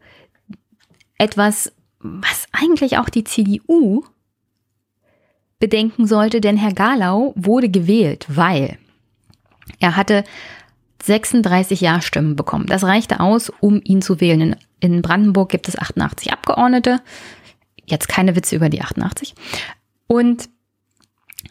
etwas, 1.18 1.72
was 1.98 2.46
eigentlich 2.52 2.98
auch 2.98 3.08
die 3.08 3.24
CDU 3.24 4.04
bedenken 5.58 6.06
sollte, 6.06 6.40
denn 6.40 6.56
Herr 6.56 6.72
Galau 6.72 7.32
wurde 7.36 7.68
gewählt, 7.68 8.26
weil 8.28 8.78
er 9.80 9.96
hatte 9.96 10.24
36 11.02 11.80
Ja-Stimmen 11.80 12.36
bekommen. 12.36 12.66
Das 12.66 12.84
reichte 12.84 13.20
aus, 13.20 13.50
um 13.60 13.80
ihn 13.82 14.02
zu 14.02 14.20
wählen. 14.20 14.56
In 14.84 15.00
Brandenburg 15.00 15.48
gibt 15.48 15.66
es 15.66 15.78
88 15.78 16.30
Abgeordnete. 16.30 17.00
Jetzt 17.86 18.06
keine 18.06 18.36
Witze 18.36 18.54
über 18.54 18.68
die 18.68 18.82
88. 18.82 19.34
Und 20.06 20.50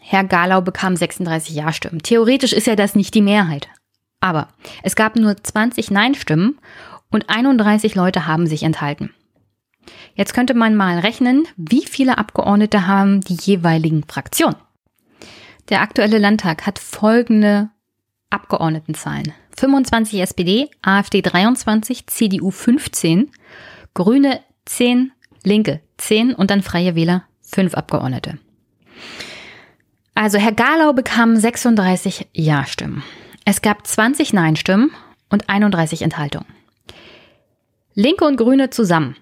Herr 0.00 0.22
Galau 0.22 0.60
bekam 0.60 0.94
36 0.94 1.52
Ja-Stimmen. 1.52 2.00
Theoretisch 2.00 2.52
ist 2.52 2.68
ja 2.68 2.76
das 2.76 2.94
nicht 2.94 3.12
die 3.12 3.22
Mehrheit. 3.22 3.66
Aber 4.20 4.46
es 4.84 4.94
gab 4.94 5.16
nur 5.16 5.36
20 5.36 5.90
Nein-Stimmen 5.90 6.60
und 7.10 7.28
31 7.28 7.96
Leute 7.96 8.28
haben 8.28 8.46
sich 8.46 8.62
enthalten. 8.62 9.10
Jetzt 10.14 10.32
könnte 10.32 10.54
man 10.54 10.76
mal 10.76 11.00
rechnen, 11.00 11.48
wie 11.56 11.84
viele 11.84 12.18
Abgeordnete 12.18 12.86
haben 12.86 13.20
die 13.20 13.34
jeweiligen 13.34 14.04
Fraktionen. 14.04 14.56
Der 15.70 15.80
aktuelle 15.80 16.18
Landtag 16.18 16.66
hat 16.66 16.78
folgende 16.78 17.68
Abgeordnetenzahlen. 18.30 19.32
25 19.56 20.20
SPD, 20.20 20.70
AfD 20.82 21.22
23, 21.22 22.06
CDU 22.06 22.50
15, 22.50 23.30
Grüne 23.94 24.40
10, 24.64 25.12
Linke 25.44 25.80
10 25.98 26.34
und 26.34 26.50
dann 26.50 26.62
Freie 26.62 26.94
Wähler 26.94 27.24
5 27.42 27.74
Abgeordnete. 27.74 28.38
Also 30.14 30.38
Herr 30.38 30.52
Galau 30.52 30.92
bekam 30.92 31.36
36 31.36 32.28
Ja-Stimmen. 32.32 33.02
Es 33.44 33.62
gab 33.62 33.86
20 33.86 34.32
Nein-Stimmen 34.32 34.90
und 35.28 35.48
31 35.48 36.02
Enthaltungen. 36.02 36.46
Linke 37.94 38.24
und 38.24 38.36
Grüne 38.36 38.70
zusammen 38.70 39.16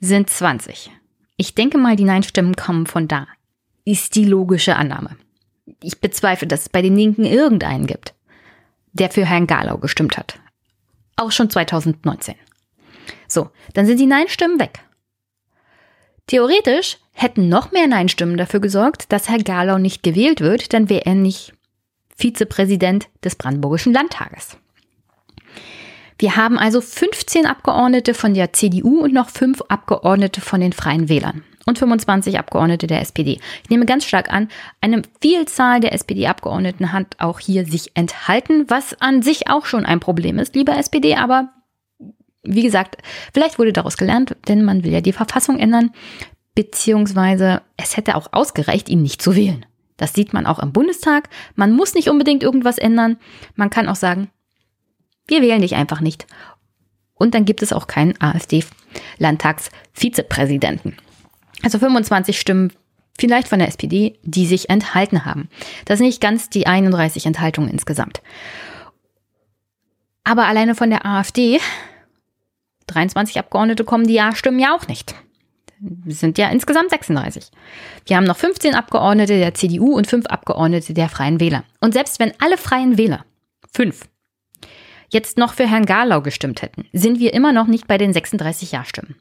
sind 0.00 0.30
20. 0.30 0.90
Ich 1.36 1.54
denke 1.54 1.76
mal, 1.76 1.96
die 1.96 2.04
Nein-Stimmen 2.04 2.56
kommen 2.56 2.86
von 2.86 3.08
da. 3.08 3.26
Ist 3.84 4.14
die 4.14 4.24
logische 4.24 4.76
Annahme. 4.76 5.16
Ich 5.82 6.00
bezweifle, 6.00 6.46
dass 6.46 6.62
es 6.62 6.68
bei 6.68 6.82
den 6.82 6.96
Linken 6.96 7.24
irgendeinen 7.24 7.86
gibt 7.86 8.14
der 8.92 9.10
für 9.10 9.24
Herrn 9.24 9.46
Galau 9.46 9.78
gestimmt 9.78 10.16
hat. 10.16 10.38
Auch 11.16 11.32
schon 11.32 11.50
2019. 11.50 12.34
So, 13.28 13.50
dann 13.74 13.86
sind 13.86 13.98
die 13.98 14.06
Nein-Stimmen 14.06 14.60
weg. 14.60 14.80
Theoretisch 16.26 16.98
hätten 17.12 17.48
noch 17.48 17.72
mehr 17.72 17.86
Nein-Stimmen 17.86 18.36
dafür 18.36 18.60
gesorgt, 18.60 19.12
dass 19.12 19.28
Herr 19.28 19.38
Galau 19.38 19.78
nicht 19.78 20.02
gewählt 20.02 20.40
wird, 20.40 20.72
dann 20.72 20.88
wäre 20.88 21.06
er 21.06 21.14
nicht 21.14 21.52
Vizepräsident 22.16 23.08
des 23.24 23.34
Brandenburgischen 23.34 23.92
Landtages. 23.92 24.56
Wir 26.18 26.36
haben 26.36 26.58
also 26.58 26.80
15 26.80 27.46
Abgeordnete 27.46 28.14
von 28.14 28.34
der 28.34 28.52
CDU 28.52 29.00
und 29.00 29.12
noch 29.12 29.28
fünf 29.28 29.60
Abgeordnete 29.62 30.40
von 30.40 30.60
den 30.60 30.72
Freien 30.72 31.08
Wählern 31.08 31.42
und 31.66 31.78
25 31.78 32.38
Abgeordnete 32.38 32.86
der 32.86 33.00
SPD. 33.00 33.40
Ich 33.62 33.70
nehme 33.70 33.86
ganz 33.86 34.04
stark 34.04 34.32
an, 34.32 34.48
eine 34.80 35.02
Vielzahl 35.20 35.80
der 35.80 35.92
SPD-Abgeordneten 35.92 36.92
hat 36.92 37.16
auch 37.18 37.40
hier 37.40 37.64
sich 37.64 37.92
enthalten, 37.94 38.66
was 38.68 39.00
an 39.00 39.22
sich 39.22 39.48
auch 39.48 39.66
schon 39.66 39.84
ein 39.84 40.00
Problem 40.00 40.38
ist, 40.38 40.54
lieber 40.54 40.76
SPD, 40.76 41.16
aber 41.16 41.50
wie 42.42 42.62
gesagt, 42.62 42.96
vielleicht 43.32 43.58
wurde 43.58 43.72
daraus 43.72 43.96
gelernt, 43.96 44.36
denn 44.48 44.64
man 44.64 44.84
will 44.84 44.92
ja 44.92 45.00
die 45.00 45.12
Verfassung 45.12 45.58
ändern, 45.58 45.92
beziehungsweise 46.54 47.62
es 47.76 47.96
hätte 47.96 48.16
auch 48.16 48.32
ausgereicht, 48.32 48.88
ihn 48.88 49.02
nicht 49.02 49.22
zu 49.22 49.36
wählen. 49.36 49.64
Das 49.96 50.14
sieht 50.14 50.32
man 50.32 50.46
auch 50.46 50.58
im 50.58 50.72
Bundestag. 50.72 51.28
Man 51.54 51.70
muss 51.72 51.94
nicht 51.94 52.08
unbedingt 52.08 52.42
irgendwas 52.42 52.78
ändern. 52.78 53.18
Man 53.54 53.70
kann 53.70 53.88
auch 53.88 53.94
sagen, 53.94 54.30
wir 55.28 55.40
wählen 55.42 55.62
dich 55.62 55.76
einfach 55.76 56.00
nicht. 56.00 56.26
Und 57.14 57.34
dann 57.34 57.44
gibt 57.44 57.62
es 57.62 57.72
auch 57.72 57.86
keinen 57.86 58.20
AfD-Landtagsvizepräsidenten. 58.20 60.96
Also 61.62 61.78
25 61.78 62.38
Stimmen 62.38 62.72
vielleicht 63.18 63.48
von 63.48 63.58
der 63.58 63.68
SPD, 63.68 64.18
die 64.22 64.46
sich 64.46 64.70
enthalten 64.70 65.24
haben. 65.24 65.48
Das 65.84 65.98
sind 65.98 66.06
nicht 66.06 66.20
ganz 66.20 66.50
die 66.50 66.66
31 66.66 67.26
Enthaltungen 67.26 67.70
insgesamt. 67.70 68.22
Aber 70.24 70.46
alleine 70.46 70.74
von 70.74 70.90
der 70.90 71.04
AfD, 71.04 71.60
23 72.86 73.38
Abgeordnete 73.38 73.84
kommen 73.84 74.06
die 74.06 74.14
Ja-Stimmen 74.14 74.58
ja 74.58 74.74
auch 74.74 74.86
nicht. 74.86 75.14
Wir 75.84 76.14
sind 76.14 76.38
ja 76.38 76.48
insgesamt 76.48 76.90
36. 76.90 77.50
Wir 78.06 78.16
haben 78.16 78.24
noch 78.24 78.36
15 78.36 78.76
Abgeordnete 78.76 79.38
der 79.38 79.54
CDU 79.54 79.96
und 79.96 80.06
5 80.06 80.26
Abgeordnete 80.26 80.94
der 80.94 81.08
Freien 81.08 81.40
Wähler. 81.40 81.64
Und 81.80 81.92
selbst 81.92 82.20
wenn 82.20 82.32
alle 82.38 82.56
Freien 82.56 82.98
Wähler, 82.98 83.24
5, 83.74 84.08
jetzt 85.08 85.38
noch 85.38 85.54
für 85.54 85.66
Herrn 85.66 85.86
Garlau 85.86 86.20
gestimmt 86.20 86.62
hätten, 86.62 86.86
sind 86.92 87.18
wir 87.18 87.34
immer 87.34 87.52
noch 87.52 87.66
nicht 87.66 87.88
bei 87.88 87.98
den 87.98 88.12
36 88.12 88.70
Ja-Stimmen. 88.70 89.16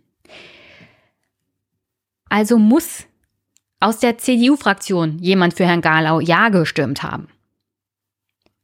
Also 2.32 2.57
muss 2.57 3.07
aus 3.82 3.99
der 3.99 4.17
CDU-Fraktion 4.17 5.19
jemand 5.19 5.53
für 5.53 5.65
Herrn 5.65 5.82
Garlau 5.82 6.21
Ja 6.21 6.47
gestimmt 6.47 7.03
haben. 7.03 7.27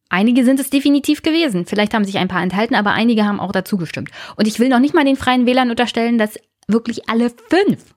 Einige 0.08 0.46
sind 0.46 0.62
es 0.62 0.70
definitiv 0.70 1.22
gewesen. 1.22 1.66
Vielleicht 1.66 1.94
haben 1.94 2.06
sich 2.06 2.18
ein 2.18 2.30
paar 2.30 2.42
enthalten, 2.42 2.76
aber 2.76 2.94
einige 2.94 3.26
haben 3.26 3.42
auch 3.42 3.52
dazu 3.52 3.76
gestimmt. 3.76 4.10
Und 4.38 4.48
ich 4.48 4.62
will 4.62 4.70
noch 4.70 4.80
nicht 4.80 4.94
mal 4.94 5.04
den 5.04 5.18
Freien 5.18 5.46
Wählern 5.46 5.70
unterstellen, 5.70 6.18
dass 6.18 6.40
wirklich 6.70 7.10
alle 7.10 7.30
fünf 7.30 7.94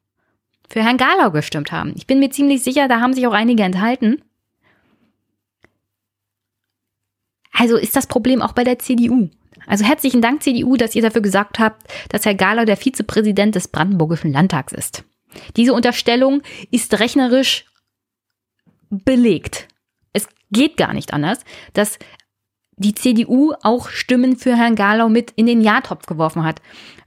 für 0.68 0.82
Herrn 0.82 0.96
Garlau 0.96 1.30
gestimmt 1.30 1.70
haben. 1.70 1.92
Ich 1.94 2.08
bin 2.08 2.18
mir 2.18 2.30
ziemlich 2.30 2.64
sicher, 2.64 2.88
da 2.88 3.00
haben 3.00 3.12
sich 3.12 3.28
auch 3.28 3.32
einige 3.32 3.62
enthalten. 3.62 4.22
Also 7.52 7.76
ist 7.76 7.94
das 7.94 8.08
Problem 8.08 8.42
auch 8.42 8.54
bei 8.54 8.64
der 8.64 8.80
CDU. 8.80 9.30
Also 9.68 9.84
herzlichen 9.84 10.20
Dank, 10.20 10.42
CDU, 10.42 10.76
dass 10.76 10.96
ihr 10.96 11.02
dafür 11.02 11.22
gesagt 11.22 11.60
habt, 11.60 11.86
dass 12.08 12.24
Herr 12.24 12.34
Garlau 12.34 12.64
der 12.64 12.76
Vizepräsident 12.76 13.54
des 13.54 13.68
Brandenburgischen 13.68 14.32
Landtags 14.32 14.72
ist. 14.72 15.04
Diese 15.56 15.72
Unterstellung 15.72 16.42
ist 16.70 16.98
rechnerisch 16.98 17.66
belegt. 18.90 19.68
Es 20.12 20.28
geht 20.50 20.76
gar 20.76 20.92
nicht 20.92 21.12
anders, 21.12 21.40
dass 21.72 21.98
die 22.76 22.94
CDU 22.94 23.52
auch 23.62 23.90
Stimmen 23.90 24.36
für 24.36 24.56
Herrn 24.56 24.74
Garlau 24.74 25.08
mit 25.08 25.32
in 25.32 25.46
den 25.46 25.60
Ja-Topf 25.60 26.06
geworfen 26.06 26.44
hat. 26.44 26.62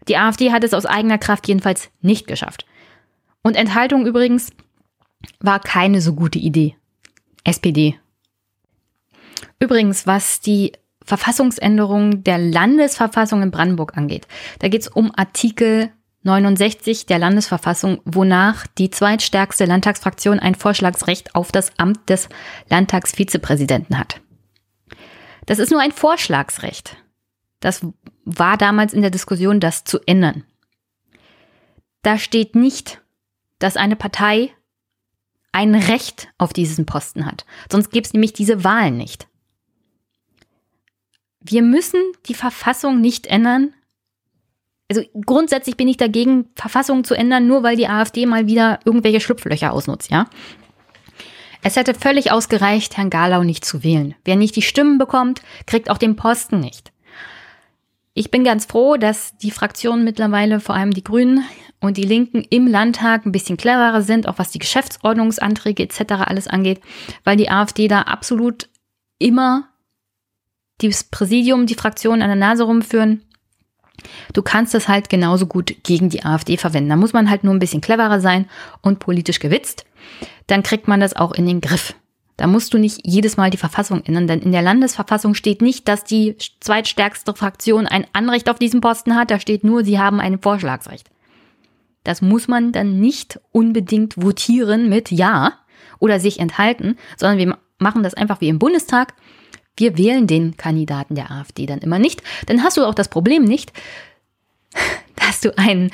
Die 0.08 0.18
AfD 0.18 0.52
hat 0.52 0.64
es 0.64 0.74
aus 0.74 0.86
eigener 0.86 1.18
Kraft 1.18 1.48
jedenfalls 1.48 1.90
nicht 2.02 2.28
geschafft. 2.28 2.66
Und 3.42 3.56
Enthaltung 3.56 4.06
übrigens 4.06 4.52
war 5.40 5.60
keine 5.60 6.02
so 6.02 6.14
gute 6.14 6.40
Idee. 6.40 6.76
SPD. 7.44 8.00
Übrigens, 9.60 10.08
was 10.08 10.40
die 10.40 10.74
Verfassungsänderung 11.04 12.24
der 12.24 12.38
Landesverfassung 12.38 13.42
in 13.42 13.52
Brandenburg 13.52 13.98
angeht, 13.98 14.28
da 14.60 14.70
geht 14.70 14.82
es 14.82 14.88
um 14.88 15.12
Artikel 15.16 15.92
69 16.24 17.06
der 17.06 17.20
Landesverfassung, 17.20 18.02
wonach 18.06 18.66
die 18.68 18.90
zweitstärkste 18.90 19.66
Landtagsfraktion 19.66 20.40
ein 20.40 20.56
Vorschlagsrecht 20.56 21.36
auf 21.36 21.52
das 21.52 21.78
Amt 21.78 22.10
des 22.10 22.30
Landtagsvizepräsidenten 22.70 24.00
hat. 24.00 24.22
Das 25.46 25.60
ist 25.60 25.72
nur 25.72 25.82
ein 25.82 25.92
Vorschlagsrecht. 25.92 26.98
Das 27.60 27.86
war 28.26 28.58
damals 28.58 28.94
in 28.94 29.02
der 29.02 29.12
Diskussion, 29.12 29.60
das 29.60 29.84
zu 29.84 30.00
ändern. 30.06 30.44
Da 32.02 32.18
steht 32.18 32.56
nicht, 32.56 33.02
dass 33.60 33.78
eine 33.78 33.96
Partei 33.96 34.52
ein 35.52 35.76
Recht 35.76 36.30
auf 36.38 36.52
diesen 36.52 36.86
Posten 36.86 37.26
hat. 37.26 37.46
Sonst 37.72 37.92
gäbe 37.92 38.06
es 38.06 38.14
nämlich 38.14 38.34
diese 38.34 38.64
Wahlen 38.64 38.98
nicht. 38.98 39.28
Wir 41.40 41.62
müssen 41.62 42.02
die 42.28 42.34
Verfassung 42.34 43.02
nicht 43.02 43.28
ändern, 43.28 43.74
also 44.98 45.10
grundsätzlich 45.26 45.78
bin 45.78 45.88
ich 45.88 45.98
dagegen, 45.98 46.50
Verfassungen 46.56 47.04
zu 47.04 47.16
ändern, 47.16 47.48
nur 47.48 47.64
weil 47.64 47.76
die 47.76 47.88
AfD 47.88 48.26
mal 48.26 48.48
wieder 48.48 48.80
irgendwelche 48.86 49.20
Schlupflöcher 49.20 49.74
ausnutzt, 49.74 50.12
ja. 50.12 50.28
Es 51.64 51.78
hätte 51.78 51.94
völlig 51.94 52.32
ausgereicht, 52.32 52.98
Herrn 52.98 53.10
Garlau 53.10 53.44
nicht 53.44 53.64
zu 53.64 53.84
wählen. 53.84 54.16
Wer 54.26 54.36
nicht 54.36 54.56
die 54.56 54.62
Stimmen 54.62 54.98
bekommt, 54.98 55.42
kriegt 55.66 55.90
auch 55.90 55.98
den 55.98 56.18
Posten 56.18 56.60
nicht. 56.60 56.92
Ich 58.14 58.30
bin 58.30 58.44
ganz 58.44 58.66
froh, 58.66 58.98
dass 58.98 59.38
die 59.38 59.50
Fraktionen 59.50 60.04
mittlerweile, 60.04 60.60
vor 60.60 60.76
allem 60.76 60.92
die 60.92 61.04
Grünen 61.04 61.44
und 61.80 61.98
die 61.98 62.04
Linken 62.04 62.46
im 62.50 62.68
Landtag 62.68 63.26
ein 63.26 63.32
bisschen 63.32 63.58
cleverer 63.58 64.02
sind, 64.02 64.28
auch 64.28 64.38
was 64.38 64.52
die 64.52 64.60
Geschäftsordnungsanträge 64.60 65.84
etc. 65.84 66.14
alles 66.26 66.48
angeht, 66.48 66.82
weil 67.24 67.38
die 67.38 67.50
AfD 67.50 67.88
da 67.88 68.02
absolut 68.02 68.70
immer 69.18 69.70
das 70.80 71.06
Präsidium, 71.06 71.66
die 71.66 71.76
Fraktionen 71.76 72.22
an 72.22 72.28
der 72.28 72.36
Nase 72.36 72.64
rumführen 72.64 73.24
Du 74.34 74.42
kannst 74.42 74.76
es 74.76 74.88
halt 74.88 75.10
genauso 75.10 75.46
gut 75.46 75.76
gegen 75.84 76.10
die 76.10 76.26
AfD 76.26 76.58
verwenden. 76.58 76.90
Da 76.90 76.96
muss 76.96 77.14
man 77.14 77.30
halt 77.30 77.44
nur 77.44 77.54
ein 77.54 77.60
bisschen 77.60 77.82
cleverer 77.82 78.20
sein 78.20 78.50
und 78.82 79.00
politisch 79.00 79.40
gewitzt. 79.40 79.86
Dann 80.48 80.64
kriegt 80.64 80.88
man 80.88 81.00
das 81.00 81.16
auch 81.16 81.32
in 81.32 81.46
den 81.46 81.62
Griff. 81.62 81.94
Da 82.38 82.48
musst 82.48 82.74
du 82.74 82.80
nicht 82.80 83.02
jedes 83.04 83.38
Mal 83.38 83.52
die 83.52 83.58
Verfassung 83.58 84.04
ändern, 84.04 84.28
denn 84.28 84.42
in 84.42 84.52
der 84.52 84.64
Landesverfassung 84.64 85.36
steht 85.36 85.62
nicht, 85.62 85.88
dass 85.88 86.04
die 86.04 86.36
zweitstärkste 86.60 87.34
Fraktion 87.36 87.86
ein 87.86 88.08
Anrecht 88.14 88.50
auf 88.50 88.58
diesen 88.58 88.82
Posten 88.82 89.16
hat. 89.16 89.30
Da 89.30 89.40
steht 89.40 89.64
nur, 89.64 89.86
sie 89.86 90.00
haben 90.00 90.20
ein 90.20 90.42
Vorschlagsrecht. 90.42 91.10
Das 92.04 92.22
muss 92.22 92.48
man 92.48 92.72
dann 92.72 93.00
nicht 93.00 93.40
unbedingt 93.52 94.22
votieren 94.22 94.90
mit 94.90 95.12
Ja 95.12 95.54
oder 96.00 96.20
sich 96.20 96.40
enthalten, 96.40 96.98
sondern 97.18 97.38
wir 97.38 97.58
machen 97.78 98.04
das 98.04 98.14
einfach 98.14 98.42
wie 98.42 98.50
im 98.50 98.60
Bundestag. 98.60 99.14
Wir 99.76 99.98
wählen 99.98 100.28
den 100.28 100.58
Kandidaten 100.58 101.16
der 101.16 101.32
AfD 101.32 101.66
dann 101.66 101.80
immer 101.80 102.00
nicht. 102.00 102.22
Dann 102.46 102.64
hast 102.64 102.78
du 102.78 102.86
auch 102.86 102.94
das 102.94 103.10
Problem 103.10 103.44
nicht, 103.44 103.74
dass 105.16 105.42
du 105.42 105.58
einen 105.58 105.92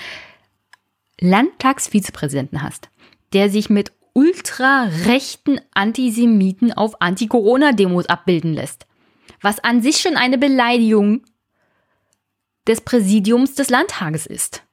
Landtagsvizepräsidenten 1.19 2.61
hast, 2.61 2.89
der 3.33 3.49
sich 3.49 3.69
mit 3.69 3.91
ultrarechten 4.13 5.61
Antisemiten 5.73 6.73
auf 6.73 7.01
Anti-Corona-Demos 7.01 8.07
abbilden 8.07 8.53
lässt. 8.53 8.85
Was 9.41 9.59
an 9.59 9.81
sich 9.81 9.97
schon 9.97 10.17
eine 10.17 10.37
Beleidigung 10.37 11.21
des 12.67 12.81
Präsidiums 12.81 13.55
des 13.55 13.69
Landtages 13.69 14.25
ist. 14.25 14.63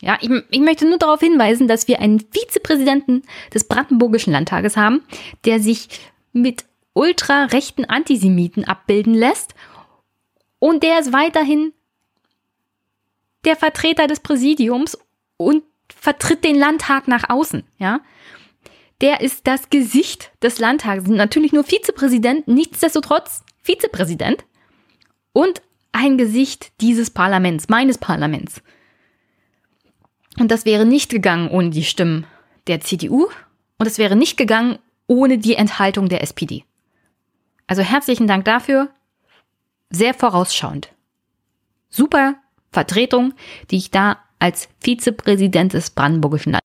Ja, 0.00 0.18
ich, 0.20 0.30
ich, 0.50 0.60
möchte 0.60 0.86
nur 0.86 0.98
darauf 0.98 1.20
hinweisen, 1.20 1.68
dass 1.68 1.88
wir 1.88 2.00
einen 2.00 2.20
Vizepräsidenten 2.20 3.22
des 3.54 3.64
Brandenburgischen 3.64 4.32
Landtages 4.32 4.76
haben, 4.76 5.02
der 5.44 5.60
sich 5.60 5.88
mit 6.32 6.64
ultrarechten 6.94 7.84
Antisemiten 7.84 8.64
abbilden 8.64 9.14
lässt 9.14 9.54
und 10.58 10.82
der 10.82 11.00
ist 11.00 11.12
weiterhin 11.12 11.72
der 13.44 13.56
Vertreter 13.56 14.06
des 14.06 14.20
Präsidiums 14.20 14.98
und 15.36 15.64
vertritt 15.88 16.44
den 16.44 16.56
Landtag 16.56 17.08
nach 17.08 17.28
außen, 17.28 17.64
ja. 17.78 18.00
Der 19.00 19.20
ist 19.20 19.48
das 19.48 19.68
Gesicht 19.68 20.30
des 20.42 20.60
Landtags, 20.60 21.08
natürlich 21.08 21.52
nur 21.52 21.64
Vizepräsident, 21.64 22.46
nichtsdestotrotz 22.46 23.42
Vizepräsident 23.60 24.44
und 25.32 25.60
ein 25.90 26.18
Gesicht 26.18 26.72
dieses 26.80 27.10
Parlaments, 27.10 27.68
meines 27.68 27.98
Parlaments. 27.98 28.62
Und 30.38 30.50
das 30.50 30.64
wäre 30.64 30.86
nicht 30.86 31.10
gegangen 31.10 31.50
ohne 31.50 31.70
die 31.70 31.84
Stimmen 31.84 32.26
der 32.68 32.80
CDU 32.80 33.28
und 33.78 33.86
es 33.86 33.98
wäre 33.98 34.16
nicht 34.16 34.36
gegangen 34.36 34.78
ohne 35.06 35.38
die 35.38 35.56
Enthaltung 35.56 36.08
der 36.08 36.22
SPD. 36.22 36.64
Also 37.66 37.82
herzlichen 37.82 38.26
Dank 38.26 38.44
dafür. 38.44 38.88
Sehr 39.90 40.14
vorausschauend. 40.14 40.92
Super 41.88 42.34
Vertretung, 42.70 43.34
die 43.70 43.76
ich 43.76 43.90
da 43.90 44.18
als 44.38 44.68
Vizepräsident 44.80 45.74
des 45.74 45.90
Brandenburgischen 45.90 46.52
Landes. 46.52 46.62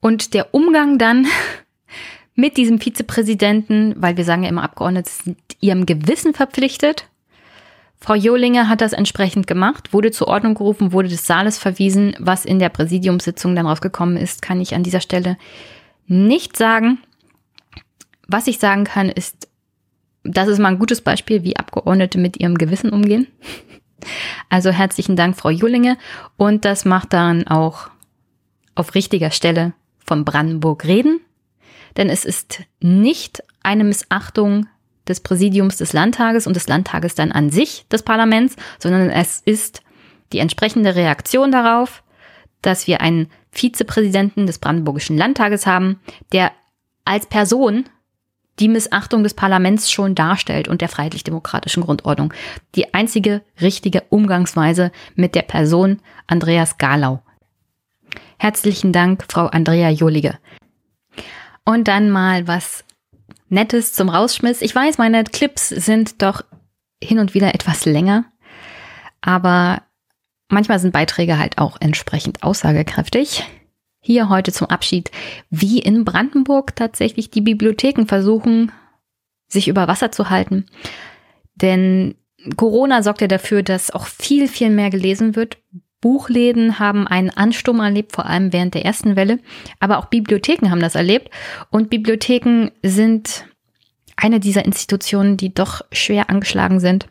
Und 0.00 0.34
der 0.34 0.54
Umgang 0.54 0.98
dann 0.98 1.26
mit 2.34 2.56
diesem 2.56 2.78
Vizepräsidenten, 2.78 3.94
weil 3.96 4.16
wir 4.16 4.24
sagen 4.24 4.42
ja 4.42 4.50
immer, 4.50 4.62
Abgeordnete 4.62 5.10
sind 5.10 5.38
ihrem 5.60 5.86
Gewissen 5.86 6.34
verpflichtet. 6.34 7.08
Frau 7.98 8.14
Johlinger 8.14 8.68
hat 8.68 8.82
das 8.82 8.92
entsprechend 8.92 9.46
gemacht, 9.46 9.94
wurde 9.94 10.10
zur 10.10 10.28
Ordnung 10.28 10.54
gerufen, 10.54 10.92
wurde 10.92 11.08
des 11.08 11.26
Saales 11.26 11.56
verwiesen. 11.56 12.14
Was 12.18 12.44
in 12.44 12.58
der 12.58 12.68
Präsidiumssitzung 12.68 13.56
dann 13.56 13.66
rausgekommen 13.66 14.18
ist, 14.18 14.42
kann 14.42 14.60
ich 14.60 14.74
an 14.74 14.82
dieser 14.82 15.00
Stelle 15.00 15.38
nicht 16.06 16.58
sagen. 16.58 16.98
Was 18.28 18.46
ich 18.46 18.58
sagen 18.58 18.84
kann, 18.84 19.08
ist, 19.08 19.48
das 20.22 20.48
ist 20.48 20.58
mal 20.58 20.68
ein 20.68 20.78
gutes 20.78 21.00
Beispiel, 21.00 21.42
wie 21.42 21.56
Abgeordnete 21.56 22.18
mit 22.18 22.38
ihrem 22.38 22.56
Gewissen 22.56 22.90
umgehen. 22.90 23.26
Also 24.50 24.70
herzlichen 24.70 25.16
Dank, 25.16 25.36
Frau 25.36 25.50
Julinge. 25.50 25.96
Und 26.36 26.64
das 26.64 26.84
macht 26.84 27.12
dann 27.12 27.46
auch 27.46 27.88
auf 28.74 28.94
richtiger 28.94 29.30
Stelle 29.30 29.72
von 30.04 30.24
Brandenburg 30.24 30.84
reden. 30.84 31.20
Denn 31.96 32.10
es 32.10 32.24
ist 32.24 32.62
nicht 32.80 33.42
eine 33.62 33.84
Missachtung 33.84 34.66
des 35.06 35.20
Präsidiums 35.20 35.76
des 35.76 35.92
Landtages 35.92 36.46
und 36.46 36.56
des 36.56 36.66
Landtages 36.66 37.14
dann 37.14 37.32
an 37.32 37.50
sich 37.50 37.86
des 37.88 38.02
Parlaments, 38.02 38.56
sondern 38.78 39.10
es 39.10 39.40
ist 39.44 39.82
die 40.32 40.38
entsprechende 40.38 40.94
Reaktion 40.94 41.52
darauf, 41.52 42.02
dass 42.62 42.86
wir 42.86 43.00
einen 43.00 43.30
Vizepräsidenten 43.52 44.46
des 44.46 44.58
Brandenburgischen 44.58 45.16
Landtages 45.16 45.66
haben, 45.66 46.00
der 46.32 46.52
als 47.04 47.26
Person 47.26 47.84
die 48.60 48.68
Missachtung 48.68 49.22
des 49.22 49.34
Parlaments 49.34 49.90
schon 49.90 50.14
darstellt 50.14 50.68
und 50.68 50.80
der 50.80 50.88
freiheitlich-demokratischen 50.88 51.82
Grundordnung. 51.82 52.32
Die 52.74 52.94
einzige 52.94 53.42
richtige 53.60 54.02
Umgangsweise 54.10 54.92
mit 55.14 55.34
der 55.34 55.42
Person 55.42 56.00
Andreas 56.26 56.78
Galau. 56.78 57.22
Herzlichen 58.38 58.92
Dank, 58.92 59.24
Frau 59.28 59.46
Andrea 59.46 59.90
Jolige. 59.90 60.38
Und 61.64 61.88
dann 61.88 62.10
mal 62.10 62.46
was 62.46 62.84
Nettes 63.48 63.92
zum 63.92 64.08
Rausschmiss. 64.08 64.62
Ich 64.62 64.74
weiß, 64.74 64.98
meine 64.98 65.24
Clips 65.24 65.68
sind 65.68 66.22
doch 66.22 66.42
hin 67.02 67.18
und 67.18 67.34
wieder 67.34 67.54
etwas 67.54 67.84
länger, 67.84 68.24
aber 69.20 69.82
manchmal 70.48 70.78
sind 70.78 70.92
Beiträge 70.92 71.38
halt 71.38 71.58
auch 71.58 71.76
entsprechend 71.80 72.42
aussagekräftig 72.42 73.44
hier 74.04 74.28
heute 74.28 74.52
zum 74.52 74.68
Abschied, 74.68 75.10
wie 75.48 75.78
in 75.78 76.04
Brandenburg 76.04 76.76
tatsächlich 76.76 77.30
die 77.30 77.40
Bibliotheken 77.40 78.04
versuchen, 78.06 78.70
sich 79.48 79.66
über 79.66 79.88
Wasser 79.88 80.12
zu 80.12 80.28
halten. 80.28 80.66
Denn 81.54 82.14
Corona 82.56 83.02
sorgt 83.02 83.22
ja 83.22 83.28
dafür, 83.28 83.62
dass 83.62 83.90
auch 83.90 84.06
viel, 84.06 84.46
viel 84.46 84.68
mehr 84.68 84.90
gelesen 84.90 85.36
wird. 85.36 85.56
Buchläden 86.02 86.78
haben 86.78 87.06
einen 87.06 87.30
Ansturm 87.30 87.80
erlebt, 87.80 88.12
vor 88.12 88.26
allem 88.26 88.52
während 88.52 88.74
der 88.74 88.84
ersten 88.84 89.16
Welle. 89.16 89.38
Aber 89.80 89.96
auch 89.98 90.06
Bibliotheken 90.06 90.70
haben 90.70 90.80
das 90.80 90.96
erlebt. 90.96 91.30
Und 91.70 91.88
Bibliotheken 91.88 92.72
sind 92.82 93.46
eine 94.16 94.38
dieser 94.38 94.66
Institutionen, 94.66 95.38
die 95.38 95.54
doch 95.54 95.80
schwer 95.92 96.28
angeschlagen 96.28 96.78
sind. 96.78 97.08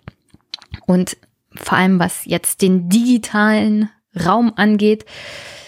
Und 0.85 1.17
vor 1.55 1.79
allem 1.79 1.97
was 1.99 2.25
jetzt 2.25 2.61
den 2.61 2.87
digitalen 2.89 3.89
Raum 4.15 4.53
angeht, 4.55 5.05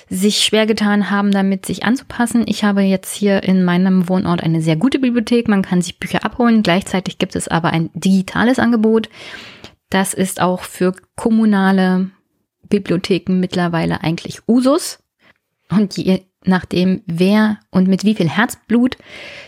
sich 0.09 0.39
schwer 0.43 0.65
getan 0.65 1.09
haben, 1.09 1.31
damit 1.31 1.65
sich 1.65 1.83
anzupassen. 1.83 2.43
Ich 2.47 2.63
habe 2.63 2.81
jetzt 2.81 3.13
hier 3.15 3.43
in 3.43 3.63
meinem 3.63 4.07
Wohnort 4.07 4.43
eine 4.43 4.61
sehr 4.61 4.75
gute 4.75 4.99
Bibliothek. 4.99 5.47
Man 5.47 5.61
kann 5.61 5.81
sich 5.81 5.99
Bücher 5.99 6.23
abholen. 6.23 6.63
Gleichzeitig 6.63 7.17
gibt 7.17 7.35
es 7.35 7.47
aber 7.47 7.69
ein 7.69 7.89
digitales 7.93 8.59
Angebot. 8.59 9.09
Das 9.89 10.13
ist 10.13 10.41
auch 10.41 10.61
für 10.61 10.93
kommunale 11.15 12.11
Bibliotheken 12.69 13.39
mittlerweile 13.39 14.01
eigentlich 14.03 14.47
Usus. 14.47 14.99
Und 15.69 15.97
je 15.97 16.21
nachdem, 16.43 17.01
wer 17.07 17.59
und 17.71 17.87
mit 17.87 18.03
wie 18.03 18.15
viel 18.15 18.29
Herzblut 18.29 18.97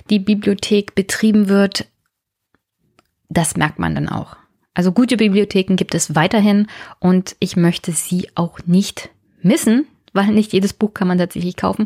die 0.10 0.20
Bibliothek 0.20 0.96
betrieben 0.96 1.50
wird, 1.50 1.88
das 3.30 3.58
merkt 3.58 3.78
man 3.78 3.94
dann 3.94 4.10
auch. 4.10 4.36
Also 4.74 4.92
gute 4.92 5.18
Bibliotheken 5.18 5.76
gibt 5.76 5.96
es 5.96 6.16
weiterhin 6.16 6.68
und 7.00 7.36
ich 7.40 7.56
möchte 7.56 7.92
sie 7.92 8.30
auch 8.36 8.60
nicht 8.66 9.10
missen, 9.42 9.88
weil 10.18 10.28
nicht 10.28 10.52
jedes 10.52 10.74
Buch 10.74 10.94
kann 10.94 11.08
man 11.08 11.18
tatsächlich 11.18 11.56
kaufen. 11.56 11.86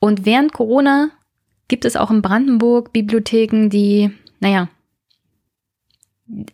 Und 0.00 0.26
während 0.26 0.52
Corona 0.52 1.10
gibt 1.68 1.84
es 1.84 1.96
auch 1.96 2.10
in 2.10 2.22
Brandenburg 2.22 2.92
Bibliotheken, 2.92 3.68
die, 3.68 4.10
naja, 4.40 4.68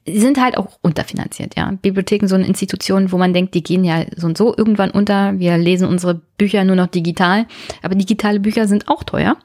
sind 0.06 0.40
halt 0.40 0.56
auch 0.56 0.78
unterfinanziert, 0.82 1.56
ja. 1.56 1.72
Bibliotheken, 1.82 2.28
so 2.28 2.36
eine 2.36 2.46
Institution, 2.46 3.10
wo 3.10 3.18
man 3.18 3.32
denkt, 3.32 3.54
die 3.54 3.62
gehen 3.62 3.84
ja 3.84 4.04
so 4.16 4.28
und 4.28 4.38
so 4.38 4.54
irgendwann 4.56 4.90
unter. 4.90 5.38
Wir 5.38 5.58
lesen 5.58 5.88
unsere 5.88 6.20
Bücher 6.38 6.64
nur 6.64 6.76
noch 6.76 6.86
digital. 6.86 7.46
Aber 7.82 7.96
digitale 7.96 8.38
Bücher 8.38 8.68
sind 8.68 8.88
auch 8.88 9.02
teuer. 9.02 9.36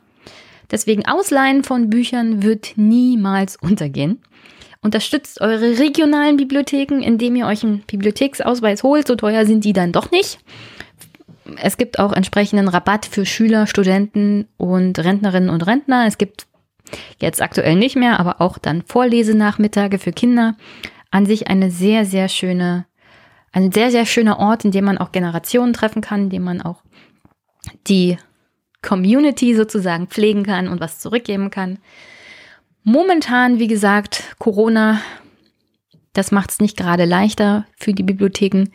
Deswegen 0.69 1.07
Ausleihen 1.07 1.63
von 1.63 1.89
Büchern 1.89 2.43
wird 2.43 2.73
niemals 2.75 3.55
untergehen. 3.55 4.19
Unterstützt 4.81 5.41
eure 5.41 5.79
regionalen 5.79 6.37
Bibliotheken, 6.37 7.01
indem 7.01 7.35
ihr 7.35 7.47
euch 7.47 7.63
einen 7.63 7.81
Bibliotheksausweis 7.81 8.83
holt. 8.83 9.07
So 9.07 9.15
teuer 9.15 9.47
sind 9.47 9.65
die 9.65 9.73
dann 9.73 9.91
doch 9.91 10.11
nicht 10.11 10.39
es 11.57 11.77
gibt 11.77 11.99
auch 11.99 12.13
entsprechenden 12.13 12.67
Rabatt 12.67 13.05
für 13.05 13.25
Schüler, 13.25 13.67
Studenten 13.67 14.47
und 14.57 14.99
Rentnerinnen 14.99 15.49
und 15.49 15.65
Rentner. 15.65 16.05
Es 16.07 16.17
gibt 16.17 16.47
jetzt 17.19 17.41
aktuell 17.41 17.75
nicht 17.75 17.95
mehr, 17.95 18.19
aber 18.19 18.41
auch 18.41 18.57
dann 18.57 18.83
Vorlesenachmittage 18.83 19.99
für 19.99 20.11
Kinder. 20.11 20.55
An 21.11 21.25
sich 21.25 21.47
eine 21.47 21.71
sehr, 21.71 22.05
sehr 22.05 22.29
schöne, 22.29 22.85
ein 23.51 23.71
sehr, 23.71 23.91
sehr 23.91 24.05
schöner 24.05 24.39
Ort, 24.39 24.65
in 24.65 24.71
dem 24.71 24.85
man 24.85 24.97
auch 24.97 25.11
Generationen 25.11 25.73
treffen 25.73 26.01
kann, 26.01 26.23
in 26.23 26.29
dem 26.29 26.43
man 26.43 26.61
auch 26.61 26.83
die 27.87 28.17
Community 28.81 29.55
sozusagen 29.55 30.07
pflegen 30.07 30.43
kann 30.43 30.67
und 30.67 30.79
was 30.79 30.99
zurückgeben 30.99 31.49
kann. 31.49 31.79
Momentan, 32.83 33.59
wie 33.59 33.67
gesagt, 33.67 34.35
Corona, 34.39 35.01
das 36.13 36.31
macht 36.31 36.51
es 36.51 36.59
nicht 36.59 36.77
gerade 36.77 37.05
leichter 37.05 37.65
für 37.77 37.93
die 37.93 38.03
Bibliotheken 38.03 38.69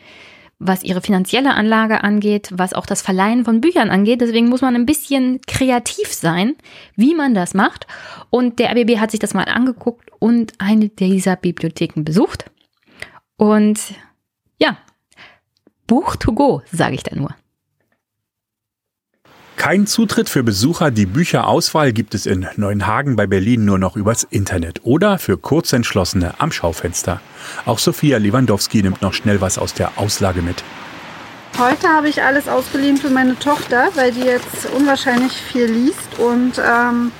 was 0.66 0.82
ihre 0.82 1.02
finanzielle 1.02 1.54
Anlage 1.54 2.02
angeht, 2.02 2.48
was 2.52 2.72
auch 2.72 2.86
das 2.86 3.02
Verleihen 3.02 3.44
von 3.44 3.60
Büchern 3.60 3.90
angeht. 3.90 4.22
Deswegen 4.22 4.48
muss 4.48 4.62
man 4.62 4.74
ein 4.74 4.86
bisschen 4.86 5.40
kreativ 5.46 6.12
sein, 6.12 6.56
wie 6.96 7.14
man 7.14 7.34
das 7.34 7.52
macht. 7.52 7.86
Und 8.30 8.58
der 8.58 8.70
RBB 8.70 8.98
hat 8.98 9.10
sich 9.10 9.20
das 9.20 9.34
mal 9.34 9.44
angeguckt 9.44 10.10
und 10.18 10.54
eine 10.58 10.88
dieser 10.88 11.36
Bibliotheken 11.36 12.02
besucht. 12.02 12.50
Und 13.36 13.78
ja, 14.58 14.78
Buch 15.86 16.16
to 16.16 16.32
go, 16.32 16.62
sage 16.72 16.94
ich 16.94 17.02
da 17.02 17.14
nur. 17.14 17.34
Kein 19.64 19.86
Zutritt 19.86 20.28
für 20.28 20.42
Besucher. 20.42 20.90
Die 20.90 21.06
Bücherauswahl 21.06 21.94
gibt 21.94 22.14
es 22.14 22.26
in 22.26 22.46
Neuenhagen 22.56 23.16
bei 23.16 23.26
Berlin 23.26 23.64
nur 23.64 23.78
noch 23.78 23.96
übers 23.96 24.22
Internet 24.22 24.80
oder 24.84 25.18
für 25.18 25.38
Kurzentschlossene 25.38 26.34
am 26.36 26.52
Schaufenster. 26.52 27.22
Auch 27.64 27.78
Sophia 27.78 28.18
Lewandowski 28.18 28.82
nimmt 28.82 29.00
noch 29.00 29.14
schnell 29.14 29.40
was 29.40 29.56
aus 29.56 29.72
der 29.72 29.92
Auslage 29.96 30.42
mit. 30.42 30.62
Heute 31.58 31.88
habe 31.88 32.10
ich 32.10 32.22
alles 32.22 32.46
ausgeliehen 32.46 32.98
für 32.98 33.08
meine 33.08 33.38
Tochter, 33.38 33.88
weil 33.94 34.12
die 34.12 34.24
jetzt 34.24 34.66
unwahrscheinlich 34.76 35.32
viel 35.32 35.64
liest 35.64 36.18
und 36.18 36.58
ähm, 36.58 37.10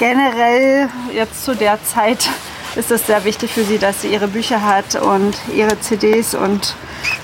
generell 0.00 0.88
jetzt 1.14 1.44
zu 1.44 1.54
der 1.54 1.78
Zeit 1.84 2.28
ist 2.74 2.90
es 2.90 3.06
sehr 3.06 3.24
wichtig 3.24 3.52
für 3.52 3.62
sie, 3.62 3.78
dass 3.78 4.02
sie 4.02 4.08
ihre 4.08 4.26
Bücher 4.26 4.60
hat 4.60 5.00
und 5.00 5.36
ihre 5.54 5.78
CDs 5.78 6.34
und 6.34 6.74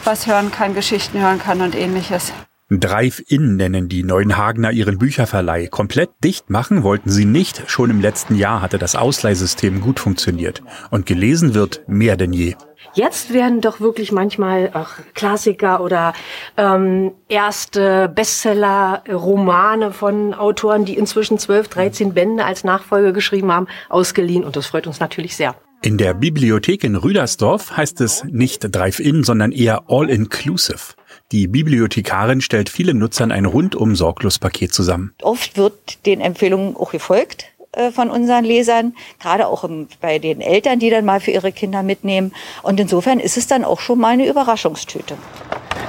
was 0.05 0.29
hören 0.29 0.53
kann, 0.53 0.73
Geschichten 0.73 1.19
hören 1.19 1.41
kann 1.41 1.63
und 1.63 1.75
ähnliches. 1.75 2.33
Drive-In 2.81 3.57
nennen 3.57 3.89
die 3.89 4.05
Neuenhagener 4.05 4.71
ihren 4.71 4.99
Bücherverleih. 4.99 5.67
Komplett 5.67 6.11
dicht 6.23 6.51
machen 6.51 6.83
wollten 6.83 7.11
sie 7.11 7.25
nicht. 7.25 7.65
Schon 7.67 7.91
im 7.91 8.01
letzten 8.01 8.35
Jahr 8.35 8.63
hatte 8.63 8.79
das 8.79 8.95
Ausleihsystem 8.95 9.81
gut 9.81 10.01
funktioniert. 10.01 10.63
Und 10.91 11.07
gelesen 11.07 11.55
wird 11.55 11.83
mehr 11.87 12.17
denn 12.17 12.33
je. 12.33 12.55
Jetzt 12.95 13.33
werden 13.33 13.61
doch 13.61 13.81
wirklich 13.81 14.13
manchmal 14.13 14.71
auch 14.75 14.91
Klassiker 15.15 15.81
oder 15.83 16.13
ähm, 16.57 17.13
erste 17.29 18.09
Bestseller, 18.09 19.03
Romane 19.11 19.93
von 19.93 20.35
Autoren, 20.35 20.85
die 20.85 20.97
inzwischen 20.97 21.39
12, 21.39 21.69
13 21.69 22.15
Bände 22.15 22.45
als 22.45 22.65
Nachfolge 22.65 23.13
geschrieben 23.13 23.51
haben, 23.51 23.67
ausgeliehen. 23.89 24.45
Und 24.45 24.57
das 24.57 24.67
freut 24.67 24.87
uns 24.87 25.01
natürlich 25.01 25.37
sehr. 25.37 25.55
In 25.85 25.99
der 25.99 26.15
Bibliothek 26.15 26.85
in 26.85 26.95
Rüdersdorf 26.95 27.77
heißt 27.77 28.01
es 28.03 28.23
nicht 28.23 28.61
Drive-In, 28.71 29.25
sondern 29.25 29.51
eher 29.51 29.83
All-Inclusive. 29.89 30.95
Die 31.33 31.47
Bibliothekarin 31.47 32.43
stellt 32.43 32.69
vielen 32.69 32.99
Nutzern 32.99 33.33
ein 33.33 33.47
rundum 33.47 33.97
sorglos 33.97 34.39
Paket 34.39 34.75
zusammen. 34.75 35.15
Oft 35.23 35.57
wird 35.57 36.05
den 36.05 36.21
Empfehlungen 36.21 36.77
auch 36.77 36.93
gefolgt 36.93 37.47
äh, 37.73 37.91
von 37.91 38.11
unseren 38.11 38.45
Lesern, 38.45 38.95
gerade 39.19 39.47
auch 39.47 39.65
im, 39.65 39.89
bei 40.03 40.19
den 40.19 40.43
Eltern, 40.43 40.79
die 40.79 40.91
dann 40.91 41.07
mal 41.07 41.21
für 41.21 41.31
ihre 41.31 41.51
Kinder 41.51 41.83
mitnehmen. 41.83 42.33
Und 42.63 42.79
insofern 42.79 43.19
ist 43.19 43.39
es 43.39 43.47
dann 43.47 43.65
auch 43.65 43.81
schon 43.81 43.99
mal 43.99 44.11
eine 44.11 44.29
Überraschungstüte. 44.29 45.17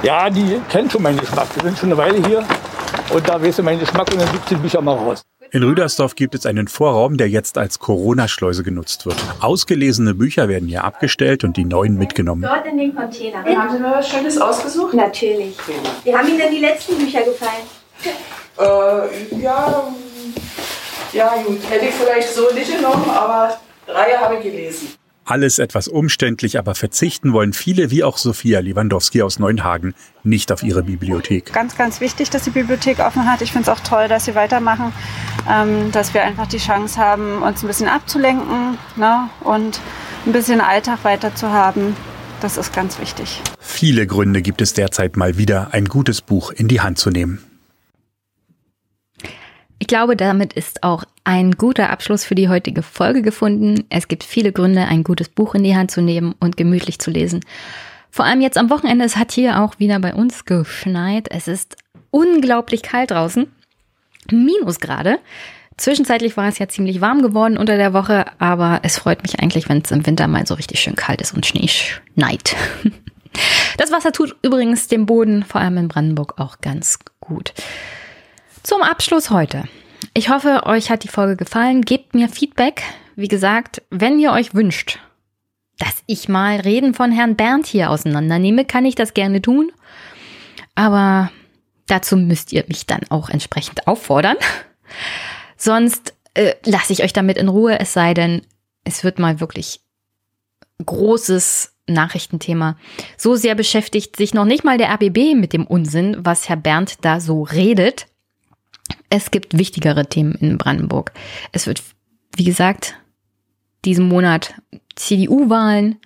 Ja, 0.02 0.30
die 0.30 0.62
kennen 0.70 0.90
schon 0.90 1.04
meinen 1.04 1.20
Geschmack. 1.20 1.48
Die 1.58 1.60
sind 1.60 1.78
schon 1.78 1.90
eine 1.90 1.98
Weile 1.98 2.26
hier 2.26 2.46
und 3.14 3.28
da 3.28 3.42
weißt 3.42 3.60
du 3.60 3.64
meinen 3.64 3.82
Geschmack 3.82 4.14
und 4.14 4.22
dann 4.22 4.32
gibt 4.32 4.50
die 4.50 4.56
Bücher 4.56 4.82
mal 4.82 4.96
raus. 4.96 5.24
In 5.54 5.62
Rüdersdorf 5.62 6.16
gibt 6.16 6.34
es 6.34 6.48
einen 6.48 6.68
Vorraum, 6.68 7.16
der 7.16 7.30
jetzt 7.30 7.60
als 7.60 7.78
Corona-Schleuse 7.78 8.64
genutzt 8.64 9.06
wird. 9.06 9.18
Ausgelesene 9.40 10.16
Bücher 10.16 10.50
werden 10.50 10.68
hier 10.68 10.84
abgestellt 10.84 11.44
und 11.44 11.58
die 11.58 11.64
neuen 11.64 11.96
mitgenommen. 11.96 12.42
Dort 12.42 12.66
in 12.66 12.76
den 12.76 12.96
Container. 12.96 13.44
Haben 13.44 13.72
Sie 13.72 13.80
mal 13.80 14.00
was 14.00 14.10
Schönes 14.10 14.36
ausgesucht? 14.40 14.96
Natürlich. 14.96 15.56
Wie 16.04 16.16
haben 16.16 16.28
Ihnen 16.28 16.40
denn 16.40 16.52
die 16.52 16.60
letzten 16.60 16.98
Bücher 16.98 17.22
gefallen? 17.22 17.62
Äh, 18.58 19.44
ja, 19.44 19.94
ja, 21.14 21.36
gut. 21.46 21.60
Hätte 21.70 21.86
ich 21.86 21.94
vielleicht 21.94 22.34
so 22.34 22.52
nicht 22.56 22.76
genommen, 22.76 23.08
aber 23.12 23.60
drei 23.86 24.14
habe 24.14 24.38
ich 24.38 24.42
gelesen. 24.42 24.88
Alles 25.26 25.58
etwas 25.58 25.88
umständlich, 25.88 26.60
aber 26.60 26.76
verzichten 26.76 27.32
wollen 27.32 27.54
viele, 27.54 27.92
wie 27.92 28.04
auch 28.04 28.18
Sophia 28.18 28.60
Lewandowski 28.60 29.22
aus 29.22 29.40
Neuenhagen, 29.40 29.96
nicht 30.24 30.52
auf 30.52 30.64
ihre 30.64 30.84
Bibliothek. 30.84 31.54
Ganz, 31.54 31.78
ganz 31.78 32.02
wichtig, 32.02 32.30
dass 32.30 32.44
die 32.44 32.50
Bibliothek 32.50 33.00
offen 33.00 33.30
hat. 33.30 33.42
Ich 33.42 33.54
finde 33.54 33.70
es 33.72 33.78
auch 33.78 33.82
toll, 33.82 34.10
dass 34.10 34.26
sie 34.26 34.36
weitermachen, 34.36 34.92
ähm, 35.50 35.92
dass 35.94 36.14
wir 36.14 36.24
einfach 36.24 36.48
die 36.48 36.58
Chance 36.58 37.00
haben, 37.00 37.42
uns 37.42 37.64
ein 37.64 37.68
bisschen 37.68 37.88
abzulenken 37.88 38.78
ne? 38.98 39.30
und 39.42 39.80
ein 40.26 40.34
bisschen 40.34 40.60
Alltag 40.60 41.04
weiter 41.04 41.34
zu 41.36 41.52
haben. 41.52 41.96
Das 42.42 42.58
ist 42.58 42.74
ganz 42.74 43.00
wichtig. 43.00 43.42
Viele 43.60 44.06
Gründe 44.06 44.42
gibt 44.42 44.62
es 44.62 44.74
derzeit 44.74 45.16
mal 45.16 45.38
wieder, 45.38 45.74
ein 45.74 45.86
gutes 45.86 46.22
Buch 46.22 46.52
in 46.52 46.68
die 46.68 46.82
Hand 46.82 46.98
zu 46.98 47.10
nehmen. 47.10 47.40
Ich 49.84 49.88
glaube, 49.88 50.16
damit 50.16 50.54
ist 50.54 50.82
auch 50.82 51.04
ein 51.26 51.52
guter 51.52 51.90
Abschluss 51.90 52.24
für 52.24 52.36
die 52.36 52.48
heutige 52.48 52.84
Folge 52.84 53.22
gefunden. 53.22 53.84
Es 53.90 54.08
gibt 54.08 54.24
viele 54.24 54.54
Gründe, 54.54 54.86
ein 54.86 55.04
gutes 55.04 55.28
Buch 55.28 55.56
in 55.56 55.64
die 55.66 55.76
Hand 55.76 55.92
zu 55.92 56.02
nehmen 56.02 56.36
und 56.40 56.56
gemütlich 56.56 57.00
zu 57.00 57.12
lesen. 57.12 57.42
Vor 58.10 58.24
allem 58.24 58.40
jetzt 58.40 58.58
am 58.58 58.70
Wochenende, 58.70 59.04
es 59.04 59.18
hat 59.18 59.34
hier 59.34 59.60
auch 59.62 59.80
wieder 59.80 60.00
bei 60.00 60.14
uns 60.14 60.46
geschneit. 60.46 61.28
Es 61.30 61.50
ist 61.50 61.76
unglaublich 62.12 62.82
kalt 62.82 63.12
draußen. 63.12 63.52
Minusgrade. 64.32 65.20
Zwischenzeitlich 65.76 66.38
war 66.38 66.48
es 66.48 66.60
ja 66.60 66.70
ziemlich 66.70 67.02
warm 67.02 67.22
geworden 67.22 67.58
unter 67.58 67.76
der 67.76 67.92
Woche, 67.92 68.24
aber 68.40 68.80
es 68.84 68.98
freut 68.98 69.22
mich 69.22 69.42
eigentlich, 69.42 69.68
wenn 69.68 69.82
es 69.82 69.92
im 69.92 70.06
Winter 70.06 70.30
mal 70.30 70.48
so 70.48 70.54
richtig 70.54 70.80
schön 70.80 70.96
kalt 70.96 71.22
ist 71.22 71.34
und 71.34 71.46
Schnee 71.46 71.68
schneit. 71.68 72.56
Das 73.78 73.92
Wasser 73.92 74.12
tut 74.12 74.36
übrigens 74.44 74.88
dem 74.88 75.08
Boden, 75.08 75.44
vor 75.44 75.60
allem 75.60 75.78
in 75.78 75.88
Brandenburg, 75.88 76.36
auch 76.38 76.62
ganz 76.62 77.00
gut. 77.20 77.56
Zum 78.64 78.82
Abschluss 78.82 79.30
heute. 79.30 79.66
Ich 80.14 80.30
hoffe, 80.30 80.62
euch 80.66 80.90
hat 80.90 81.04
die 81.04 81.10
Folge 81.10 81.36
gefallen. 81.36 81.82
Gebt 81.82 82.14
mir 82.16 82.30
Feedback. 82.30 82.82
Wie 83.18 83.28
gesagt, 83.28 83.82
wenn 83.90 84.18
ihr 84.20 84.32
euch 84.32 84.56
wünscht, 84.56 85.00
dass 85.80 86.02
ich 86.06 86.30
mal 86.30 86.62
Reden 86.62 86.94
von 86.94 87.12
Herrn 87.12 87.36
Bernd 87.36 87.66
hier 87.66 87.90
auseinandernehme, 87.90 88.64
kann 88.64 88.86
ich 88.86 88.96
das 88.96 89.14
gerne 89.14 89.42
tun. 89.42 89.70
Aber 90.76 91.30
dazu 91.88 92.16
müsst 92.16 92.54
ihr 92.54 92.64
mich 92.70 92.86
dann 92.86 93.02
auch 93.10 93.30
entsprechend 93.30 93.86
auffordern. 93.86 94.38
Sonst 95.58 96.14
äh, 96.34 96.54
lasse 96.64 96.94
ich 96.94 97.04
euch 97.04 97.12
damit 97.12 97.38
in 97.38 97.50
Ruhe, 97.50 97.78
es 97.82 97.92
sei 97.92 98.14
denn, 98.14 98.44
es 98.86 99.04
wird 99.04 99.20
mal 99.20 99.42
wirklich 99.42 99.82
großes 100.86 101.76
Nachrichtenthema. 101.88 102.78
So 103.18 103.36
sehr 103.36 103.56
beschäftigt 103.56 104.16
sich 104.16 104.34
noch 104.34 104.46
nicht 104.46 104.64
mal 104.64 104.78
der 104.78 104.90
RBB 104.94 105.36
mit 105.36 105.52
dem 105.52 105.68
Unsinn, 105.68 106.16
was 106.20 106.48
Herr 106.48 106.56
Bernd 106.56 107.04
da 107.04 107.20
so 107.20 107.44
redet. 107.44 108.08
Es 109.16 109.30
gibt 109.30 109.56
wichtigere 109.56 110.08
Themen 110.08 110.34
in 110.34 110.58
Brandenburg. 110.58 111.12
Es 111.52 111.68
wird, 111.68 111.84
wie 112.36 112.46
gesagt, 112.46 112.96
diesen 113.86 114.08
Monat 114.08 114.56
CDU-Wahlen. 114.96 116.00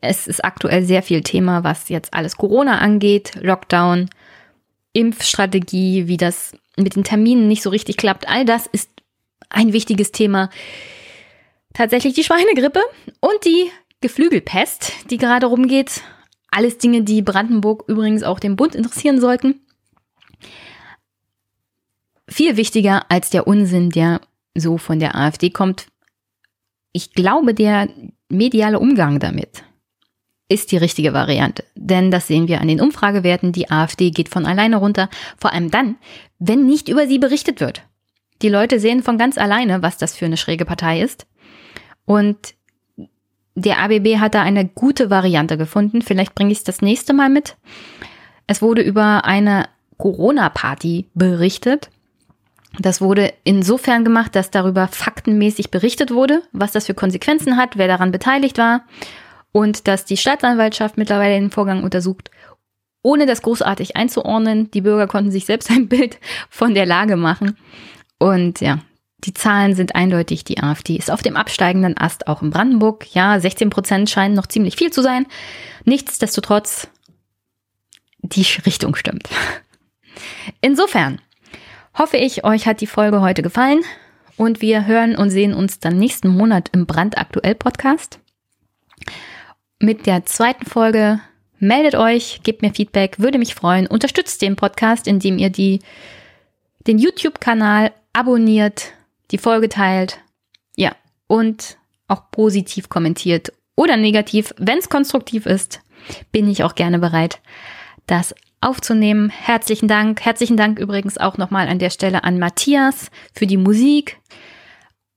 Es 0.00 0.28
ist 0.28 0.44
aktuell 0.44 0.84
sehr 0.84 1.02
viel 1.02 1.22
Thema, 1.22 1.64
was 1.64 1.88
jetzt 1.88 2.14
alles 2.14 2.36
Corona 2.36 2.78
angeht, 2.78 3.32
Lockdown, 3.40 4.10
Impfstrategie, 4.92 6.06
wie 6.06 6.16
das 6.16 6.52
mit 6.76 6.94
den 6.94 7.02
Terminen 7.02 7.48
nicht 7.48 7.64
so 7.64 7.70
richtig 7.70 7.96
klappt. 7.96 8.28
All 8.28 8.44
das 8.44 8.68
ist 8.68 8.90
ein 9.48 9.72
wichtiges 9.72 10.12
Thema. 10.12 10.48
Tatsächlich 11.74 12.14
die 12.14 12.22
Schweinegrippe 12.22 12.82
und 13.18 13.44
die 13.44 13.72
Geflügelpest, 14.02 15.10
die 15.10 15.18
gerade 15.18 15.46
rumgeht. 15.46 16.02
Alles 16.48 16.78
Dinge, 16.78 17.02
die 17.02 17.22
Brandenburg 17.22 17.82
übrigens 17.88 18.22
auch 18.22 18.38
den 18.38 18.54
Bund 18.54 18.76
interessieren 18.76 19.20
sollten. 19.20 19.61
Viel 22.32 22.56
wichtiger 22.56 23.04
als 23.10 23.28
der 23.28 23.46
Unsinn, 23.46 23.90
der 23.90 24.22
so 24.54 24.78
von 24.78 24.98
der 24.98 25.14
AfD 25.14 25.50
kommt. 25.50 25.88
Ich 26.92 27.12
glaube, 27.12 27.52
der 27.52 27.88
mediale 28.30 28.78
Umgang 28.78 29.18
damit 29.18 29.64
ist 30.48 30.72
die 30.72 30.78
richtige 30.78 31.12
Variante. 31.12 31.64
Denn 31.74 32.10
das 32.10 32.26
sehen 32.26 32.48
wir 32.48 32.60
an 32.60 32.68
den 32.68 32.80
Umfragewerten. 32.80 33.52
Die 33.52 33.70
AfD 33.70 34.10
geht 34.10 34.30
von 34.30 34.46
alleine 34.46 34.76
runter. 34.76 35.10
Vor 35.36 35.52
allem 35.52 35.70
dann, 35.70 35.96
wenn 36.38 36.66
nicht 36.66 36.88
über 36.88 37.06
sie 37.06 37.18
berichtet 37.18 37.60
wird. 37.60 37.82
Die 38.40 38.48
Leute 38.48 38.80
sehen 38.80 39.02
von 39.02 39.18
ganz 39.18 39.36
alleine, 39.36 39.82
was 39.82 39.98
das 39.98 40.16
für 40.16 40.24
eine 40.24 40.38
schräge 40.38 40.64
Partei 40.64 41.02
ist. 41.02 41.26
Und 42.06 42.54
der 43.54 43.78
ABB 43.78 44.18
hat 44.18 44.34
da 44.34 44.42
eine 44.42 44.66
gute 44.66 45.10
Variante 45.10 45.58
gefunden. 45.58 46.00
Vielleicht 46.00 46.34
bringe 46.34 46.52
ich 46.52 46.58
es 46.58 46.64
das 46.64 46.80
nächste 46.80 47.12
Mal 47.12 47.28
mit. 47.28 47.56
Es 48.46 48.62
wurde 48.62 48.80
über 48.80 49.26
eine 49.26 49.68
Corona-Party 49.98 51.10
berichtet. 51.14 51.90
Das 52.78 53.00
wurde 53.00 53.32
insofern 53.44 54.04
gemacht, 54.04 54.34
dass 54.34 54.50
darüber 54.50 54.88
faktenmäßig 54.88 55.70
berichtet 55.70 56.10
wurde, 56.10 56.42
was 56.52 56.72
das 56.72 56.86
für 56.86 56.94
Konsequenzen 56.94 57.56
hat, 57.56 57.76
wer 57.76 57.86
daran 57.88 58.12
beteiligt 58.12 58.56
war 58.58 58.84
und 59.52 59.86
dass 59.86 60.04
die 60.04 60.16
Staatsanwaltschaft 60.16 60.96
mittlerweile 60.96 61.34
den 61.34 61.50
Vorgang 61.50 61.84
untersucht, 61.84 62.30
ohne 63.02 63.26
das 63.26 63.42
großartig 63.42 63.96
einzuordnen. 63.96 64.70
Die 64.70 64.80
Bürger 64.80 65.06
konnten 65.06 65.30
sich 65.30 65.44
selbst 65.44 65.70
ein 65.70 65.88
Bild 65.88 66.18
von 66.48 66.74
der 66.74 66.86
Lage 66.86 67.16
machen. 67.16 67.58
Und 68.18 68.60
ja, 68.60 68.78
die 69.24 69.34
Zahlen 69.34 69.74
sind 69.74 69.94
eindeutig. 69.94 70.44
Die 70.44 70.62
AfD 70.62 70.96
ist 70.96 71.10
auf 71.10 71.22
dem 71.22 71.36
absteigenden 71.36 71.98
Ast, 71.98 72.26
auch 72.26 72.42
in 72.42 72.50
Brandenburg. 72.50 73.14
Ja, 73.14 73.38
16 73.38 73.70
Prozent 73.70 74.10
scheinen 74.10 74.34
noch 74.34 74.46
ziemlich 74.46 74.76
viel 74.76 74.90
zu 74.90 75.02
sein. 75.02 75.26
Nichtsdestotrotz, 75.84 76.88
die 78.18 78.46
Richtung 78.64 78.94
stimmt. 78.94 79.28
Insofern 80.60 81.20
hoffe 81.94 82.16
ich, 82.16 82.44
euch 82.44 82.66
hat 82.66 82.80
die 82.80 82.86
Folge 82.86 83.20
heute 83.20 83.42
gefallen 83.42 83.82
und 84.36 84.60
wir 84.60 84.86
hören 84.86 85.16
und 85.16 85.30
sehen 85.30 85.54
uns 85.54 85.78
dann 85.78 85.98
nächsten 85.98 86.28
Monat 86.28 86.70
im 86.72 86.86
Brandaktuell 86.86 87.54
Podcast. 87.54 88.18
Mit 89.78 90.06
der 90.06 90.24
zweiten 90.26 90.66
Folge 90.66 91.20
meldet 91.58 91.94
euch, 91.94 92.40
gebt 92.42 92.62
mir 92.62 92.72
Feedback, 92.72 93.18
würde 93.18 93.38
mich 93.38 93.54
freuen. 93.54 93.86
Unterstützt 93.86 94.42
den 94.42 94.56
Podcast, 94.56 95.06
indem 95.06 95.38
ihr 95.38 95.50
die, 95.50 95.80
den 96.86 96.98
YouTube-Kanal 96.98 97.92
abonniert, 98.12 98.92
die 99.30 99.38
Folge 99.38 99.68
teilt, 99.68 100.18
ja, 100.76 100.94
und 101.26 101.78
auch 102.08 102.30
positiv 102.30 102.88
kommentiert 102.88 103.52
oder 103.76 103.96
negativ. 103.96 104.54
Wenn 104.58 104.78
es 104.78 104.88
konstruktiv 104.88 105.46
ist, 105.46 105.80
bin 106.30 106.48
ich 106.48 106.64
auch 106.64 106.74
gerne 106.74 106.98
bereit, 106.98 107.40
das 108.06 108.34
aufzunehmen. 108.62 109.30
Herzlichen 109.30 109.88
Dank. 109.88 110.24
Herzlichen 110.24 110.56
Dank 110.56 110.78
übrigens 110.78 111.18
auch 111.18 111.38
nochmal 111.38 111.68
an 111.68 111.78
der 111.78 111.90
Stelle 111.90 112.24
an 112.24 112.38
Matthias 112.38 113.10
für 113.34 113.46
die 113.46 113.56
Musik, 113.56 114.18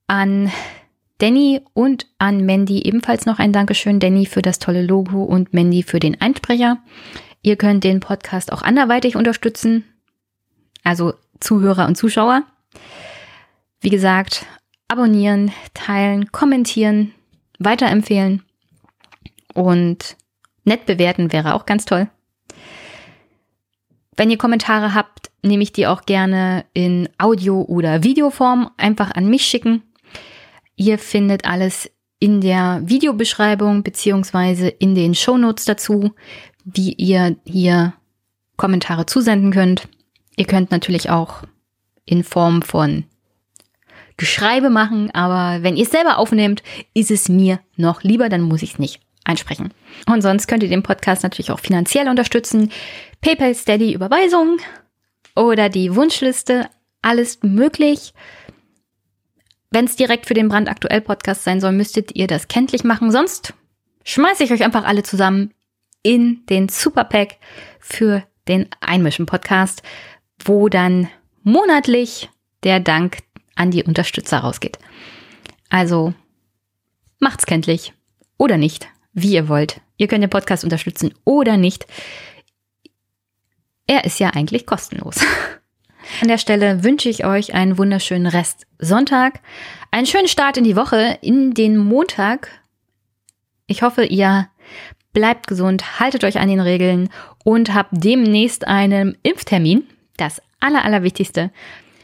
an 0.07 0.51
Danny 1.19 1.61
und 1.73 2.07
an 2.17 2.45
Mandy 2.45 2.81
ebenfalls 2.83 3.25
noch 3.25 3.39
ein 3.39 3.53
Dankeschön. 3.53 3.99
Danny 3.99 4.25
für 4.25 4.41
das 4.41 4.59
tolle 4.59 4.85
Logo 4.85 5.23
und 5.23 5.53
Mandy 5.53 5.83
für 5.83 5.99
den 5.99 6.19
Einsprecher. 6.19 6.79
Ihr 7.41 7.55
könnt 7.55 7.83
den 7.83 7.99
Podcast 7.99 8.51
auch 8.51 8.61
anderweitig 8.61 9.15
unterstützen, 9.15 9.85
also 10.83 11.13
Zuhörer 11.39 11.87
und 11.87 11.95
Zuschauer. 11.95 12.43
Wie 13.79 13.89
gesagt, 13.89 14.45
abonnieren, 14.87 15.51
teilen, 15.73 16.31
kommentieren, 16.31 17.11
weiterempfehlen 17.59 18.43
und 19.53 20.17
nett 20.63 20.85
bewerten 20.85 21.31
wäre 21.31 21.53
auch 21.53 21.65
ganz 21.65 21.85
toll. 21.85 22.09
Wenn 24.17 24.31
ihr 24.31 24.37
Kommentare 24.37 24.93
habt, 24.93 25.29
nehme 25.41 25.63
ich 25.63 25.73
die 25.73 25.87
auch 25.87 26.03
gerne 26.03 26.65
in 26.73 27.09
Audio- 27.17 27.63
oder 27.63 28.03
Videoform 28.03 28.71
einfach 28.77 29.11
an 29.11 29.29
mich 29.29 29.45
schicken. 29.45 29.83
Ihr 30.75 30.97
findet 30.97 31.45
alles 31.45 31.91
in 32.19 32.41
der 32.41 32.81
Videobeschreibung 32.85 33.83
beziehungsweise 33.83 34.67
in 34.67 34.95
den 34.95 35.15
Shownotes 35.15 35.65
dazu, 35.65 36.13
wie 36.63 36.93
ihr 36.93 37.35
hier 37.45 37.93
Kommentare 38.57 39.05
zusenden 39.05 39.51
könnt. 39.51 39.87
Ihr 40.37 40.45
könnt 40.45 40.71
natürlich 40.71 41.09
auch 41.09 41.43
in 42.05 42.23
Form 42.23 42.61
von 42.61 43.05
Geschreibe 44.17 44.69
machen, 44.69 45.11
aber 45.11 45.61
wenn 45.61 45.75
ihr 45.75 45.83
es 45.83 45.91
selber 45.91 46.17
aufnehmt, 46.17 46.63
ist 46.93 47.11
es 47.11 47.27
mir 47.27 47.59
noch 47.75 48.03
lieber, 48.03 48.29
dann 48.29 48.41
muss 48.41 48.63
ich 48.63 48.73
es 48.73 48.79
nicht 48.79 49.04
einsprechen. 49.25 49.73
Und 50.07 50.21
sonst 50.21 50.47
könnt 50.47 50.63
ihr 50.63 50.69
den 50.69 50.83
Podcast 50.83 51.23
natürlich 51.23 51.51
auch 51.51 51.59
finanziell 51.59 52.07
unterstützen. 52.07 52.71
PayPal, 53.21 53.53
Steady, 53.53 53.93
Überweisung 53.93 54.59
oder 55.35 55.67
die 55.67 55.95
Wunschliste, 55.95 56.69
alles 57.01 57.39
möglich. 57.43 58.13
Wenn 59.71 59.85
es 59.85 59.95
direkt 59.95 60.27
für 60.27 60.33
den 60.33 60.47
Brandaktuell 60.47 61.01
Podcast 61.01 61.43
sein 61.43 61.59
soll, 61.59 61.73
müsstet 61.73 62.15
ihr 62.15 62.27
das 62.27 62.47
kenntlich 62.47 62.83
machen. 62.83 63.11
Sonst 63.11 63.53
schmeiße 64.05 64.43
ich 64.43 64.53
euch 64.53 64.63
einfach 64.63 64.85
alle 64.85 65.03
zusammen 65.03 65.53
in 66.03 66.45
den 66.49 66.69
Superpack 66.69 67.37
für 67.79 68.23
den 68.47 68.67
Einmischen 68.79 69.25
Podcast, 69.25 69.81
wo 70.43 70.69
dann 70.69 71.09
monatlich 71.43 72.29
der 72.63 72.79
Dank 72.79 73.17
an 73.55 73.71
die 73.71 73.83
Unterstützer 73.83 74.39
rausgeht. 74.39 74.77
Also 75.69 76.13
macht's 77.19 77.45
kenntlich 77.45 77.93
oder 78.37 78.57
nicht 78.57 78.87
wie 79.15 79.33
ihr 79.33 79.49
wollt. 79.49 79.81
Ihr 79.97 80.07
könnt 80.07 80.21
den 80.21 80.29
Podcast 80.29 80.63
unterstützen 80.63 81.13
oder 81.23 81.57
nicht. 81.57 81.87
Er 83.87 84.03
ist 84.03 84.19
ja 84.19 84.29
eigentlich 84.29 84.67
kostenlos. 84.67 85.15
An 86.21 86.27
der 86.27 86.37
Stelle 86.37 86.83
wünsche 86.83 87.09
ich 87.09 87.25
euch 87.25 87.55
einen 87.55 87.79
wunderschönen 87.79 88.27
Rest 88.27 88.67
Sonntag, 88.77 89.39
einen 89.89 90.05
schönen 90.05 90.27
Start 90.27 90.57
in 90.57 90.63
die 90.63 90.75
Woche, 90.75 91.17
in 91.21 91.53
den 91.53 91.77
Montag. 91.77 92.49
Ich 93.65 93.81
hoffe, 93.81 94.05
ihr 94.05 94.47
bleibt 95.13 95.47
gesund, 95.47 95.99
haltet 95.99 96.23
euch 96.23 96.37
an 96.37 96.49
den 96.49 96.59
Regeln 96.59 97.09
und 97.43 97.73
habt 97.73 97.91
demnächst 97.91 98.67
einen 98.67 99.17
Impftermin. 99.23 99.87
Das 100.17 100.41
Aller, 100.59 100.85
Allerwichtigste, 100.85 101.51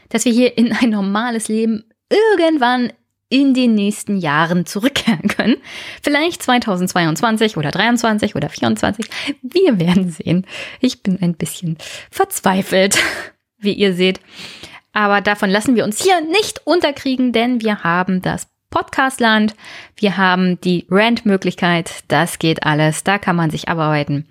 dass 0.10 0.26
wir 0.26 0.32
hier 0.32 0.58
in 0.58 0.74
ein 0.74 0.90
normales 0.90 1.48
Leben 1.48 1.84
irgendwann 2.10 2.92
in 3.32 3.54
den 3.54 3.74
nächsten 3.74 4.18
Jahren 4.18 4.66
zurückkehren 4.66 5.28
können. 5.28 5.58
Vielleicht 6.04 6.44
2022 6.44 7.58
oder 7.58 7.72
23 7.72 8.36
oder 8.36 8.50
24. 8.50 9.06
Wir 9.42 9.80
werden 9.80 10.12
sehen. 10.12 10.46
Ich 10.82 11.02
bin 11.02 11.20
ein 11.22 11.34
bisschen 11.36 11.78
verzweifelt, 12.12 13.00
wie 13.58 13.74
ihr 13.74 13.96
seht. 13.96 14.20
Aber 14.94 15.22
davon 15.22 15.50
lassen 15.50 15.76
wir 15.76 15.86
uns 15.86 16.04
hier 16.04 16.20
nicht 16.22 16.62
unterkriegen, 16.66 17.32
denn 17.32 17.62
wir 17.62 17.84
haben 17.84 18.22
das 18.22 18.48
Podcastland, 18.70 19.56
wir 19.96 20.18
haben 20.18 20.60
die 20.62 20.86
Rant-Möglichkeit, 20.90 22.04
das 22.10 22.40
geht 22.40 22.64
alles, 22.64 23.04
da 23.04 23.18
kann 23.18 23.36
man 23.36 23.50
sich 23.50 23.70
abarbeiten. 23.70 24.28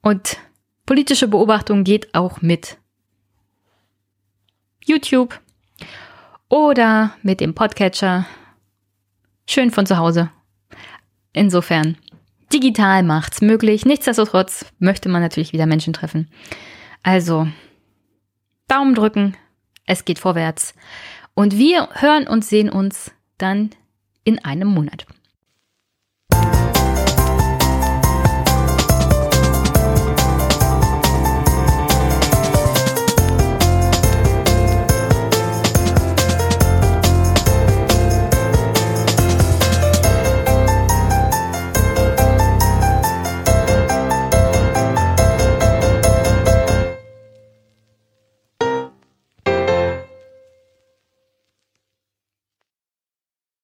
Und 0.00 0.38
politische 0.86 1.28
Beobachtung 1.28 1.84
geht 1.84 2.14
auch 2.14 2.40
mit 2.40 2.78
YouTube, 4.84 5.40
oder 6.48 7.14
mit 7.22 7.40
dem 7.40 7.54
Podcatcher. 7.54 8.26
Schön 9.48 9.70
von 9.70 9.86
zu 9.86 9.98
Hause. 9.98 10.30
Insofern, 11.32 11.96
digital 12.52 13.02
macht's 13.02 13.40
möglich. 13.40 13.84
Nichtsdestotrotz 13.84 14.66
möchte 14.78 15.08
man 15.08 15.22
natürlich 15.22 15.52
wieder 15.52 15.66
Menschen 15.66 15.92
treffen. 15.92 16.30
Also, 17.02 17.48
Daumen 18.68 18.94
drücken. 18.94 19.36
Es 19.86 20.04
geht 20.04 20.18
vorwärts. 20.18 20.74
Und 21.34 21.58
wir 21.58 21.88
hören 21.94 22.26
und 22.26 22.44
sehen 22.44 22.70
uns 22.70 23.10
dann 23.38 23.70
in 24.22 24.42
einem 24.44 24.68
Monat. 24.68 25.06